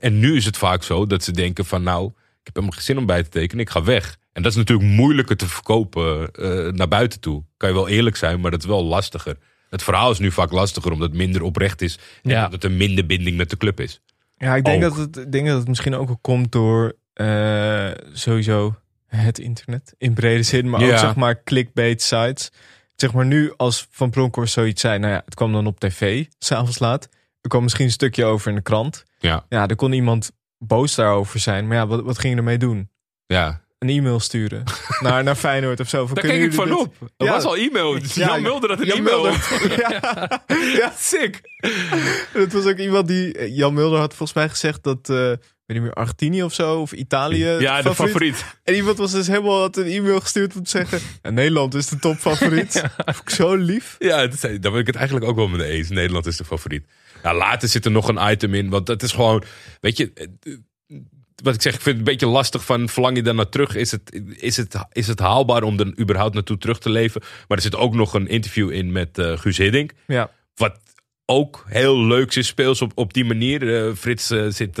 en 0.00 0.18
nu 0.18 0.36
is 0.36 0.44
het 0.44 0.56
vaak 0.56 0.82
zo 0.82 1.06
dat 1.06 1.24
ze 1.24 1.32
denken 1.32 1.64
van 1.64 1.82
nou, 1.82 2.06
ik 2.06 2.14
heb 2.42 2.54
helemaal 2.54 2.76
geen 2.76 2.84
zin 2.84 2.98
om 2.98 3.06
bij 3.06 3.22
te 3.22 3.28
tekenen, 3.28 3.64
ik 3.64 3.70
ga 3.70 3.82
weg. 3.82 4.18
En 4.32 4.42
dat 4.42 4.52
is 4.52 4.58
natuurlijk 4.58 4.88
moeilijker 4.88 5.36
te 5.36 5.46
verkopen 5.48 6.30
eh, 6.32 6.72
naar 6.72 6.88
buiten 6.88 7.20
toe. 7.20 7.44
Kan 7.56 7.68
je 7.68 7.74
wel 7.74 7.88
eerlijk 7.88 8.16
zijn, 8.16 8.40
maar 8.40 8.50
dat 8.50 8.60
is 8.60 8.66
wel 8.66 8.84
lastiger. 8.84 9.36
Het 9.70 9.82
verhaal 9.82 10.10
is 10.10 10.18
nu 10.18 10.30
vaak 10.32 10.52
lastiger 10.52 10.92
omdat 10.92 11.08
het 11.08 11.18
minder 11.18 11.42
oprecht 11.42 11.82
is. 11.82 11.98
En 12.22 12.30
Ja. 12.30 12.44
omdat 12.44 12.64
er 12.64 12.70
minder 12.70 13.06
binding 13.06 13.36
met 13.36 13.50
de 13.50 13.56
club 13.56 13.80
is. 13.80 14.00
Ja, 14.36 14.56
ik 14.56 14.64
denk 14.64 14.84
Ook. 14.84 14.90
dat, 14.90 14.98
het, 14.98 15.16
ik 15.16 15.32
denk 15.32 15.46
dat 15.46 15.58
het 15.58 15.68
misschien 15.68 15.94
ook 15.94 16.18
komt 16.20 16.52
door 16.52 16.92
eh, 17.12 17.90
sowieso 18.12 18.74
het 19.06 19.38
internet 19.38 19.94
in 19.98 20.14
brede 20.14 20.42
zin, 20.42 20.70
maar 20.70 20.80
ook 20.82 20.88
Ja. 20.88 20.98
zeg 20.98 21.14
maar 21.16 21.42
clickbait 21.42 22.02
sites. 22.02 22.50
Zeg 22.96 23.12
maar 23.12 23.26
nu 23.26 23.52
als 23.56 23.86
Van 23.90 24.10
Bronckhorst 24.10 24.52
zoiets 24.52 24.80
zei, 24.80 24.98
nou 24.98 25.12
ja, 25.12 25.22
het 25.24 25.34
kwam 25.34 25.52
dan 25.52 25.66
op 25.66 25.80
tv, 25.80 26.24
s'avonds 26.38 26.78
laat. 26.78 27.08
Er 27.40 27.48
kwam 27.48 27.62
misschien 27.62 27.84
een 27.84 27.90
stukje 27.90 28.24
over 28.24 28.48
in 28.48 28.54
de 28.54 28.62
krant. 28.62 29.04
Ja, 29.18 29.44
Ja, 29.48 29.66
er 29.68 29.76
kon 29.76 29.92
iemand 29.92 30.32
boos 30.58 30.94
daarover 30.94 31.40
zijn, 31.40 31.66
maar 31.66 31.76
ja, 31.76 31.86
wat, 31.86 32.02
wat 32.02 32.18
ging 32.18 32.32
je 32.32 32.38
ermee 32.38 32.58
doen? 32.58 32.90
ja. 33.26 33.60
Een 33.82 33.88
e-mail 33.88 34.20
sturen 34.20 34.62
naar, 35.00 35.24
naar 35.24 35.34
Feyenoord 35.34 35.80
of 35.80 35.88
zo. 35.88 36.06
Van, 36.06 36.14
Daar 36.14 36.24
keek 36.24 36.42
ik 36.42 36.52
van 36.52 36.72
op. 36.78 36.94
Er 37.16 37.26
Ja. 37.26 37.32
was 37.32 37.44
al 37.44 37.56
e-mail. 37.56 37.96
Ja, 37.96 38.02
Jan 38.14 38.42
Mulder 38.42 38.70
had 38.70 38.80
een 38.80 38.86
Jan 38.86 38.96
e-mail. 38.98 39.22
Mulder. 39.22 39.78
ja. 39.90 40.42
ja, 40.76 40.92
Sick. 40.98 41.40
Het 42.32 42.52
was 42.52 42.64
ook 42.66 42.76
iemand 42.78 43.08
die. 43.08 43.52
Jan 43.54 43.74
Mulder 43.74 43.98
had 43.98 44.14
volgens 44.14 44.32
mij 44.38 44.48
gezegd 44.48 44.82
dat. 44.82 45.10
eh 45.10 45.16
weet 45.66 45.80
niet 45.80 45.80
meer, 45.82 45.92
Argentinië 45.92 46.42
of 46.42 46.54
zo, 46.54 46.80
of 46.80 46.92
Italië. 46.92 47.44
Ja, 47.46 47.82
de 47.82 47.94
favoriet. 47.94 48.44
En 48.64 48.74
iemand 48.74 48.98
was 48.98 49.12
dus 49.12 49.26
helemaal 49.26 49.60
had 49.60 49.76
een 49.76 49.86
e-mail 49.86 50.20
gestuurd 50.20 50.56
om 50.56 50.62
te 50.62 50.70
zeggen. 50.70 51.00
"Ja, 51.22 51.30
Nederland 51.30 51.74
is 51.74 51.86
de 51.88 51.98
topfavoriet. 51.98 52.82
Ik 53.24 53.30
zo 53.30 53.54
lief. 53.54 53.96
Ja, 53.98 54.26
dat 54.26 54.40
daar 54.40 54.58
ben 54.72 54.74
ik 54.80 54.86
het 54.86 54.96
eigenlijk 54.96 55.26
ook 55.26 55.36
wel 55.36 55.48
mee 55.48 55.68
eens. 55.70 55.88
Nederland 55.88 56.26
is 56.26 56.36
de 56.36 56.44
favoriet. 56.44 56.86
Nou, 57.22 57.36
later 57.36 57.68
zit 57.68 57.84
er 57.84 57.90
nog 57.90 58.08
een 58.08 58.30
item 58.32 58.54
in. 58.54 58.68
Want 58.68 58.86
dat 58.86 59.02
is 59.02 59.12
gewoon, 59.12 59.42
weet 59.80 59.96
je, 59.96 60.10
eh, 60.14 60.26
wat 61.42 61.54
ik 61.54 61.62
zeg, 61.62 61.74
ik 61.74 61.80
vind 61.80 61.98
het 61.98 62.06
een 62.06 62.12
beetje 62.12 62.26
lastig 62.26 62.64
van 62.64 62.88
verlang 62.88 63.16
je 63.16 63.22
daar 63.22 63.34
naar 63.34 63.48
terug? 63.48 63.74
Is 63.74 63.90
het, 63.90 64.22
is 64.36 64.56
het, 64.56 64.74
is 64.92 65.06
het 65.06 65.18
haalbaar 65.18 65.62
om 65.62 65.78
er 65.78 65.98
überhaupt 65.98 66.34
naartoe 66.34 66.58
terug 66.58 66.78
te 66.78 66.90
leven? 66.90 67.20
Maar 67.48 67.56
er 67.56 67.62
zit 67.62 67.76
ook 67.76 67.94
nog 67.94 68.14
een 68.14 68.28
interview 68.28 68.70
in 68.70 68.92
met 68.92 69.18
eh, 69.18 69.38
Guus 69.38 69.58
Hiddink. 69.58 69.92
Ja. 70.06 70.30
Wat 70.54 70.78
ook 71.32 71.64
heel 71.68 72.06
leuk 72.06 72.34
is, 72.34 72.46
speels 72.46 72.82
op, 72.82 72.92
op 72.94 73.12
die 73.12 73.24
manier. 73.24 73.76
Eh, 73.76 73.94
Frits 73.94 74.30
eh, 74.30 74.44
zit 74.48 74.76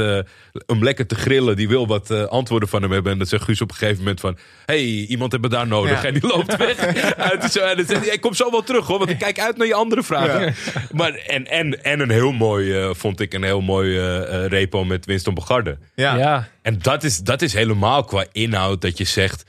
hem 0.66 0.82
lekker 0.82 1.06
te 1.06 1.14
grillen. 1.14 1.56
Die 1.56 1.68
wil 1.68 1.86
wat 1.86 2.10
eh, 2.10 2.24
antwoorden 2.24 2.68
van 2.68 2.82
hem 2.82 2.90
hebben. 2.90 3.12
En 3.12 3.18
dan 3.18 3.26
zegt 3.26 3.44
Guus 3.44 3.60
op 3.60 3.70
een 3.70 3.76
gegeven 3.76 3.98
moment 3.98 4.20
van... 4.20 4.36
hey, 4.66 4.84
iemand 4.84 5.32
hebben 5.32 5.50
we 5.50 5.56
daar 5.56 5.66
nodig. 5.66 6.02
Ja. 6.02 6.08
En 6.08 6.14
die 6.14 6.26
loopt 6.26 6.56
weg. 6.56 6.78
Uit 7.30 7.42
de 7.42 7.48
zo- 7.50 7.60
en 7.60 7.76
dan 7.76 7.86
zegt 7.86 8.04
hij, 8.04 8.14
ik 8.14 8.20
kom 8.20 8.34
zo 8.34 8.50
wel 8.50 8.62
terug 8.62 8.86
hoor. 8.86 8.98
Want 8.98 9.10
ik 9.10 9.18
kijk 9.18 9.40
uit 9.40 9.56
naar 9.56 9.66
je 9.66 9.74
andere 9.74 10.02
vragen. 10.02 10.54
Maar, 10.92 11.14
en, 11.14 11.46
en, 11.46 11.84
en 11.84 12.00
een 12.00 12.10
heel 12.10 12.32
mooi, 12.32 12.94
vond 12.94 13.20
ik, 13.20 13.34
een 13.34 13.44
heel 13.44 13.60
mooi 13.60 13.98
repo 14.46 14.84
met 14.84 15.06
Winston 15.06 15.34
Bogarde. 15.34 15.78
Ja. 15.94 16.16
Ja. 16.16 16.48
En 16.62 16.78
dat 16.82 17.04
is, 17.04 17.18
dat 17.18 17.42
is 17.42 17.52
helemaal 17.52 18.04
qua 18.04 18.24
inhoud 18.32 18.80
dat 18.80 18.98
je 18.98 19.04
zegt... 19.04 19.44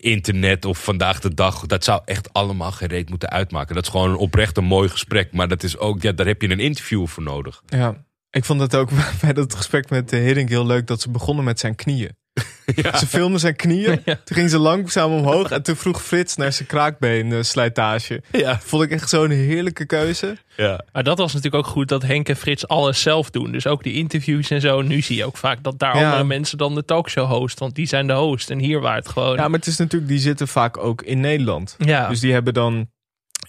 internet 0.00 0.64
of 0.64 0.84
vandaag 0.84 1.20
de 1.20 1.34
dag, 1.34 1.66
dat 1.66 1.84
zou 1.84 2.00
echt 2.04 2.32
allemaal 2.32 2.72
gereed 2.72 3.08
moeten 3.08 3.30
uitmaken. 3.30 3.74
Dat 3.74 3.84
is 3.84 3.90
gewoon 3.90 4.10
een 4.10 4.16
oprecht 4.16 4.56
een 4.56 4.64
mooi 4.64 4.88
gesprek. 4.88 5.32
Maar 5.32 5.48
dat 5.48 5.62
is 5.62 5.78
ook, 5.78 6.02
ja, 6.02 6.12
daar 6.12 6.26
heb 6.26 6.42
je 6.42 6.50
een 6.50 6.60
interview 6.60 7.06
voor 7.06 7.22
nodig. 7.22 7.62
Ja. 7.66 8.04
Ik 8.30 8.44
vond 8.44 8.60
het 8.60 8.74
ook 8.74 8.90
bij 9.20 9.32
dat 9.32 9.54
gesprek 9.54 9.90
met 9.90 10.12
eh, 10.12 10.20
Hiddink 10.20 10.48
heel 10.48 10.66
leuk 10.66 10.86
dat 10.86 11.00
ze 11.00 11.10
begonnen 11.10 11.44
met 11.44 11.60
zijn 11.60 11.74
knieën. 11.74 12.16
Ze 12.98 13.06
filmden 13.06 13.40
zijn 13.40 13.56
knieën, 13.56 14.02
toen 14.04 14.36
gingen 14.36 14.50
ze 14.50 14.58
langzaam 14.58 15.12
omhoog 15.12 15.50
en 15.50 15.62
toen 15.62 15.76
vroeg 15.76 16.02
Frits 16.02 16.36
naar 16.36 16.52
zijn 16.52 16.68
kraakbeen 16.68 17.32
eh, 17.32 17.42
slijtage. 17.42 18.22
Ja. 18.32 18.60
Vond 18.60 18.82
ik 18.82 18.90
echt 18.90 19.08
zo'n 19.08 19.30
heerlijke 19.30 19.86
keuze. 19.86 20.36
Ja. 20.56 20.84
Maar 20.92 21.04
dat 21.04 21.18
was 21.18 21.34
natuurlijk 21.34 21.66
ook 21.66 21.72
goed 21.72 21.88
dat 21.88 22.02
Henk 22.02 22.28
en 22.28 22.36
Frits 22.36 22.68
alles 22.68 23.00
zelf 23.02 23.30
doen. 23.30 23.52
Dus 23.52 23.66
ook 23.66 23.82
die 23.82 23.94
interviews 23.94 24.50
en 24.50 24.60
zo. 24.60 24.82
Nu 24.82 25.00
zie 25.00 25.16
je 25.16 25.24
ook 25.24 25.36
vaak 25.36 25.62
dat 25.62 25.78
daar 25.78 25.96
Ja. 25.96 26.04
andere 26.04 26.24
mensen 26.24 26.58
dan 26.58 26.74
de 26.74 26.84
talkshow 26.84 27.28
host. 27.30 27.58
Want 27.58 27.74
die 27.74 27.86
zijn 27.86 28.06
de 28.06 28.12
host. 28.12 28.50
En 28.50 28.58
hier 28.58 28.80
waar 28.80 28.96
het 28.96 29.08
gewoon... 29.08 29.36
Ja, 29.36 29.48
maar 29.48 29.58
het 29.58 29.68
is 29.68 29.76
natuurlijk, 29.76 30.10
die 30.10 30.20
zitten 30.20 30.48
vaak 30.48 30.76
ook 30.76 31.02
in 31.02 31.20
Nederland. 31.20 31.76
Ja. 31.78 32.08
Dus 32.08 32.20
die 32.20 32.32
hebben 32.32 32.54
dan 32.54 32.90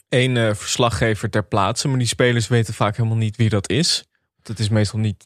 één 0.09 0.37
eh, 0.37 0.53
verslaggever 0.53 1.29
ter 1.29 1.45
plaatse, 1.47 1.87
maar 1.87 1.97
die 1.97 2.07
spelers 2.07 2.47
weten 2.47 2.73
vaak 2.73 2.97
helemaal 2.97 3.17
niet 3.17 3.35
wie 3.35 3.49
dat 3.49 3.69
is. 3.69 4.03
Dat 4.41 4.59
is 4.59 4.69
meestal 4.69 4.99
niet, 4.99 5.25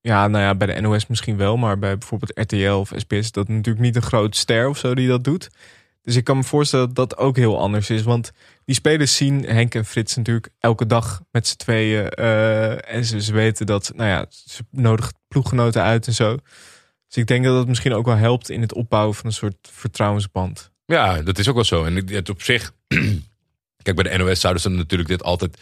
ja, 0.00 0.28
nou 0.28 0.44
ja, 0.44 0.54
bij 0.54 0.74
de 0.74 0.80
NOS 0.80 1.06
misschien 1.06 1.36
wel, 1.36 1.56
maar 1.56 1.78
bij 1.78 1.98
bijvoorbeeld 1.98 2.38
RTL 2.38 2.70
of 2.70 2.92
SBS 2.96 3.16
is 3.16 3.32
dat 3.32 3.48
natuurlijk 3.48 3.84
niet 3.84 3.96
een 3.96 4.02
groot 4.02 4.36
ster 4.36 4.68
of 4.68 4.78
zo 4.78 4.94
die 4.94 5.08
dat 5.08 5.24
doet. 5.24 5.48
Dus 6.02 6.16
ik 6.16 6.24
kan 6.24 6.36
me 6.36 6.44
voorstellen 6.44 6.86
dat 6.86 7.08
dat 7.08 7.18
ook 7.18 7.36
heel 7.36 7.58
anders 7.58 7.90
is, 7.90 8.02
want 8.02 8.30
die 8.64 8.74
spelers 8.74 9.16
zien 9.16 9.44
Henk 9.44 9.74
en 9.74 9.84
Frits 9.84 10.16
natuurlijk 10.16 10.48
elke 10.58 10.86
dag 10.86 11.20
met 11.30 11.46
z'n 11.46 11.56
tweeën 11.56 12.08
eh, 12.08 12.94
en 12.94 13.04
ze, 13.04 13.22
ze 13.22 13.32
weten 13.32 13.66
dat, 13.66 13.92
nou 13.94 14.08
ja, 14.08 14.26
ze 14.28 14.62
nodigen 14.70 15.12
ploeggenoten 15.28 15.82
uit 15.82 16.06
en 16.06 16.12
zo. 16.12 16.36
Dus 17.06 17.16
ik 17.16 17.26
denk 17.26 17.44
dat 17.44 17.54
dat 17.54 17.68
misschien 17.68 17.92
ook 17.92 18.06
wel 18.06 18.16
helpt 18.16 18.50
in 18.50 18.60
het 18.60 18.74
opbouwen 18.74 19.14
van 19.14 19.26
een 19.26 19.32
soort 19.32 19.68
vertrouwensband. 19.72 20.70
Ja, 20.86 21.22
dat 21.22 21.38
is 21.38 21.48
ook 21.48 21.54
wel 21.54 21.64
zo. 21.64 21.84
En 21.84 22.08
het 22.08 22.28
op 22.28 22.42
zich. 22.42 22.72
Kijk, 23.82 23.96
bij 23.96 24.10
de 24.10 24.24
NOS 24.24 24.40
zouden 24.40 24.62
ze 24.62 24.68
natuurlijk 24.68 25.08
dit 25.08 25.22
altijd 25.22 25.58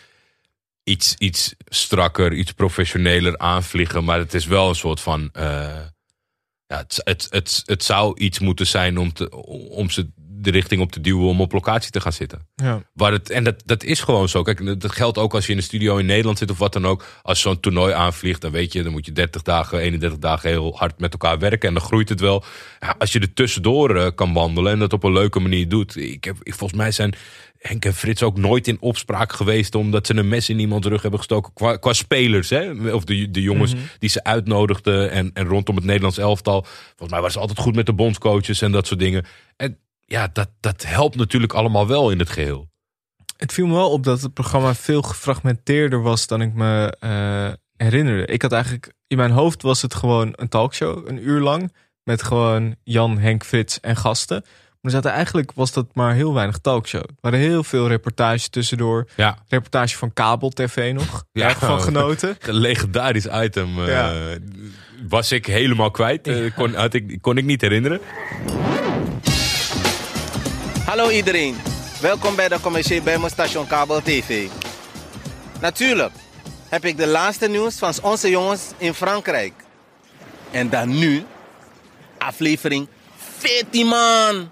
iets, 0.88 1.14
iets 1.18 1.54
strakker, 1.66 2.32
iets 2.32 2.52
professioneler 2.52 3.38
aanvliegen. 3.38 4.04
Maar 4.04 4.18
het 4.18 4.34
is 4.34 4.46
wel 4.46 4.68
een 4.68 4.74
soort 4.74 5.00
van. 5.00 5.28
eh, 5.32 5.42
ja, 6.66 6.76
het, 6.76 7.00
het, 7.04 7.26
het, 7.30 7.62
het 7.64 7.84
zou 7.84 8.18
iets 8.18 8.38
moeten 8.38 8.66
zijn 8.66 8.98
om, 8.98 9.12
te, 9.12 9.30
om 9.70 9.90
ze 9.90 10.10
de 10.16 10.50
richting 10.50 10.80
op 10.80 10.92
te 10.92 11.00
duwen 11.00 11.26
om 11.26 11.40
op 11.40 11.52
locatie 11.52 11.90
te 11.90 12.00
gaan 12.00 12.12
zitten. 12.12 12.48
Ja. 12.54 12.82
Waar 12.92 13.12
het, 13.12 13.30
en 13.30 13.44
dat, 13.44 13.62
dat 13.64 13.82
is 13.84 14.00
gewoon 14.00 14.28
zo. 14.28 14.42
Kijk, 14.42 14.80
dat 14.80 14.92
geldt 14.92 15.18
ook 15.18 15.34
als 15.34 15.46
je 15.46 15.52
in 15.52 15.58
een 15.58 15.64
studio 15.64 15.96
in 15.96 16.06
Nederland 16.06 16.38
zit 16.38 16.50
of 16.50 16.58
wat 16.58 16.72
dan 16.72 16.86
ook. 16.86 17.04
Als 17.22 17.40
zo'n 17.40 17.60
toernooi 17.60 17.92
aanvliegt, 17.92 18.40
dan 18.40 18.50
weet 18.50 18.72
je, 18.72 18.82
dan 18.82 18.92
moet 18.92 19.06
je 19.06 19.12
30 19.12 19.42
dagen, 19.42 19.78
31 19.78 20.18
dagen 20.18 20.48
heel 20.48 20.76
hard 20.76 21.00
met 21.00 21.12
elkaar 21.12 21.38
werken. 21.38 21.68
En 21.68 21.74
dan 21.74 21.82
groeit 21.82 22.08
het 22.08 22.20
wel. 22.20 22.44
Ja, 22.80 22.94
als 22.98 23.12
je 23.12 23.20
er 23.20 23.32
tussendoor 23.34 23.96
eh, 23.96 24.10
kan 24.14 24.32
wandelen 24.32 24.72
en 24.72 24.78
dat 24.78 24.92
op 24.92 25.04
een 25.04 25.12
leuke 25.12 25.40
manier 25.40 25.68
doet. 25.68 25.96
Ik 25.96 26.24
heb, 26.24 26.36
ik, 26.42 26.54
volgens 26.54 26.80
mij 26.80 26.90
zijn 26.90 27.14
Henk 27.58 27.84
en 27.84 27.94
Frits 27.94 28.22
ook 28.22 28.36
nooit 28.36 28.68
in 28.68 28.80
opspraak 28.80 29.32
geweest 29.32 29.74
omdat 29.74 30.06
ze 30.06 30.16
een 30.16 30.28
mes 30.28 30.48
in 30.48 30.58
iemands 30.58 30.86
rug 30.86 31.02
hebben 31.02 31.18
gestoken. 31.18 31.52
Qua, 31.52 31.76
qua 31.76 31.92
spelers, 31.92 32.50
hè? 32.50 32.92
Of 32.92 33.04
de, 33.04 33.30
de 33.30 33.42
jongens 33.42 33.74
die 33.98 34.10
ze 34.10 34.24
uitnodigden 34.24 35.10
en, 35.10 35.30
en 35.34 35.46
rondom 35.46 35.76
het 35.76 35.84
Nederlands 35.84 36.18
elftal. 36.18 36.62
Volgens 36.62 37.10
mij 37.10 37.18
waren 37.18 37.32
ze 37.32 37.38
altijd 37.38 37.58
goed 37.58 37.74
met 37.74 37.86
de 37.86 37.92
bondscoaches 37.92 38.62
en 38.62 38.72
dat 38.72 38.86
soort 38.86 39.00
dingen. 39.00 39.24
En 39.56 39.78
ja, 40.04 40.28
dat, 40.32 40.48
dat 40.60 40.84
helpt 40.84 41.16
natuurlijk 41.16 41.52
allemaal 41.52 41.86
wel 41.86 42.10
in 42.10 42.18
het 42.18 42.30
geheel. 42.30 42.68
Het 43.36 43.52
viel 43.52 43.66
me 43.66 43.74
wel 43.74 43.90
op 43.90 44.04
dat 44.04 44.22
het 44.22 44.34
programma 44.34 44.74
veel 44.74 45.02
gefragmenteerder 45.02 46.02
was 46.02 46.26
dan 46.26 46.40
ik 46.40 46.54
me 46.54 46.96
eh, 47.00 47.52
herinnerde. 47.76 48.32
Ik 48.32 48.42
had 48.42 48.52
eigenlijk, 48.52 48.92
in 49.06 49.16
mijn 49.16 49.30
hoofd 49.30 49.62
was 49.62 49.82
het 49.82 49.94
gewoon 49.94 50.32
een 50.36 50.48
talkshow, 50.48 51.08
een 51.08 51.28
uur 51.28 51.40
lang. 51.40 51.72
Met 52.04 52.22
gewoon 52.22 52.76
Jan, 52.84 53.18
Henk, 53.18 53.44
Frits 53.44 53.80
en 53.80 53.96
gasten. 53.96 54.44
Maar 54.88 54.96
er 54.96 55.02
zaten 55.02 55.16
eigenlijk 55.18 55.52
was 55.54 55.72
dat 55.72 55.86
maar 55.92 56.14
heel 56.14 56.34
weinig 56.34 56.58
talkshow. 56.58 57.02
Er 57.02 57.14
waren 57.20 57.38
heel 57.38 57.64
veel 57.64 57.88
reportages 57.88 58.48
tussendoor. 58.48 59.08
Ja, 59.16 59.38
Reportage 59.48 59.96
van 59.96 60.12
kabel 60.12 60.50
tv 60.50 60.92
nog. 60.92 61.24
Ja. 61.32 61.48
Erg 61.48 61.58
van 61.58 61.80
genoten. 61.80 62.36
een 62.46 62.54
legendarisch 62.54 63.26
item. 63.32 63.88
eh. 63.88 64.10
Was 65.08 65.32
ik 65.32 65.46
helemaal 65.46 65.90
kwijt. 65.90 66.26
Eh, 66.26 66.54
kon, 66.56 66.74
had 66.74 66.94
ik, 66.94 67.18
kon 67.20 67.36
ik 67.36 67.44
niet 67.44 67.60
herinneren. 67.60 68.00
Hallo 70.84 71.10
iedereen. 71.10 71.56
Welkom 72.00 72.36
bij 72.36 72.48
de 72.48 72.60
commercie 72.60 73.02
bij 73.02 73.18
mijn 73.18 73.30
station 73.30 73.66
Kabel 73.66 74.02
TV. 74.02 74.46
Natuurlijk 75.60 76.12
heb 76.68 76.84
ik 76.84 76.96
de 76.96 77.06
laatste 77.06 77.48
nieuws 77.48 77.78
van 77.78 77.92
onze 78.02 78.30
jongens 78.30 78.62
in 78.78 78.94
Frankrijk. 78.94 79.52
En 80.50 80.70
dan 80.70 80.98
nu, 80.98 81.24
aflevering 82.18 82.88
14 83.38 83.86
man. 83.86 84.50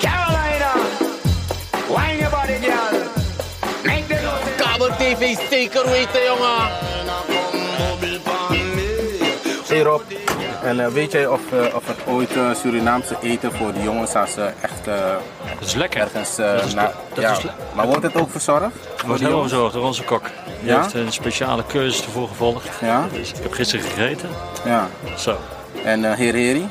Carolina, 0.00 0.72
wine 1.88 2.18
your 2.18 2.30
body, 2.30 2.58
girl. 2.60 3.02
Make 3.84 4.06
the. 4.06 4.54
Kabel 4.56 4.88
TV 4.98 5.36
zeker 5.50 5.90
weten, 5.90 6.24
jongen. 6.24 6.86
Hey 9.68 9.82
Rob, 9.82 10.02
en 10.62 10.80
eh, 10.80 10.86
weet 10.86 11.12
jij 11.12 11.26
of, 11.26 11.40
eh, 11.52 11.74
of 11.74 11.86
het 11.86 11.96
ooit 12.06 12.36
eh, 12.36 12.54
Surinaamse 12.54 13.16
eten 13.22 13.52
voor 13.52 13.72
de 13.72 13.82
jongens 13.82 14.14
als 14.14 14.32
ze 14.32 14.50
echt 14.60 14.84
Dat 14.84 15.68
is 15.68 15.74
lekker. 15.74 16.00
ergens... 16.00 16.38
eh, 16.38 16.52
Dat 16.52 16.64
is- 16.64 16.74
na- 16.74 16.92
dat 17.14 17.24
ja. 17.24 17.30
is 17.32 17.42
le- 17.42 17.50
maar 17.74 17.86
wordt 17.86 18.02
het 18.02 18.16
ook 18.16 18.30
verzorgd? 18.30 18.62
Er 18.64 18.70
Voor 18.70 19.06
wordt 19.06 19.22
helemaal 19.22 19.30
jongens? 19.30 19.50
verzorgd 19.50 19.74
door 19.74 19.84
onze 19.84 20.02
kok. 20.02 20.22
Die 20.60 20.68
Ja? 20.70 20.80
heeft 20.82 20.94
een 20.94 21.12
speciale 21.12 21.62
cursus 21.66 22.04
ervoor 22.04 22.28
gevolgd. 22.28 22.68
Ja? 22.80 23.06
Dus 23.12 23.32
ik 23.32 23.42
heb 23.42 23.52
gisteren 23.52 23.84
gegeten. 23.84 24.28
Ja. 24.64 24.88
Zo. 25.16 25.36
En 25.84 26.04
eh, 26.04 26.16
heer 26.16 26.34
Heri? 26.34 26.68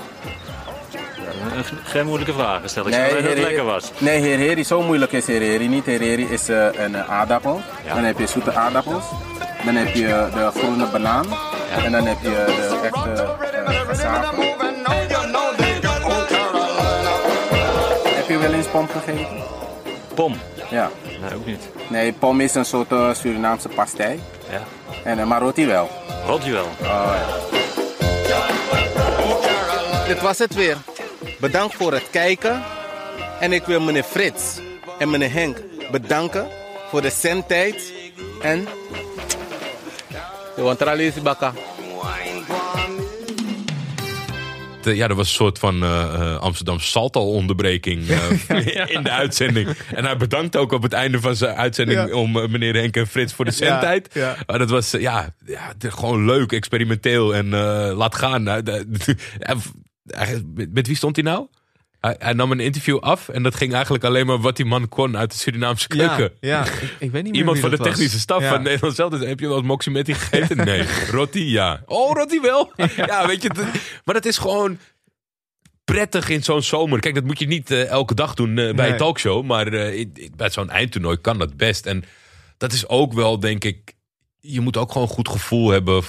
Eh, 1.53 1.59
Geen 1.83 2.05
moeilijke 2.05 2.33
vragen 2.33 2.69
stellen. 2.69 2.89
Ik 2.89 2.93
zei 2.95 3.07
dat 3.13 3.23
het 3.23 3.33
Heer 3.33 3.43
lekker 3.43 3.63
was. 3.63 3.91
Nee, 3.97 4.21
heer 4.21 4.37
Heri, 4.37 4.63
zo 4.63 4.81
moeilijk 4.81 5.11
is 5.11 5.27
heer 5.27 5.41
Heri 5.41 5.67
niet. 5.67 5.85
Heer 5.85 5.99
Heri 5.99 6.27
is 6.29 6.49
eh, 6.49 6.67
een 6.73 6.95
eh, 6.95 7.09
aardappel. 7.09 7.61
Ja. 7.85 7.93
Dan 7.93 8.03
heb 8.03 8.19
je 8.19 8.27
zoete 8.27 8.53
aardappels. 8.53 9.03
Dan 9.65 9.75
heb 9.75 9.95
je 9.95 10.27
de 10.33 10.51
groene 10.59 10.85
banaan. 10.85 11.25
En 11.83 11.91
dan 11.91 12.05
heb 12.05 12.17
je 12.21 12.29
de 12.29 12.79
echte 12.83 13.09
uh. 13.09 13.29
Heb 18.15 18.27
je 18.27 18.37
wel 18.37 18.53
eens 18.53 18.67
pom 18.67 18.87
gegeten? 18.87 19.27
Pom? 20.13 20.35
Ja. 20.69 20.89
Nee, 21.21 21.35
ook 21.35 21.45
niet. 21.45 21.69
Nee, 21.87 22.13
pom 22.13 22.41
is 22.41 22.55
een 22.55 22.65
soort 22.65 22.93
Surinaamse 23.11 23.69
pastei. 23.69 24.21
Ja. 24.51 24.61
En, 25.03 25.19
uh, 25.19 25.25
maar 25.25 25.41
roti 25.41 25.65
wel. 25.65 25.89
Roti 26.25 26.51
wel. 26.51 26.67
Oh, 26.81 27.13
ja. 27.13 27.25
Dit 30.07 30.21
was 30.21 30.37
het 30.37 30.53
weer. 30.53 30.77
Bedankt 31.39 31.75
voor 31.75 31.93
het 31.93 32.09
kijken. 32.11 32.63
En 33.39 33.53
ik 33.53 33.63
wil 33.63 33.81
meneer 33.81 34.03
Frits 34.03 34.59
en 34.99 35.09
meneer 35.09 35.31
Henk 35.31 35.57
bedanken 35.91 36.47
voor 36.89 37.01
de 37.01 37.09
zendtijd. 37.09 37.93
En... 38.41 38.67
De. 40.55 41.51
De- 44.81 44.95
ja, 44.95 45.07
er 45.07 45.15
was 45.15 45.27
een 45.27 45.33
soort 45.33 45.59
van 45.59 45.83
eh, 45.83 46.13
eh, 46.13 46.37
Amsterdam 46.39 46.79
Salto-onderbreking 46.79 48.07
eh, 48.09 48.89
in 48.95 49.03
de 49.03 49.11
uitzending. 49.11 49.69
En 49.95 50.05
hij 50.05 50.17
bedankt 50.17 50.55
ook 50.55 50.71
op 50.71 50.83
het 50.83 50.93
einde 50.93 51.19
van 51.19 51.35
zijn 51.35 51.55
uitzending 51.55 52.07
Ja. 52.07 52.15
om 52.15 52.31
meneer 52.31 52.73
Henk 52.75 52.95
en 52.95 53.07
Frits 53.07 53.33
voor 53.33 53.45
de 53.45 53.51
zendtijd. 53.51 54.09
Ja, 54.13 54.21
ja. 54.21 54.35
Maar 54.47 54.59
dat 54.59 54.69
was 54.69 54.91
ja, 54.91 55.33
ja, 55.45 55.73
gewoon 55.79 56.25
leuk, 56.25 56.51
experimenteel 56.51 57.35
en 57.35 57.53
eh, 57.53 57.91
laat 57.97 58.15
gaan. 58.15 58.43
Met, 60.71 60.87
wie 60.87 60.95
stond 60.95 61.15
hij 61.15 61.25
nou? 61.25 61.47
Hij, 61.99 62.15
hij 62.19 62.33
nam 62.33 62.51
een 62.51 62.59
interview 62.59 62.97
af 62.99 63.29
en 63.29 63.43
dat 63.43 63.55
ging 63.55 63.73
eigenlijk 63.73 64.03
alleen 64.03 64.25
maar 64.25 64.39
wat 64.39 64.55
die 64.55 64.65
man 64.65 64.89
kon 64.89 65.17
uit 65.17 65.31
de 65.31 65.37
Surinaamse 65.37 65.87
keuken. 65.87 66.31
Ja, 66.39 66.49
ja. 66.49 66.65
Ik, 66.65 66.95
ik 66.99 67.11
weet 67.11 67.23
niet 67.23 67.31
meer 67.31 67.35
Iemand 67.41 67.59
van 67.59 67.69
de 67.69 67.75
dat 67.77 67.85
was. 67.85 67.95
technische 67.95 68.19
staf 68.19 68.41
Ja. 68.41 68.49
van 68.49 68.61
Nederland 68.63 68.95
zelf. 68.95 69.11
Dus 69.11 69.27
heb 69.27 69.39
je 69.39 69.47
wel 69.47 69.57
eens 69.57 69.65
moximetti 69.67 70.13
gegeten? 70.13 70.57
Nee. 70.65 70.83
Roti, 71.11 71.49
ja. 71.51 71.81
Oh, 71.85 72.13
roti 72.15 72.39
wel. 72.39 72.71
Ja, 72.95 73.27
weet 73.27 73.41
je. 73.41 73.49
Maar 74.05 74.15
dat 74.15 74.25
is 74.25 74.37
gewoon 74.37 74.77
prettig 75.83 76.29
in 76.29 76.43
zo'n 76.43 76.61
zomer. 76.61 76.99
Kijk, 76.99 77.15
dat 77.15 77.23
moet 77.23 77.39
je 77.39 77.47
niet 77.47 77.71
eh, 77.71 77.87
elke 77.87 78.13
dag 78.13 78.33
doen 78.33 78.49
eh, 78.49 78.55
bij 78.55 78.73
Nee. 78.73 78.91
een 78.91 78.97
talkshow. 78.97 79.45
Maar 79.45 79.67
eh, 79.67 80.05
bij 80.35 80.49
zo'n 80.49 80.69
eindtoernooi 80.69 81.17
kan 81.17 81.37
dat 81.37 81.57
best. 81.57 81.85
En 81.85 82.03
dat 82.57 82.73
is 82.73 82.87
ook 82.87 83.13
wel, 83.13 83.39
denk 83.39 83.63
ik... 83.63 83.95
Je 84.39 84.61
moet 84.61 84.77
ook 84.77 84.91
gewoon 84.91 85.07
een 85.07 85.13
goed 85.13 85.29
gevoel 85.29 85.69
hebben 85.69 86.03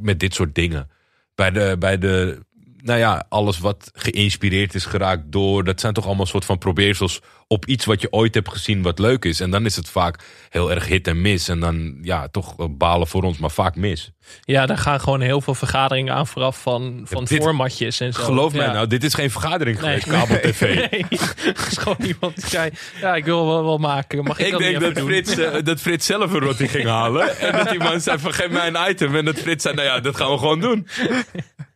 met 0.00 0.20
dit 0.20 0.34
soort 0.34 0.54
dingen. 0.54 0.90
Bij 1.34 1.50
de, 1.50 1.76
bij 1.78 1.98
de 1.98 2.40
nou 2.84 2.98
ja, 2.98 3.24
alles 3.28 3.58
wat 3.58 3.90
geïnspireerd 3.94 4.74
is 4.74 4.84
geraakt 4.84 5.22
door... 5.26 5.64
dat 5.64 5.80
zijn 5.80 5.92
toch 5.92 6.06
allemaal 6.06 6.26
soort 6.26 6.44
van 6.44 6.58
probeersels 6.58 7.20
op 7.48 7.66
iets 7.66 7.84
wat 7.84 8.00
je 8.00 8.12
ooit 8.12 8.34
hebt 8.34 8.48
gezien 8.48 8.82
wat 8.82 8.98
leuk 8.98 9.24
is. 9.24 9.40
En 9.40 9.50
dan 9.50 9.64
is 9.64 9.76
het 9.76 9.88
vaak 9.88 10.18
heel 10.50 10.70
erg 10.70 10.86
hit 10.86 11.06
en 11.06 11.20
mis. 11.20 11.48
En 11.48 11.60
dan 11.60 11.98
ja, 12.02 12.28
toch 12.28 12.58
eh, 12.58 12.66
balen 12.70 13.06
voor 13.06 13.22
ons, 13.22 13.38
maar 13.38 13.50
vaak 13.50 13.76
mis. 13.76 14.10
Ja, 14.40 14.66
daar 14.66 14.78
gaan 14.78 15.00
gewoon 15.00 15.20
heel 15.20 15.40
veel 15.40 15.54
vergaderingen 15.54 16.14
aan 16.14 16.26
vooraf 16.26 16.62
van, 16.62 17.00
van 17.04 17.24
dit- 17.24 17.42
formatjes 17.42 18.00
en 18.00 18.12
zo. 18.12 18.22
Geloof 18.22 18.52
mij 18.54 18.66
nou, 18.66 18.86
dit 18.86 19.04
is 19.04 19.14
geen 19.14 19.30
vergadering 19.30 19.80
Nee. 19.80 20.00
geweest, 20.00 20.20
kabel 20.20 20.50
tv. 20.50 20.90
Nee, 20.90 21.04
het 21.08 21.66
is 21.70 21.78
gewoon 21.78 22.02
iemand 22.06 22.34
die 22.36 22.46
zei, 22.46 22.70
ja, 23.00 23.14
ik 23.14 23.24
wil 23.24 23.46
wel, 23.46 23.64
wel 23.64 23.78
maken. 23.78 24.24
Mag 24.24 24.38
ik, 24.38 24.46
Ik 24.46 24.52
dat 24.52 24.60
denk 24.60 24.80
dat 24.80 24.98
Frits, 25.04 25.36
eh, 25.36 25.62
dat 25.64 25.80
Frits 25.80 26.06
zelf 26.06 26.32
een 26.32 26.40
roti 26.40 26.68
ging 26.68 26.86
halen. 26.86 27.36
En 27.44 27.52
dat 27.52 27.68
die 27.68 27.78
man 27.78 28.00
zei 28.00 28.18
van 28.18 28.32
geef 28.34 28.50
mij 28.50 28.66
een 28.66 28.90
item. 28.90 29.16
En 29.16 29.24
dat 29.24 29.38
Frits 29.38 29.62
zei, 29.62 29.74
nou 29.74 29.86
ja, 29.86 30.00
dat 30.00 30.16
gaan 30.16 30.30
we 30.30 30.38
gewoon 30.38 30.60
doen. 30.60 30.86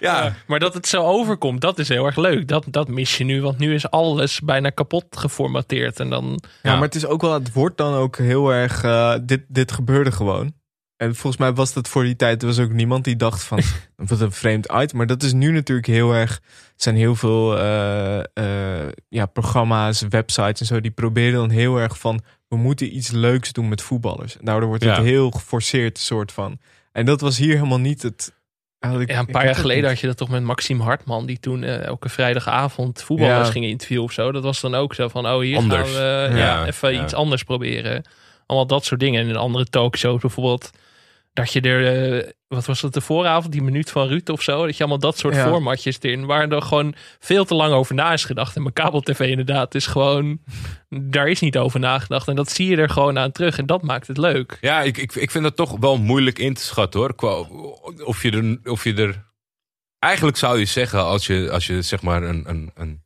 Ja, 0.00 0.34
Maar 0.46 0.58
dat 0.58 0.74
het 0.74 0.86
zo 0.86 1.02
overkomt, 1.02 1.60
dat 1.60 1.78
is 1.78 1.88
heel 1.88 2.06
erg 2.06 2.16
leuk. 2.16 2.48
Dat, 2.48 2.64
dat 2.70 2.88
mis 2.88 3.16
je 3.18 3.24
nu, 3.24 3.42
want 3.42 3.58
nu 3.58 3.74
is 3.74 3.90
alles 3.90 4.40
bijna 4.40 4.70
kapot 4.70 5.04
geformateerd. 5.10 6.00
En 6.00 6.10
dan, 6.10 6.42
Ja, 6.62 6.72
maar 6.74 6.82
het 6.82 6.94
is 6.94 7.06
ook 7.06 7.20
wel, 7.20 7.32
het 7.32 7.52
wordt 7.52 7.76
dan 7.76 7.94
ook 7.94 8.16
heel 8.16 8.52
erg, 8.52 8.84
eh, 8.84 9.14
dit, 9.22 9.42
dit 9.48 9.72
gebeurde 9.72 10.12
gewoon. 10.12 10.52
En 10.96 11.14
volgens 11.14 11.42
mij 11.42 11.52
was 11.52 11.72
dat 11.72 11.88
voor 11.88 12.02
die 12.02 12.16
tijd, 12.16 12.42
er 12.42 12.48
was 12.48 12.58
ook 12.58 12.72
niemand 12.72 13.04
die 13.04 13.16
dacht 13.16 13.42
van, 13.42 13.60
wat 14.08 14.20
een 14.20 14.32
vreemd 14.32 14.66
item. 14.72 14.96
Maar 14.96 15.06
dat 15.06 15.22
is 15.22 15.32
nu 15.32 15.50
natuurlijk 15.52 15.86
heel 15.86 16.12
erg, 16.12 16.30
er 16.36 16.42
zijn 16.76 16.96
heel 16.96 17.14
veel 17.14 17.58
eh, 17.58 18.18
eh, 18.18 18.88
ja, 19.08 19.26
programma's, 19.26 20.04
websites 20.08 20.60
en 20.60 20.66
zo, 20.66 20.80
die 20.80 20.90
proberen 20.90 21.38
dan 21.38 21.50
heel 21.50 21.76
erg 21.76 21.98
van, 21.98 22.20
we 22.48 22.56
moeten 22.56 22.96
iets 22.96 23.10
leuks 23.10 23.52
doen 23.52 23.68
met 23.68 23.82
voetballers. 23.82 24.38
En 24.38 24.44
daardoor 24.44 24.68
wordt 24.68 24.84
het 24.84 24.96
Ja. 24.96 25.02
heel 25.02 25.30
geforceerd 25.30 25.98
soort 25.98 26.32
van. 26.32 26.58
En 26.92 27.04
dat 27.06 27.20
was 27.20 27.38
hier 27.38 27.54
helemaal 27.54 27.80
niet 27.80 28.02
het... 28.02 28.32
Eigenlijk, 28.82 29.12
ja, 29.12 29.18
een 29.18 29.26
paar 29.26 29.44
jaar 29.44 29.54
geleden 29.54 29.88
had 29.88 30.00
je 30.00 30.06
dat 30.06 30.16
toch 30.16 30.28
met 30.28 30.42
Maxime 30.42 30.82
Hartman, 30.82 31.26
die 31.26 31.40
toen 31.40 31.62
eh, 31.62 31.84
elke 31.84 32.08
vrijdagavond 32.08 33.02
voetballers 33.02 33.46
Ja. 33.46 33.52
gingen 33.52 33.68
interviewen 33.68 34.04
of 34.04 34.12
zo. 34.12 34.32
Dat 34.32 34.42
was 34.42 34.60
dan 34.60 34.74
ook 34.74 34.94
zo 34.94 35.08
van, 35.08 35.26
oh 35.26 35.40
hier 35.40 35.56
Anders. 35.56 35.92
gaan 35.96 36.30
we 36.30 36.36
ja, 36.36 36.36
Ja, 36.36 36.66
even 36.66 36.92
ja. 36.94 37.02
iets 37.02 37.14
anders 37.14 37.42
proberen. 37.42 38.02
Allemaal 38.46 38.66
dat 38.66 38.84
soort 38.84 39.00
dingen. 39.00 39.22
En 39.22 39.28
in 39.28 39.36
andere 39.36 39.64
talkshows 39.64 40.20
bijvoorbeeld, 40.20 40.70
dat 41.32 41.52
je 41.52 41.60
er, 41.60 42.12
eh, 42.20 42.30
wat 42.48 42.66
was 42.66 42.82
het 42.82 42.92
de 42.94 43.00
vooravond, 43.00 43.52
die 43.52 43.62
minuut 43.62 43.90
van 43.90 44.08
Ruud 44.08 44.28
of 44.28 44.42
zo. 44.42 44.64
Dat 44.64 44.76
je 44.76 44.78
allemaal 44.78 44.98
dat 44.98 45.18
soort 45.18 45.34
Ja. 45.34 45.48
formatjes 45.48 45.98
erin, 46.00 46.26
waar 46.26 46.48
er 46.48 46.62
gewoon 46.62 46.94
veel 47.18 47.44
te 47.44 47.54
lang 47.54 47.72
over 47.72 47.94
na 47.94 48.12
is 48.12 48.24
gedacht. 48.24 48.56
En 48.56 48.62
mijn 48.62 48.74
kabel-tv 48.74 49.20
inderdaad 49.20 49.74
is 49.74 49.86
gewoon, 49.86 50.38
daar 50.88 51.28
is 51.28 51.40
niet 51.40 51.58
over 51.58 51.80
nagedacht. 51.80 52.28
En 52.28 52.34
dat 52.34 52.50
zie 52.50 52.68
je 52.68 52.76
er 52.76 52.90
gewoon 52.90 53.18
aan 53.18 53.32
terug 53.32 53.58
en 53.58 53.66
dat 53.66 53.82
maakt 53.82 54.06
het 54.06 54.18
leuk. 54.18 54.58
ja 54.60 54.82
ik, 54.82 54.98
ik, 54.98 55.14
ik 55.14 55.30
vind 55.30 55.44
dat 55.44 55.56
toch 55.56 55.76
wel 55.80 55.98
moeilijk 55.98 56.38
in 56.38 56.54
te 56.54 56.62
schatten 56.62 57.00
hoor. 57.00 57.14
Qua, 57.14 57.44
of, 58.04 58.22
je 58.22 58.30
er, 58.30 58.70
of 58.70 58.84
je 58.84 58.94
er... 58.94 59.30
Eigenlijk 59.98 60.36
zou 60.36 60.58
je 60.58 60.64
zeggen, 60.64 61.04
als 61.04 61.26
je, 61.26 61.48
als 61.50 61.66
je 61.66 61.82
zeg 61.82 62.02
maar 62.02 62.22
een, 62.22 62.44
een, 62.48 62.70
een 62.74 63.00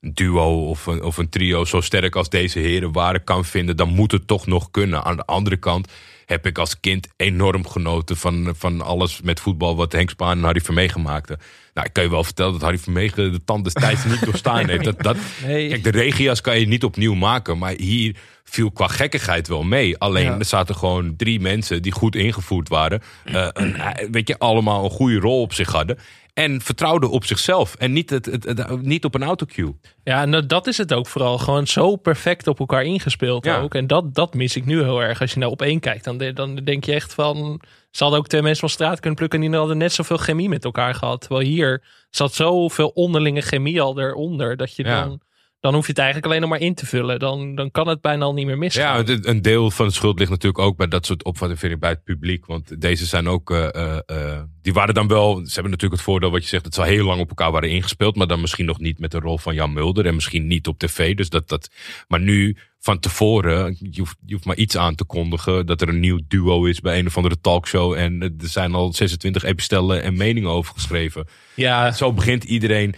duo 0.00 0.68
of 0.68 0.86
een, 0.86 1.02
of 1.02 1.16
een 1.16 1.28
trio 1.28 1.64
zo 1.64 1.80
sterk 1.80 2.16
als 2.16 2.28
deze 2.28 2.58
heren 2.58 2.92
waren 2.92 3.24
kan 3.24 3.44
vinden, 3.44 3.76
dan 3.76 3.88
moet 3.88 4.12
het 4.12 4.26
toch 4.26 4.46
nog 4.46 4.70
kunnen. 4.70 5.04
Aan 5.04 5.16
de 5.16 5.24
andere 5.24 5.56
kant 5.56 5.92
heb 6.26 6.46
ik 6.46 6.58
als 6.58 6.80
kind 6.80 7.08
enorm 7.16 7.66
genoten 7.68 8.16
van, 8.16 8.54
van 8.56 8.80
alles 8.80 9.20
met 9.22 9.40
voetbal 9.40 9.76
wat 9.76 9.92
Henk 9.92 10.10
Spaan 10.10 10.38
en 10.38 10.44
Harry 10.44 10.60
Vermegen 10.60 11.02
maakten. 11.02 11.38
Nou, 11.76 11.88
ik 11.88 11.94
kan 11.94 12.04
je 12.04 12.10
wel 12.10 12.24
vertellen 12.24 12.52
dat 12.52 12.60
Harry 12.62 12.78
Vermegen 12.78 13.32
de 13.32 13.44
tand 13.44 13.64
destijds 13.64 14.04
niet 14.04 14.24
doorstaan 14.24 14.68
heeft. 14.68 14.84
Dat, 14.84 15.02
dat, 15.02 15.16
Nee. 15.46 15.68
Kijk, 15.68 15.82
de 15.84 15.90
regia's 15.90 16.40
kan 16.40 16.60
je 16.60 16.66
niet 16.66 16.84
opnieuw 16.84 17.14
maken, 17.14 17.58
maar 17.58 17.72
hier 17.76 18.16
viel 18.44 18.70
qua 18.70 18.86
gekkigheid 18.86 19.48
wel 19.48 19.62
mee. 19.62 19.98
Alleen 19.98 20.24
Ja. 20.24 20.38
er 20.38 20.44
zaten 20.44 20.74
gewoon 20.74 21.16
drie 21.16 21.40
mensen 21.40 21.82
die 21.82 21.92
goed 21.92 22.14
ingevoerd 22.16 22.68
waren. 22.68 23.02
eh, 23.24 23.48
een, 23.52 23.74
eh, 23.76 24.08
weet 24.10 24.28
je, 24.28 24.38
allemaal 24.38 24.84
een 24.84 24.90
goede 24.90 25.18
rol 25.18 25.40
op 25.40 25.52
zich 25.52 25.72
hadden. 25.72 25.98
En 26.34 26.60
vertrouwden 26.60 27.10
op 27.10 27.24
zichzelf. 27.24 27.74
En 27.74 27.92
niet, 27.92 28.10
het, 28.10 28.26
het, 28.26 28.44
het- 28.44 28.82
niet 28.82 29.04
op 29.04 29.14
een 29.14 29.22
autocue. 29.22 29.74
Ja, 30.04 30.22
en 30.22 30.46
dat- 30.46 30.66
is 30.66 30.76
het 30.78 30.92
ook 30.94 31.06
vooral. 31.06 31.38
Gewoon 31.38 31.66
zo 31.66 31.96
perfect 31.96 32.46
op 32.46 32.58
elkaar 32.58 32.82
ingespeeld 32.84 33.44
Ja. 33.44 33.58
ook. 33.60 33.74
En 33.74 33.86
dat, 33.86 34.14
dat 34.14 34.34
mis 34.34 34.56
ik 34.56 34.64
nu 34.66 34.82
heel 34.82 35.02
erg. 35.02 35.20
Als 35.20 35.32
je 35.32 35.38
nou 35.38 35.52
op 35.52 35.62
één 35.62 35.80
kijkt, 35.80 36.04
dan, 36.04 36.18
dan 36.34 36.54
denk 36.54 36.84
je 36.84 36.92
echt 36.94 37.14
van... 37.14 37.60
Ze 37.96 38.02
hadden 38.02 38.20
ook 38.20 38.28
twee 38.28 38.42
mensen 38.42 38.60
van 38.60 38.68
straat 38.68 39.00
kunnen 39.00 39.18
plukken... 39.18 39.42
en 39.42 39.50
die 39.50 39.58
hadden 39.58 39.78
net 39.78 39.92
zoveel 39.92 40.16
chemie 40.16 40.48
met 40.48 40.64
elkaar 40.64 40.94
gehad. 40.94 41.20
Terwijl 41.20 41.46
hier 41.46 41.84
zat 42.10 42.34
zoveel 42.34 42.88
onderlinge 42.88 43.40
chemie 43.40 43.80
al 43.80 44.00
eronder... 44.00 44.56
dat 44.56 44.76
je 44.76 44.84
Ja. 44.84 45.04
dan... 45.04 45.20
Dan 45.66 45.74
hoef 45.74 45.86
je 45.86 45.92
het 45.92 46.00
eigenlijk 46.00 46.26
alleen 46.26 46.40
nog 46.40 46.50
maar 46.50 46.68
in 46.68 46.74
te 46.74 46.86
vullen. 46.86 47.18
Dan, 47.18 47.54
dan 47.54 47.70
kan 47.70 47.88
het 47.88 48.00
bijna 48.00 48.24
al 48.24 48.34
niet 48.34 48.46
meer 48.46 48.58
misgaan. 48.58 49.04
Ja, 49.06 49.18
een 49.22 49.42
deel 49.42 49.70
van 49.70 49.86
de 49.86 49.92
schuld 49.92 50.18
ligt 50.18 50.30
natuurlijk 50.30 50.64
ook 50.64 50.76
bij 50.76 50.88
dat 50.88 51.06
soort 51.06 51.24
opvattingen 51.24 51.58
vind 51.58 51.72
ik, 51.72 51.80
bij 51.80 51.90
het 51.90 52.04
publiek. 52.04 52.46
Want 52.46 52.80
deze 52.80 53.06
zijn 53.06 53.28
ook, 53.28 53.50
eh, 53.50 53.74
eh, 53.74 53.98
eh, 54.06 54.42
die 54.62 54.72
waren 54.72 54.94
dan 54.94 55.08
wel, 55.08 55.34
ze 55.34 55.52
hebben 55.52 55.70
natuurlijk 55.70 56.00
het 56.00 56.10
voordeel 56.10 56.30
wat 56.30 56.42
je 56.42 56.48
zegt, 56.48 56.64
dat 56.64 56.74
ze 56.74 56.80
al 56.80 56.86
heel 56.86 57.04
lang 57.04 57.20
op 57.20 57.28
elkaar 57.28 57.52
waren 57.52 57.70
ingespeeld. 57.70 58.16
Maar 58.16 58.26
dan 58.26 58.40
misschien 58.40 58.66
nog 58.66 58.78
niet 58.78 58.98
met 58.98 59.10
de 59.10 59.18
rol 59.18 59.38
van 59.38 59.54
Jan 59.54 59.72
Mulder 59.72 60.06
en 60.06 60.14
misschien 60.14 60.46
niet 60.46 60.66
op 60.66 60.78
tv. 60.78 61.16
Dus 61.16 61.28
dat, 61.28 61.48
dat, 61.48 61.70
maar 62.08 62.20
nu 62.20 62.56
van 62.78 62.98
tevoren, 62.98 63.76
je 63.78 64.00
hoeft, 64.00 64.16
je 64.26 64.32
hoeft 64.32 64.46
maar 64.46 64.56
iets 64.56 64.76
aan 64.76 64.94
te 64.94 65.04
kondigen. 65.04 65.66
Dat 65.66 65.80
er 65.80 65.88
een 65.88 66.00
nieuw 66.00 66.20
duo 66.28 66.64
is 66.64 66.80
bij 66.80 66.98
een 66.98 67.06
of 67.06 67.16
andere 67.16 67.40
talkshow. 67.40 67.92
En 67.92 68.22
er 68.22 68.48
zijn 68.48 68.74
al 68.74 68.92
26 68.92 69.42
epistellen 69.42 70.02
en 70.02 70.16
meningen 70.16 70.50
over 70.50 70.74
geschreven. 70.74 71.26
Ja, 71.54 71.92
Zo 71.92 72.12
begint 72.12 72.44
iedereen 72.44 72.94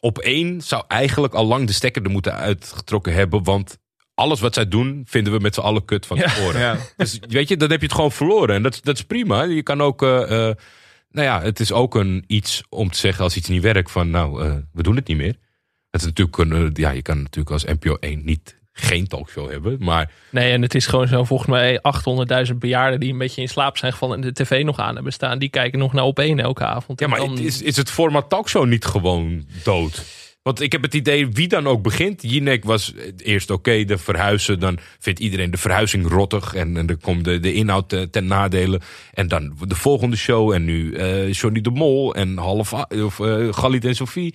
op 0.00 0.18
één 0.18 0.60
zou 0.60 0.84
eigenlijk 0.88 1.34
al 1.34 1.46
lang 1.46 1.66
de 1.66 1.72
stekker 1.72 2.02
er 2.02 2.10
moeten 2.10 2.34
uitgetrokken 2.34 3.12
hebben. 3.12 3.44
Want 3.44 3.78
alles 4.14 4.40
wat 4.40 4.54
zij 4.54 4.68
doen, 4.68 5.02
vinden 5.06 5.32
we 5.32 5.38
met 5.38 5.54
z'n 5.54 5.60
allen 5.60 5.84
kut 5.84 6.06
van 6.06 6.18
tevoren. 6.18 6.60
Ja. 6.60 6.76
Dus 6.96 7.18
weet 7.28 7.48
je, 7.48 7.56
dan 7.56 7.70
heb 7.70 7.80
je 7.80 7.86
het 7.86 7.94
gewoon 7.94 8.12
verloren. 8.12 8.54
En 8.54 8.62
dat, 8.62 8.80
dat 8.82 8.96
is 8.96 9.04
prima. 9.04 9.42
Je 9.42 9.62
kan 9.62 9.80
ook. 9.80 10.02
eh, 10.02 10.48
eh, 10.48 10.56
nou 11.10 11.26
ja, 11.26 11.42
het 11.42 11.60
is 11.60 11.72
ook 11.72 11.94
een 11.94 12.24
iets 12.26 12.62
om 12.68 12.90
te 12.90 12.98
zeggen 12.98 13.24
als 13.24 13.36
iets 13.36 13.48
niet 13.48 13.62
werkt 13.62 13.90
van 13.90 14.10
nou, 14.10 14.44
eh, 14.44 14.54
we 14.72 14.82
doen 14.82 14.96
het 14.96 15.06
niet 15.08 15.16
meer. 15.16 15.36
Het 15.90 16.00
is 16.00 16.06
natuurlijk 16.06 16.38
een, 16.38 16.70
ja, 16.74 16.90
je 16.90 17.02
kan 17.02 17.16
natuurlijk 17.22 17.50
als 17.50 17.64
NPO 17.64 17.96
1 18.00 18.24
niet 18.24 18.58
geen 18.78 19.06
talkshow 19.06 19.50
hebben, 19.50 19.76
maar 19.80 20.10
Nee, 20.30 20.52
en 20.52 20.62
het 20.62 20.74
is 20.74 20.86
gewoon 20.86 21.08
zo, 21.08 21.24
volgens 21.24 21.48
mij 21.48 21.80
800.000 22.48 22.54
bejaarden 22.58 23.00
die 23.00 23.12
een 23.12 23.18
beetje 23.18 23.40
in 23.40 23.48
slaap 23.48 23.76
zijn 23.78 23.92
gevallen 23.92 24.14
en 24.16 24.20
de 24.20 24.32
tv 24.32 24.64
nog 24.64 24.78
aan 24.78 24.94
hebben 24.94 25.12
staan. 25.12 25.38
Die 25.38 25.48
kijken 25.48 25.78
nog 25.78 25.92
naar 25.92 26.04
op 26.04 26.18
één 26.18 26.40
elke 26.40 26.64
avond. 26.64 27.00
ja, 27.00 27.06
maar 27.06 27.18
dan- 27.18 27.38
is, 27.38 27.62
is 27.62 27.76
het 27.76 27.90
format 27.90 28.28
talkshow 28.28 28.66
niet 28.66 28.84
gewoon 28.84 29.46
dood? 29.64 30.04
Want 30.42 30.60
ik 30.60 30.72
heb 30.72 30.82
het 30.82 30.94
idee, 30.94 31.28
wie 31.28 31.48
dan 31.48 31.66
ook 31.66 31.82
begint. 31.82 32.22
Jinek 32.22 32.64
was 32.64 32.92
eerst 33.16 33.50
oké, 33.50 33.84
de 33.84 33.98
verhuizen. 33.98 34.60
Dan 34.60 34.78
vindt 34.98 35.20
iedereen 35.20 35.50
de 35.50 35.56
verhuizing 35.56 36.08
rottig. 36.08 36.54
En, 36.54 36.76
en 36.76 36.86
dan 36.86 36.98
komt 37.00 37.24
de, 37.24 37.40
de 37.40 37.52
inhoud 37.52 37.92
eh, 37.92 38.02
ten 38.02 38.26
nadele. 38.26 38.80
En 39.14 39.28
dan 39.28 39.56
de 39.66 39.74
volgende 39.74 40.16
show. 40.16 40.52
En 40.52 40.64
nu 40.64 40.92
eh 40.94 41.32
Johnny 41.32 41.60
de 41.60 41.70
Mol 41.70 42.14
en 42.14 42.36
half, 42.36 42.72
of 42.72 43.16
Galit 43.50 43.84
en 43.84 43.94
Sophie. 43.94 44.34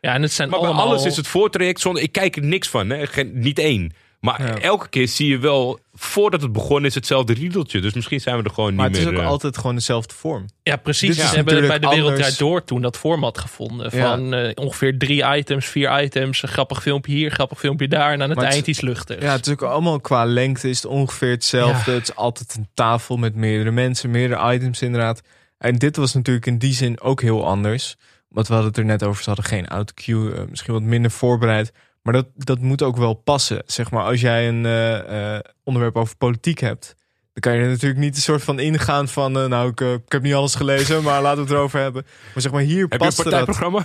Ja, 0.00 0.14
en 0.14 0.22
het 0.22 0.32
zijn 0.32 0.48
Maar 0.48 0.58
bij 0.58 0.68
allemaal... 0.68 0.86
alles 0.86 1.04
is 1.04 1.16
het 1.16 1.26
voortraject 1.26 1.80
zonder. 1.80 2.02
Ik 2.02 2.12
kijk 2.12 2.36
er 2.36 2.44
niks 2.44 2.68
van, 2.68 2.90
hè? 2.90 3.06
Geen, 3.06 3.30
niet 3.34 3.58
één. 3.58 3.92
Maar 4.20 4.54
elke 4.60 4.88
keer 4.88 5.08
zie 5.08 5.28
je 5.28 5.38
wel, 5.38 5.78
voordat 5.94 6.42
het 6.42 6.52
begonnen 6.52 6.84
is, 6.88 6.94
hetzelfde 6.94 7.32
riedeltje. 7.32 7.80
Dus 7.80 7.92
misschien 7.94 8.20
zijn 8.20 8.36
we 8.38 8.42
er 8.42 8.50
gewoon 8.50 8.74
Maar 8.74 8.86
niet 8.88 8.96
het 8.96 9.04
is 9.04 9.10
meer. 9.10 9.20
ook 9.20 9.24
eh, 9.26 9.30
altijd 9.32 9.56
gewoon 9.58 9.74
dezelfde 9.74 10.14
vorm. 10.14 10.46
Ja, 10.62 10.76
precies. 10.76 11.16
Ze 11.16 11.22
hebben 11.36 11.66
bij 11.66 11.78
de 11.78 11.88
Wereld. 11.88 12.16
Draait 12.16 12.38
Door 12.38 12.64
toen 12.64 12.80
dat 12.82 12.96
format 12.96 13.38
gevonden. 13.38 13.96
Ja. 13.96 14.08
Van 14.16 14.34
eh, 14.34 14.50
ongeveer 14.54 14.98
drie 14.98 15.36
items, 15.36 15.66
vier 15.66 16.02
items. 16.02 16.42
Een 16.42 16.48
grappig 16.48 16.82
filmpje 16.82 17.12
hier, 17.12 17.30
grappig 17.30 17.58
filmpje 17.58 17.88
daar. 17.88 18.12
En 18.12 18.22
aan 18.22 18.28
het 18.28 18.34
Maar 18.36 18.44
het- 18.44 18.54
eind 18.54 18.66
iets 18.66 18.80
luchtigs. 18.80 19.22
Ja, 19.24 19.32
het 19.32 19.46
is 19.46 19.52
ook 19.52 19.62
allemaal 19.62 20.00
qua 20.00 20.24
lengte 20.24 20.68
is 20.68 20.76
het 20.82 20.90
ongeveer 20.90 21.30
hetzelfde. 21.30 21.90
Het 21.92 22.02
is 22.08 22.14
altijd 22.14 22.54
een 22.56 22.68
tafel 22.74 23.16
met 23.16 23.34
meerdere 23.34 23.70
mensen, 23.70 24.10
meerdere 24.10 24.54
items 24.54 24.82
inderdaad. 24.82 25.20
En 25.58 25.76
dit 25.76 25.96
was 25.96 26.14
natuurlijk 26.14 26.46
in 26.46 26.58
die 26.58 26.72
zin 26.74 27.00
ook 27.00 27.20
heel 27.22 27.46
anders. 27.46 27.96
Want 28.28 28.46
we 28.46 28.52
hadden 28.52 28.70
het 28.72 28.80
er 28.80 28.86
net 28.86 29.02
over, 29.02 29.22
ze 29.22 29.28
hadden 29.28 29.48
geen 29.48 29.66
autocue, 29.68 30.32
eh, 30.34 30.42
misschien 30.48 30.72
wat 30.72 30.82
minder 30.82 31.10
voorbereid. 31.10 31.72
Maar 32.02 32.12
dat, 32.12 32.26
dat 32.34 32.58
moet 32.60 32.82
ook 32.82 32.96
wel 32.96 33.14
passen. 33.14 33.62
Zeg 33.66 33.90
maar, 33.90 34.04
als 34.04 34.20
jij 34.20 34.48
een 34.48 34.66
eh, 34.66 35.34
eh, 35.36 35.40
onderwerp 35.64 35.96
over 35.96 36.16
politiek 36.16 36.58
hebt, 36.58 36.96
dan 37.32 37.52
kan 37.52 37.54
je 37.54 37.64
er 37.64 37.70
natuurlijk 37.72 38.00
niet 38.00 38.16
een 38.16 38.22
soort 38.22 38.42
van 38.42 38.58
ingaan 38.58 39.08
van, 39.08 39.32
nou, 39.32 39.68
ik, 39.70 39.80
ik 39.80 40.12
heb 40.12 40.22
niet 40.22 40.34
alles 40.34 40.54
gelezen, 40.54 41.02
maar 41.02 41.22
laten 41.22 41.36
we 41.38 41.48
het 41.48 41.52
erover 41.58 41.80
hebben. 41.80 42.02
Maar 42.34 42.42
zeg 42.42 42.52
maar, 42.52 42.60
hier 42.62 42.86
Heb 42.88 43.00
je 43.00 43.06
een 43.06 43.14
past 43.14 43.16
dat. 43.16 43.24
partijprogramma? 43.24 43.84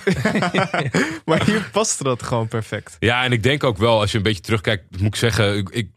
maar 1.26 1.46
hier 1.46 1.70
paste 1.72 2.04
dat 2.04 2.24
gewoon 2.24 2.48
perfect. 2.48 2.96
Ja, 3.00 3.24
en 3.24 3.32
ik 3.32 3.44
denk 3.44 3.64
ook 3.64 3.78
wel, 3.78 4.00
als 4.00 4.12
je 4.12 4.18
een 4.18 4.24
beetje 4.24 4.42
terugkijkt, 4.42 4.84
moet 4.98 5.08
ik 5.08 5.16
zeggen, 5.16 5.58
ik, 5.58 5.70
ik- 5.70 5.92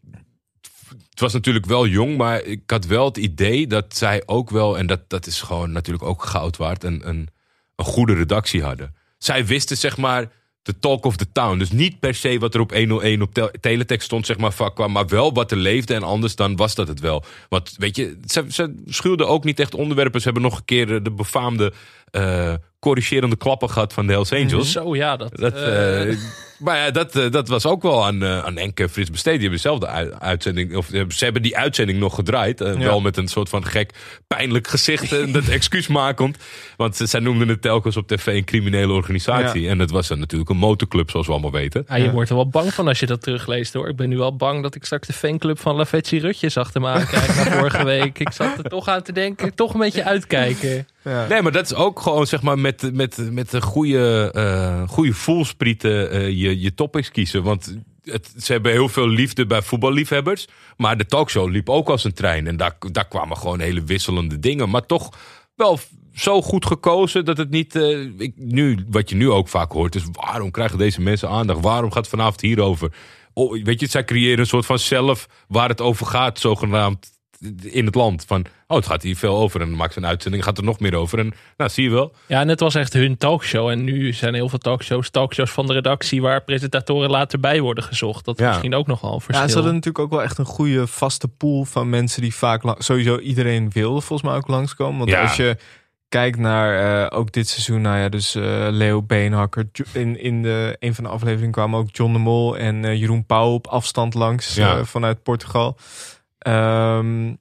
het 1.09 1.19
was 1.25 1.33
natuurlijk 1.33 1.65
wel 1.65 1.87
jong, 1.87 2.17
maar 2.17 2.41
ik 2.43 2.61
had 2.65 2.85
wel 2.85 3.05
het 3.05 3.17
idee 3.17 3.67
dat 3.67 3.85
zij 3.95 4.23
ook 4.25 4.49
wel, 4.49 4.77
en 4.77 4.87
dat, 4.87 5.09
dat 5.09 5.25
is 5.25 5.41
gewoon 5.41 5.71
natuurlijk 5.71 6.05
ook 6.05 6.23
goud 6.23 6.57
waard, 6.57 6.83
een, 6.83 7.07
een, 7.07 7.27
een 7.77 7.85
goede 7.85 8.13
redactie 8.13 8.63
hadden. 8.63 8.95
Zij 9.17 9.45
wisten 9.45 9.77
zeg 9.77 9.97
maar 9.97 10.31
de 10.61 10.79
talk 10.79 11.05
of 11.05 11.15
the 11.15 11.31
town. 11.31 11.57
Dus 11.57 11.71
niet 11.71 11.99
per 11.99 12.15
se 12.15 12.39
wat 12.39 12.53
er 12.53 12.59
op 12.59 12.71
101 12.73 13.21
op 13.21 13.33
tel- 13.33 13.51
teletext 13.61 14.05
stond, 14.05 14.25
zeg 14.25 14.37
maar, 14.37 14.51
vak 14.53 14.75
kwam, 14.75 14.91
maar 14.91 15.07
wel 15.07 15.33
wat 15.33 15.51
er 15.51 15.57
leefde 15.57 15.93
en 15.93 16.03
anders 16.03 16.35
dan 16.35 16.55
was 16.55 16.75
dat 16.75 16.87
het 16.87 16.99
wel. 16.99 17.23
Want 17.49 17.75
weet 17.77 17.95
je, 17.95 18.17
ze, 18.25 18.45
ze 18.49 18.75
schuwden 18.85 19.27
ook 19.27 19.43
niet 19.43 19.59
echt 19.59 19.75
onderwerpen. 19.75 20.19
Ze 20.21 20.25
hebben 20.25 20.43
nog 20.49 20.57
een 20.57 20.65
keer 20.65 20.95
eh, 20.95 21.03
de 21.03 21.11
befaamde 21.11 21.73
eh, 22.11 22.53
corrigerende 22.79 23.35
klappen 23.35 23.69
gehad 23.69 23.93
van 23.93 24.05
de 24.07 24.11
Hells 24.13 24.31
Angels. 24.33 24.71
Zo, 24.71 24.95
ja. 24.95 25.17
Dat, 25.17 25.35
Dat, 25.37 25.53
eh, 25.55 26.17
maar 26.57 26.77
ja, 26.77 26.91
dat, 26.91 27.15
eh, 27.15 27.31
dat 27.31 27.47
was 27.47 27.65
ook 27.65 27.81
wel 27.81 28.05
aan, 28.05 28.23
eh 28.23 28.39
aan 28.45 28.57
Enke 28.57 28.89
Frits 28.89 29.09
Besteed. 29.11 29.33
Die 29.33 29.41
hebben 29.41 29.59
zelf 29.59 29.79
de 29.79 29.87
ui- 29.87 30.11
uitzending, 30.19 30.75
of 30.75 30.91
eh, 30.91 31.03
ze 31.09 31.23
hebben 31.23 31.41
die 31.41 31.57
uitzending 31.57 31.99
nog 31.99 32.15
gedraaid. 32.15 32.61
eh, 32.61 32.73
Ja. 32.73 32.79
Wel 32.79 33.01
met 33.01 33.17
een 33.17 33.27
soort 33.27 33.49
van 33.49 33.65
gek, 33.65 33.91
pijnlijk 34.27 34.67
gezicht. 34.67 35.11
en 35.11 35.31
dat 35.31 35.47
excuus 35.57 35.87
makend. 35.87 36.37
Want 36.77 36.95
ze- 36.95 37.05
zij 37.05 37.19
noemden 37.19 37.47
het 37.47 37.61
telkens 37.61 37.97
op 37.97 38.07
tv 38.07 38.25
een 38.27 38.45
criminele 38.45 38.93
organisatie. 38.93 39.69
En 39.69 39.77
dat 39.77 39.91
was 39.91 40.07
dan 40.07 40.19
natuurlijk 40.19 40.49
een 40.49 40.57
motorclub, 40.57 41.09
zoals 41.09 41.25
we 41.25 41.31
allemaal 41.31 41.51
weten. 41.51 41.85
ja, 41.87 41.95
je 41.95 42.11
wordt 42.11 42.29
er 42.29 42.35
wel 42.35 42.49
bang 42.49 42.73
van 42.73 42.87
als 42.87 42.99
je 42.99 43.05
dat 43.05 43.21
terugleest 43.21 43.73
hoor. 43.73 43.89
Ik 43.89 43.95
ben 43.95 44.09
nu 44.09 44.17
wel 44.17 44.35
bang 44.35 44.63
dat 44.63 44.75
ik 44.75 44.85
straks 44.85 45.07
de 45.07 45.13
fanclub 45.13 45.59
van 45.59 45.75
Lavetsi 45.75 46.19
Rutjes 46.19 46.57
achter 46.57 46.81
me 46.81 46.87
aankijk 46.87 47.31
vorige 47.57 47.83
week. 47.83 48.19
Ik 48.19 48.31
zat 48.31 48.57
er 48.57 48.63
toch 48.63 48.87
aan 48.87 49.01
te 49.01 49.11
denken, 49.11 49.55
toch 49.55 49.73
een 49.73 49.79
beetje 49.79 50.03
uitkijken. 50.03 50.87
Nee, 51.29 51.41
maar 51.41 51.51
dat 51.51 51.65
is 51.65 51.73
ook 51.73 51.99
gewoon 51.99 52.27
zeg 52.27 52.41
maar 52.41 52.59
met, 52.59 52.93
met, 52.93 53.31
met 53.31 53.53
een 53.53 53.61
goede, 53.61 54.31
eh 54.33 54.87
goede 54.87 55.13
voelsprieten 55.13 56.11
eh, 56.11 56.27
je, 56.27 56.59
je 56.59 56.73
topics 56.73 57.11
kiezen. 57.11 57.43
Want 57.43 57.77
het, 58.03 58.33
ze 58.37 58.51
hebben 58.51 58.71
heel 58.71 58.89
veel 58.89 59.07
liefde 59.07 59.45
bij 59.45 59.61
voetballiefhebbers. 59.61 60.47
Maar 60.77 60.97
de 60.97 61.05
talkshow 61.05 61.49
liep 61.49 61.69
ook 61.69 61.89
als 61.89 62.03
een 62.03 62.13
trein. 62.13 62.47
En 62.47 62.57
daar, 62.57 62.77
daar 62.91 63.07
kwamen 63.07 63.37
gewoon 63.37 63.59
hele 63.59 63.83
wisselende 63.83 64.39
dingen. 64.39 64.69
Maar 64.69 64.85
toch 64.85 65.09
wel 65.55 65.79
zo 66.13 66.41
goed 66.41 66.65
gekozen 66.65 67.25
dat 67.25 67.37
het 67.37 67.49
niet. 67.49 67.75
eh, 67.75 67.99
ik, 68.17 68.33
nu, 68.35 68.85
wat 68.89 69.09
je 69.09 69.15
nu 69.15 69.29
ook 69.29 69.47
vaak 69.47 69.71
hoort, 69.71 69.95
is 69.95 70.03
waarom 70.11 70.51
krijgen 70.51 70.77
deze 70.77 71.01
mensen 71.01 71.29
aandacht? 71.29 71.61
Waarom 71.61 71.91
gaat 71.91 72.07
vanavond 72.07 72.41
hierover? 72.41 72.93
Oh, 73.33 73.63
weet 73.63 73.79
je, 73.79 73.87
zij 73.87 74.03
creëren 74.03 74.39
een 74.39 74.45
soort 74.45 74.65
van 74.65 74.79
zelf 74.79 75.27
waar 75.47 75.69
het 75.69 75.81
over 75.81 76.05
gaat, 76.05 76.39
zogenaamd 76.39 77.16
in 77.61 77.85
het 77.85 77.95
land. 77.95 78.23
Van, 78.27 78.45
oh, 78.67 78.77
het 78.77 78.85
gaat 78.85 79.03
hier 79.03 79.15
veel 79.15 79.35
over. 79.37 79.61
En 79.61 79.67
dan 79.67 79.77
maakt 79.77 79.95
een 79.95 80.05
uitzending, 80.05 80.43
gaat 80.43 80.57
er 80.57 80.63
nog 80.63 80.79
meer 80.79 80.95
over. 80.95 81.19
En 81.19 81.33
nou, 81.57 81.69
zie 81.69 81.83
je 81.83 81.89
wel. 81.89 82.13
Ja, 82.25 82.39
en 82.41 82.47
het 82.47 82.59
was 82.59 82.75
echt 82.75 82.93
hun 82.93 83.17
talkshow. 83.17 83.69
En 83.69 83.83
nu 83.83 84.13
zijn 84.13 84.33
heel 84.33 84.49
veel 84.49 84.59
talkshows, 84.59 85.09
talkshows 85.09 85.51
van 85.51 85.67
de 85.67 85.73
redactie 85.73 86.21
waar 86.21 86.43
presentatoren 86.43 87.09
later 87.09 87.39
bij 87.39 87.59
worden 87.61 87.83
gezocht. 87.83 88.25
Dat 88.25 88.35
is 88.35 88.41
Ja. 88.43 88.49
misschien 88.49 88.75
ook 88.75 88.87
nogal 88.87 89.13
een 89.13 89.21
verschil. 89.21 89.41
Ja, 89.43 89.47
ze 89.49 89.55
hadden 89.55 89.73
natuurlijk 89.73 90.03
ook 90.03 90.11
wel 90.11 90.23
echt 90.23 90.37
een 90.37 90.45
goede 90.45 90.87
vaste 90.87 91.27
pool 91.27 91.65
van 91.65 91.89
mensen 91.89 92.21
die 92.21 92.35
vaak 92.35 92.61
sowieso 92.77 93.17
iedereen 93.19 93.69
wilde 93.71 94.01
volgens 94.01 94.29
mij 94.29 94.37
ook 94.37 94.47
langskomen. 94.47 94.97
Want 94.97 95.09
Ja. 95.09 95.21
als 95.21 95.35
je 95.35 95.57
kijkt 96.09 96.37
naar 96.37 97.05
eh, 97.09 97.17
ook 97.17 97.31
dit 97.31 97.47
seizoen, 97.47 97.81
nou 97.81 97.97
ja, 97.97 98.09
dus 98.09 98.35
eh, 98.35 98.67
Leo 98.71 99.01
Beenhakker. 99.03 99.67
In, 99.93 100.19
in 100.21 100.41
de, 100.41 100.75
een 100.79 100.95
van 100.95 101.03
de 101.03 101.09
afleveringen 101.09 101.51
kwamen 101.51 101.79
ook 101.79 101.89
John 101.91 102.13
de 102.13 102.19
Mol 102.19 102.57
en 102.57 102.85
eh, 102.85 102.99
Jeroen 102.99 103.25
Pauw 103.25 103.53
op 103.53 103.67
afstand 103.67 104.13
langs 104.13 104.55
Ja. 104.55 104.83
vanuit 104.85 105.23
Portugal. 105.23 105.77
Ehm 106.47 107.35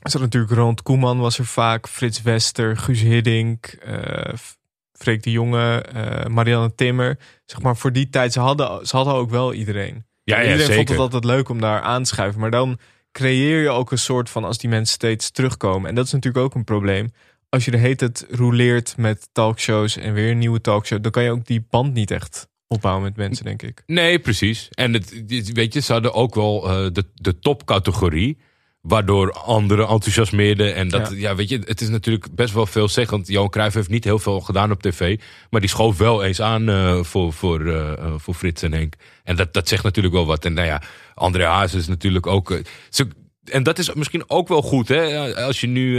er 0.00 0.10
zat 0.10 0.20
natuurlijk 0.20 0.52
Ronald 0.52 0.82
Koeman 0.82 1.18
was 1.18 1.38
er 1.38 1.44
vaak, 1.44 1.88
Frits 1.88 2.22
Wester, 2.22 2.76
Guus 2.76 3.00
Hiddink, 3.00 3.66
eh, 3.66 4.34
Freek 4.92 5.22
de 5.22 5.30
Jonge, 5.30 5.82
eh, 5.82 6.26
Marianne 6.26 6.74
Timmer. 6.74 7.18
Zeg 7.44 7.62
maar 7.62 7.76
voor 7.76 7.92
die 7.92 8.10
tijd, 8.10 8.32
ze 8.32 8.40
hadden, 8.40 8.86
ze 8.86 8.96
hadden 8.96 9.14
ook 9.14 9.30
wel 9.30 9.52
iedereen. 9.54 10.04
Ja, 10.22 10.40
ja, 10.40 10.52
iedereen 10.52 10.74
vond 10.74 10.88
het 10.88 10.98
altijd 10.98 11.24
leuk 11.24 11.48
om 11.48 11.60
daar 11.60 11.80
aan 11.80 12.02
te 12.02 12.08
schuiven. 12.08 12.40
Maar 12.40 12.50
dan 12.50 12.78
creëer 13.12 13.62
je 13.62 13.68
ook 13.68 13.90
een 13.90 13.98
soort 13.98 14.30
van 14.30 14.44
als 14.44 14.58
die 14.58 14.70
mensen 14.70 14.94
steeds 14.94 15.30
terugkomen. 15.30 15.88
En 15.88 15.94
dat 15.94 16.06
is 16.06 16.12
natuurlijk 16.12 16.44
ook 16.44 16.54
een 16.54 16.64
probleem. 16.64 17.12
Als 17.48 17.64
je 17.64 17.70
de 17.70 17.76
heet 17.76 18.00
het 18.00 18.26
roleert 18.30 18.96
met 18.96 19.28
talkshows 19.32 19.96
en 19.96 20.12
weer 20.12 20.30
een 20.30 20.38
nieuwe 20.38 20.60
talkshow, 20.60 21.02
dan 21.02 21.10
kan 21.10 21.22
je 21.22 21.30
ook 21.30 21.46
die 21.46 21.66
band 21.70 21.94
niet 21.94 22.10
echt 22.10 22.48
opbouwen 22.72 23.02
met 23.02 23.16
mensen, 23.16 23.44
denk 23.44 23.62
ik. 23.62 23.82
Nee, 23.86 24.18
precies. 24.18 24.68
En 24.70 24.92
het, 24.92 25.22
weet 25.52 25.74
je, 25.74 25.80
ze 25.80 25.92
hadden 25.92 26.14
ook 26.14 26.34
wel 26.34 26.68
eh, 26.68 26.86
de, 26.92 27.04
de 27.14 27.38
topcategorie. 27.38 28.38
Waardoor 28.80 29.32
anderen 29.32 29.88
enthousiasmeerden. 29.88 30.74
En 30.74 30.88
dat, 30.88 31.10
Ja. 31.10 31.16
ja. 31.16 31.34
weet 31.34 31.48
je, 31.48 31.60
het 31.64 31.80
is 31.80 31.88
natuurlijk 31.88 32.34
best 32.34 32.54
wel 32.54 32.66
veelzeggend. 32.66 33.28
Johan 33.28 33.50
Cruijff 33.50 33.74
heeft 33.74 33.88
niet 33.88 34.04
heel 34.04 34.18
veel 34.18 34.40
gedaan 34.40 34.70
op 34.70 34.82
tv. 34.82 35.20
Maar 35.50 35.60
die 35.60 35.70
schoof 35.70 35.98
wel 35.98 36.24
eens 36.24 36.40
aan 36.40 36.68
eh, 36.68 37.02
voor, 37.02 37.32
voor, 37.32 37.66
eh, 37.66 38.14
voor 38.16 38.34
Frits 38.34 38.62
en 38.62 38.72
Henk. 38.72 38.94
En 39.24 39.36
dat, 39.36 39.52
dat 39.52 39.68
zegt 39.68 39.82
natuurlijk 39.82 40.14
wel 40.14 40.26
wat. 40.26 40.44
En 40.44 40.52
nou 40.52 40.66
ja, 40.66 40.82
André 41.14 41.44
Haas 41.44 41.74
is 41.74 41.86
natuurlijk 41.86 42.26
ook... 42.26 42.60
ze, 42.88 43.08
en 43.44 43.62
dat 43.62 43.78
is 43.78 43.92
misschien 43.94 44.30
ook 44.30 44.48
wel 44.48 44.62
goed, 44.62 44.88
hè. 44.88 45.34
Als 45.44 45.60
je 45.60 45.66
nu... 45.66 45.94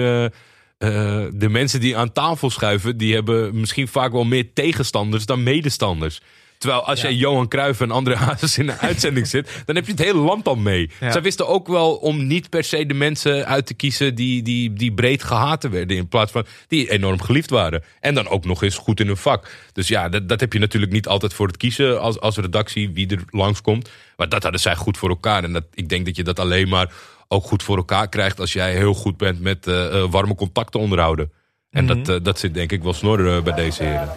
de 1.34 1.50
mensen 1.50 1.80
die 1.80 1.98
aan 1.98 2.12
tafel 2.12 2.50
schuiven, 2.50 2.98
die 2.98 3.14
hebben 3.14 3.60
misschien 3.60 3.88
vaak 3.88 4.12
wel 4.12 4.24
meer 4.24 4.54
tegenstanders 4.54 5.26
dan 5.26 5.44
medestanders. 5.44 6.22
Terwijl 6.62 6.86
als 6.86 7.02
jij 7.02 7.14
Johan 7.14 7.48
Cruijff 7.48 7.82
en 7.82 7.92
André 7.92 8.16
Hazes 8.16 8.58
in 8.58 8.70
een 8.70 8.80
uitzending 8.90 9.28
zit, 9.28 9.64
dan 9.66 9.76
heb 9.76 9.86
je 9.86 9.92
het 9.92 10.02
hele 10.02 10.20
land 10.20 10.48
al 10.48 10.56
mee. 10.56 10.90
Ja. 11.00 11.12
Zij 11.12 11.22
wisten 11.22 11.48
ook 11.48 11.68
wel 11.68 11.96
om 11.96 12.28
niet 12.28 12.50
per 12.50 12.64
se 12.64 12.86
de 12.86 12.94
mensen 12.94 13.46
uit 13.46 13.66
te 13.66 13.74
kiezen 13.74 14.16
die, 14.16 14.42
die, 14.42 14.74
die 14.74 14.94
breed 14.94 15.24
gehaten 15.24 15.72
werden. 15.72 15.98
In 15.98 16.08
plaats 16.08 16.32
van 16.32 16.46
die 16.68 16.92
enorm 16.92 17.22
geliefd 17.22 17.50
waren. 17.50 17.84
En 18.00 18.14
dan 18.14 18.28
ook 18.28 18.46
nog 18.46 18.64
eens 18.64 18.78
goed 18.78 19.00
in 19.00 19.08
hun 19.08 19.18
vak. 19.18 19.52
Dus 19.74 19.88
ja, 19.88 20.10
dat, 20.10 20.30
dat 20.30 20.40
heb 20.40 20.54
je 20.54 20.60
natuurlijk 20.60 20.92
niet 20.92 21.08
altijd 21.08 21.34
voor 21.34 21.48
het 21.48 21.58
kiezen 21.58 22.02
als, 22.02 22.20
als 22.20 22.38
redactie 22.38 22.90
wie 22.94 23.08
er 23.08 23.24
langskomt. 23.30 23.90
Maar 24.18 24.30
dat 24.30 24.44
hadden 24.44 24.62
zij 24.62 24.76
goed 24.76 24.98
voor 24.98 25.10
elkaar. 25.10 25.44
En 25.44 25.54
dat, 25.54 25.66
ik 25.74 25.90
denk 25.90 26.06
dat 26.06 26.16
je 26.16 26.24
dat 26.24 26.40
alleen 26.40 26.70
maar 26.70 26.94
ook 27.28 27.44
goed 27.44 27.64
voor 27.64 27.78
elkaar 27.78 28.10
krijgt 28.10 28.40
als 28.40 28.54
jij 28.54 28.76
heel 28.76 28.94
goed 28.94 29.18
bent 29.18 29.42
met 29.42 29.68
eh, 29.68 30.02
eh, 30.02 30.12
warme 30.12 30.36
contacten 30.36 30.80
onderhouden. 30.80 31.32
En 31.72 31.88
dat, 31.88 32.10
eh, 32.10 32.16
dat 32.22 32.40
zit 32.40 32.54
denk 32.54 32.72
ik 32.72 32.84
wel 32.84 32.94
snor 32.94 33.36
eh, 33.36 33.44
bij 33.44 33.54
deze 33.54 33.84
heren. 33.84 34.10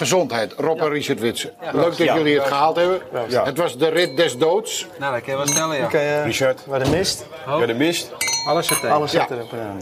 Eh, 0.00 0.06
gezondheid, 0.06 0.52
Rob 0.56 0.80
en 0.80 0.88
Richard 0.88 1.20
Witsen. 1.20 1.50
Leuk 1.72 1.84
dat 1.84 1.96
jullie 1.96 2.38
het 2.38 2.46
gehaald 2.48 2.76
hebben. 2.76 3.00
Het 3.44 3.58
was 3.58 3.78
de 3.78 3.88
rit 3.88 4.16
des 4.16 4.36
doods. 4.38 4.86
Nou, 4.98 5.12
dat 5.12 5.22
kan 5.22 5.32
je 5.32 5.38
wel 5.38 5.46
stellen, 5.48 5.76
ja. 5.76 5.86
Kan 5.86 6.00
je- 6.00 6.22
Richard. 6.22 6.60
Waar 6.66 6.84
de 6.84 6.90
mist. 6.90 7.24
Ja, 7.46 7.66
de 7.66 7.74
mist. 7.74 8.10
Alles 8.46 8.66
zit 8.66 8.82
er. 8.82 8.90
Alles 8.90 9.12
Ja. 9.12 9.26
zit 9.28 9.36
erop. 9.36 9.50
ja. 9.50 9.76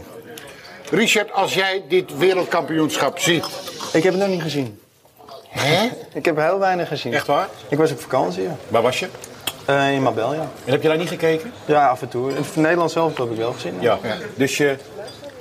Richard, 0.97 1.33
als 1.33 1.53
jij 1.53 1.83
dit 1.89 2.17
wereldkampioenschap 2.17 3.19
ziet, 3.19 3.45
Ik 3.93 4.03
heb 4.03 4.13
het 4.13 4.21
nog 4.21 4.31
niet 4.31 4.41
gezien. 4.41 4.79
Hè? 5.49 5.89
Ik 6.19 6.25
heb 6.25 6.37
heel 6.37 6.59
weinig 6.59 6.87
gezien. 6.87 7.13
Echt 7.13 7.27
waar? 7.27 7.47
Ik 7.67 7.77
was 7.77 7.91
op 7.91 7.99
vakantie, 7.99 8.43
ja. 8.43 8.55
Waar 8.67 8.81
was 8.81 8.99
je? 8.99 9.07
Eh, 9.65 9.91
in 9.93 10.01
Mabel, 10.01 10.33
ja. 10.33 10.39
En 10.65 10.71
heb 10.71 10.81
je 10.81 10.87
daar 10.87 10.97
niet 10.97 11.07
gekeken? 11.07 11.51
Ja, 11.65 11.87
af 11.89 12.01
en 12.01 12.07
toe. 12.09 12.31
In 12.31 12.61
Nederland 12.61 12.91
zelf 12.91 13.17
heb 13.17 13.31
ik 13.31 13.37
wel 13.37 13.51
gezien. 13.53 13.73
Ja. 13.79 13.99
Dus 14.35 14.57
je, 14.57 14.75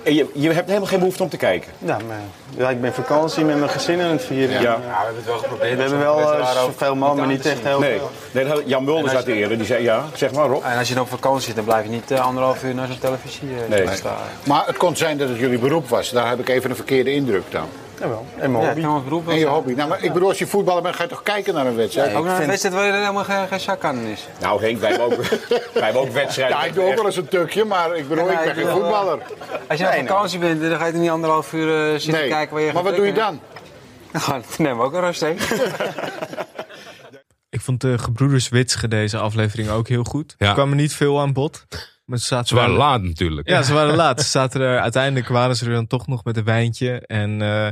en 0.02 0.14
je, 0.14 0.26
je 0.34 0.50
hebt 0.52 0.66
helemaal 0.66 0.88
geen 0.88 0.98
behoefte 0.98 1.22
om 1.22 1.28
te 1.28 1.36
kijken? 1.36 1.72
Ja, 1.78 1.96
maar, 2.06 2.16
ja, 2.56 2.70
ik 2.70 2.80
ben 2.80 2.92
vakantie 2.94 3.44
met 3.44 3.58
mijn 3.58 3.70
gezin 3.70 4.00
aan 4.00 4.10
het 4.10 4.24
vieren. 4.24 4.60
Ja. 4.60 4.74
En, 4.74 4.82
eh, 4.82 4.88
we 4.88 4.94
hebben 4.96 5.16
het 5.16 5.24
wel 5.26 5.38
geprobeerd. 5.38 5.74
we 5.76 5.80
hebben 5.82 5.98
wel 5.98 6.32
eh, 6.34 6.50
zoveel 6.50 6.94
mogelijk, 6.94 7.26
maar 7.26 7.36
niet 7.36 7.46
echt 7.46 7.62
heel 7.64 7.78
Nee, 7.80 7.98
veel. 8.32 8.44
nee 8.54 8.66
Jan 8.66 8.84
Mulders 8.84 9.14
uit 9.14 9.24
de 9.26 9.32
eerder, 9.32 9.56
die 9.56 9.66
zei 9.66 9.82
ja, 9.82 10.04
zeg 10.14 10.32
maar 10.32 10.46
Rob. 10.48 10.64
En 10.64 10.78
als 10.78 10.88
je 10.88 10.94
dan 10.94 11.02
op 11.02 11.08
vakantie 11.08 11.46
zit, 11.46 11.56
dan 11.56 11.64
blijf 11.64 11.84
je 11.84 11.90
niet 11.90 12.10
eh, 12.10 12.26
anderhalf 12.26 12.62
uur 12.64 12.74
naar 12.74 12.86
zo'n 12.86 12.98
televisie 12.98 13.48
eh, 13.68 13.84
Nee. 13.84 13.96
staan. 13.96 14.16
Maar 14.44 14.66
het 14.66 14.76
kon 14.76 14.96
zijn 14.96 15.18
dat 15.18 15.28
het 15.28 15.38
jullie 15.38 15.58
beroep 15.58 15.88
was. 15.88 16.10
Daar 16.10 16.28
heb 16.28 16.38
ik 16.38 16.48
even 16.48 16.70
een 16.70 16.76
verkeerde 16.76 17.12
indruk 17.12 17.42
dan. 17.48 17.66
Jawel, 18.00 18.26
en 18.38 18.52
mijn 18.52 18.76
Ja, 18.76 18.88
hobby. 18.88 19.04
beroep 19.04 19.28
En 19.28 19.38
je 19.38 19.46
hobby. 19.46 19.72
Nou, 19.72 19.88
maar 19.88 20.02
ik 20.02 20.12
bedoel, 20.12 20.28
als 20.28 20.38
je 20.38 20.46
voetballer 20.46 20.82
bent, 20.82 20.96
ga 20.96 21.02
je 21.02 21.08
toch 21.08 21.22
kijken 21.22 21.54
naar 21.54 21.66
een 21.66 21.76
wedstrijd? 21.76 22.14
Ook 22.14 22.24
naar 22.24 22.40
een 22.40 22.46
wedstrijd 22.46 22.74
waar 22.74 22.84
er 22.84 22.92
helemaal 22.92 23.24
geen, 23.24 23.48
geen 23.48 23.60
zak 23.60 23.84
aan 23.84 23.98
is. 23.98 24.28
Nou 24.40 24.62
Henk, 24.62 24.78
wij 24.80 24.90
hebben 24.90 25.06
ook, 25.06 25.24
wij 25.74 25.82
hebben 25.82 26.02
ook 26.02 26.10
wedstrijden. 26.10 26.56
Ja, 26.56 26.64
ik 26.64 26.74
doe 26.74 26.84
ook 26.84 26.94
wel 26.94 27.06
eens 27.06 27.16
een 27.16 27.28
tukje, 27.28 27.64
maar 27.64 27.96
ik 27.96 28.08
bedoel, 28.08 28.30
Ja, 28.30 28.40
ik 28.40 28.54
ben 28.54 28.64
geen 28.64 28.72
voetballer. 28.72 29.18
Als 29.68 29.78
je 29.78 29.86
op 29.86 29.92
vakantie 29.92 30.38
bent, 30.38 30.60
dan 30.60 30.78
ga 30.78 30.86
je 30.86 30.92
er 30.92 30.98
niet 30.98 31.10
anderhalf 31.10 31.52
uur 31.52 31.84
eh, 31.84 31.90
zitten 31.90 32.12
Nee, 32.12 32.28
kijken 32.28 32.54
waar 32.54 32.64
je 32.64 32.72
maar 32.72 32.82
wat 32.82 32.96
doe 32.96 33.06
je 33.06 33.12
dan? 33.12 33.40
Dan 34.28 34.42
nemen 34.58 34.76
we 34.76 34.82
ook 34.82 34.92
een 34.92 35.00
rust? 35.00 35.22
Ik 37.50 37.60
vond 37.60 37.80
de 37.80 37.98
gebroeders 37.98 38.48
Witsche 38.48 38.88
deze 38.88 39.18
aflevering 39.18 39.68
ook 39.68 39.88
heel 39.88 40.04
goed. 40.04 40.34
Ja. 40.38 40.46
Er 40.48 40.54
kwam 40.54 40.70
er 40.70 40.76
niet 40.76 40.94
veel 40.94 41.20
aan 41.20 41.32
bod. 41.32 41.66
Maar 42.04 42.18
ze, 42.18 42.24
zaten 42.26 42.46
Ze 42.46 42.54
waren 42.54 42.74
laat 42.74 43.02
natuurlijk. 43.02 43.48
Ja, 43.48 43.62
ze 43.62 43.74
waren 43.74 43.94
laat. 43.94 44.22
Ze 44.22 44.28
zaten 44.28 44.60
er, 44.60 44.78
uiteindelijk 44.80 45.28
waren 45.28 45.56
ze 45.56 45.64
er 45.66 45.72
dan 45.72 45.86
toch 45.86 46.06
nog 46.06 46.24
met 46.24 46.36
een 46.36 46.44
wijntje. 46.44 47.00
En 47.06 47.42
eh, 47.42 47.68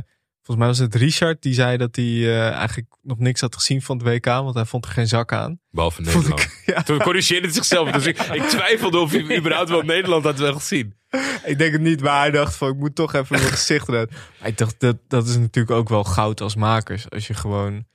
volgens 0.47 0.57
mij 0.57 0.67
was 0.67 0.77
het 0.77 0.95
Richard 0.95 1.41
die 1.41 1.53
zei 1.53 1.77
dat 1.77 1.95
hij 1.95 2.05
eh, 2.05 2.49
eigenlijk 2.51 2.87
nog 3.01 3.19
niks 3.19 3.41
had 3.41 3.55
gezien 3.55 3.81
van 3.81 3.97
het 3.97 4.05
WK. 4.07 4.25
Want 4.25 4.53
hij 4.55 4.65
vond 4.65 4.85
er 4.85 4.91
geen 4.91 5.07
zak 5.07 5.31
aan. 5.33 5.59
Behalve 5.71 6.01
Nederland. 6.01 6.39
ik- 6.41 6.61
ja. 6.75 6.83
Toen 6.83 6.97
corrigeerde 6.99 7.45
hij 7.45 7.55
zichzelf. 7.55 7.91
Dus 7.91 8.05
ik, 8.05 8.19
ik 8.21 8.43
twijfelde 8.43 8.97
of 8.97 9.11
hij 9.11 9.37
überhaupt 9.37 9.69
wel 9.69 9.81
Nederland 9.81 10.23
had 10.23 10.39
wel 10.39 10.53
gezien. 10.53 10.95
Ik 11.45 11.57
denk 11.57 11.71
het 11.71 11.81
niet, 11.81 12.01
maar 12.01 12.19
hij 12.19 12.31
dacht 12.31 12.55
van 12.55 12.69
ik 12.69 12.75
moet 12.77 12.95
toch 12.95 13.13
even 13.13 13.25
mijn 13.39 13.41
gezicht 13.51 13.87
eruit. 13.87 14.11
Ik 14.43 14.57
dacht, 14.57 14.79
dat, 14.79 14.97
dat 15.07 15.27
is 15.27 15.37
natuurlijk 15.37 15.75
ook 15.75 15.89
wel 15.89 16.03
goud 16.03 16.41
als 16.41 16.55
makers. 16.55 17.09
Als 17.09 17.27
je 17.27 17.33
gewoon... 17.33 17.85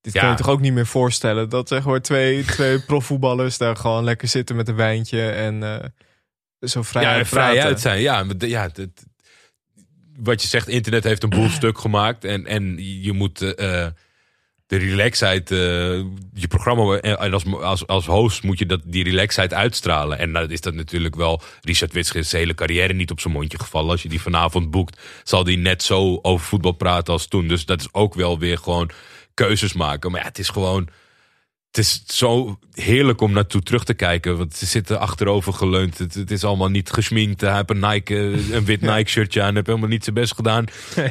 Dit 0.00 0.12
Ja. 0.12 0.20
kun 0.20 0.30
je 0.30 0.36
toch 0.36 0.48
ook 0.48 0.60
niet 0.60 0.72
meer 0.72 0.86
voorstellen. 0.86 1.48
Dat 1.48 1.68
zeg 1.68 1.84
maar 1.84 2.00
twee, 2.00 2.44
twee 2.44 2.80
profvoetballers 2.90 3.58
daar 3.58 3.76
gewoon 3.76 4.04
lekker 4.04 4.28
zitten 4.28 4.56
met 4.56 4.68
een 4.68 4.74
wijntje. 4.74 5.30
En 5.30 5.62
eh, 5.62 5.88
zo 6.68 6.82
vrij 6.82 7.02
ja, 7.02 7.16
en 7.18 7.26
vrij 7.26 7.50
praten. 7.52 7.62
uit 7.68 7.80
zijn. 7.80 8.00
Ja, 8.00 8.24
ja 8.38 8.62
het- 8.72 9.04
wat 10.16 10.42
je 10.42 10.48
zegt, 10.48 10.68
internet 10.68 11.04
heeft 11.04 11.22
een 11.22 11.28
boel 11.28 11.48
stuk 11.60 11.78
gemaakt. 11.78 12.24
En, 12.24 12.46
en 12.46 12.76
je 13.02 13.12
moet 13.12 13.42
eh, 13.42 13.86
de 14.66 14.76
relaxheid, 14.76 15.50
eh, 15.50 15.58
je 16.34 16.48
programma 16.48 16.96
en 16.96 17.32
als, 17.32 17.46
als, 17.46 17.86
als 17.86 18.06
host 18.06 18.42
moet 18.42 18.58
je 18.58 18.66
dat, 18.66 18.80
die 18.84 19.04
relaxheid 19.04 19.54
uitstralen. 19.54 20.18
En 20.18 20.32
dan 20.32 20.50
is 20.50 20.60
dat 20.60 20.74
natuurlijk 20.74 21.14
wel 21.14 21.42
Richard 21.60 21.92
Witsche 21.92 22.18
is 22.18 22.28
zijn 22.28 22.42
hele 22.42 22.54
carrière 22.54 22.92
niet 22.92 23.10
op 23.10 23.20
zijn 23.20 23.34
mondje 23.34 23.58
gevallen. 23.58 23.90
Als 23.90 24.02
je 24.02 24.08
die 24.08 24.20
vanavond 24.20 24.70
boekt, 24.70 25.00
zal 25.24 25.44
die 25.44 25.58
net 25.58 25.82
zo 25.82 26.18
over 26.22 26.46
voetbal 26.46 26.72
praten 26.72 27.12
als 27.12 27.26
toen. 27.26 27.48
Dus 27.48 27.64
dat 27.64 27.80
is 27.80 27.88
ook 27.92 28.14
wel 28.14 28.38
weer 28.38 28.58
gewoon 28.58 28.90
keuzes 29.34 29.72
maken. 29.72 30.10
Maar 30.10 30.20
ja, 30.20 30.26
het 30.26 30.38
is 30.38 30.48
gewoon... 30.48 30.88
Het 31.74 31.84
is 31.84 32.02
zo 32.06 32.58
heerlijk 32.72 33.20
om 33.20 33.32
naartoe 33.32 33.62
terug 33.62 33.84
te 33.84 33.94
kijken. 33.94 34.36
Want 34.36 34.56
ze 34.56 34.66
zitten 34.66 35.00
achterover 35.00 35.52
geleund. 35.52 35.98
Het, 35.98 36.14
het 36.14 36.30
is 36.30 36.44
allemaal 36.44 36.68
niet 36.68 36.90
gesminkt. 36.90 37.40
Hij 37.40 37.54
heeft 37.54 37.70
een, 37.70 37.78
Nike, 37.78 38.14
een 38.52 38.64
wit 38.64 38.80
Nike 38.90 39.10
shirtje 39.10 39.40
aan. 39.40 39.46
Hij 39.46 39.54
heeft 39.54 39.66
helemaal 39.66 39.88
niet 39.88 40.04
zijn 40.04 40.14
best 40.14 40.34
gedaan. 40.34 40.64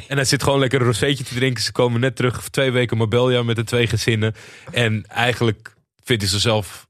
En 0.07 0.15
hij 0.15 0.25
zit 0.25 0.43
gewoon 0.43 0.59
lekker 0.59 0.81
een 0.81 1.15
te 1.15 1.35
drinken. 1.35 1.63
Ze 1.63 1.71
komen 1.71 1.99
net 1.99 2.15
terug 2.15 2.41
voor 2.41 2.49
twee 2.49 2.71
weken 2.71 2.97
Marbella 2.97 3.43
met 3.43 3.55
de 3.55 3.63
twee 3.63 3.87
gezinnen. 3.87 4.35
En 4.71 5.05
eigenlijk 5.07 5.75
vindt 6.03 6.21
hij 6.21 6.31
zichzelf 6.31 6.87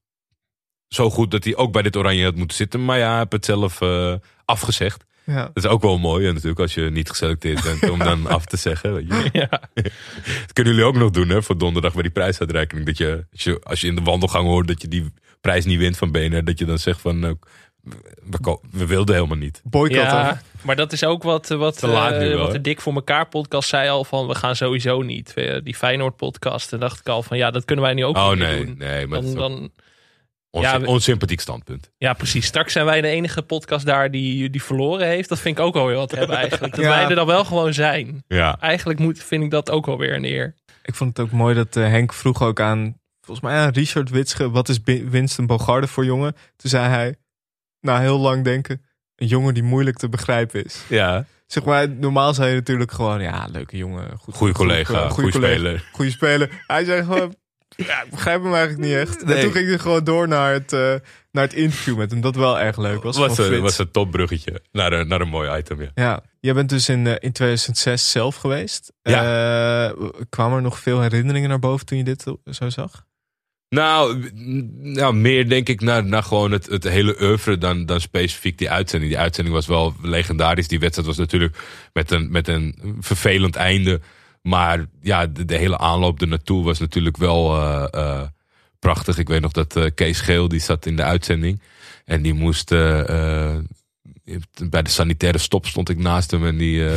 zo 0.87 1.09
goed 1.09 1.31
dat 1.31 1.43
hij 1.43 1.55
ook 1.55 1.71
bij 1.71 1.81
dit 1.81 1.95
oranje 1.95 2.23
had 2.23 2.35
moeten 2.35 2.57
zitten. 2.57 2.85
Maar 2.85 2.97
ja, 2.97 3.09
hij 3.09 3.17
heeft 3.17 3.31
het 3.31 3.45
zelf 3.45 3.81
eh, 3.81 4.13
afgezegd. 4.45 5.03
Ja. 5.25 5.43
Dat 5.53 5.63
is 5.63 5.65
ook 5.65 5.81
wel 5.81 5.97
mooi 5.97 6.31
natuurlijk 6.31 6.59
als 6.59 6.73
je 6.73 6.81
niet 6.81 7.09
geselecteerd 7.09 7.63
bent 7.63 7.89
om 7.89 7.99
dan 7.99 8.27
af 8.37 8.45
te 8.45 8.57
zeggen. 8.57 8.93
Weet 8.93 9.07
je. 9.07 9.47
Dat 10.41 10.53
kunnen 10.53 10.73
jullie 10.73 10.87
ook 10.87 10.95
nog 10.97 11.09
doen 11.11 11.29
hè, 11.29 11.43
voor 11.43 11.57
donderdag 11.57 11.93
bij 11.93 12.01
die 12.01 12.11
prijsuitreiking. 12.11 12.85
Dat 12.85 12.97
je 12.97 13.25
als, 13.31 13.43
je, 13.43 13.59
als 13.63 13.81
je 13.81 13.87
in 13.87 13.95
de 13.95 14.01
wandelgang 14.01 14.47
hoort 14.47 14.67
dat 14.67 14.81
je 14.81 14.87
die 14.87 15.13
prijs 15.41 15.65
niet 15.65 15.77
wint 15.79 15.97
van 15.97 16.11
BNR, 16.11 16.43
dat 16.43 16.59
je 16.59 16.65
dan 16.65 16.79
zegt 16.79 17.01
van, 17.01 17.23
eh, 17.25 17.31
we, 18.29 18.57
we 18.71 18.85
wilden 18.85 19.15
helemaal 19.15 19.37
niet. 19.37 19.61
Ja, 20.03 20.41
maar 20.61 20.75
dat 20.75 20.91
is 20.91 21.03
ook 21.03 21.23
wat, 21.23 21.47
wat, 21.47 21.83
eh, 21.83 21.89
wel, 21.89 22.37
wat 22.37 22.51
de 22.51 22.61
Dik 22.61 22.81
voor 22.81 22.93
elkaar 22.93 23.27
podcast 23.27 23.69
zei 23.69 23.89
al 23.89 24.03
van 24.03 24.27
we 24.27 24.35
gaan 24.35 24.55
sowieso 24.55 25.01
niet. 25.01 25.33
Eh, 25.33 25.57
Die 25.63 25.75
Feyenoord 25.75 26.15
podcast. 26.15 26.73
En 26.73 26.79
dacht 26.79 26.99
ik 26.99 27.07
al 27.07 27.23
van 27.23 27.37
ja, 27.37 27.51
dat 27.51 27.65
kunnen 27.65 27.85
wij 27.85 27.93
nu 27.93 28.05
ook 28.05 28.17
Oh 28.17 28.29
niet 28.29 28.39
nee, 28.39 28.65
doen. 28.65 28.75
nee, 28.77 29.07
maar 29.07 29.21
dan, 29.21 29.71
Onzy- 30.55 30.67
Ja, 30.67 30.79
we- 30.79 30.87
onsympathiek 30.87 31.39
standpunt. 31.39 31.91
ja, 31.97 32.13
precies. 32.13 32.45
Straks 32.45 32.73
zijn 32.73 32.85
wij 32.85 33.01
de 33.01 33.07
enige 33.07 33.41
podcast 33.41 33.85
daar 33.85 34.11
die, 34.11 34.49
die 34.49 34.63
verloren 34.63 35.07
heeft. 35.07 35.29
Dat 35.29 35.39
vind 35.39 35.57
ik 35.57 35.63
ook 35.63 35.73
wel 35.73 35.85
weer 35.85 35.95
wat 35.95 36.11
hebben 36.11 36.37
eigenlijk. 36.37 36.75
Dat 36.75 36.85
Ja. 36.85 36.89
wij 36.89 37.03
er 37.09 37.15
dan 37.15 37.25
wel 37.27 37.45
gewoon 37.45 37.73
zijn. 37.73 38.23
Ja. 38.27 38.57
Eigenlijk 38.59 38.99
moet, 38.99 39.23
vind 39.23 39.43
ik 39.43 39.51
dat 39.51 39.69
ook 39.71 39.85
wel 39.85 39.97
weer 39.97 40.13
een 40.15 40.25
eer. 40.25 40.55
Ik 40.83 40.95
vond 40.95 41.17
het 41.17 41.25
ook 41.25 41.31
mooi 41.31 41.55
dat 41.55 41.75
eh, 41.75 41.83
Henk 41.87 42.13
vroeg 42.13 42.41
ook 42.43 42.59
aan, 42.59 42.99
volgens 43.21 43.45
mij 43.47 43.55
aan 43.57 43.69
Richard 43.69 44.09
Witsche, 44.09 44.49
wat 44.51 44.69
is 44.69 44.79
Winston 44.83 45.45
Bogarde 45.45 45.87
voor 45.87 46.05
jongen? 46.05 46.33
Toen 46.55 46.69
zei 46.69 46.87
hij, 46.87 47.15
na 47.79 47.99
heel 47.99 48.19
lang 48.19 48.43
denken, 48.43 48.81
een 49.15 49.27
jongen 49.27 49.53
die 49.53 49.63
moeilijk 49.63 49.97
te 49.97 50.09
begrijpen 50.09 50.63
is. 50.65 50.81
Ja. 50.89 51.25
Zeg 51.47 51.63
maar, 51.63 51.89
normaal 51.89 52.33
zei 52.33 52.49
je 52.49 52.55
natuurlijk 52.55 52.91
gewoon, 52.91 53.21
ja, 53.21 53.47
leuke 53.51 53.77
jongen. 53.77 54.17
Goed, 54.17 54.35
Goeie 54.35 54.53
collega, 54.53 55.03
goed, 55.03 55.11
goeie 55.13 55.31
collega, 55.31 55.53
speler. 55.53 55.89
Goeie 55.91 56.11
speler. 56.11 56.63
Hij 56.67 56.83
zei 56.85 57.03
gewoon, 57.03 57.35
ja, 57.75 58.03
ik 58.03 58.09
begrijp 58.09 58.43
hem 58.43 58.53
eigenlijk 58.53 58.87
niet 58.87 58.95
echt. 58.95 59.25
Nee. 59.25 59.35
En 59.35 59.43
toen 59.43 59.51
ging 59.51 59.67
hij 59.67 59.79
gewoon 59.79 60.03
door 60.03 60.27
naar 60.27 60.53
het, 60.53 60.73
eh, 60.73 60.93
naar 61.31 61.43
het 61.43 61.53
interview 61.53 61.97
met 61.97 62.11
hem. 62.11 62.21
Dat 62.21 62.35
wel 62.35 62.59
erg 62.59 62.77
leuk 62.77 63.03
was. 63.03 63.17
Was, 63.17 63.37
een, 63.37 63.61
was 63.61 63.77
een 63.77 63.91
topbruggetje 63.91 64.61
naar 64.71 64.93
een, 64.93 65.07
naar 65.07 65.21
een 65.21 65.27
mooi 65.27 65.57
item. 65.57 65.81
Ja. 65.81 65.91
Ja, 65.95 66.23
jij 66.39 66.53
bent 66.53 66.69
dus 66.69 66.89
in, 66.89 67.07
eh, 67.07 67.15
in 67.19 67.31
2006 67.31 68.11
zelf 68.11 68.35
geweest. 68.35 68.91
Ja. 69.01 69.93
kwamen 70.29 70.57
er 70.57 70.63
nog 70.63 70.79
veel 70.79 71.01
herinneringen 71.01 71.49
naar 71.49 71.59
boven 71.59 71.85
toen 71.85 71.97
je 71.97 72.03
dit 72.03 72.25
zo 72.51 72.69
zag? 72.69 73.05
Nou, 73.73 74.29
nou, 74.79 75.15
meer 75.15 75.49
denk 75.49 75.69
ik 75.69 75.81
naar, 75.81 76.05
naar 76.05 76.23
gewoon 76.23 76.51
het, 76.51 76.65
het 76.65 76.83
hele 76.83 77.21
oeuvre 77.21 77.57
dan, 77.57 77.85
dan 77.85 78.01
specifiek 78.01 78.57
die 78.57 78.69
uitzending. 78.69 79.11
Die 79.11 79.21
uitzending 79.21 79.55
was 79.55 79.67
wel 79.67 79.95
legendarisch. 80.01 80.67
Die 80.67 80.79
wedstrijd 80.79 81.07
was 81.07 81.17
natuurlijk 81.17 81.57
met 81.93 82.11
een, 82.11 82.31
met 82.31 82.47
een 82.47 82.97
vervelend 82.99 83.55
einde. 83.55 84.01
Maar 84.43 84.85
ja, 85.01 85.27
de, 85.27 85.57
hele 85.57 85.77
aanloop 85.77 86.21
ernaartoe 86.21 86.63
was 86.63 86.79
natuurlijk 86.79 87.17
wel 87.17 87.55
eh, 87.55 87.85
eh, 87.91 88.21
prachtig. 88.79 89.17
Ik 89.17 89.27
weet 89.27 89.41
nog 89.41 89.51
dat 89.51 89.75
eh, 89.75 89.85
Kees 89.95 90.21
Geel, 90.21 90.47
die 90.47 90.59
zat 90.59 90.85
in 90.85 90.95
de 90.95 91.03
uitzending. 91.03 91.61
En 92.05 92.21
die 92.21 92.33
moest... 92.33 92.69
bij 92.69 93.61
de 94.81 94.89
sanitaire 94.89 95.37
stop 95.37 95.65
stond 95.65 95.89
ik 95.89 95.97
naast 95.97 96.31
hem. 96.31 96.45
En 96.45 96.57
die, 96.57 96.89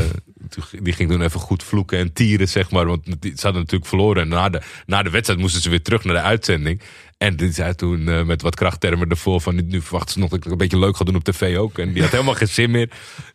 die 0.83 0.93
ging 0.93 1.11
toen 1.11 1.23
even 1.23 1.41
goed 1.41 1.63
vloeken 1.63 1.99
en 1.99 2.13
tieren, 2.13 2.49
zeg 2.49 2.71
maar. 2.71 2.87
Want 2.87 3.05
die, 3.05 3.33
ze 3.37 3.43
hadden 3.43 3.63
natuurlijk 3.63 3.91
verloren. 3.91 4.23
En 4.23 4.29
na 4.29 4.49
de, 4.49 4.61
na 4.87 5.03
de 5.03 5.11
wedstrijd 5.11 5.41
moesten 5.41 5.63
ze 5.63 5.71
weer 5.71 5.83
terug 5.83 6.05
naar 6.05 6.15
de 6.15 6.21
uitzending. 6.21 6.81
En 7.19 7.37
die 7.37 7.53
zei 7.53 7.75
toen 7.75 8.09
eh, 8.09 8.23
met 8.23 8.43
wat 8.43 8.55
krachttermen 8.55 9.09
ervoor 9.09 9.41
van... 9.41 9.69
nu 9.69 9.81
verwachten 9.81 10.13
ze 10.13 10.19
nog 10.19 10.29
dat 10.29 10.39
ik 10.39 10.45
het 10.45 10.53
een 10.53 10.59
beetje 10.59 10.79
leuk 10.79 10.97
ga 10.97 11.05
doen 11.05 11.17
op 11.17 11.25
tv 11.25 11.57
ook. 11.57 11.79
En 11.79 11.93
die 11.93 12.03
had 12.03 12.11
helemaal 12.11 12.35
geen 12.35 12.49
zin 12.49 12.71
meer. 12.71 12.91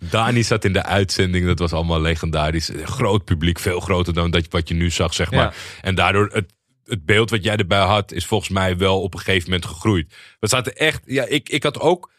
Dani 0.10 0.44
zat 0.44 0.66
in 0.66 0.74
de 0.74 0.84
uitzending. 0.84 1.46
Dat 1.46 1.60
was 1.60 1.74
allemaal 1.74 2.02
legendarisch. 2.02 2.72
Groot 2.84 3.26
publiek, 3.26 3.60
veel 3.60 3.80
groter 3.80 4.14
dan 4.14 4.32
dat, 4.32 4.48
wat 4.50 4.68
je 4.68 4.74
nu 4.74 4.90
zag, 4.90 5.14
zeg 5.14 5.32
maar. 5.32 5.40
Ja. 5.40 5.54
En 5.82 5.96
daardoor... 5.96 6.30
Het, 6.32 6.54
het 6.86 7.06
beeld 7.06 7.30
wat 7.30 7.44
jij 7.44 7.56
erbij 7.56 7.80
had, 7.80 8.12
is 8.12 8.26
volgens 8.26 8.50
mij 8.50 8.78
wel 8.78 9.02
op 9.02 9.14
een 9.14 9.20
gegeven 9.20 9.50
moment 9.50 9.66
gegroeid. 9.66 10.14
We 10.40 10.48
zaten 10.48 10.76
echt... 10.76 11.02
Ja, 11.06 11.26
ik, 11.26 11.50
ik 11.50 11.64
had 11.64 11.80
ook 11.80 12.12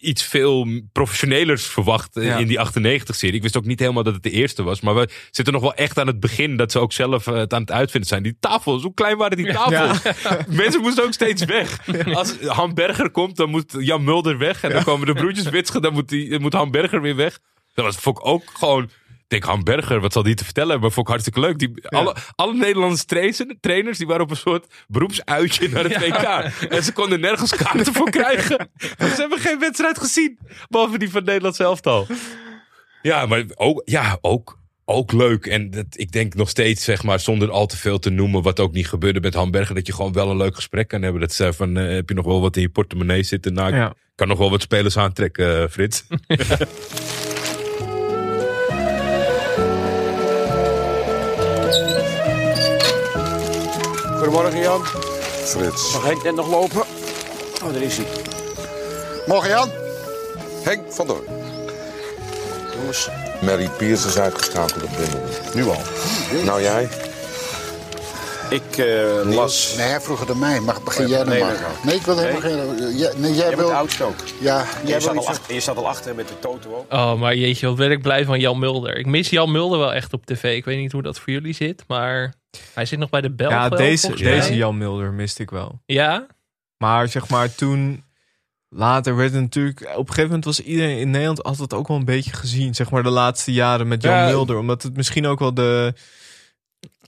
iets 0.00 0.22
veel 0.22 0.68
professionelers 0.92 1.66
verwacht 1.66 2.14
Ja. 2.14 2.36
in 2.36 2.46
die 2.46 2.58
98-serie. 2.58 3.34
Ik 3.36 3.42
wist 3.42 3.56
ook 3.56 3.64
niet 3.64 3.80
helemaal 3.80 4.02
dat 4.02 4.14
het 4.14 4.22
de 4.22 4.30
eerste 4.30 4.62
was. 4.62 4.80
Maar 4.80 4.94
we 4.94 5.08
zitten 5.30 5.54
nog 5.54 5.62
wel 5.62 5.74
echt 5.74 5.98
aan 5.98 6.06
het 6.06 6.20
begin 6.20 6.56
dat 6.56 6.72
ze 6.72 6.78
ook 6.78 6.92
zelf 6.92 7.26
eh, 7.26 7.34
het 7.34 7.52
aan 7.54 7.60
het 7.60 7.70
uitvinden 7.70 8.08
zijn. 8.08 8.22
Die 8.22 8.36
tafels, 8.40 8.82
hoe 8.82 8.94
klein 8.94 9.16
waren 9.16 9.36
die 9.36 9.52
tafels? 9.52 10.02
Mensen 10.48 10.80
moesten 10.80 11.04
ook 11.04 11.12
steeds 11.12 11.44
weg. 11.44 11.80
Als 12.14 12.34
Han 12.40 12.74
Berger 12.74 13.10
komt, 13.10 13.36
dan 13.36 13.50
moet 13.50 13.74
Jan 13.78 14.04
Mulder 14.04 14.38
weg. 14.38 14.62
En 14.62 14.70
dan 14.70 14.84
komen 14.84 15.06
de 15.06 15.12
broertjes 15.12 15.48
Witsche, 15.48 15.80
dan 15.80 15.92
moet, 15.92 16.08
die, 16.08 16.38
moet 16.38 16.52
Han 16.52 16.70
Berger 16.70 17.00
weer 17.00 17.16
weg. 17.16 17.38
Dat 17.74 17.84
was, 17.84 17.96
vond 17.96 18.18
ik 18.18 18.26
ook 18.26 18.42
gewoon... 18.54 18.90
Ik 19.28 19.32
denk, 19.32 19.44
Han 19.44 19.62
Berger, 19.64 20.00
wat 20.00 20.12
zal 20.12 20.22
die 20.22 20.34
te 20.34 20.44
vertellen 20.44 20.70
hebben? 20.70 20.92
Vond 20.92 21.06
ik 21.06 21.12
hartstikke 21.12 21.40
leuk. 21.40 21.58
Die, 21.58 21.88
alle, 21.88 22.16
alle 22.34 22.54
Nederlandse 22.54 23.04
trainers, 23.04 23.42
trainers 23.60 23.98
die 23.98 24.06
waren 24.06 24.22
op 24.22 24.30
een 24.30 24.36
soort 24.36 24.66
beroepsuitje 24.88 25.68
naar 25.68 25.84
het 25.84 25.98
WK. 25.98 26.22
En 26.70 26.82
ze 26.82 26.92
konden 26.92 27.20
nergens 27.20 27.54
kaarten 27.56 27.92
voor 27.92 28.10
krijgen. 28.10 28.68
Ze 28.98 29.14
hebben 29.16 29.38
geen 29.38 29.58
wedstrijd 29.58 29.98
gezien. 29.98 30.38
Behalve 30.68 30.98
die 30.98 31.08
van 31.08 31.16
het 31.16 31.26
Nederlands 31.26 31.58
elftal. 31.58 32.06
Ja, 33.02 33.26
maar 33.26 33.44
ook, 33.54 33.82
ja, 33.84 34.18
ook, 34.20 34.58
ook 34.84 35.12
leuk. 35.12 35.46
En 35.46 35.70
dat, 35.70 35.86
ik 35.90 36.12
denk 36.12 36.34
nog 36.34 36.48
steeds, 36.48 36.84
zeg 36.84 37.02
maar, 37.02 37.20
zonder 37.20 37.50
al 37.50 37.66
te 37.66 37.76
veel 37.76 37.98
te 37.98 38.10
noemen... 38.10 38.42
wat 38.42 38.60
ook 38.60 38.72
niet 38.72 38.88
gebeurde 38.88 39.20
met 39.20 39.34
Han 39.34 39.50
Berger... 39.50 39.74
dat 39.74 39.86
je 39.86 39.92
gewoon 39.92 40.12
wel 40.12 40.30
een 40.30 40.36
leuk 40.36 40.54
gesprek 40.54 40.88
kan 40.88 41.02
hebben. 41.02 41.20
Dat 41.20 41.32
ze 41.32 41.52
van, 41.52 41.76
eh, 41.76 41.94
heb 41.94 42.08
je 42.08 42.14
nog 42.14 42.24
wel 42.26 42.40
wat 42.40 42.56
in 42.56 42.62
je 42.62 42.68
portemonnee 42.68 43.22
zitten? 43.22 43.52
Nou, 43.54 43.68
ik 43.68 43.74
Ja. 43.74 43.94
kan 44.14 44.28
nog 44.28 44.38
wel 44.38 44.50
wat 44.50 44.62
spelers 44.62 44.96
aantrekken, 44.96 45.62
eh, 45.62 45.68
Frits. 45.68 46.04
Goedemorgen 54.26 54.60
Jan. 54.60 54.84
Frits. 55.44 55.92
Mag 55.92 56.04
Henk 56.04 56.22
net 56.22 56.34
nog 56.34 56.50
lopen? 56.50 56.82
Oh, 57.64 57.72
daar 57.72 57.82
is 57.82 57.96
hij. 57.96 58.06
Morgen 59.26 59.48
Jan. 59.48 59.70
Henk 60.62 60.92
van 60.92 61.06
Doorn. 61.06 61.24
Jongens. 62.78 63.08
Mary 63.40 63.68
Piers 63.76 64.04
is 64.04 64.18
uitgeschakeld 64.18 64.82
op 64.82 64.90
Wimbledon. 64.96 65.30
Nu 65.54 65.64
al. 65.68 65.82
Nou 66.44 66.62
jij? 66.62 66.88
Ik 68.50 68.76
eh, 68.76 69.34
las... 69.34 69.74
Nee, 69.76 69.86
hij 69.86 70.00
vroeg 70.00 70.20
het 70.20 70.30
aan 70.30 70.38
mij. 70.38 70.60
Mag, 70.60 70.82
begin 70.82 71.08
jij 71.08 71.18
dan 71.18 71.28
nee, 71.28 71.40
maar? 71.40 71.50
nee, 71.50 71.60
nee. 71.60 71.84
Nee, 71.84 71.94
ik 71.94 72.02
wil 72.02 72.18
helemaal 72.18 72.40
geen... 72.40 72.96
Ja, 72.96 73.10
nee, 73.16 73.34
jij 73.34 73.48
Jij 73.48 73.56
wil... 73.56 73.66
bent 73.66 73.78
oudste 73.78 74.04
ook. 74.04 74.14
Ja, 74.40 74.64
Je 74.82 74.88
jij 74.88 75.00
staat, 75.00 75.12
wil 75.12 75.22
al 75.22 75.28
achter, 75.28 75.54
je 75.54 75.60
staat 75.60 75.76
al 75.76 75.88
achter 75.88 76.14
met 76.14 76.28
de 76.28 76.38
toto 76.38 76.74
ook. 76.74 76.92
Oh, 76.92 77.20
maar 77.20 77.36
jeetje, 77.36 77.66
wat 77.66 77.76
ben 77.76 77.90
ik 77.90 78.02
blij 78.02 78.24
van 78.24 78.40
Jan 78.40 78.58
Mulder. 78.58 78.96
Ik 78.96 79.06
mis 79.06 79.30
Jan 79.30 79.52
Mulder 79.52 79.78
wel 79.78 79.94
echt 79.94 80.12
op 80.12 80.26
tv. 80.26 80.56
Ik 80.56 80.64
weet 80.64 80.78
niet 80.78 80.92
hoe 80.92 81.02
dat 81.02 81.18
voor 81.18 81.32
jullie 81.32 81.54
zit, 81.54 81.84
maar 81.88 82.34
hij 82.74 82.84
zit 82.84 82.98
nog 82.98 83.10
bij 83.10 83.20
de 83.20 83.30
Belg. 83.30 83.50
Ja, 83.50 83.68
deze, 83.68 84.14
deze 84.14 84.56
Jan 84.56 84.78
Mulder 84.78 85.12
miste 85.12 85.42
ik 85.42 85.50
wel. 85.50 85.80
Ja? 85.86 86.26
Maar 86.78 87.08
zeg 87.08 87.28
maar 87.28 87.54
toen... 87.54 88.04
Later 88.68 89.16
werd 89.16 89.32
het 89.32 89.40
natuurlijk... 89.40 89.80
Op 89.80 89.88
een 89.88 90.06
gegeven 90.06 90.24
moment 90.24 90.44
was 90.44 90.60
iedereen 90.60 90.98
in 90.98 91.10
Nederland 91.10 91.42
altijd 91.42 91.74
ook 91.74 91.88
wel 91.88 91.96
een 91.96 92.04
beetje 92.04 92.32
gezien. 92.32 92.74
Zeg 92.74 92.90
maar 92.90 93.02
de 93.02 93.10
laatste 93.10 93.52
jaren 93.52 93.88
met 93.88 94.02
Jan 94.02 94.14
Ja. 94.14 94.26
Mulder. 94.26 94.58
Omdat 94.58 94.82
het 94.82 94.96
misschien 94.96 95.26
ook 95.26 95.38
wel 95.38 95.54
de... 95.54 95.94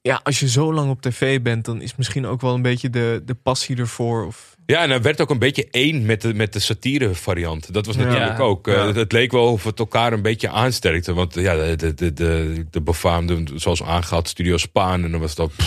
Ja, 0.03 0.21
als 0.23 0.41
je 0.41 0.49
zo 0.49 0.73
lang 0.73 0.91
op 0.91 1.01
tv 1.01 1.43
bent, 1.43 1.65
dan 1.65 1.81
is 1.81 1.97
misschien 1.97 2.27
ook 2.27 2.41
wel 2.41 2.55
een 2.55 2.63
beetje 2.63 2.91
de, 2.91 3.23
de 3.25 3.35
passie 3.35 3.77
ervoor. 3.77 4.27
Of, 4.27 4.57
Ja, 4.71 4.83
en 4.83 4.91
hij 4.91 5.03
werd 5.03 5.21
ook 5.21 5.31
een 5.31 5.39
beetje 5.39 5.69
één 5.71 6.07
met 6.07 6.21
de, 6.21 6.35
met 6.35 6.53
de 6.53 6.59
satire 6.59 7.15
variant. 7.15 7.73
Dat 7.73 7.87
was 7.87 7.97
natuurlijk 7.97 8.39
Ja. 8.39 8.45
ook. 8.45 8.69
eh, 8.69 8.75
Ja. 8.75 8.87
Het, 8.87 8.97
het 8.97 9.13
leek 9.13 9.33
wel 9.33 9.53
of 9.53 9.65
het 9.65 9.79
elkaar 9.79 10.13
een 10.13 10.23
beetje 10.23 10.49
aansterkte. 10.49 11.15
Want 11.15 11.35
ja, 11.35 11.55
de, 11.57 11.77
de, 11.77 11.95
de, 11.95 12.13
de, 12.13 12.65
de 12.71 12.81
befaamde, 12.81 13.43
zoals 13.55 13.83
aangehaald, 13.83 14.29
Studio 14.29 14.57
Spaan. 14.57 15.05
En 15.05 15.11
dan 15.11 15.21
was 15.21 15.35
dat... 15.35 15.53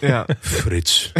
Ja. 0.00 0.26
Frits. 0.40 1.12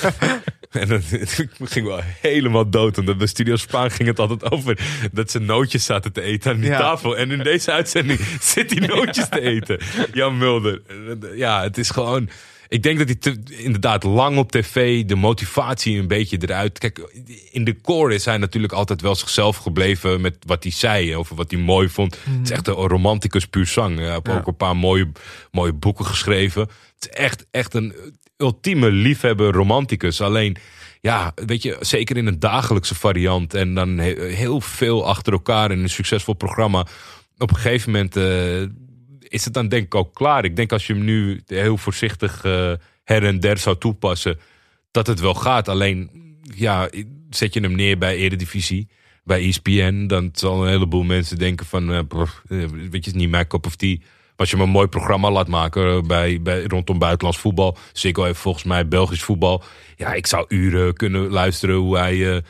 en 0.70 1.02
ik 1.10 1.50
ging 1.74 1.86
wel 1.86 2.00
helemaal 2.20 2.70
dood. 2.70 2.96
Want 2.96 3.18
bij 3.18 3.26
Studio 3.26 3.56
Spaan 3.56 3.90
ging 3.90 4.08
het 4.08 4.18
altijd 4.18 4.50
over 4.50 4.78
dat 5.12 5.30
ze 5.30 5.38
nootjes 5.38 5.84
zaten 5.84 6.12
te 6.12 6.20
eten 6.22 6.52
aan 6.52 6.60
die 6.60 6.70
tafel. 6.70 7.16
En 7.16 7.30
in 7.30 7.42
deze 7.42 7.72
uitzending 7.72 8.20
zit 8.40 8.78
hij 8.78 8.86
nootjes 8.86 9.28
te 9.28 9.40
eten. 9.40 9.78
Jan 10.12 10.38
Mulder. 10.38 10.82
Ja, 11.34 11.62
het 11.62 11.78
is 11.78 11.90
gewoon... 11.90 12.28
Ik 12.70 12.82
denk 12.82 12.98
dat 12.98 13.06
hij 13.06 13.16
te- 13.16 13.42
inderdaad 13.56 14.02
lang 14.02 14.38
op 14.38 14.52
tv 14.52 15.04
de 15.04 15.14
motivatie 15.14 15.98
een 15.98 16.08
beetje 16.08 16.38
eruit. 16.40 16.78
Kijk, 16.78 17.22
in 17.50 17.64
de 17.64 17.80
core 17.80 18.14
is 18.14 18.24
hij 18.24 18.36
natuurlijk 18.36 18.72
altijd 18.72 19.00
wel 19.00 19.14
zichzelf 19.14 19.56
gebleven 19.56 20.20
met 20.20 20.36
wat 20.46 20.62
hij 20.62 20.72
zei. 20.72 21.16
Over 21.16 21.36
wat 21.36 21.50
hij 21.50 21.60
mooi 21.60 21.88
vond. 21.88 22.16
Het 22.24 22.40
is 22.42 22.50
echt 22.50 22.66
een 22.68 22.74
romanticus 22.74 23.46
puur 23.46 23.66
zang. 23.66 23.98
Hij 23.98 24.10
heeft 24.12 24.26
Ja. 24.26 24.36
ook 24.38 24.46
een 24.46 24.56
paar 24.56 24.76
mooie, 24.76 25.12
mooie 25.50 25.72
boeken 25.72 26.04
geschreven. 26.04 26.60
Het 26.60 26.70
is 27.00 27.08
echt, 27.08 27.46
echt 27.50 27.74
een 27.74 27.94
ultieme 28.36 28.90
liefhebber 28.90 29.52
romanticus. 29.52 30.20
Alleen, 30.20 30.56
ja, 31.00 31.32
weet 31.46 31.62
je, 31.62 31.76
zeker 31.80 32.16
in 32.16 32.26
een 32.26 32.38
dagelijkse 32.38 32.94
variant. 32.94 33.54
En 33.54 33.74
dan 33.74 33.98
he- 33.98 34.26
heel 34.26 34.60
veel 34.60 35.06
achter 35.06 35.32
elkaar 35.32 35.70
in 35.70 35.78
een 35.78 35.88
succesvol 35.90 36.34
programma. 36.34 36.86
Op 37.38 37.50
een 37.50 37.56
gegeven 37.56 37.90
moment 37.92 38.16
eh, 38.16 38.62
is 39.30 39.44
het 39.44 39.54
dan 39.54 39.68
denk 39.68 39.84
ik 39.84 39.94
ook 39.94 40.14
klaar. 40.14 40.44
Ik 40.44 40.56
denk 40.56 40.72
als 40.72 40.86
je 40.86 40.92
hem 40.92 41.04
nu 41.04 41.42
heel 41.46 41.76
voorzichtig 41.76 42.44
eh, 42.44 42.72
her 43.04 43.24
en 43.24 43.40
der 43.40 43.58
zou 43.58 43.78
toepassen, 43.78 44.38
dat 44.90 45.06
het 45.06 45.20
wel 45.20 45.34
gaat. 45.34 45.68
Alleen, 45.68 46.10
ja, 46.54 46.90
zet 47.30 47.54
je 47.54 47.60
hem 47.60 47.74
neer 47.74 47.98
bij 47.98 48.16
Eredivisie, 48.16 48.88
bij 49.24 49.46
ESPN, 49.48 50.06
dan 50.06 50.30
zal 50.32 50.62
een 50.62 50.70
heleboel 50.70 51.02
mensen 51.02 51.38
denken 51.38 51.66
van, 51.66 51.92
eh, 51.92 51.98
eh, 51.98 52.04
weet 52.48 52.90
je, 52.90 52.96
het 52.96 53.06
is 53.06 53.12
niet 53.12 53.30
mijn 53.30 53.46
cup 53.46 53.66
of 53.66 53.76
tea. 53.76 53.96
Maar 53.98 54.48
als 54.48 54.50
je 54.50 54.56
hem 54.56 54.64
een 54.64 54.72
mooi 54.72 54.86
programma 54.88 55.30
laat 55.30 55.48
maken 55.48 56.06
bij, 56.06 56.42
bij, 56.42 56.62
rondom 56.62 56.98
buitenlands 56.98 57.38
voetbal, 57.38 57.76
Ziggo 57.92 58.24
heeft 58.24 58.38
volgens 58.38 58.64
mij 58.64 58.88
Belgisch 58.88 59.22
voetbal. 59.22 59.62
Ja, 59.96 60.12
ik 60.12 60.26
zou 60.26 60.44
uren 60.48 60.94
kunnen 60.94 61.30
luisteren 61.30 61.76
hoe 61.76 61.98
hij 61.98 62.42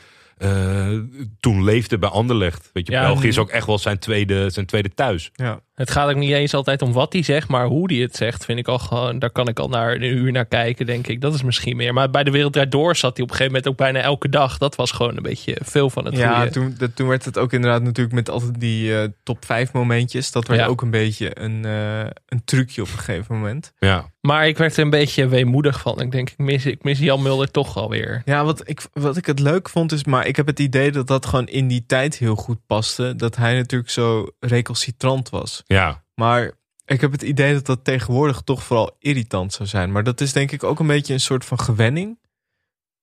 toen 1.39 1.63
leefde 1.63 1.97
bij 1.97 2.09
Anderlecht. 2.09 2.69
Weet 2.73 2.87
je, 2.87 2.93
Ja, 2.93 3.01
België 3.05 3.27
is 3.27 3.37
ook 3.37 3.49
echt 3.49 3.65
wel 3.65 3.77
zijn 3.77 3.99
tweede, 3.99 4.49
zijn 4.49 4.65
tweede 4.65 4.93
thuis. 4.93 5.29
ja. 5.33 5.61
Het 5.81 5.91
gaat 5.91 6.09
ook 6.09 6.15
niet 6.15 6.31
eens 6.31 6.53
altijd 6.53 6.81
om 6.81 6.91
wat 6.91 7.13
hij 7.13 7.23
zegt, 7.23 7.47
maar 7.47 7.65
hoe 7.65 7.93
hij 7.93 8.01
het 8.01 8.15
zegt, 8.15 8.45
vind 8.45 8.59
ik 8.59 8.67
al 8.67 8.79
gewoon. 8.79 9.19
Daar 9.19 9.29
kan 9.29 9.47
ik 9.47 9.59
al 9.59 9.67
naar 9.69 9.93
een 9.95 10.03
uur 10.03 10.31
naar 10.31 10.45
kijken, 10.45 10.85
denk 10.85 11.07
ik. 11.07 11.21
Dat 11.21 11.33
is 11.33 11.43
misschien 11.43 11.75
meer. 11.75 11.93
Maar 11.93 12.09
bij 12.09 12.23
de 12.23 12.31
Wereld 12.31 12.53
Draait 12.53 12.71
Door 12.71 12.95
zat 12.95 13.15
hij 13.15 13.23
op 13.23 13.29
een 13.29 13.35
gegeven 13.35 13.45
moment 13.53 13.67
ook 13.71 13.77
bijna 13.77 13.99
elke 13.99 14.29
dag. 14.29 14.57
Dat 14.57 14.75
was 14.75 14.91
gewoon 14.91 15.17
een 15.17 15.23
beetje 15.23 15.57
veel 15.63 15.89
van 15.89 16.05
het 16.05 16.17
ja, 16.17 16.47
toen, 16.47 16.75
dat, 16.77 16.95
toen 16.95 17.07
werd 17.07 17.25
het 17.25 17.37
ook 17.37 17.53
inderdaad 17.53 17.81
natuurlijk 17.81 18.15
met 18.15 18.29
altijd 18.29 18.59
die 18.59 18.97
eh, 18.97 19.07
top 19.23 19.45
5 19.45 19.73
momentjes. 19.73 20.31
Dat 20.31 20.47
werd 20.47 20.59
Ja. 20.59 20.65
ook 20.67 20.81
een 20.81 20.91
beetje 20.91 21.39
een, 21.41 21.65
eh, 21.65 21.99
een 22.27 22.41
trucje 22.45 22.81
op 22.81 22.87
een 22.87 22.99
gegeven 22.99 23.35
moment. 23.35 23.73
Ja. 23.79 24.09
Maar 24.21 24.47
ik 24.47 24.57
werd 24.57 24.77
er 24.77 24.83
een 24.83 24.89
beetje 24.89 25.27
weemoedig 25.27 25.79
van. 25.81 26.01
Ik 26.01 26.11
denk, 26.11 26.29
ik 26.29 26.37
mis, 26.37 26.65
ik 26.65 26.83
mis 26.83 26.99
Jan 26.99 27.21
Mulder 27.21 27.51
toch 27.51 27.77
alweer. 27.77 28.21
Ja, 28.25 28.43
wat 28.45 28.61
ik, 28.69 28.81
wat 28.93 29.17
ik 29.17 29.25
het 29.25 29.39
leuk 29.39 29.69
vond 29.69 29.91
is, 29.91 30.03
maar 30.03 30.27
ik 30.27 30.35
heb 30.35 30.47
het 30.47 30.59
idee 30.59 30.91
dat 30.91 31.07
dat 31.07 31.25
gewoon 31.25 31.47
in 31.47 31.67
die 31.67 31.83
tijd 31.87 32.17
heel 32.17 32.35
goed 32.35 32.57
paste. 32.67 33.15
Dat 33.15 33.35
hij 33.35 33.55
natuurlijk 33.55 33.91
zo 33.91 34.27
recalcitrant 34.39 35.29
was. 35.29 35.63
Ja. 35.71 36.03
Maar 36.15 36.51
ik 36.85 37.01
heb 37.01 37.11
het 37.11 37.21
idee 37.21 37.53
dat 37.53 37.65
dat 37.65 37.83
tegenwoordig 37.83 38.41
toch 38.41 38.63
vooral 38.63 38.95
irritant 38.99 39.53
zou 39.53 39.69
zijn. 39.69 39.91
Maar 39.91 40.03
dat 40.03 40.21
is 40.21 40.33
denk 40.33 40.51
ik 40.51 40.63
ook 40.63 40.79
een 40.79 40.87
beetje 40.87 41.13
een 41.13 41.19
soort 41.19 41.45
van 41.45 41.59
gewenning. 41.59 42.19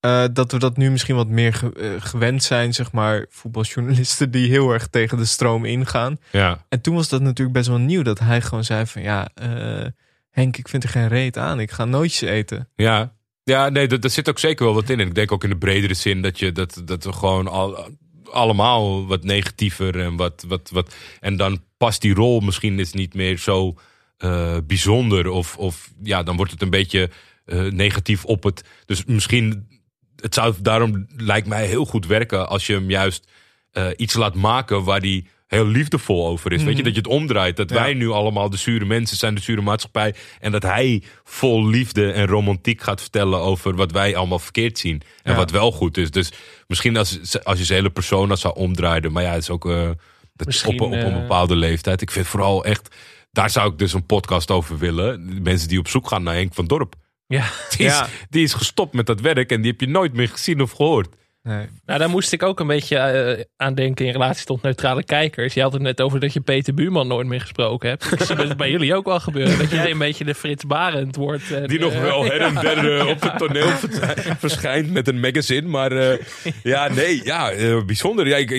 Eh, 0.01 0.25
dat 0.33 0.53
we 0.53 0.59
dat 0.59 0.77
nu 0.77 0.91
misschien 0.91 1.15
wat 1.17 1.29
meer 1.29 1.55
ge- 1.55 1.73
eh, 1.73 1.91
gewend 1.99 2.43
zijn, 2.43 2.75
zeg 2.75 2.93
maar, 2.93 3.27
voetbaljournalisten 3.29 4.31
die 4.31 4.49
heel 4.51 4.73
erg 4.73 4.87
tegen 4.87 5.19
de 5.19 5.25
stroom 5.25 5.65
ingaan. 5.65 6.19
Ja. 6.33 6.65
En 6.69 6.81
toen 6.81 6.95
was 6.95 7.09
dat 7.09 7.21
natuurlijk 7.21 7.57
best 7.57 7.69
wel 7.69 7.79
nieuw, 7.79 8.03
dat 8.03 8.19
hij 8.19 8.41
gewoon 8.41 8.65
zei 8.65 8.87
van 8.87 9.03
ja, 9.03 9.29
eh, 9.35 9.87
Henk, 10.31 10.57
ik 10.57 10.69
vind 10.69 10.83
er 10.83 10.89
geen 10.89 11.09
reet 11.09 11.37
aan, 11.39 11.61
ik 11.61 11.71
ga 11.71 11.85
nootjes 11.85 12.21
eten. 12.31 12.69
Ja, 12.75 13.17
ja 13.43 13.69
nee, 13.69 13.87
daar 13.87 14.11
zit 14.11 14.29
ook 14.29 14.39
zeker 14.39 14.65
wel 14.65 14.75
wat 14.75 14.89
in. 14.89 15.01
En 15.01 15.07
ik 15.07 15.15
denk 15.15 15.33
ook 15.33 15.45
in 15.45 15.51
de 15.51 15.57
bredere 15.59 15.95
zin 15.95 16.23
dat, 16.23 16.39
je, 16.39 16.53
dat, 16.53 16.83
dat 16.85 17.05
we 17.05 17.13
gewoon 17.13 17.49
al, 17.49 17.89
allemaal 18.33 19.07
wat 19.07 19.25
negatiever 19.25 20.01
en 20.01 20.17
wat, 20.17 20.45
wat, 20.49 20.71
wat. 20.73 20.95
En 21.21 21.37
dan 21.37 21.63
past 21.77 22.01
die 22.01 22.15
rol 22.15 22.41
misschien 22.41 22.79
is 22.79 22.93
niet 22.93 23.15
meer 23.15 23.39
zo 23.39 23.75
eh, 24.19 24.57
bijzonder. 24.67 25.29
Of, 25.31 25.57
of 25.57 25.91
ja, 26.03 26.23
dan 26.23 26.37
wordt 26.37 26.53
het 26.53 26.63
een 26.63 26.71
beetje 26.71 27.11
eh, 27.45 27.61
negatief 27.63 28.25
op 28.25 28.43
het. 28.43 28.65
Dus 28.87 29.05
misschien, 29.05 29.69
het 30.17 30.35
zou 30.35 30.55
daarom 30.61 31.07
lijkt 31.17 31.47
mij 31.47 31.67
heel 31.67 31.85
goed 31.85 32.07
werken 32.07 32.49
als 32.49 32.67
je 32.67 32.73
hem 32.73 32.91
juist 32.91 33.29
eh, 33.73 33.87
iets 33.97 34.15
laat 34.15 34.35
maken 34.35 34.85
waar 34.85 35.01
die 35.01 35.27
heel 35.47 35.67
liefdevol 35.67 36.27
over 36.27 36.53
is. 36.53 36.59
Weet 36.63 36.67
je, 36.69 36.75
Mhm. 36.75 36.85
dat 36.85 36.95
je 36.95 37.01
het 37.01 37.21
omdraait. 37.21 37.57
Dat 37.57 37.71
Ja. 37.71 37.75
wij 37.77 37.95
nu 37.95 38.09
allemaal 38.11 38.51
de 38.51 38.57
zure 38.57 38.85
mensen 38.85 39.17
zijn, 39.17 39.35
de 39.35 39.41
zure 39.41 39.63
maatschappij. 39.63 40.15
En 40.41 40.53
dat 40.53 40.63
hij 40.63 41.03
vol 41.25 41.67
liefde 41.67 42.13
en 42.13 42.27
romantiek 42.27 42.83
gaat 42.83 43.01
vertellen 43.01 43.39
over 43.41 43.75
wat 43.77 43.93
wij 43.93 44.17
allemaal 44.17 44.39
verkeerd 44.39 44.79
zien. 44.79 45.03
En 45.23 45.33
Ja. 45.33 45.39
wat 45.39 45.51
wel 45.51 45.73
goed 45.73 45.97
is. 45.97 46.11
Dus 46.11 46.33
misschien 46.69 46.97
als, 46.97 47.45
als 47.45 47.59
je 47.59 47.65
zijn 47.65 47.79
hele 47.79 47.91
persona 47.91 48.37
zou 48.37 48.55
omdraaien. 48.57 49.13
Maar 49.13 49.23
ja, 49.23 49.33
het 49.33 49.43
is 49.43 49.51
ook 49.51 49.67
eh, 49.67 49.91
dat 50.35 50.65
op, 50.67 50.81
op 50.81 50.93
een 50.93 50.99
eh, 50.99 51.21
bepaalde 51.21 51.57
leeftijd. 51.57 52.01
Ik 52.01 52.11
vind 52.11 52.27
vooral 52.27 52.65
echt, 52.65 52.95
daar 53.31 53.51
zou 53.51 53.73
ik 53.73 53.79
dus 53.79 53.93
een 53.93 54.07
podcast 54.07 54.51
over 54.51 54.79
willen. 54.79 55.43
Mensen 55.43 55.69
die 55.69 55.79
op 55.79 55.89
zoek 55.89 56.09
gaan 56.09 56.23
naar 56.23 56.35
Henk 56.35 56.55
van 56.55 56.67
Dorp. 56.67 56.95
Ja. 57.27 57.51
Die 57.77 57.87
is, 57.87 57.93
Ja. 57.93 58.09
die 58.31 58.43
is 58.43 58.55
gestopt 58.55 58.95
met 58.95 59.07
dat 59.07 59.21
werk 59.21 59.51
en 59.51 59.61
die 59.61 59.71
heb 59.71 59.81
je 59.81 59.89
nooit 59.89 60.13
meer 60.13 60.29
gezien 60.29 60.61
of 60.61 60.71
gehoord. 60.73 61.09
Nee. 61.49 61.67
Nou, 61.87 61.99
daar 61.99 62.11
moest 62.11 62.33
ik 62.33 62.43
ook 62.43 62.61
een 62.61 62.67
beetje 62.67 62.97
eh, 62.99 63.45
aan 63.57 63.75
denken 63.75 64.07
in 64.07 64.13
relatie 64.13 64.45
tot 64.47 64.63
neutrale 64.63 65.03
kijkers. 65.05 65.55
Je 65.55 65.63
had 65.63 65.73
het 65.73 65.83
net 65.83 66.01
over 66.01 66.21
dat 66.21 66.33
je 66.33 66.41
Peter 66.41 66.75
Buurman 66.75 67.07
nooit 67.07 67.27
meer 67.27 67.41
gesproken 67.41 67.89
hebt. 67.89 68.13
Ik 68.13 68.23
zie 68.23 68.37
het 68.37 68.57
bij 68.57 68.71
jullie 68.71 68.95
ook 68.95 69.05
wel 69.07 69.21
gebeuren. 69.21 69.59
Dat 69.59 69.71
jij 69.71 69.91
een 69.91 69.99
beetje 69.99 70.25
de 70.25 70.35
Frits 70.35 70.67
Barend 70.67 71.17
wordt. 71.17 71.51
en, 71.53 71.67
Die 71.67 71.79
nog 71.79 71.93
eh, 71.93 72.01
wel 72.01 72.25
her 72.25 72.41
en 72.41 72.55
der 72.55 72.99
eh, 73.01 73.07
op 73.13 73.21
het 73.21 73.39
toneel 73.39 73.69
ver- 73.69 74.37
verschijnt 74.39 74.93
met 74.93 75.09
een 75.09 75.21
magazine. 75.21 75.69
Maar 75.69 75.93
eh, 75.93 76.19
ja, 76.63 76.89
nee, 76.89 77.21
ja, 77.25 77.51
eh, 77.51 77.85
bijzonder. 77.85 78.29
Ja, 78.29 78.37
ik, 78.37 78.51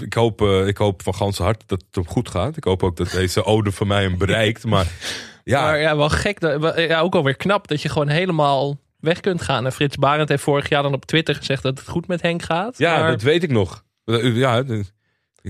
ik, 0.00 0.14
hoop, 0.14 0.42
eh, 0.42 0.66
ik 0.66 0.76
hoop 0.76 1.02
van 1.02 1.14
ganse 1.14 1.42
hart 1.42 1.62
dat 1.66 1.80
het 1.86 1.94
hem 1.94 2.06
goed 2.06 2.28
gaat. 2.28 2.56
Ik 2.56 2.64
hoop 2.64 2.82
ook 2.82 2.96
dat 2.96 3.10
deze 3.10 3.44
ode 3.44 3.72
van 3.72 3.86
mij 3.86 4.02
hem 4.02 4.18
bereikt. 4.18 4.64
Maar 4.66 4.86
ja, 5.44 5.62
Maar 5.62 5.80
ja, 5.80 5.96
wel 5.96 6.08
gek. 6.08 6.40
Dat, 6.40 6.78
ja, 6.78 7.00
ook 7.00 7.14
alweer 7.14 7.36
knap 7.36 7.68
dat 7.68 7.82
je 7.82 7.88
gewoon 7.88 8.08
helemaal 8.08 8.76
weg 9.00 9.20
kunt 9.20 9.42
gaan. 9.42 9.64
En 9.66 9.72
Frits 9.72 9.96
Barend 9.96 10.28
heeft 10.28 10.42
vorig 10.42 10.68
jaar 10.68 10.82
dan 10.82 10.94
op 10.94 11.04
Twitter 11.06 11.34
gezegd 11.34 11.62
dat 11.62 11.78
het 11.78 11.88
goed 11.88 12.06
met 12.06 12.22
Henk 12.22 12.42
gaat. 12.42 12.78
ja 12.78 12.98
maar, 12.98 13.10
dat 13.10 13.22
weet 13.22 13.42
ik 13.42 13.50
nog. 13.50 13.84
Eh, 14.04 14.36
Ja, 14.36 14.62
eh, 14.62 14.80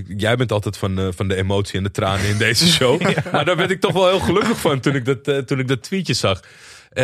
jij 0.07 0.35
bent 0.35 0.51
altijd 0.51 0.77
van, 0.77 0.99
eh, 0.99 1.07
van 1.15 1.27
de 1.27 1.35
emotie 1.35 1.77
en 1.77 1.83
de 1.83 1.91
tranen 1.91 2.27
in 2.27 2.37
deze 2.37 2.67
show. 2.77 3.01
Maar 3.31 3.45
daar 3.45 3.55
werd 3.55 3.71
ik 3.71 3.79
toch 3.79 3.93
wel 3.93 4.07
heel 4.07 4.19
gelukkig 4.19 4.59
van 4.59 4.79
toen 4.79 4.95
ik 4.95 5.05
dat, 5.05 5.47
toen 5.47 5.59
ik 5.59 5.67
dat 5.67 5.83
tweetje 5.83 6.13
zag. 6.13 6.41
Eh, 6.89 7.03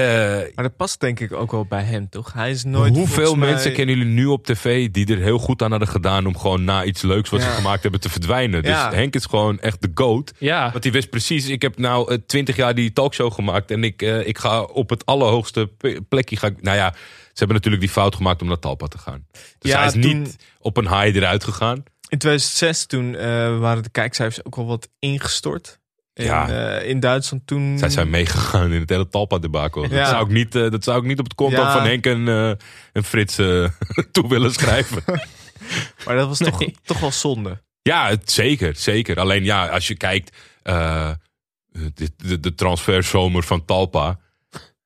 Maar 0.55 0.63
dat 0.65 0.75
past 0.75 0.99
denk 0.99 1.19
ik 1.19 1.33
ook 1.33 1.51
wel 1.51 1.65
bij 1.65 1.83
hem, 1.83 2.09
toch? 2.09 2.33
Hij 2.33 2.49
is 2.51 2.63
nooit. 2.63 2.95
Hoeveel 2.95 3.35
mij- 3.35 3.49
mensen 3.49 3.73
kennen 3.73 3.97
jullie 3.97 4.11
nu 4.13 4.25
op 4.25 4.45
tv 4.45 4.89
die 4.89 5.07
er 5.15 5.17
heel 5.21 5.37
goed 5.37 5.61
aan 5.61 5.69
hadden 5.69 5.87
gedaan 5.89 6.25
om 6.25 6.37
gewoon 6.37 6.63
na 6.63 6.83
iets 6.83 7.01
leuks 7.01 7.29
wat 7.29 7.41
ze 7.41 7.47
gemaakt 7.49 7.81
hebben 7.81 7.99
te 7.99 8.09
verdwijnen? 8.09 8.63
Dus. 8.63 8.71
Henk 8.71 9.15
is 9.15 9.25
gewoon 9.25 9.59
echt 9.59 9.81
de 9.81 9.91
goat. 9.93 10.33
Ja. 10.37 10.71
Want 10.71 10.83
hij 10.83 10.93
wist 10.93 11.09
precies, 11.09 11.47
ik 11.47 11.61
heb 11.61 11.77
nou 11.77 12.11
eh, 12.11 12.17
twintig 12.27 12.55
jaar 12.55 12.75
die 12.75 12.93
talkshow 12.93 13.33
gemaakt 13.33 13.71
en 13.71 13.83
ik, 13.83 14.01
eh, 14.01 14.27
ik 14.27 14.37
ga 14.37 14.61
op 14.61 14.89
het 14.89 15.05
allerhoogste 15.05 15.71
plekje. 16.09 16.37
Ga 16.37 16.47
ik, 16.47 16.61
nou 16.61 16.77
ja, 16.77 16.91
ze 16.93 16.99
hebben 17.33 17.55
natuurlijk 17.55 17.83
die 17.83 17.91
fout 17.91 18.15
gemaakt 18.15 18.41
om 18.41 18.47
naar 18.47 18.59
Talpa 18.59 18.87
te 18.87 18.97
gaan. 18.97 19.25
Dus 19.59 19.71
Ja, 19.71 19.77
hij 19.77 19.85
is 19.87 19.91
toen- 19.93 20.01
niet 20.21 20.35
op 20.59 20.77
een 20.77 20.87
high 20.87 21.15
eruit 21.17 21.43
gegaan. 21.43 21.83
In 22.09 22.17
2006 22.17 22.85
toen 22.85 23.15
eh, 23.15 23.59
waren 23.59 23.83
de 23.83 23.89
kijkcijfers 23.89 24.45
ook 24.45 24.55
wel 24.55 24.65
wat 24.65 24.89
ingestort. 24.99 25.79
In, 26.15 26.25
Ja. 26.25 26.77
eh, 26.79 26.89
in 26.89 26.99
Duitsland 26.99 27.47
toen. 27.47 27.77
Zij 27.77 27.89
zijn 27.89 28.09
meegegaan 28.09 28.71
in 28.71 28.79
het 28.79 28.89
hele 28.89 29.07
Talpa-debakel. 29.09 29.83
Ja. 29.83 29.89
Dat, 29.89 30.07
zou 30.07 30.25
ik 30.25 30.31
niet, 30.31 30.55
eh, 30.55 30.69
dat 30.69 30.83
zou 30.83 30.99
ik 30.99 31.05
niet 31.05 31.19
op 31.19 31.25
het 31.25 31.35
konto 31.35 31.61
Ja. 31.61 31.71
van 31.73 31.83
Henk 31.83 32.05
en, 32.05 32.27
eh, 32.27 32.49
en 32.93 33.03
Frits 33.03 33.35
toe 34.11 34.27
willen 34.29 34.53
schrijven. 34.53 35.03
Maar 36.05 36.15
dat 36.15 36.27
was 36.27 36.37
toch, 36.37 36.63
toch 36.83 36.99
wel 36.99 37.11
zonde. 37.11 37.61
Ja, 37.81 38.07
het- 38.09 38.31
zeker, 38.31 38.75
zeker. 38.75 39.19
Alleen 39.19 39.43
ja, 39.43 39.67
als 39.67 39.87
je 39.87 39.95
kijkt, 39.95 40.37
de, 40.63 42.09
de, 42.17 42.39
de 42.39 42.55
transferzomer 42.55 43.43
van 43.43 43.65
Talpa. 43.65 44.19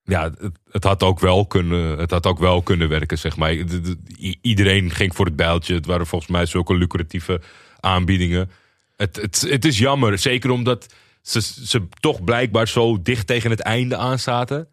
Ja, 0.04 0.22
het, 0.22 0.52
het 0.70 0.84
had 0.84 1.02
ook 1.02 1.20
wel 1.20 1.46
kunnen, 1.46 1.98
het 1.98 2.10
had 2.10 2.26
ook 2.26 2.38
wel 2.38 2.62
kunnen 2.62 2.88
werken, 2.88 3.18
zeg 3.18 3.36
maar. 3.36 3.52
I- 3.52 4.38
iedereen 4.42 4.90
ging 4.90 5.14
voor 5.14 5.24
het 5.26 5.36
bijltje. 5.36 5.74
Het 5.74 5.86
waren 5.86 6.06
volgens 6.06 6.30
mij 6.30 6.46
zulke 6.46 6.74
lucratieve 6.74 7.40
aanbiedingen. 7.80 8.50
Het, 8.96 9.16
het, 9.16 9.40
het 9.48 9.64
is 9.64 9.78
jammer, 9.78 10.18
zeker 10.18 10.50
omdat 10.50 10.94
ze, 11.22 11.40
ze 11.42 11.88
toch 12.00 12.24
blijkbaar 12.24 12.68
zo 12.68 13.02
dicht 13.02 13.26
tegen 13.26 13.50
het 13.50 13.60
einde 13.60 13.96
aan 13.96 14.18
zaten. 14.18 14.68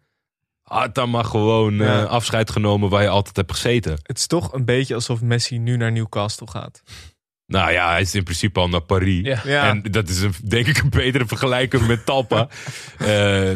Had 0.62 0.94
dan 0.94 1.10
maar 1.10 1.24
gewoon 1.24 1.80
eh, 1.80 2.04
afscheid 2.04 2.50
genomen 2.50 2.88
waar 2.90 3.02
je 3.02 3.08
altijd 3.08 3.36
hebt 3.36 3.52
gezeten. 3.52 3.98
Het 4.02 4.18
is 4.18 4.26
toch 4.26 4.52
een 4.52 4.64
beetje 4.64 4.94
alsof 4.94 5.20
Messi 5.22 5.58
nu 5.58 5.76
naar 5.76 5.92
Newcastle 5.92 6.50
gaat. 6.50 6.82
Nou 7.46 7.72
ja, 7.72 7.90
hij 7.90 8.00
is 8.00 8.14
in 8.14 8.22
principe 8.22 8.60
al 8.60 8.68
naar 8.68 8.80
Paris. 8.80 9.26
Ja. 9.26 9.40
Ja. 9.44 9.68
En 9.68 9.82
dat 9.82 10.08
is 10.08 10.20
een, 10.20 10.34
denk 10.44 10.66
ik 10.66 10.78
een 10.78 10.90
betere 10.90 11.26
vergelijking 11.26 11.86
met 11.86 12.06
Talpa. 12.06 12.48
Eh, 12.98 13.06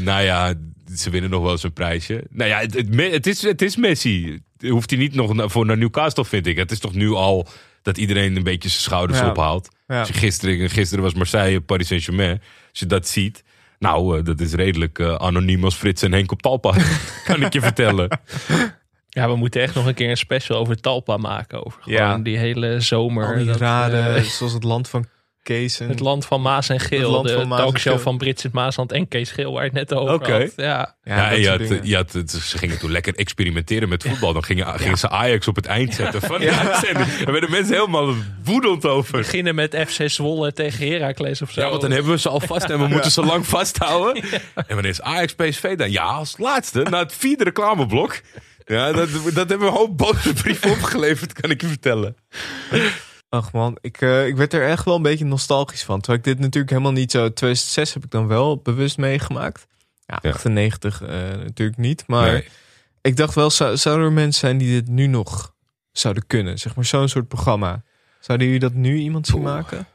nou 0.01 0.23
ja, 0.23 0.55
ze 0.97 1.11
winnen 1.11 1.31
nog 1.31 1.43
wel 1.43 1.51
eens 1.51 1.63
een 1.63 1.73
prijsje. 1.73 2.25
Nou 2.31 2.49
ja, 2.51 2.59
het, 2.59 2.75
het, 2.75 2.95
het, 3.13 3.27
is, 3.27 3.43
het 3.43 3.63
is 3.63 3.77
Messi. 3.77 4.41
Hoeft 4.69 4.91
hij 4.91 4.99
niet 4.99 5.15
nog 5.15 5.35
naar- 5.35 5.51
voor 5.51 5.67
naar 5.67 5.77
Newcastle, 5.79 6.25
vind 6.25 6.47
ik. 6.47 6.57
Het 6.57 6.71
is 6.71 6.79
toch 6.79 6.95
nu 6.95 7.11
al 7.11 7.49
dat 7.83 7.99
iedereen 7.99 8.37
een 8.37 8.43
beetje 8.43 8.69
zijn 8.69 8.83
schouders 8.83 9.19
Ja. 9.19 9.29
ophaalt. 9.31 9.69
Ja. 9.87 9.99
Als 9.99 10.09
je 10.09 10.15
gisteren, 10.15 10.71
gisteren 10.71 11.05
was 11.05 11.15
Marseille, 11.15 11.61
Paris 11.61 11.87
Saint-Germain. 11.87 12.43
Als 12.71 12.79
je 12.81 12.87
dat 12.87 13.09
ziet... 13.09 13.45
Nou, 13.79 14.19
eh, 14.19 14.25
dat 14.25 14.41
is 14.41 14.53
redelijk 14.53 14.99
eh, 14.99 15.15
anoniem 15.15 15.65
als 15.65 15.75
Frits 15.75 16.03
en 16.03 16.13
Henk 16.13 16.33
op 16.33 16.43
Talpa. 16.43 16.75
kan 17.25 17.43
ik 17.43 17.53
je 17.53 17.61
vertellen. 17.61 18.09
Ja, 19.15 19.29
we 19.29 19.37
moeten 19.37 19.63
echt 19.63 19.75
nog 19.75 19.87
een 19.87 19.95
keer 19.95 20.11
een 20.11 20.17
special 20.17 20.59
over 20.59 20.81
Talpa 20.81 21.17
maken. 21.17 21.67
Over 21.67 21.83
gewoon 21.83 21.99
Ja. 21.99 22.19
die 22.19 22.39
hele 22.39 22.81
zomer. 22.81 23.27
Al 23.27 23.37
die 23.37 23.47
dat, 23.47 23.57
rare, 23.57 24.01
eh, 24.01 24.23
zoals 24.23 24.53
het 24.53 24.63
land 24.65 24.89
van 24.89 25.07
Kees. 25.43 25.81
En, 25.81 25.89
het 25.89 26.01
land 26.01 26.27
van 26.27 26.43
Maas 26.43 26.69
en 26.69 26.77
Het 26.77 26.85
Geel. 26.87 27.11
land 27.11 27.29
De 27.29 27.35
van 27.35 27.49
talkshow 27.49 27.99
van 27.99 28.19
Brits 28.19 28.45
in 28.45 28.51
het 28.51 28.59
Maasland 28.61 28.93
en 28.93 29.09
Kees 29.09 29.31
Geel, 29.31 29.53
waar 29.53 29.63
je 29.65 29.69
het 29.69 29.79
net 29.79 29.95
over 29.99 30.11
had. 30.41 30.53
Ja. 30.57 30.95
Ja, 31.05 31.97
had, 31.97 32.13
het- 32.13 32.31
ze 32.31 32.59
gingen 32.59 32.79
toen 32.79 32.91
lekker 32.91 33.15
experimenteren 33.15 33.89
met 33.89 34.03
voetbal. 34.03 34.33
Dan 34.33 34.45
gingen, 34.45 34.79
gingen 34.81 34.99
ze 34.99 35.09
Ajax 35.09 35.49
op 35.49 35.57
het 35.57 35.67
eind 35.67 35.95
zetten 35.95 36.21
van 36.21 36.41
die 36.41 36.51
uitzending. 36.51 37.07
Daar 37.17 37.33
werden 37.33 37.51
mensen 37.51 37.75
helemaal 37.75 38.15
woedend 38.45 38.87
over. 38.87 39.19
Beginnen 39.19 39.55
met 39.55 39.77
FC 39.89 40.11
Zwolle 40.11 40.53
tegen 40.53 40.89
Heracles 40.89 41.43
of 41.43 41.51
zo. 41.51 41.61
Ja, 41.61 41.69
want 41.69 41.81
dan 41.81 41.91
hebben 41.91 42.13
we 42.13 42.19
ze 42.19 42.29
al 42.29 42.41
vast 42.41 42.71
en 42.71 42.79
we 42.79 42.87
moeten 42.87 43.11
ze 43.11 43.23
lang 43.25 43.47
vasthouden. 43.47 44.23
En 44.55 44.75
wanneer 44.75 44.91
is 44.91 45.01
Ajax 45.01 45.35
PSV 45.35 45.77
dan? 45.77 45.91
Ja, 45.91 46.05
als 46.05 46.35
laatste, 46.39 46.83
na 46.91 46.99
het 46.99 47.15
vierde 47.15 47.45
reclameblok. 47.45 48.21
Ja, 48.67 48.93
dat, 48.93 49.09
dat 49.25 49.35
hebben 49.49 49.59
we 49.59 49.67
een 49.67 49.73
hoop 49.73 49.97
boze 49.99 50.33
brieven 50.33 50.71
opgeleverd, 50.71 51.33
kan 51.33 51.51
ik 51.51 51.61
je 51.61 51.67
vertellen. 51.67 52.17
Ach 53.33 53.53
man, 53.53 53.77
ik, 53.81 54.01
eh, 54.01 54.27
ik 54.27 54.37
werd 54.37 54.53
er 54.53 54.69
echt 54.69 54.85
wel 54.85 54.95
een 54.97 55.03
beetje 55.03 55.25
nostalgisch 55.25 55.85
van. 55.85 56.01
Terwijl 56.01 56.19
ik 56.19 56.25
dit 56.25 56.39
natuurlijk 56.39 56.71
helemaal 56.71 56.93
niet 56.93 57.11
zo... 57.11 57.19
2006 57.33 57.95
heb 57.95 58.05
ik 58.05 58.11
dan 58.11 58.27
wel 58.27 58.57
bewust 58.57 58.99
meegemaakt. 58.99 59.67
Ja, 60.07 60.19
Ja. 60.23 60.31
98 60.31 61.03
eh, 61.03 61.09
natuurlijk 61.31 61.79
niet. 61.79 62.05
Maar 62.07 62.33
Nee. 62.33 62.49
ik 63.01 63.17
dacht 63.17 63.35
wel, 63.35 63.51
zou, 63.51 63.77
zouden 63.77 64.07
er 64.07 64.13
mensen 64.13 64.41
zijn 64.41 64.59
die 64.59 64.81
dit 64.81 64.89
nu 64.89 65.07
nog 65.07 65.55
zouden 65.93 66.27
kunnen? 66.27 66.59
Zeg 66.59 66.75
maar 66.77 66.85
zo'n 66.85 67.09
soort 67.09 67.29
programma. 67.29 67.83
Zouden 68.21 68.47
jullie 68.47 68.61
dat 68.63 68.73
nu 68.75 68.97
iemand 68.97 69.27
zien 69.27 69.43
maken? 69.43 69.87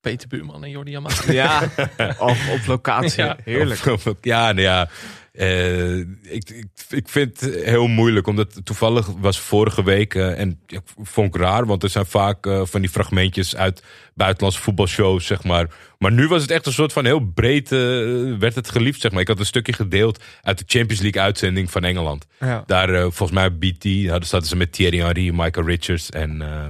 Peter 0.00 0.28
Buurman 0.28 0.64
en 0.64 0.70
Jordi 0.70 0.94
Amat. 0.96 1.24
Ja, 1.28 1.62
of 2.18 2.48
op 2.50 2.66
locatie. 2.66 3.22
Ja. 3.22 3.36
Heerlijk. 3.44 3.86
Of- 3.86 4.06
of- 4.06 4.14
Ja, 4.20 4.52
nou 4.52 4.60
ja. 4.60 4.88
eh, 5.32 5.98
ik, 5.98 6.50
ik, 6.50 6.64
ik 6.88 7.08
vind 7.08 7.40
het 7.40 7.54
heel 7.64 7.86
moeilijk, 7.86 8.26
omdat 8.26 8.60
toevallig 8.64 9.06
was 9.18 9.40
vorige 9.40 9.82
week, 9.84 10.14
eh, 10.14 10.38
en 10.38 10.60
ik 10.66 10.80
vond 11.02 11.34
ik 11.34 11.40
raar, 11.40 11.66
want 11.66 11.82
er 11.82 11.88
zijn 11.88 12.06
vaak 12.06 12.46
eh, 12.46 12.62
van 12.64 12.80
die 12.80 12.90
fragmentjes 12.90 13.56
uit 13.56 13.82
buitenlandse 14.14 14.60
voetbalshows, 14.62 15.26
zeg 15.26 15.44
maar. 15.44 15.66
Maar 15.98 16.12
nu 16.12 16.28
was 16.28 16.42
het 16.42 16.50
echt 16.50 16.66
een 16.66 16.72
soort 16.72 16.92
van 16.92 17.04
heel 17.04 17.20
breed, 17.34 17.68
werd 18.38 18.54
het 18.54 18.70
geliefd, 18.70 19.00
zeg 19.00 19.10
maar. 19.10 19.20
Ik 19.20 19.28
had 19.28 19.38
een 19.38 19.46
stukje 19.46 19.72
gedeeld 19.72 20.22
uit 20.42 20.58
de 20.58 20.64
Champions 20.66 21.02
League 21.02 21.22
uitzending 21.22 21.70
van 21.70 21.84
Engeland. 21.84 22.26
Ja. 22.40 22.62
Daar, 22.66 22.88
volgens 23.00 23.30
mij, 23.30 23.56
BT, 23.58 23.84
hadden 24.08 24.28
zaten 24.28 24.46
ze 24.48 24.56
met 24.56 24.72
Thierry 24.72 24.98
Henry, 24.98 25.30
Michael 25.34 25.66
Richards 25.66 26.10
en 26.10 26.42
eh 26.42 26.66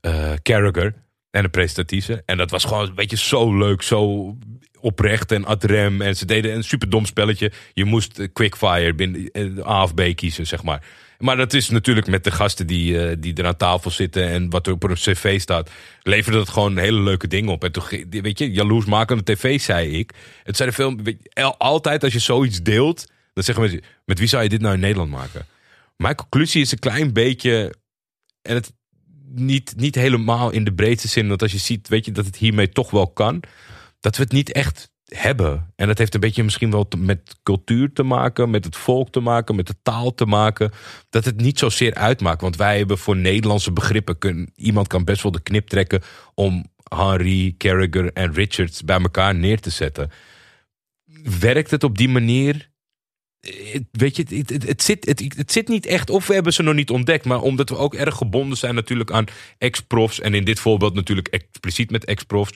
eh, 0.00 0.32
Carragher. 0.42 0.94
En 1.32 1.42
de 1.42 1.48
presentatrice. 1.48 2.22
En 2.26 2.36
dat 2.36 2.50
was 2.50 2.64
gewoon 2.64 2.88
een 2.88 2.94
beetje 2.94 3.16
zo 3.16 3.56
leuk, 3.58 3.82
zo 3.82 4.36
oprecht 4.80 5.32
en 5.32 5.44
ad 5.44 5.64
rem. 5.64 6.00
En 6.00 6.16
ze 6.16 6.24
deden 6.26 6.54
een 6.54 6.64
super 6.64 6.90
dom 6.90 7.06
spelletje. 7.06 7.52
Je 7.72 7.84
moest 7.84 8.18
eh, 8.18 8.28
quickfire 8.32 8.94
binnen 8.94 9.30
eh, 9.30 9.66
A 9.66 9.82
of 9.82 9.94
B 9.94 10.02
kiezen, 10.14 10.46
zeg 10.46 10.62
maar. 10.62 10.82
Maar 11.18 11.36
dat 11.36 11.52
is 11.52 11.68
natuurlijk 11.68 12.06
met 12.06 12.24
de 12.24 12.30
gasten 12.30 12.66
die, 12.66 13.06
eh, 13.06 13.16
die 13.18 13.34
er 13.34 13.46
aan 13.46 13.56
tafel 13.56 13.90
zitten 13.90 14.28
en 14.28 14.50
wat 14.50 14.66
er 14.66 14.72
op 14.72 14.82
een 14.82 14.94
cv 14.94 15.40
staat, 15.40 15.70
leverde 16.02 16.38
dat 16.38 16.48
gewoon 16.48 16.76
hele 16.78 17.00
leuke 17.00 17.28
dingen 17.28 17.52
op. 17.52 17.64
En 17.64 17.72
toen, 17.72 17.84
weet 18.10 18.38
je, 18.38 18.50
jaloersmakende 18.50 19.22
tv, 19.22 19.60
zei 19.60 19.98
ik. 19.98 20.12
Het 20.42 20.56
zijn 20.56 20.68
er 20.68 20.74
veel, 20.74 20.96
weet 20.96 21.16
je, 21.22 21.30
el- 21.32 21.56
altijd 21.58 22.04
als 22.04 22.12
je 22.12 22.18
zoiets 22.18 22.62
deelt, 22.62 23.06
dan 23.32 23.44
zeggen 23.44 23.64
mensen, 23.64 23.82
met 24.04 24.18
wie 24.18 24.28
zou 24.28 24.42
je 24.42 24.48
dit 24.48 24.60
nou 24.60 24.74
in 24.74 24.80
Nederland 24.80 25.10
maken? 25.10 25.46
Mijn 25.96 26.14
conclusie 26.14 26.62
is 26.62 26.72
een 26.72 26.78
klein 26.78 27.12
beetje, 27.12 27.74
en 28.42 28.54
het 28.54 28.72
niet, 29.34 29.74
niet 29.76 29.94
helemaal 29.94 30.50
in 30.50 30.64
de 30.64 30.72
breedste 30.72 31.08
zin, 31.08 31.28
want 31.28 31.42
als 31.42 31.52
je 31.52 31.58
ziet, 31.58 31.88
weet 31.88 32.04
je, 32.04 32.12
dat 32.12 32.26
het 32.26 32.36
hiermee 32.36 32.68
toch 32.68 32.90
wel 32.90 33.08
kan, 33.08 33.42
dat 34.00 34.16
we 34.16 34.22
het 34.22 34.32
niet 34.32 34.52
echt 34.52 34.90
hebben. 35.04 35.72
En 35.76 35.86
dat 35.86 35.98
heeft 35.98 36.14
een 36.14 36.20
beetje 36.20 36.44
misschien 36.44 36.70
wel 36.70 36.88
met 36.98 37.36
cultuur 37.42 37.92
te 37.92 38.02
maken, 38.02 38.50
met 38.50 38.64
het 38.64 38.76
volk 38.76 39.10
te 39.10 39.20
maken, 39.20 39.56
met 39.56 39.66
de 39.66 39.76
taal 39.82 40.14
te 40.14 40.26
maken. 40.26 40.70
Dat 41.10 41.24
het 41.24 41.40
niet 41.40 41.58
zozeer 41.58 41.94
uitmaakt. 41.94 42.40
Want 42.40 42.56
wij 42.56 42.78
hebben 42.78 42.98
voor 42.98 43.16
Nederlandse 43.16 43.72
begrippen, 43.72 44.50
iemand 44.54 44.86
kan 44.86 45.04
best 45.04 45.22
wel 45.22 45.32
de 45.32 45.42
knip 45.42 45.68
trekken 45.68 46.02
om 46.34 46.64
Henry, 46.88 47.54
Carragher 47.58 48.12
en 48.12 48.32
Richards 48.32 48.82
bij 48.84 49.00
elkaar 49.00 49.34
neer 49.34 49.60
te 49.60 49.70
zetten. 49.70 50.10
Werkt 51.40 51.70
het 51.70 51.84
op 51.84 51.98
die 51.98 52.08
manier? 52.08 52.70
Weet 53.90 54.16
je, 54.16 54.24
het, 54.28 54.50
het, 54.50 54.66
het 54.66 54.82
zit, 54.82 55.06
het, 55.06 55.34
het 55.36 55.52
zit 55.52 55.68
niet 55.68 55.86
echt, 55.86 56.10
of 56.10 56.26
we 56.26 56.34
hebben 56.34 56.52
ze 56.52 56.62
nog 56.62 56.74
niet 56.74 56.90
ontdekt, 56.90 57.24
maar 57.24 57.40
omdat 57.40 57.68
we 57.68 57.76
ook 57.76 57.94
erg 57.94 58.14
gebonden 58.16 58.58
zijn 58.58 58.74
natuurlijk 58.74 59.10
aan 59.10 59.24
ex-profs. 59.58 60.20
En 60.20 60.34
in 60.34 60.44
dit 60.44 60.60
voorbeeld 60.60 60.94
natuurlijk 60.94 61.28
expliciet 61.28 61.90
met 61.90 62.04
ex-profs. 62.04 62.52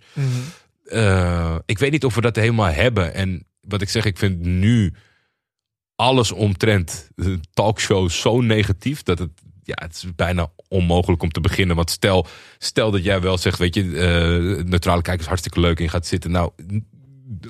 Eh, 0.85 1.57
ik 1.65 1.79
weet 1.79 1.91
niet 1.91 2.05
of 2.05 2.15
we 2.15 2.21
dat 2.21 2.37
helemaal 2.37 2.67
hebben. 2.67 3.15
En 3.15 3.47
wat 3.61 3.83
ik 3.83 3.89
zeg, 3.89 4.05
ik 4.05 4.19
vind 4.19 4.41
nu 4.41 4.95
alles 5.97 6.33
omtrent 6.33 7.09
talkshows 7.53 8.21
zo 8.21 8.41
negatief 8.41 9.03
dat 9.03 9.19
het, 9.19 9.31
ja, 9.63 9.75
het 9.83 9.95
is 9.95 10.15
bijna 10.15 10.51
onmogelijk 10.69 11.23
om 11.23 11.31
te 11.31 11.41
beginnen. 11.41 11.77
Want 11.77 11.91
stel, 11.91 12.27
stel 12.59 12.91
dat 12.91 13.05
jij 13.05 13.21
wel 13.21 13.39
zegt, 13.39 13.59
weet 13.59 13.75
je, 13.75 13.83
eh, 13.83 14.65
neutrale 14.65 15.03
kijkers 15.03 15.29
hartstikke 15.29 15.61
leuk 15.61 15.79
je 15.79 15.89
gaat 15.89 16.07
zitten. 16.07 16.31
Nou, 16.31 16.51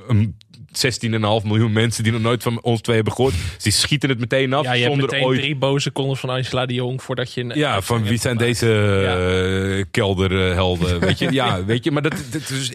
een 0.09 0.37
16,5 0.85 1.47
miljoen 1.47 1.73
mensen 1.73 2.03
die 2.03 2.13
nog 2.13 2.21
nooit 2.21 2.43
van 2.43 2.63
ons 2.63 2.81
twee 2.81 2.97
hebben 2.97 3.15
gehoord, 3.15 3.35
die 3.63 3.73
schieten 3.73 4.09
het 4.09 4.19
meteen 4.19 4.53
af 4.53 4.65
Ja, 4.65 4.73
je 4.73 4.83
hebt 4.85 4.97
zonder 5.01 5.23
ooit. 5.23 5.39
drie 5.41 5.57
boze 5.57 5.93
columns 5.93 6.21
van 6.21 6.31
Angela 6.31 6.67
de 6.67 6.75
Jong 6.75 7.03
voordat 7.03 7.33
je... 7.33 7.41
Een 7.41 7.59
Ja, 7.59 7.81
van 7.83 8.03
wie 8.05 8.19
zijn 8.19 8.37
deze 8.37 8.67
eh, 9.79 9.85
kelderhelden? 9.91 11.01
Weet 11.07 11.19
je, 11.19 11.33
ja, 11.33 11.65
weet 11.65 11.85
je, 11.85 11.91
maar 11.91 12.03
dat, 12.03 12.15
dat 12.31 12.51
is 12.51 12.73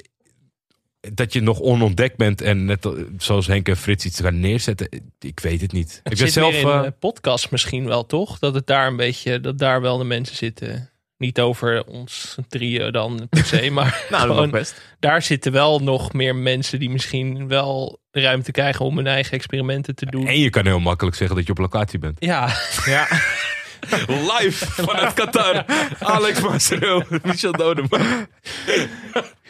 dat 1.14 1.34
je 1.34 1.42
nog 1.42 1.60
onontdekt 1.60 2.18
bent 2.18 2.42
en 2.42 2.66
net 2.66 2.86
al- 2.86 2.98
zoals 3.18 3.48
Henk 3.48 3.68
en 3.68 3.78
Frits 3.78 4.06
iets 4.06 4.20
gaan 4.20 4.40
neerzetten, 4.40 4.90
ik 5.20 5.40
weet 5.40 5.62
het 5.62 5.72
niet. 5.72 6.00
Het 6.04 6.14
ik 6.14 6.20
ben 6.20 6.32
zelf. 6.32 6.54
in 6.56 6.68
eh, 6.68 6.84
podcast 7.00 7.52
misschien 7.52 7.86
wel, 7.86 8.06
toch? 8.06 8.40
Dat 8.40 8.54
het 8.54 8.68
daar 8.68 8.88
een 8.88 8.96
beetje, 8.96 9.40
dat 9.40 9.58
daar 9.58 9.82
wel 9.82 9.98
de 9.98 10.04
mensen 10.04 10.36
zitten. 10.36 10.90
Niet 11.22 11.40
over 11.40 11.84
ons 11.86 12.36
drieën 12.50 12.92
dan 12.92 13.28
per 13.30 13.46
se, 13.46 13.70
maar 13.72 14.06
Nou, 14.10 14.28
gewoon, 14.28 14.50
best. 14.50 14.82
daar 15.00 15.22
zitten 15.22 15.52
wel 15.52 15.80
nog 15.80 16.14
meer 16.14 16.36
mensen 16.36 16.80
die 16.80 16.90
misschien 16.90 17.48
wel 17.48 18.00
de 18.12 18.22
ruimte 18.22 18.52
krijgen 18.52 18.86
om 18.86 18.98
hun 18.98 19.08
eigen 19.08 19.32
experimenten 19.32 19.96
te 19.96 20.06
doen. 20.06 20.28
en 20.28 20.40
je 20.40 20.50
kan 20.50 20.66
heel 20.66 20.80
makkelijk 20.80 21.16
zeggen 21.16 21.36
dat 21.36 21.46
je 21.46 21.52
op 21.52 21.58
locatie 21.58 22.00
bent. 22.00 22.16
Ja, 22.20 22.50
Ja. 22.86 23.08
Live 24.38 24.66
vanuit 24.66 25.14
Qatar. 25.14 25.66
Alex 26.00 26.42
Marcelo, 26.42 27.04
Michel 27.24 27.52
Dodeman. 27.52 28.28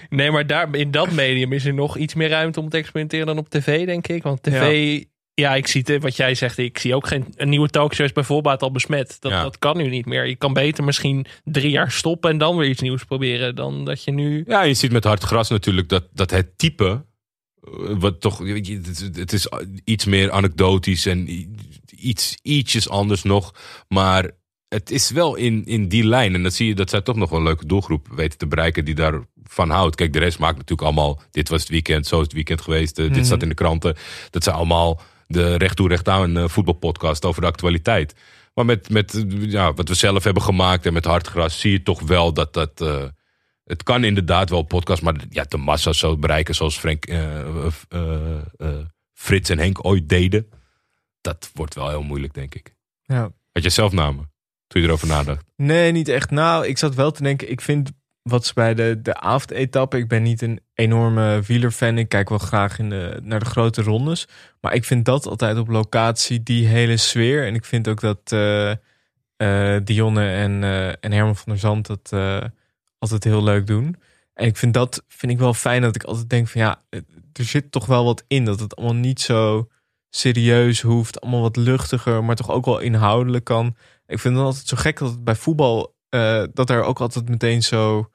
nee, 0.10 0.31
maar 0.31 0.48
daar, 0.48 0.76
in 0.76 0.91
dat 0.91 1.11
medium 1.11 1.53
is 1.53 1.65
er 1.65 1.73
nog 1.73 1.98
iets 1.98 2.14
meer 2.14 2.30
ruimte 2.30 2.60
om 2.60 2.69
te 2.69 2.77
experimenteren 2.77 3.26
dan 3.26 3.38
op 3.38 3.49
tv, 3.49 3.85
denk 3.85 4.07
ik. 4.07 4.23
Want 4.23 4.43
tv, 4.43 4.98
ja, 4.98 5.03
ik 5.34 5.68
zie 5.68 5.84
het, 5.86 6.02
wat 6.03 6.16
jij 6.16 6.36
zegt, 6.36 6.58
ik 6.58 6.78
zie 6.78 6.95
ook 6.95 7.08
geen 7.08 7.26
een 7.36 7.49
nieuwe 7.49 7.70
talkshow 7.70 8.06
is 8.06 8.12
bijvoorbeeld 8.14 8.62
al 8.62 8.72
besmet. 8.72 9.18
Dat, 9.20 9.32
Ja. 9.32 9.41
dat 9.44 9.60
kan 9.60 9.78
nu 9.78 9.88
niet 9.90 10.06
meer. 10.06 10.28
Je 10.28 10.36
kan 10.36 10.53
beter 10.53 10.84
misschien 10.84 11.26
drie 11.44 11.72
jaar 11.72 11.91
stoppen 11.91 12.30
en 12.32 12.38
dan 12.38 12.58
weer 12.58 12.70
iets 12.70 12.82
nieuws 12.82 13.03
proberen 13.03 13.56
dan 13.56 13.86
dat 13.86 14.03
je 14.03 14.12
nu... 14.12 14.44
Ja, 14.48 14.62
je 14.64 14.74
ziet 14.74 14.91
met 14.91 15.03
hard 15.03 15.24
gras 15.24 15.49
natuurlijk 15.49 15.90
dat, 15.90 16.08
dat 16.14 16.30
het 16.32 16.58
type, 16.58 17.06
eh, 17.64 17.72
wat 17.99 18.22
toch, 18.22 18.38
het, 19.14 19.34
is- 19.34 19.48
iets 19.84 20.06
meer 20.06 20.32
anekdotisch 20.32 21.06
en 21.06 21.48
iets, 21.95 22.38
ietsjes 22.41 22.90
anders 22.90 23.24
nog. 23.24 23.53
Maar 23.88 24.30
het 24.68 24.91
is 24.91 25.10
wel 25.12 25.36
in, 25.36 25.66
in 25.66 25.88
die 25.88 26.03
lijn. 26.06 26.34
En 26.36 26.41
dan 26.41 26.52
zie 26.52 26.68
je 26.68 26.76
dat 26.76 26.90
zij 26.90 27.02
toch 27.02 27.16
nog 27.16 27.30
wel 27.30 27.40
een 27.40 27.45
leuke 27.45 27.66
doelgroep 27.66 28.08
weten 28.16 28.38
te 28.38 28.48
bereiken 28.48 28.86
die 28.86 28.95
daarvan 28.95 29.70
houdt. 29.70 29.95
Kijk, 29.95 30.14
de 30.14 30.20
rest 30.20 30.40
maakt 30.40 30.58
natuurlijk 30.58 30.82
allemaal. 30.88 31.22
Dit 31.32 31.49
was 31.49 31.62
het 31.62 31.70
weekend, 31.70 32.08
zo 32.08 32.18
is 32.18 32.24
het 32.24 32.34
weekend 32.34 32.62
geweest. 32.62 32.99
eh, 32.99 33.06
Mhm. 33.06 33.14
Dit 33.14 33.26
staat 33.26 33.41
in 33.44 33.49
de 33.49 33.56
kranten. 33.56 33.95
Dat 34.30 34.44
zijn 34.44 34.56
allemaal 34.56 35.02
de 35.32 35.56
recht 35.56 35.76
toe, 35.76 35.88
recht 35.88 36.08
aan 36.08 36.38
eh, 36.38 36.48
voetbalpodcast 36.48 37.26
over 37.26 37.41
de 37.41 37.48
actualiteit. 37.48 38.16
Maar 38.53 38.66
met, 38.66 38.90
met 38.90 39.26
ja, 39.30 39.74
wat 39.74 39.88
we 39.88 39.94
zelf 39.94 40.24
hebben 40.24 40.44
gemaakt 40.44 40.86
en 40.86 40.94
met 40.94 41.06
Hartgras 41.06 41.60
zie 41.60 41.72
je 41.72 41.84
toch 41.84 42.02
wel 42.02 42.34
dat 42.34 42.53
dat. 42.53 42.82
eh, 42.82 43.03
het 43.64 43.84
kan 43.84 44.03
inderdaad 44.03 44.49
wel 44.49 44.62
podcast, 44.62 45.02
maar 45.02 45.16
ja, 45.30 45.44
de 45.44 45.58
massa 45.58 45.94
zo 45.94 46.18
bereiken 46.18 46.56
zoals 46.56 46.78
Frank, 46.78 47.06
eh, 47.06 47.48
Frits 49.14 49.49
en 49.49 49.60
Henk 49.60 49.86
ooit 49.86 50.10
deden. 50.10 50.49
Dat 51.22 51.49
wordt 51.53 51.76
wel 51.76 51.90
heel 51.90 52.03
moeilijk, 52.03 52.34
denk 52.34 52.56
ik. 52.56 52.76
Ja. 53.02 53.32
Had 53.52 53.64
je 53.64 53.70
zelf 53.70 53.91
namen 53.91 54.32
toen 54.68 54.82
je 54.82 54.88
erover 54.88 55.08
nadacht? 55.08 55.45
Nee, 55.56 55.91
niet 55.91 56.08
echt. 56.08 56.32
Nou, 56.32 56.68
ik 56.68 56.78
zat 56.78 56.95
wel 56.95 57.12
te 57.12 57.24
denken, 57.24 57.52
ik 57.52 57.62
vind 57.62 57.91
wat 58.22 58.45
ze 58.45 58.53
bij 58.53 58.73
de, 58.73 58.99
de 59.02 59.19
avondetappe, 59.19 59.98
ik 59.98 60.07
ben 60.07 60.23
niet 60.23 60.41
een 60.41 60.60
enorme 60.73 61.41
wielerfan. 61.41 61.98
Ik 61.98 62.10
kijk 62.10 62.30
wel 62.30 62.38
graag 62.38 62.80
in 62.80 62.89
de, 62.89 63.19
naar 63.23 63.39
de 63.39 63.45
grote 63.45 63.81
rondes. 63.81 64.27
Maar 64.61 64.73
ik 64.73 64.85
vind 64.85 65.06
dat 65.06 65.27
altijd 65.27 65.57
op 65.57 65.68
locatie, 65.68 66.43
die 66.43 66.68
hele 66.68 66.98
sfeer. 66.98 67.45
En 67.45 67.56
ik 67.56 67.65
vind 67.65 67.88
ook 67.88 67.99
dat 67.99 68.31
eh, 68.31 69.77
Dionne 69.84 70.30
en, 70.30 70.64
eh, 70.64 70.88
en 70.88 71.11
Herman 71.11 71.35
van 71.35 71.52
der 71.52 71.60
Zand 71.60 71.88
dat 71.88 72.14
altijd 72.98 73.23
heel 73.23 73.43
leuk 73.43 73.68
doen. 73.68 73.95
En 74.34 74.48
ik 74.48 74.57
vind 74.57 74.73
dat 74.73 75.03
vind 75.07 75.31
ik 75.31 75.39
wel 75.39 75.53
fijn 75.53 75.81
dat 75.81 75.95
ik 75.95 76.03
altijd 76.03 76.30
denk 76.30 76.48
van 76.48 76.61
ja, 76.61 76.81
er 77.34 77.43
zit 77.43 77.72
toch 77.72 77.85
wel 77.85 78.06
wat 78.06 78.23
in. 78.27 78.45
Dat 78.45 78.60
het 78.60 78.76
allemaal 78.76 78.95
niet 78.95 79.22
zo 79.22 79.69
serieus 80.10 80.81
hoeft. 80.81 81.22
Allemaal 81.22 81.41
wat 81.41 81.56
luchtiger, 81.56 82.23
maar 82.23 82.35
toch 82.35 82.49
ook 82.49 82.65
wel 82.65 82.80
inhoudelijk 82.80 83.43
kan. 83.43 83.76
Ik 84.06 84.19
vind 84.19 84.35
het 84.35 84.45
altijd 84.45 84.68
zo 84.68 84.77
gek 84.77 84.99
dat 84.99 85.10
het 85.10 85.23
bij 85.23 85.35
voetbal, 85.35 85.91
eh, 86.12 86.44
dat 86.54 86.70
er 86.70 86.84
ook 86.84 87.00
altijd 87.00 87.30
meteen 87.30 87.64
zo 87.64 88.10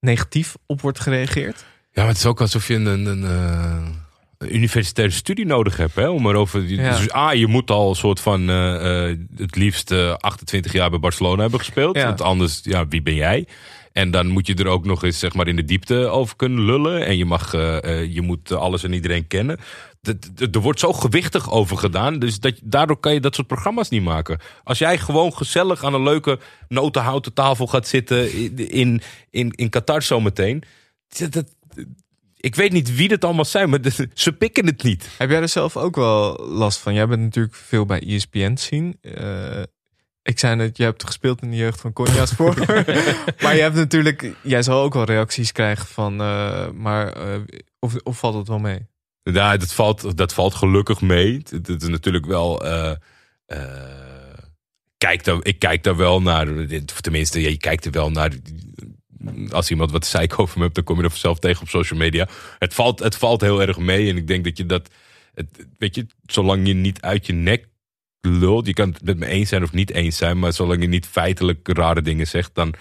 negatief 0.00 0.54
op 0.66 0.80
wordt 0.80 1.00
gereageerd. 1.00 1.64
Ja, 1.92 2.02
maar 2.02 2.06
het 2.08 2.16
is 2.16 2.26
ook 2.26 2.40
alsof 2.40 2.68
je 2.68 2.74
een, 2.74 2.86
een, 2.86 3.06
een, 3.06 3.24
eh, 3.24 3.88
een 4.38 4.54
universitaire 4.54 5.14
studie 5.14 5.46
nodig 5.46 5.76
hebt. 5.76 5.94
Hè, 5.94 6.08
om 6.08 6.26
erover, 6.26 6.62
Ja. 6.62 6.96
Dus 6.96 7.14
A, 7.14 7.32
je 7.32 7.46
moet 7.46 7.70
al 7.70 7.88
een 7.88 7.94
soort 7.96 8.20
van 8.20 8.50
eh, 8.50 9.16
het 9.36 9.56
liefst 9.56 9.90
eh, 9.90 10.14
28 10.14 10.72
jaar 10.72 10.90
bij 10.90 10.98
Barcelona 10.98 11.40
hebben 11.40 11.58
gespeeld. 11.58 11.96
Ja. 11.96 12.04
Want 12.04 12.20
anders, 12.20 12.60
ja, 12.62 12.88
wie 12.88 13.02
ben 13.02 13.14
jij? 13.14 13.46
En 13.92 14.10
dan 14.10 14.26
moet 14.26 14.46
je 14.46 14.54
er 14.54 14.66
ook 14.66 14.84
nog 14.84 15.04
eens 15.04 15.18
zeg 15.18 15.34
maar, 15.34 15.48
in 15.48 15.56
de 15.56 15.64
diepte 15.64 16.06
over 16.06 16.36
kunnen 16.36 16.64
lullen. 16.64 17.06
En 17.06 17.16
je, 17.16 17.24
mag, 17.24 17.54
eh, 17.54 18.04
je 18.14 18.20
moet 18.20 18.52
alles 18.52 18.84
en 18.84 18.92
iedereen 18.92 19.26
kennen. 19.26 19.58
Er 20.52 20.60
wordt 20.60 20.80
zo 20.80 20.92
gewichtig 20.92 21.50
over 21.50 21.76
gedaan. 21.76 22.18
Dus 22.18 22.40
dat, 22.40 22.60
daardoor 22.62 22.96
kan 22.96 23.14
je 23.14 23.20
dat 23.20 23.34
soort 23.34 23.46
programma's 23.46 23.88
niet 23.88 24.02
maken. 24.02 24.38
Als 24.64 24.78
jij 24.78 24.98
gewoon 24.98 25.32
gezellig 25.32 25.84
aan 25.84 25.94
een 25.94 26.02
leuke 26.02 26.38
notenhouten 26.68 27.32
tafel 27.32 27.66
gaat 27.66 27.88
zitten 27.88 28.32
in, 28.70 29.02
in, 29.30 29.50
in, 29.50 29.68
Qatar 29.68 30.02
zometeen. 30.02 30.62
Dat, 31.30 31.54
ik 32.36 32.54
weet 32.54 32.72
niet 32.72 32.94
wie 32.94 33.08
dat 33.08 33.24
allemaal 33.24 33.44
zijn, 33.44 33.70
maar 33.70 33.80
ze 34.14 34.32
pikken 34.32 34.66
het 34.66 34.82
niet. 34.82 35.08
Heb 35.18 35.30
jij 35.30 35.40
er 35.40 35.48
zelf 35.48 35.76
ook 35.76 35.96
wel 35.96 36.46
last 36.46 36.78
van? 36.78 36.94
Jij 36.94 37.06
bent 37.06 37.22
natuurlijk 37.22 37.54
veel 37.54 37.86
bij 37.86 38.02
ESPN 38.06 38.56
zien. 38.56 38.98
Eh, 39.00 39.62
ik 40.22 40.38
zei 40.38 40.56
net, 40.56 40.76
je 40.76 40.82
hebt 40.82 41.04
gespeeld 41.06 41.42
in 41.42 41.50
de 41.50 41.56
jeugd 41.56 41.80
van 41.80 41.92
Konja's 41.92 42.30
voor. 42.38 42.54
maar 43.40 43.54
je 43.54 43.60
hebt 43.62 43.74
natuurlijk, 43.74 44.32
jij 44.42 44.62
zal 44.62 44.82
ook 44.82 44.94
wel 44.94 45.04
reacties 45.04 45.52
krijgen 45.52 45.86
van, 45.86 46.20
eh, 46.20 46.70
maar 46.70 47.12
eh, 47.12 47.40
of, 47.78 47.94
of 48.02 48.18
valt 48.18 48.34
het 48.34 48.48
wel 48.48 48.58
mee? 48.58 48.86
Ja, 49.22 49.56
dat 49.56 49.72
valt, 49.72 50.16
dat 50.16 50.34
valt 50.34 50.54
gelukkig 50.54 51.00
mee. 51.00 51.34
Het, 51.50 51.66
het 51.66 51.82
is 51.82 51.88
natuurlijk 51.88 52.26
wel. 52.26 52.64
eh, 52.64 52.90
eh, 53.46 54.38
kijk 54.98 55.24
daar, 55.24 55.38
ik 55.42 55.58
kijk 55.58 55.82
daar 55.82 55.96
wel 55.96 56.22
naar. 56.22 56.48
Of 56.92 57.00
tenminste, 57.00 57.40
ja, 57.40 57.48
je 57.48 57.56
kijkt 57.58 57.84
er 57.84 57.90
wel 57.90 58.10
naar. 58.10 58.30
Als 59.50 59.70
iemand 59.70 59.90
wat 59.90 60.06
zeik 60.06 60.38
over 60.38 60.56
me 60.58 60.62
hebt, 60.62 60.74
dan 60.74 60.84
kom 60.84 60.98
je 60.98 61.04
er 61.04 61.10
zelf 61.16 61.38
tegen 61.38 61.62
op 61.62 61.68
social 61.68 61.98
media. 61.98 62.28
Het 62.58 62.74
valt, 62.74 62.98
het 62.98 63.16
valt 63.16 63.40
heel 63.40 63.62
erg 63.62 63.78
mee. 63.78 64.10
En 64.10 64.16
ik 64.16 64.26
denk 64.26 64.44
dat 64.44 64.56
je 64.56 64.66
dat. 64.66 64.88
Het, 65.34 65.66
weet 65.78 65.94
je, 65.94 66.06
zolang 66.26 66.66
je 66.66 66.74
niet 66.74 67.00
uit 67.00 67.26
je 67.26 67.32
nek 67.32 67.68
lult. 68.26 68.66
Je 68.66 68.72
kan 68.72 68.88
het 68.88 69.02
met 69.04 69.18
me 69.18 69.26
eens 69.26 69.48
zijn 69.48 69.62
of 69.62 69.72
niet 69.72 69.92
eens 69.92 70.16
zijn. 70.16 70.38
Maar 70.38 70.52
zolang 70.52 70.80
je 70.82 70.88
niet 70.88 71.06
feitelijk 71.06 71.68
rare 71.68 72.02
dingen 72.02 72.26
zegt, 72.26 72.50
dan. 72.54 72.74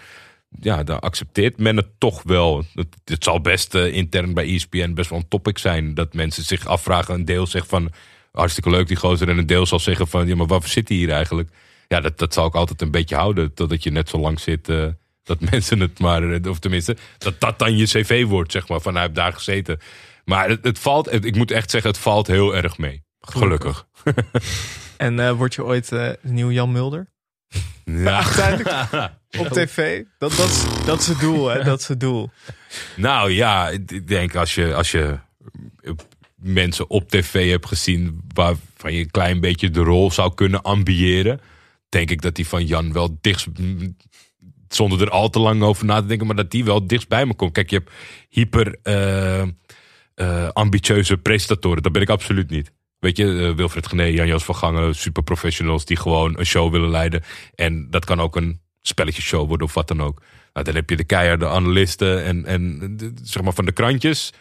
Ja, 0.60 0.84
dan 0.84 1.00
accepteert 1.00 1.58
men 1.58 1.76
het 1.78 1.88
toch 1.98 2.24
wel. 2.24 2.66
Het, 2.74 2.88
het 3.06 3.24
zal 3.24 3.42
best 3.42 3.76
eh, 3.76 3.94
intern 3.94 4.34
bij 4.34 4.54
ESPN 4.54 4.94
best 4.94 5.10
wel 5.10 5.20
een 5.20 5.28
topic 5.28 5.58
zijn. 5.58 5.94
Dat 5.94 6.14
mensen 6.14 6.44
zich 6.44 6.66
afvragen. 6.66 7.14
Een 7.14 7.26
deel 7.26 7.48
zegt 7.48 7.68
van 7.68 7.92
hartstikke 8.32 8.70
leuk 8.70 8.88
die 8.88 8.98
gozer. 8.98 9.30
En 9.30 9.38
een 9.38 9.46
deel 9.46 9.66
zal 9.66 9.80
zeggen 9.80 10.08
van 10.08 10.28
ja, 10.28 10.36
maar 10.36 10.48
waarvoor 10.48 10.70
zit 10.70 10.88
hij 10.88 10.98
hier 10.98 11.10
eigenlijk? 11.12 11.50
Ja, 11.88 12.00
dat, 12.00 12.18
dat 12.18 12.34
zal 12.34 12.46
ik 12.46 12.54
altijd 12.56 12.82
een 12.82 12.92
beetje 12.92 13.16
houden. 13.16 13.54
Totdat 13.54 13.84
je 13.84 13.92
net 13.92 14.10
zo 14.10 14.18
lang 14.20 14.40
zit 14.40 14.70
eh, 14.70 14.88
dat 15.24 15.40
mensen 15.52 15.80
het 15.80 16.00
maar... 16.00 16.32
eh, 16.32 16.50
Of 16.50 16.60
tenminste, 16.60 16.98
dat 17.18 17.40
dat 17.40 17.60
dan 17.60 17.78
je 17.78 17.86
cv 17.86 18.26
wordt, 18.26 18.52
zeg 18.52 18.68
maar. 18.68 18.82
Van 18.82 18.94
hij 18.94 19.04
heeft 19.04 19.16
daar 19.16 19.34
gezeten. 19.34 19.80
Maar 20.26 20.50
het, 20.50 20.64
het 20.64 20.80
valt, 20.80 21.10
het- 21.12 21.26
ik 21.26 21.36
moet 21.36 21.52
echt 21.52 21.72
zeggen, 21.72 21.90
het 21.92 22.00
valt 22.00 22.28
heel 22.28 22.56
erg 22.56 22.78
mee. 22.78 23.04
Gelukkig. 23.22 23.88
En 25.02 25.19
eh 25.19 25.32
word 25.32 25.56
je 25.56 25.64
ooit 25.64 25.91
eh 25.91 26.10
nieuw 26.22 26.52
Jan 26.52 26.72
Mulder? 26.72 27.07
Ja. 27.86 28.23
Uiteindelijk 28.23 29.11
op 29.44 29.48
tv. 29.48 30.03
Dat, 30.18 30.36
dat, 30.36 30.48
is, 30.49 30.64
dat 30.86 30.99
is 30.99 31.07
het 31.07 31.19
doel, 31.19 31.48
hè? 31.48 31.64
Dat 31.64 31.80
is 31.80 31.88
het 31.88 31.99
doel. 31.99 32.30
Nou 32.95 33.32
ja, 33.32 33.69
ik 33.69 34.07
denk 34.07 34.36
als 34.36 34.56
je, 34.56 34.76
als 34.76 34.91
je 34.91 35.18
mensen 36.36 36.90
op 36.90 37.10
tv 37.10 37.49
hebt 37.49 37.68
gezien 37.68 38.22
waarvan 38.34 38.94
je 38.94 38.99
een 38.99 39.11
klein 39.11 39.40
beetje 39.40 39.69
de 39.69 39.80
rol 39.80 40.11
zou 40.11 40.34
kunnen 40.34 40.61
ambiëren, 40.61 41.41
denk 41.90 42.10
ik 42.10 42.22
dat 42.22 42.36
die 42.36 42.48
van 42.48 42.65
Jan 42.65 42.94
wel 42.94 43.18
dichtst, 43.22 43.48
zonder 44.68 45.02
er 45.02 45.10
al 45.10 45.30
te 45.30 45.40
lang 45.40 45.61
over 45.61 45.86
na 45.86 46.02
te 46.02 46.06
denken, 46.06 46.28
maar 46.28 46.36
dat 46.36 46.52
die 46.52 46.64
wel 46.64 46.88
dichtst 46.88 47.07
bij 47.07 47.26
me 47.26 47.34
komt. 47.34 47.52
Kijk, 47.52 47.69
je 47.69 47.76
hebt 47.76 47.91
hyper 48.30 48.78
eh, 48.84 50.48
ambitieuze 50.53 51.18
presentatoren, 51.18 51.84
dat 51.84 51.91
ben 51.91 52.02
ik 52.02 52.10
absoluut 52.10 52.49
niet. 52.49 52.72
Weet 53.02 53.18
je, 53.18 53.48
eh, 53.48 53.56
Wilfred 53.56 53.88
Gené, 53.88 54.03
Jan-Jos 54.03 54.44
van 54.44 54.56
Gangen, 54.56 54.95
super 54.95 55.23
professionals 55.23 55.86
die 55.86 55.98
gewoon 55.98 56.40
een 56.40 56.45
show 56.45 56.72
willen 56.72 56.90
leiden. 56.90 57.23
En 57.56 57.88
dat 57.90 58.06
kan 58.06 58.22
ook 58.22 58.36
een 58.36 58.60
spelletjeshow 58.82 59.48
worden 59.48 59.68
of 59.68 59.73
wat 59.73 59.88
dan 59.88 60.02
ook. 60.02 60.22
Nou, 60.53 60.65
dan 60.65 60.76
heb 60.76 60.90
je 60.90 60.95
de 60.95 61.03
keiharde 61.03 61.48
analisten 61.48 62.23
en, 62.23 62.45
en 62.45 62.98
zeg 63.23 63.44
maar 63.44 63.53
van 63.53 63.65
de 63.65 63.72
krantjes, 63.72 64.34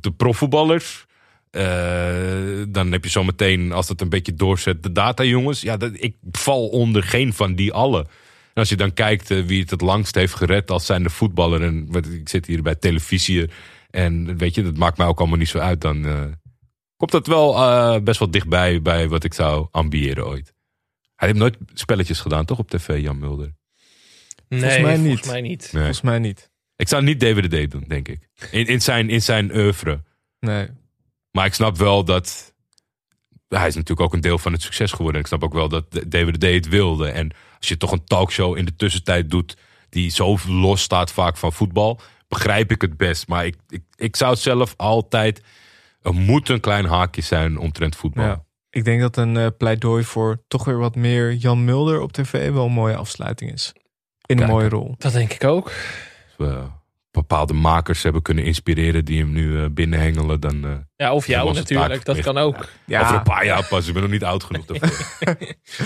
de, 0.00 0.10
profvoetballers. 0.10 1.06
Eh, 1.50 1.62
dan 2.68 2.92
heb 2.92 3.04
je 3.04 3.10
zometeen, 3.10 3.72
als 3.72 3.86
dat 3.86 4.00
een 4.00 4.08
beetje 4.08 4.34
doorzet, 4.34 4.82
de 4.82 4.92
datajongens. 4.92 5.60
Ja, 5.60 5.76
dat, 5.76 5.92
ik 5.94 6.16
val 6.30 6.68
onder 6.68 7.02
geen 7.02 7.32
van 7.32 7.54
die 7.54 7.72
allen. 7.72 8.04
En 8.04 8.62
als 8.62 8.68
je 8.68 8.76
dan 8.76 8.94
kijkt 8.94 9.30
eh, 9.30 9.44
wie 9.44 9.60
het 9.60 9.70
het 9.70 9.80
langst 9.80 10.14
heeft 10.14 10.34
gered 10.34 10.70
als 10.70 10.86
zijn 10.86 11.02
de 11.02 11.10
voetballer. 11.10 11.62
En 11.62 11.86
wat, 11.90 12.06
ik 12.06 12.28
zit 12.28 12.46
hier 12.46 12.62
bij 12.62 12.74
televisie. 12.74 13.50
En 13.90 14.36
weet 14.36 14.54
je, 14.54 14.62
dat 14.62 14.76
maakt 14.76 14.98
mij 14.98 15.06
ook 15.06 15.18
allemaal 15.18 15.38
niet 15.38 15.48
zo 15.48 15.58
uit. 15.58 15.80
Dan 15.80 16.06
komt 16.96 17.10
dat 17.10 17.26
wel 17.26 17.54
eh, 17.54 18.00
best 18.02 18.18
wel 18.18 18.30
dichtbij 18.30 18.82
bij 18.82 19.08
wat 19.08 19.24
ik 19.24 19.34
zou 19.34 19.68
ambiëren 19.70 20.26
ooit. 20.26 20.54
Hij 21.16 21.28
heeft 21.28 21.40
nooit 21.40 21.56
spelletjes 21.74 22.20
gedaan, 22.20 22.44
toch, 22.44 22.58
op 22.58 22.70
tv, 22.70 23.00
Jan 23.00 23.18
Mulder? 23.18 23.54
Nee, 24.48 24.60
volgens 24.60 24.82
mij 24.82 24.96
niet. 24.96 25.06
volgens 25.06 25.30
mij 25.30 25.40
niet. 25.40 25.60
Nee. 25.72 25.82
Volgens 25.82 26.00
mij 26.00 26.18
niet. 26.18 26.50
Ik 26.76 26.88
zou 26.88 27.02
niet 27.02 27.20
DVD 27.20 27.70
doen, 27.70 27.84
denk 27.88 28.08
ik. 28.08 28.28
In, 28.50 28.66
in, 28.66 28.80
zijn, 28.80 29.10
in 29.10 29.22
zijn 29.22 29.56
oeuvre. 29.56 30.02
Nee. 30.40 30.68
Maar 31.30 31.46
ik 31.46 31.54
snap 31.54 31.76
wel 31.76 32.04
dat. 32.04 32.54
Hij 33.48 33.66
is 33.66 33.74
natuurlijk 33.74 34.00
ook 34.00 34.14
een 34.14 34.20
deel 34.20 34.38
van 34.38 34.52
het 34.52 34.62
succes 34.62 34.92
geworden. 34.92 35.20
Ik 35.20 35.26
snap 35.26 35.44
ook 35.44 35.52
wel 35.52 35.68
dat 35.68 35.84
DVD 36.08 36.42
het 36.42 36.68
wilde. 36.68 37.08
En 37.08 37.30
als 37.58 37.68
je 37.68 37.76
toch 37.76 37.92
een 37.92 38.04
talkshow 38.04 38.56
in 38.56 38.64
de 38.64 38.76
tussentijd 38.76 39.30
doet. 39.30 39.56
die 39.88 40.10
zo 40.10 40.38
los 40.48 40.82
staat 40.82 41.12
vaak 41.12 41.36
van 41.36 41.52
voetbal. 41.52 42.00
begrijp 42.28 42.70
ik 42.70 42.80
het 42.80 42.96
best. 42.96 43.28
Maar 43.28 43.46
ik, 43.46 43.56
ik, 43.68 43.82
ik 43.96 44.16
zou 44.16 44.36
zelf 44.36 44.74
altijd. 44.76 45.42
Er 46.06 46.14
moet 46.14 46.48
een 46.48 46.60
klein 46.60 46.84
haakje 46.84 47.22
zijn 47.22 47.58
omtrent 47.58 47.96
voetbal. 47.96 48.24
Ja. 48.24 48.44
Ik 48.70 48.84
denk 48.84 49.00
dat 49.00 49.16
een 49.16 49.36
eh, 49.36 49.46
pleidooi 49.58 50.04
voor 50.04 50.42
toch 50.48 50.64
weer 50.64 50.78
wat 50.78 50.94
meer 50.94 51.32
Jan 51.32 51.64
Mulder 51.64 52.00
op 52.00 52.12
tv 52.12 52.52
wel 52.52 52.66
een 52.66 52.72
mooie 52.72 52.96
afsluiting 52.96 53.52
is. 53.52 53.72
In 54.26 54.40
een 54.40 54.48
mooie 54.48 54.68
rol. 54.68 54.94
Dat 54.98 55.12
denk 55.12 55.32
ik 55.32 55.44
ook. 55.44 55.64
Als 55.66 56.34
we 56.36 56.62
bepaalde 57.10 57.52
makers 57.52 58.02
hebben 58.02 58.22
kunnen 58.22 58.44
inspireren. 58.44 59.04
die 59.04 59.18
hem 59.20 59.32
nu 59.32 59.62
eh, 59.62 59.70
binnenhengelen. 59.70 60.40
dan. 60.40 60.64
eh, 60.64 60.70
Ja, 60.96 61.12
of 61.14 61.26
jou 61.26 61.54
natuurlijk. 61.54 62.04
Dat 62.04 62.20
kan 62.20 62.38
ook. 62.38 62.68
Ja. 62.86 63.00
Over 63.02 63.14
een 63.16 63.22
paar 63.22 63.44
jaar 63.44 63.66
pas. 63.66 63.86
Ik 63.86 63.92
ben 63.92 64.02
nog 64.02 64.10
niet 64.10 64.24
oud 64.24 64.44
genoeg 64.44 64.64
daarvoor. 64.64 65.36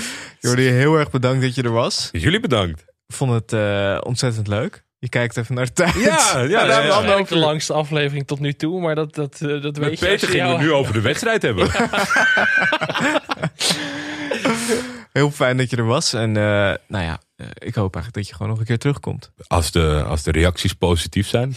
Jordi, 0.40 0.62
heel 0.68 0.97
erg 0.98 1.10
bedankt 1.10 1.42
dat 1.42 1.55
je 1.55 1.62
er 1.62 1.70
was. 1.72 2.09
Jullie 2.12 2.40
bedankt. 2.40 2.80
Ik 3.06 3.14
vond 3.14 3.32
het 3.32 3.52
eh, 3.52 3.98
ontzettend 4.01 4.47
leuk. 4.47 4.84
Je 5.01 5.09
kijkt 5.09 5.36
even 5.36 5.55
naar 5.55 5.64
de 5.66 5.72
tijd. 5.72 5.94
Ja, 5.94 6.39
ja, 6.39 6.43
ja, 6.64 6.82
ja. 6.82 7.22
de 7.22 7.36
langste 7.36 7.72
aflevering 7.72 8.27
tot 8.27 8.40
nu 8.40 8.52
toe, 8.52 8.81
maar 8.81 8.94
dat, 8.94 9.14
dat, 9.14 9.40
eh, 9.40 9.62
dat 9.62 9.77
weet 9.77 9.90
Met 9.90 9.98
Peter 9.98 10.10
je 10.10 10.18
gingen 10.27 10.32
we 10.32 10.36
jou- 10.36 10.51
het 10.52 10.60
nu 10.60 10.72
over 10.72 10.93
de 10.93 11.01
wedstrijd 11.01 11.43
hebben. 11.43 11.70
Heel 15.12 15.31
fijn 15.31 15.56
dat 15.56 15.70
je 15.70 15.77
er 15.77 15.85
was. 15.85 16.12
En 16.12 16.36
eh, 16.36 16.43
nou 16.89 17.05
ja, 17.05 17.20
eh, 17.36 17.47
ik 17.59 17.74
hoop 17.74 17.94
eigenlijk 17.94 18.14
dat 18.14 18.28
je 18.28 18.32
gewoon 18.35 18.48
nog 18.48 18.59
een 18.59 18.64
keer 18.64 18.78
terugkomt. 18.78 19.31
Als 19.47 19.70
de, 19.70 20.05
als 20.09 20.22
de 20.22 20.31
reacties 20.31 20.72
positief 20.72 21.28
zijn. 21.28 21.55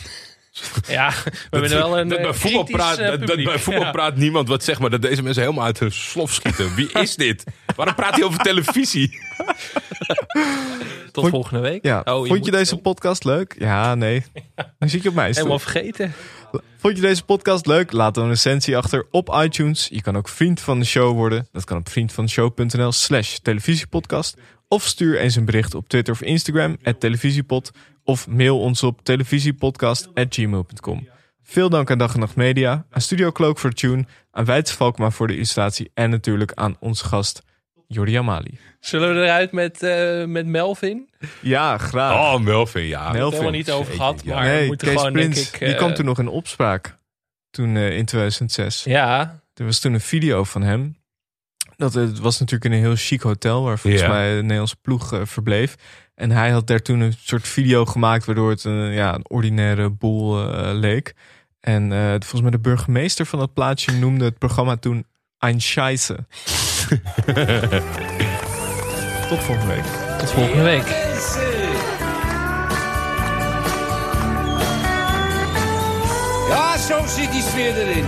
Ja, 0.88 1.10
we 1.24 1.32
hebben 1.50 1.70
wel 1.70 2.00
een 2.00 2.08
dat 2.08 2.18
bij 2.18 2.28
eh, 2.28 2.34
voetbal, 2.34 2.64
kritisch, 2.64 2.84
praat, 2.86 2.98
eh, 2.98 3.28
dat, 3.28 3.44
bij 3.44 3.60
voetbal 3.60 3.84
Ja. 3.84 3.92
praat 3.92 4.16
niemand 4.16 4.48
wat 4.48 4.64
zeg 4.64 4.80
maar 4.80 4.90
dat 4.90 5.02
deze 5.02 5.22
mensen 5.24 5.42
helemaal 5.44 5.66
uit 5.66 5.80
hun 5.80 5.92
slof 5.92 6.34
schieten. 6.34 6.76
Wie 6.76 6.92
is 6.92 7.16
dit? 7.16 7.44
Waarom 7.76 7.96
praat 7.96 8.16
hij 8.16 8.24
over 8.24 8.40
televisie? 8.40 9.20
Tot 11.12 11.24
Vond- 11.24 11.30
volgende 11.30 11.62
week. 11.62 11.84
Ja, 11.86 12.00
Oh, 12.00 12.14
vond 12.16 12.28
je 12.28 12.34
moet- 12.38 12.52
deze 12.52 12.78
podcast 12.78 13.24
leuk? 13.24 13.56
Ja, 13.60 13.96
nee. 13.96 14.24
Dan 14.80 14.90
zit 14.90 15.04
je 15.04 15.10
op 15.10 15.16
mij. 15.16 15.26
stoel. 15.34 15.36
Helemaal 15.44 15.60
vergeten. 15.72 16.14
Vond 16.78 16.96
je 16.96 17.02
deze 17.02 17.24
podcast 17.24 17.66
leuk? 17.66 17.92
Laat 17.92 18.14
dan 18.16 18.24
een 18.24 18.30
recensie 18.30 18.78
achter 18.78 19.06
op 19.12 19.36
iTunes. 19.44 19.88
Je 19.92 20.02
kan 20.02 20.18
ook 20.18 20.30
vriend 20.30 20.60
van 20.62 20.80
de 20.80 20.86
show 20.86 21.16
worden. 21.16 21.48
Dat 21.52 21.64
kan 21.64 21.78
op 21.78 21.90
vriendvandeshow.nl 21.90 22.92
slash 22.92 23.36
televisiepodcast. 23.42 24.38
Of 24.68 24.84
stuur 24.86 25.20
eens 25.20 25.36
een 25.36 25.46
bericht 25.46 25.76
op 25.76 25.90
Twitter 25.90 26.14
of 26.14 26.22
Instagram, 26.22 26.78
at 26.84 27.00
televisiepod. 27.00 27.72
Of 28.04 28.28
mail 28.28 28.60
ons 28.60 28.84
op 28.84 29.04
televisiepodcast.gmail.com. 29.04 31.08
Veel 31.44 31.70
dank 31.70 31.92
aan 31.92 31.98
Dag 31.98 32.14
en 32.14 32.20
Nacht 32.20 32.36
Media, 32.36 32.86
aan 32.90 33.02
Studio 33.02 33.32
Cloak 33.32 33.60
voor 33.60 33.72
tune, 33.72 34.06
aan 34.32 34.46
Weidse 34.46 34.76
Valkma 34.76 35.10
voor 35.10 35.28
de 35.28 35.34
illustratie 35.36 35.92
en 35.94 36.10
natuurlijk 36.10 36.52
aan 36.54 36.76
onze 36.80 37.06
gast 37.06 37.42
Jordi 37.88 38.16
Amali. 38.16 38.58
Zullen 38.80 39.16
we 39.16 39.22
eruit 39.22 39.52
met, 39.52 39.84
eh, 39.84 40.26
met 40.26 40.46
Melvin? 40.46 41.10
Ja, 41.42 41.78
graag. 41.78 42.34
Oh, 42.36 42.40
Melvin, 42.42 42.84
ja. 42.84 43.12
Melvin. 43.12 43.32
helemaal 43.32 43.52
niet 43.52 43.72
over 43.72 43.94
gehad, 43.94 44.22
Ja. 44.26 44.34
maar 44.36 44.44
we 44.44 44.50
nee, 44.50 44.68
moeten 44.68 44.88
Kees 44.88 44.98
gewoon, 44.98 45.14
Prins, 45.14 45.36
denk 45.36 45.48
ik... 45.48 45.60
die 45.60 45.68
eh, 45.68 45.78
kwam 45.78 45.94
toen 45.94 46.06
nog 46.06 46.20
in 46.20 46.28
opspraak. 46.28 46.98
Toen 47.50 47.76
eh, 47.76 47.98
in 47.98 48.06
2006. 48.06 48.84
Ja, 48.84 49.42
Er 49.54 49.66
was 49.66 49.80
toen 49.80 49.94
een 49.94 50.02
video 50.02 50.44
van 50.44 50.62
hem. 50.62 50.98
Dat 51.76 51.94
het 51.94 52.20
was 52.20 52.40
natuurlijk 52.40 52.72
in 52.72 52.78
een 52.80 52.86
heel 52.86 52.96
chic 52.96 53.22
hotel 53.22 53.64
waar 53.64 53.80
volgens 53.80 54.02
Ja. 54.04 54.08
mij 54.10 54.36
de 54.36 54.42
Nederlandse 54.42 54.76
ploeg 54.82 55.20
verbleef. 55.24 55.76
En 56.16 56.32
hij 56.32 56.50
had 56.50 56.68
daar 56.68 56.82
toen 56.82 57.00
een 57.00 57.16
soort 57.20 57.48
video 57.48 57.86
gemaakt 57.86 58.26
waardoor 58.26 58.50
het 58.50 58.64
een, 58.64 58.92
ja, 58.92 59.14
een 59.16 59.30
ordinaire 59.30 59.90
boel 59.90 60.54
eh, 60.54 60.74
leek. 60.74 61.14
En 61.60 61.92
eh, 61.92 62.10
volgens 62.10 62.42
mij 62.42 62.52
de 62.52 62.60
burgemeester 62.60 63.26
van 63.26 63.40
dat 63.40 63.54
plaatsje 63.54 63.92
noemde 63.92 64.26
het 64.26 64.38
programma 64.38 64.76
toen 64.76 65.06
Ein 65.38 65.62
Scheisse. 65.62 66.16
Tot 69.30 69.40
volgende 69.40 69.74
week. 69.74 69.86
tot 70.20 70.32
volgende 70.32 70.64
week. 70.64 70.88
Ja, 76.50 76.78
zo 76.78 77.08
zit 77.08 77.32
die 77.32 77.42
sfeer 77.42 77.78
erin. 77.78 78.06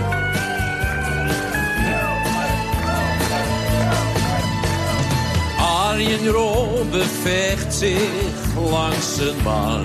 Arjen 5.96 6.26
Robben 6.28 7.08
vecht 7.22 7.74
zich 7.74 8.70
langs 8.70 9.18
een 9.18 9.42
man. 9.44 9.84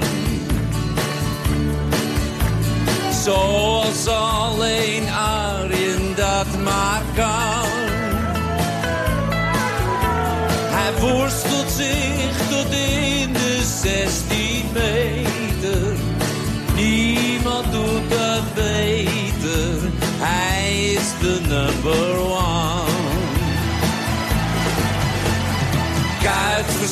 Zoals 3.24 4.08
alleen 4.08 5.10
Arjen 5.10 6.16
dat 6.16 6.64
maar 6.64 7.02
kan. 7.16 7.70
Hij 10.76 10.94
worstelt 11.00 11.72
zich 11.72 12.48
tot 12.50 12.74
in 12.74 13.34
de 13.34 13.62
16 13.82 14.66
meter. 14.74 15.94
Niemand 16.76 17.72
doet 17.72 18.10
dat 18.10 18.54
beter. 18.54 19.92
Hij 20.20 20.94
is 20.94 21.12
de 21.22 21.40
number 21.48 22.20
one. 22.20 22.51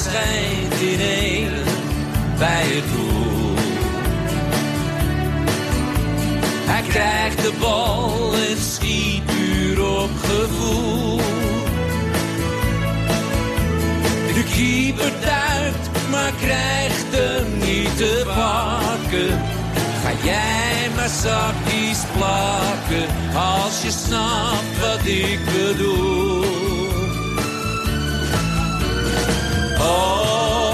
Verschijnt 0.01 0.73
in 0.81 1.51
bij 2.37 2.63
het 2.63 2.83
doel. 2.93 3.53
Hij 6.65 6.81
krijgt 6.81 7.41
de 7.41 7.51
bal 7.59 8.33
en 8.33 8.57
schiet 8.57 9.25
puur 9.25 9.85
op 9.85 10.09
gevoel. 10.17 11.17
De 14.33 14.43
keeper 14.55 15.11
duikt, 15.21 15.89
maar 16.11 16.33
krijgt 16.41 17.05
hem 17.09 17.57
niet 17.57 17.97
te 17.97 18.23
pakken. 18.25 19.41
Ga 20.03 20.11
jij 20.23 20.89
maar 20.95 21.09
zakjes 21.09 21.99
plakken, 22.17 23.07
als 23.35 23.81
je 23.81 23.91
snapt 23.91 24.79
wat 24.81 25.05
ik 25.05 25.39
bedoel. 25.45 26.68
Oh. 29.81 30.68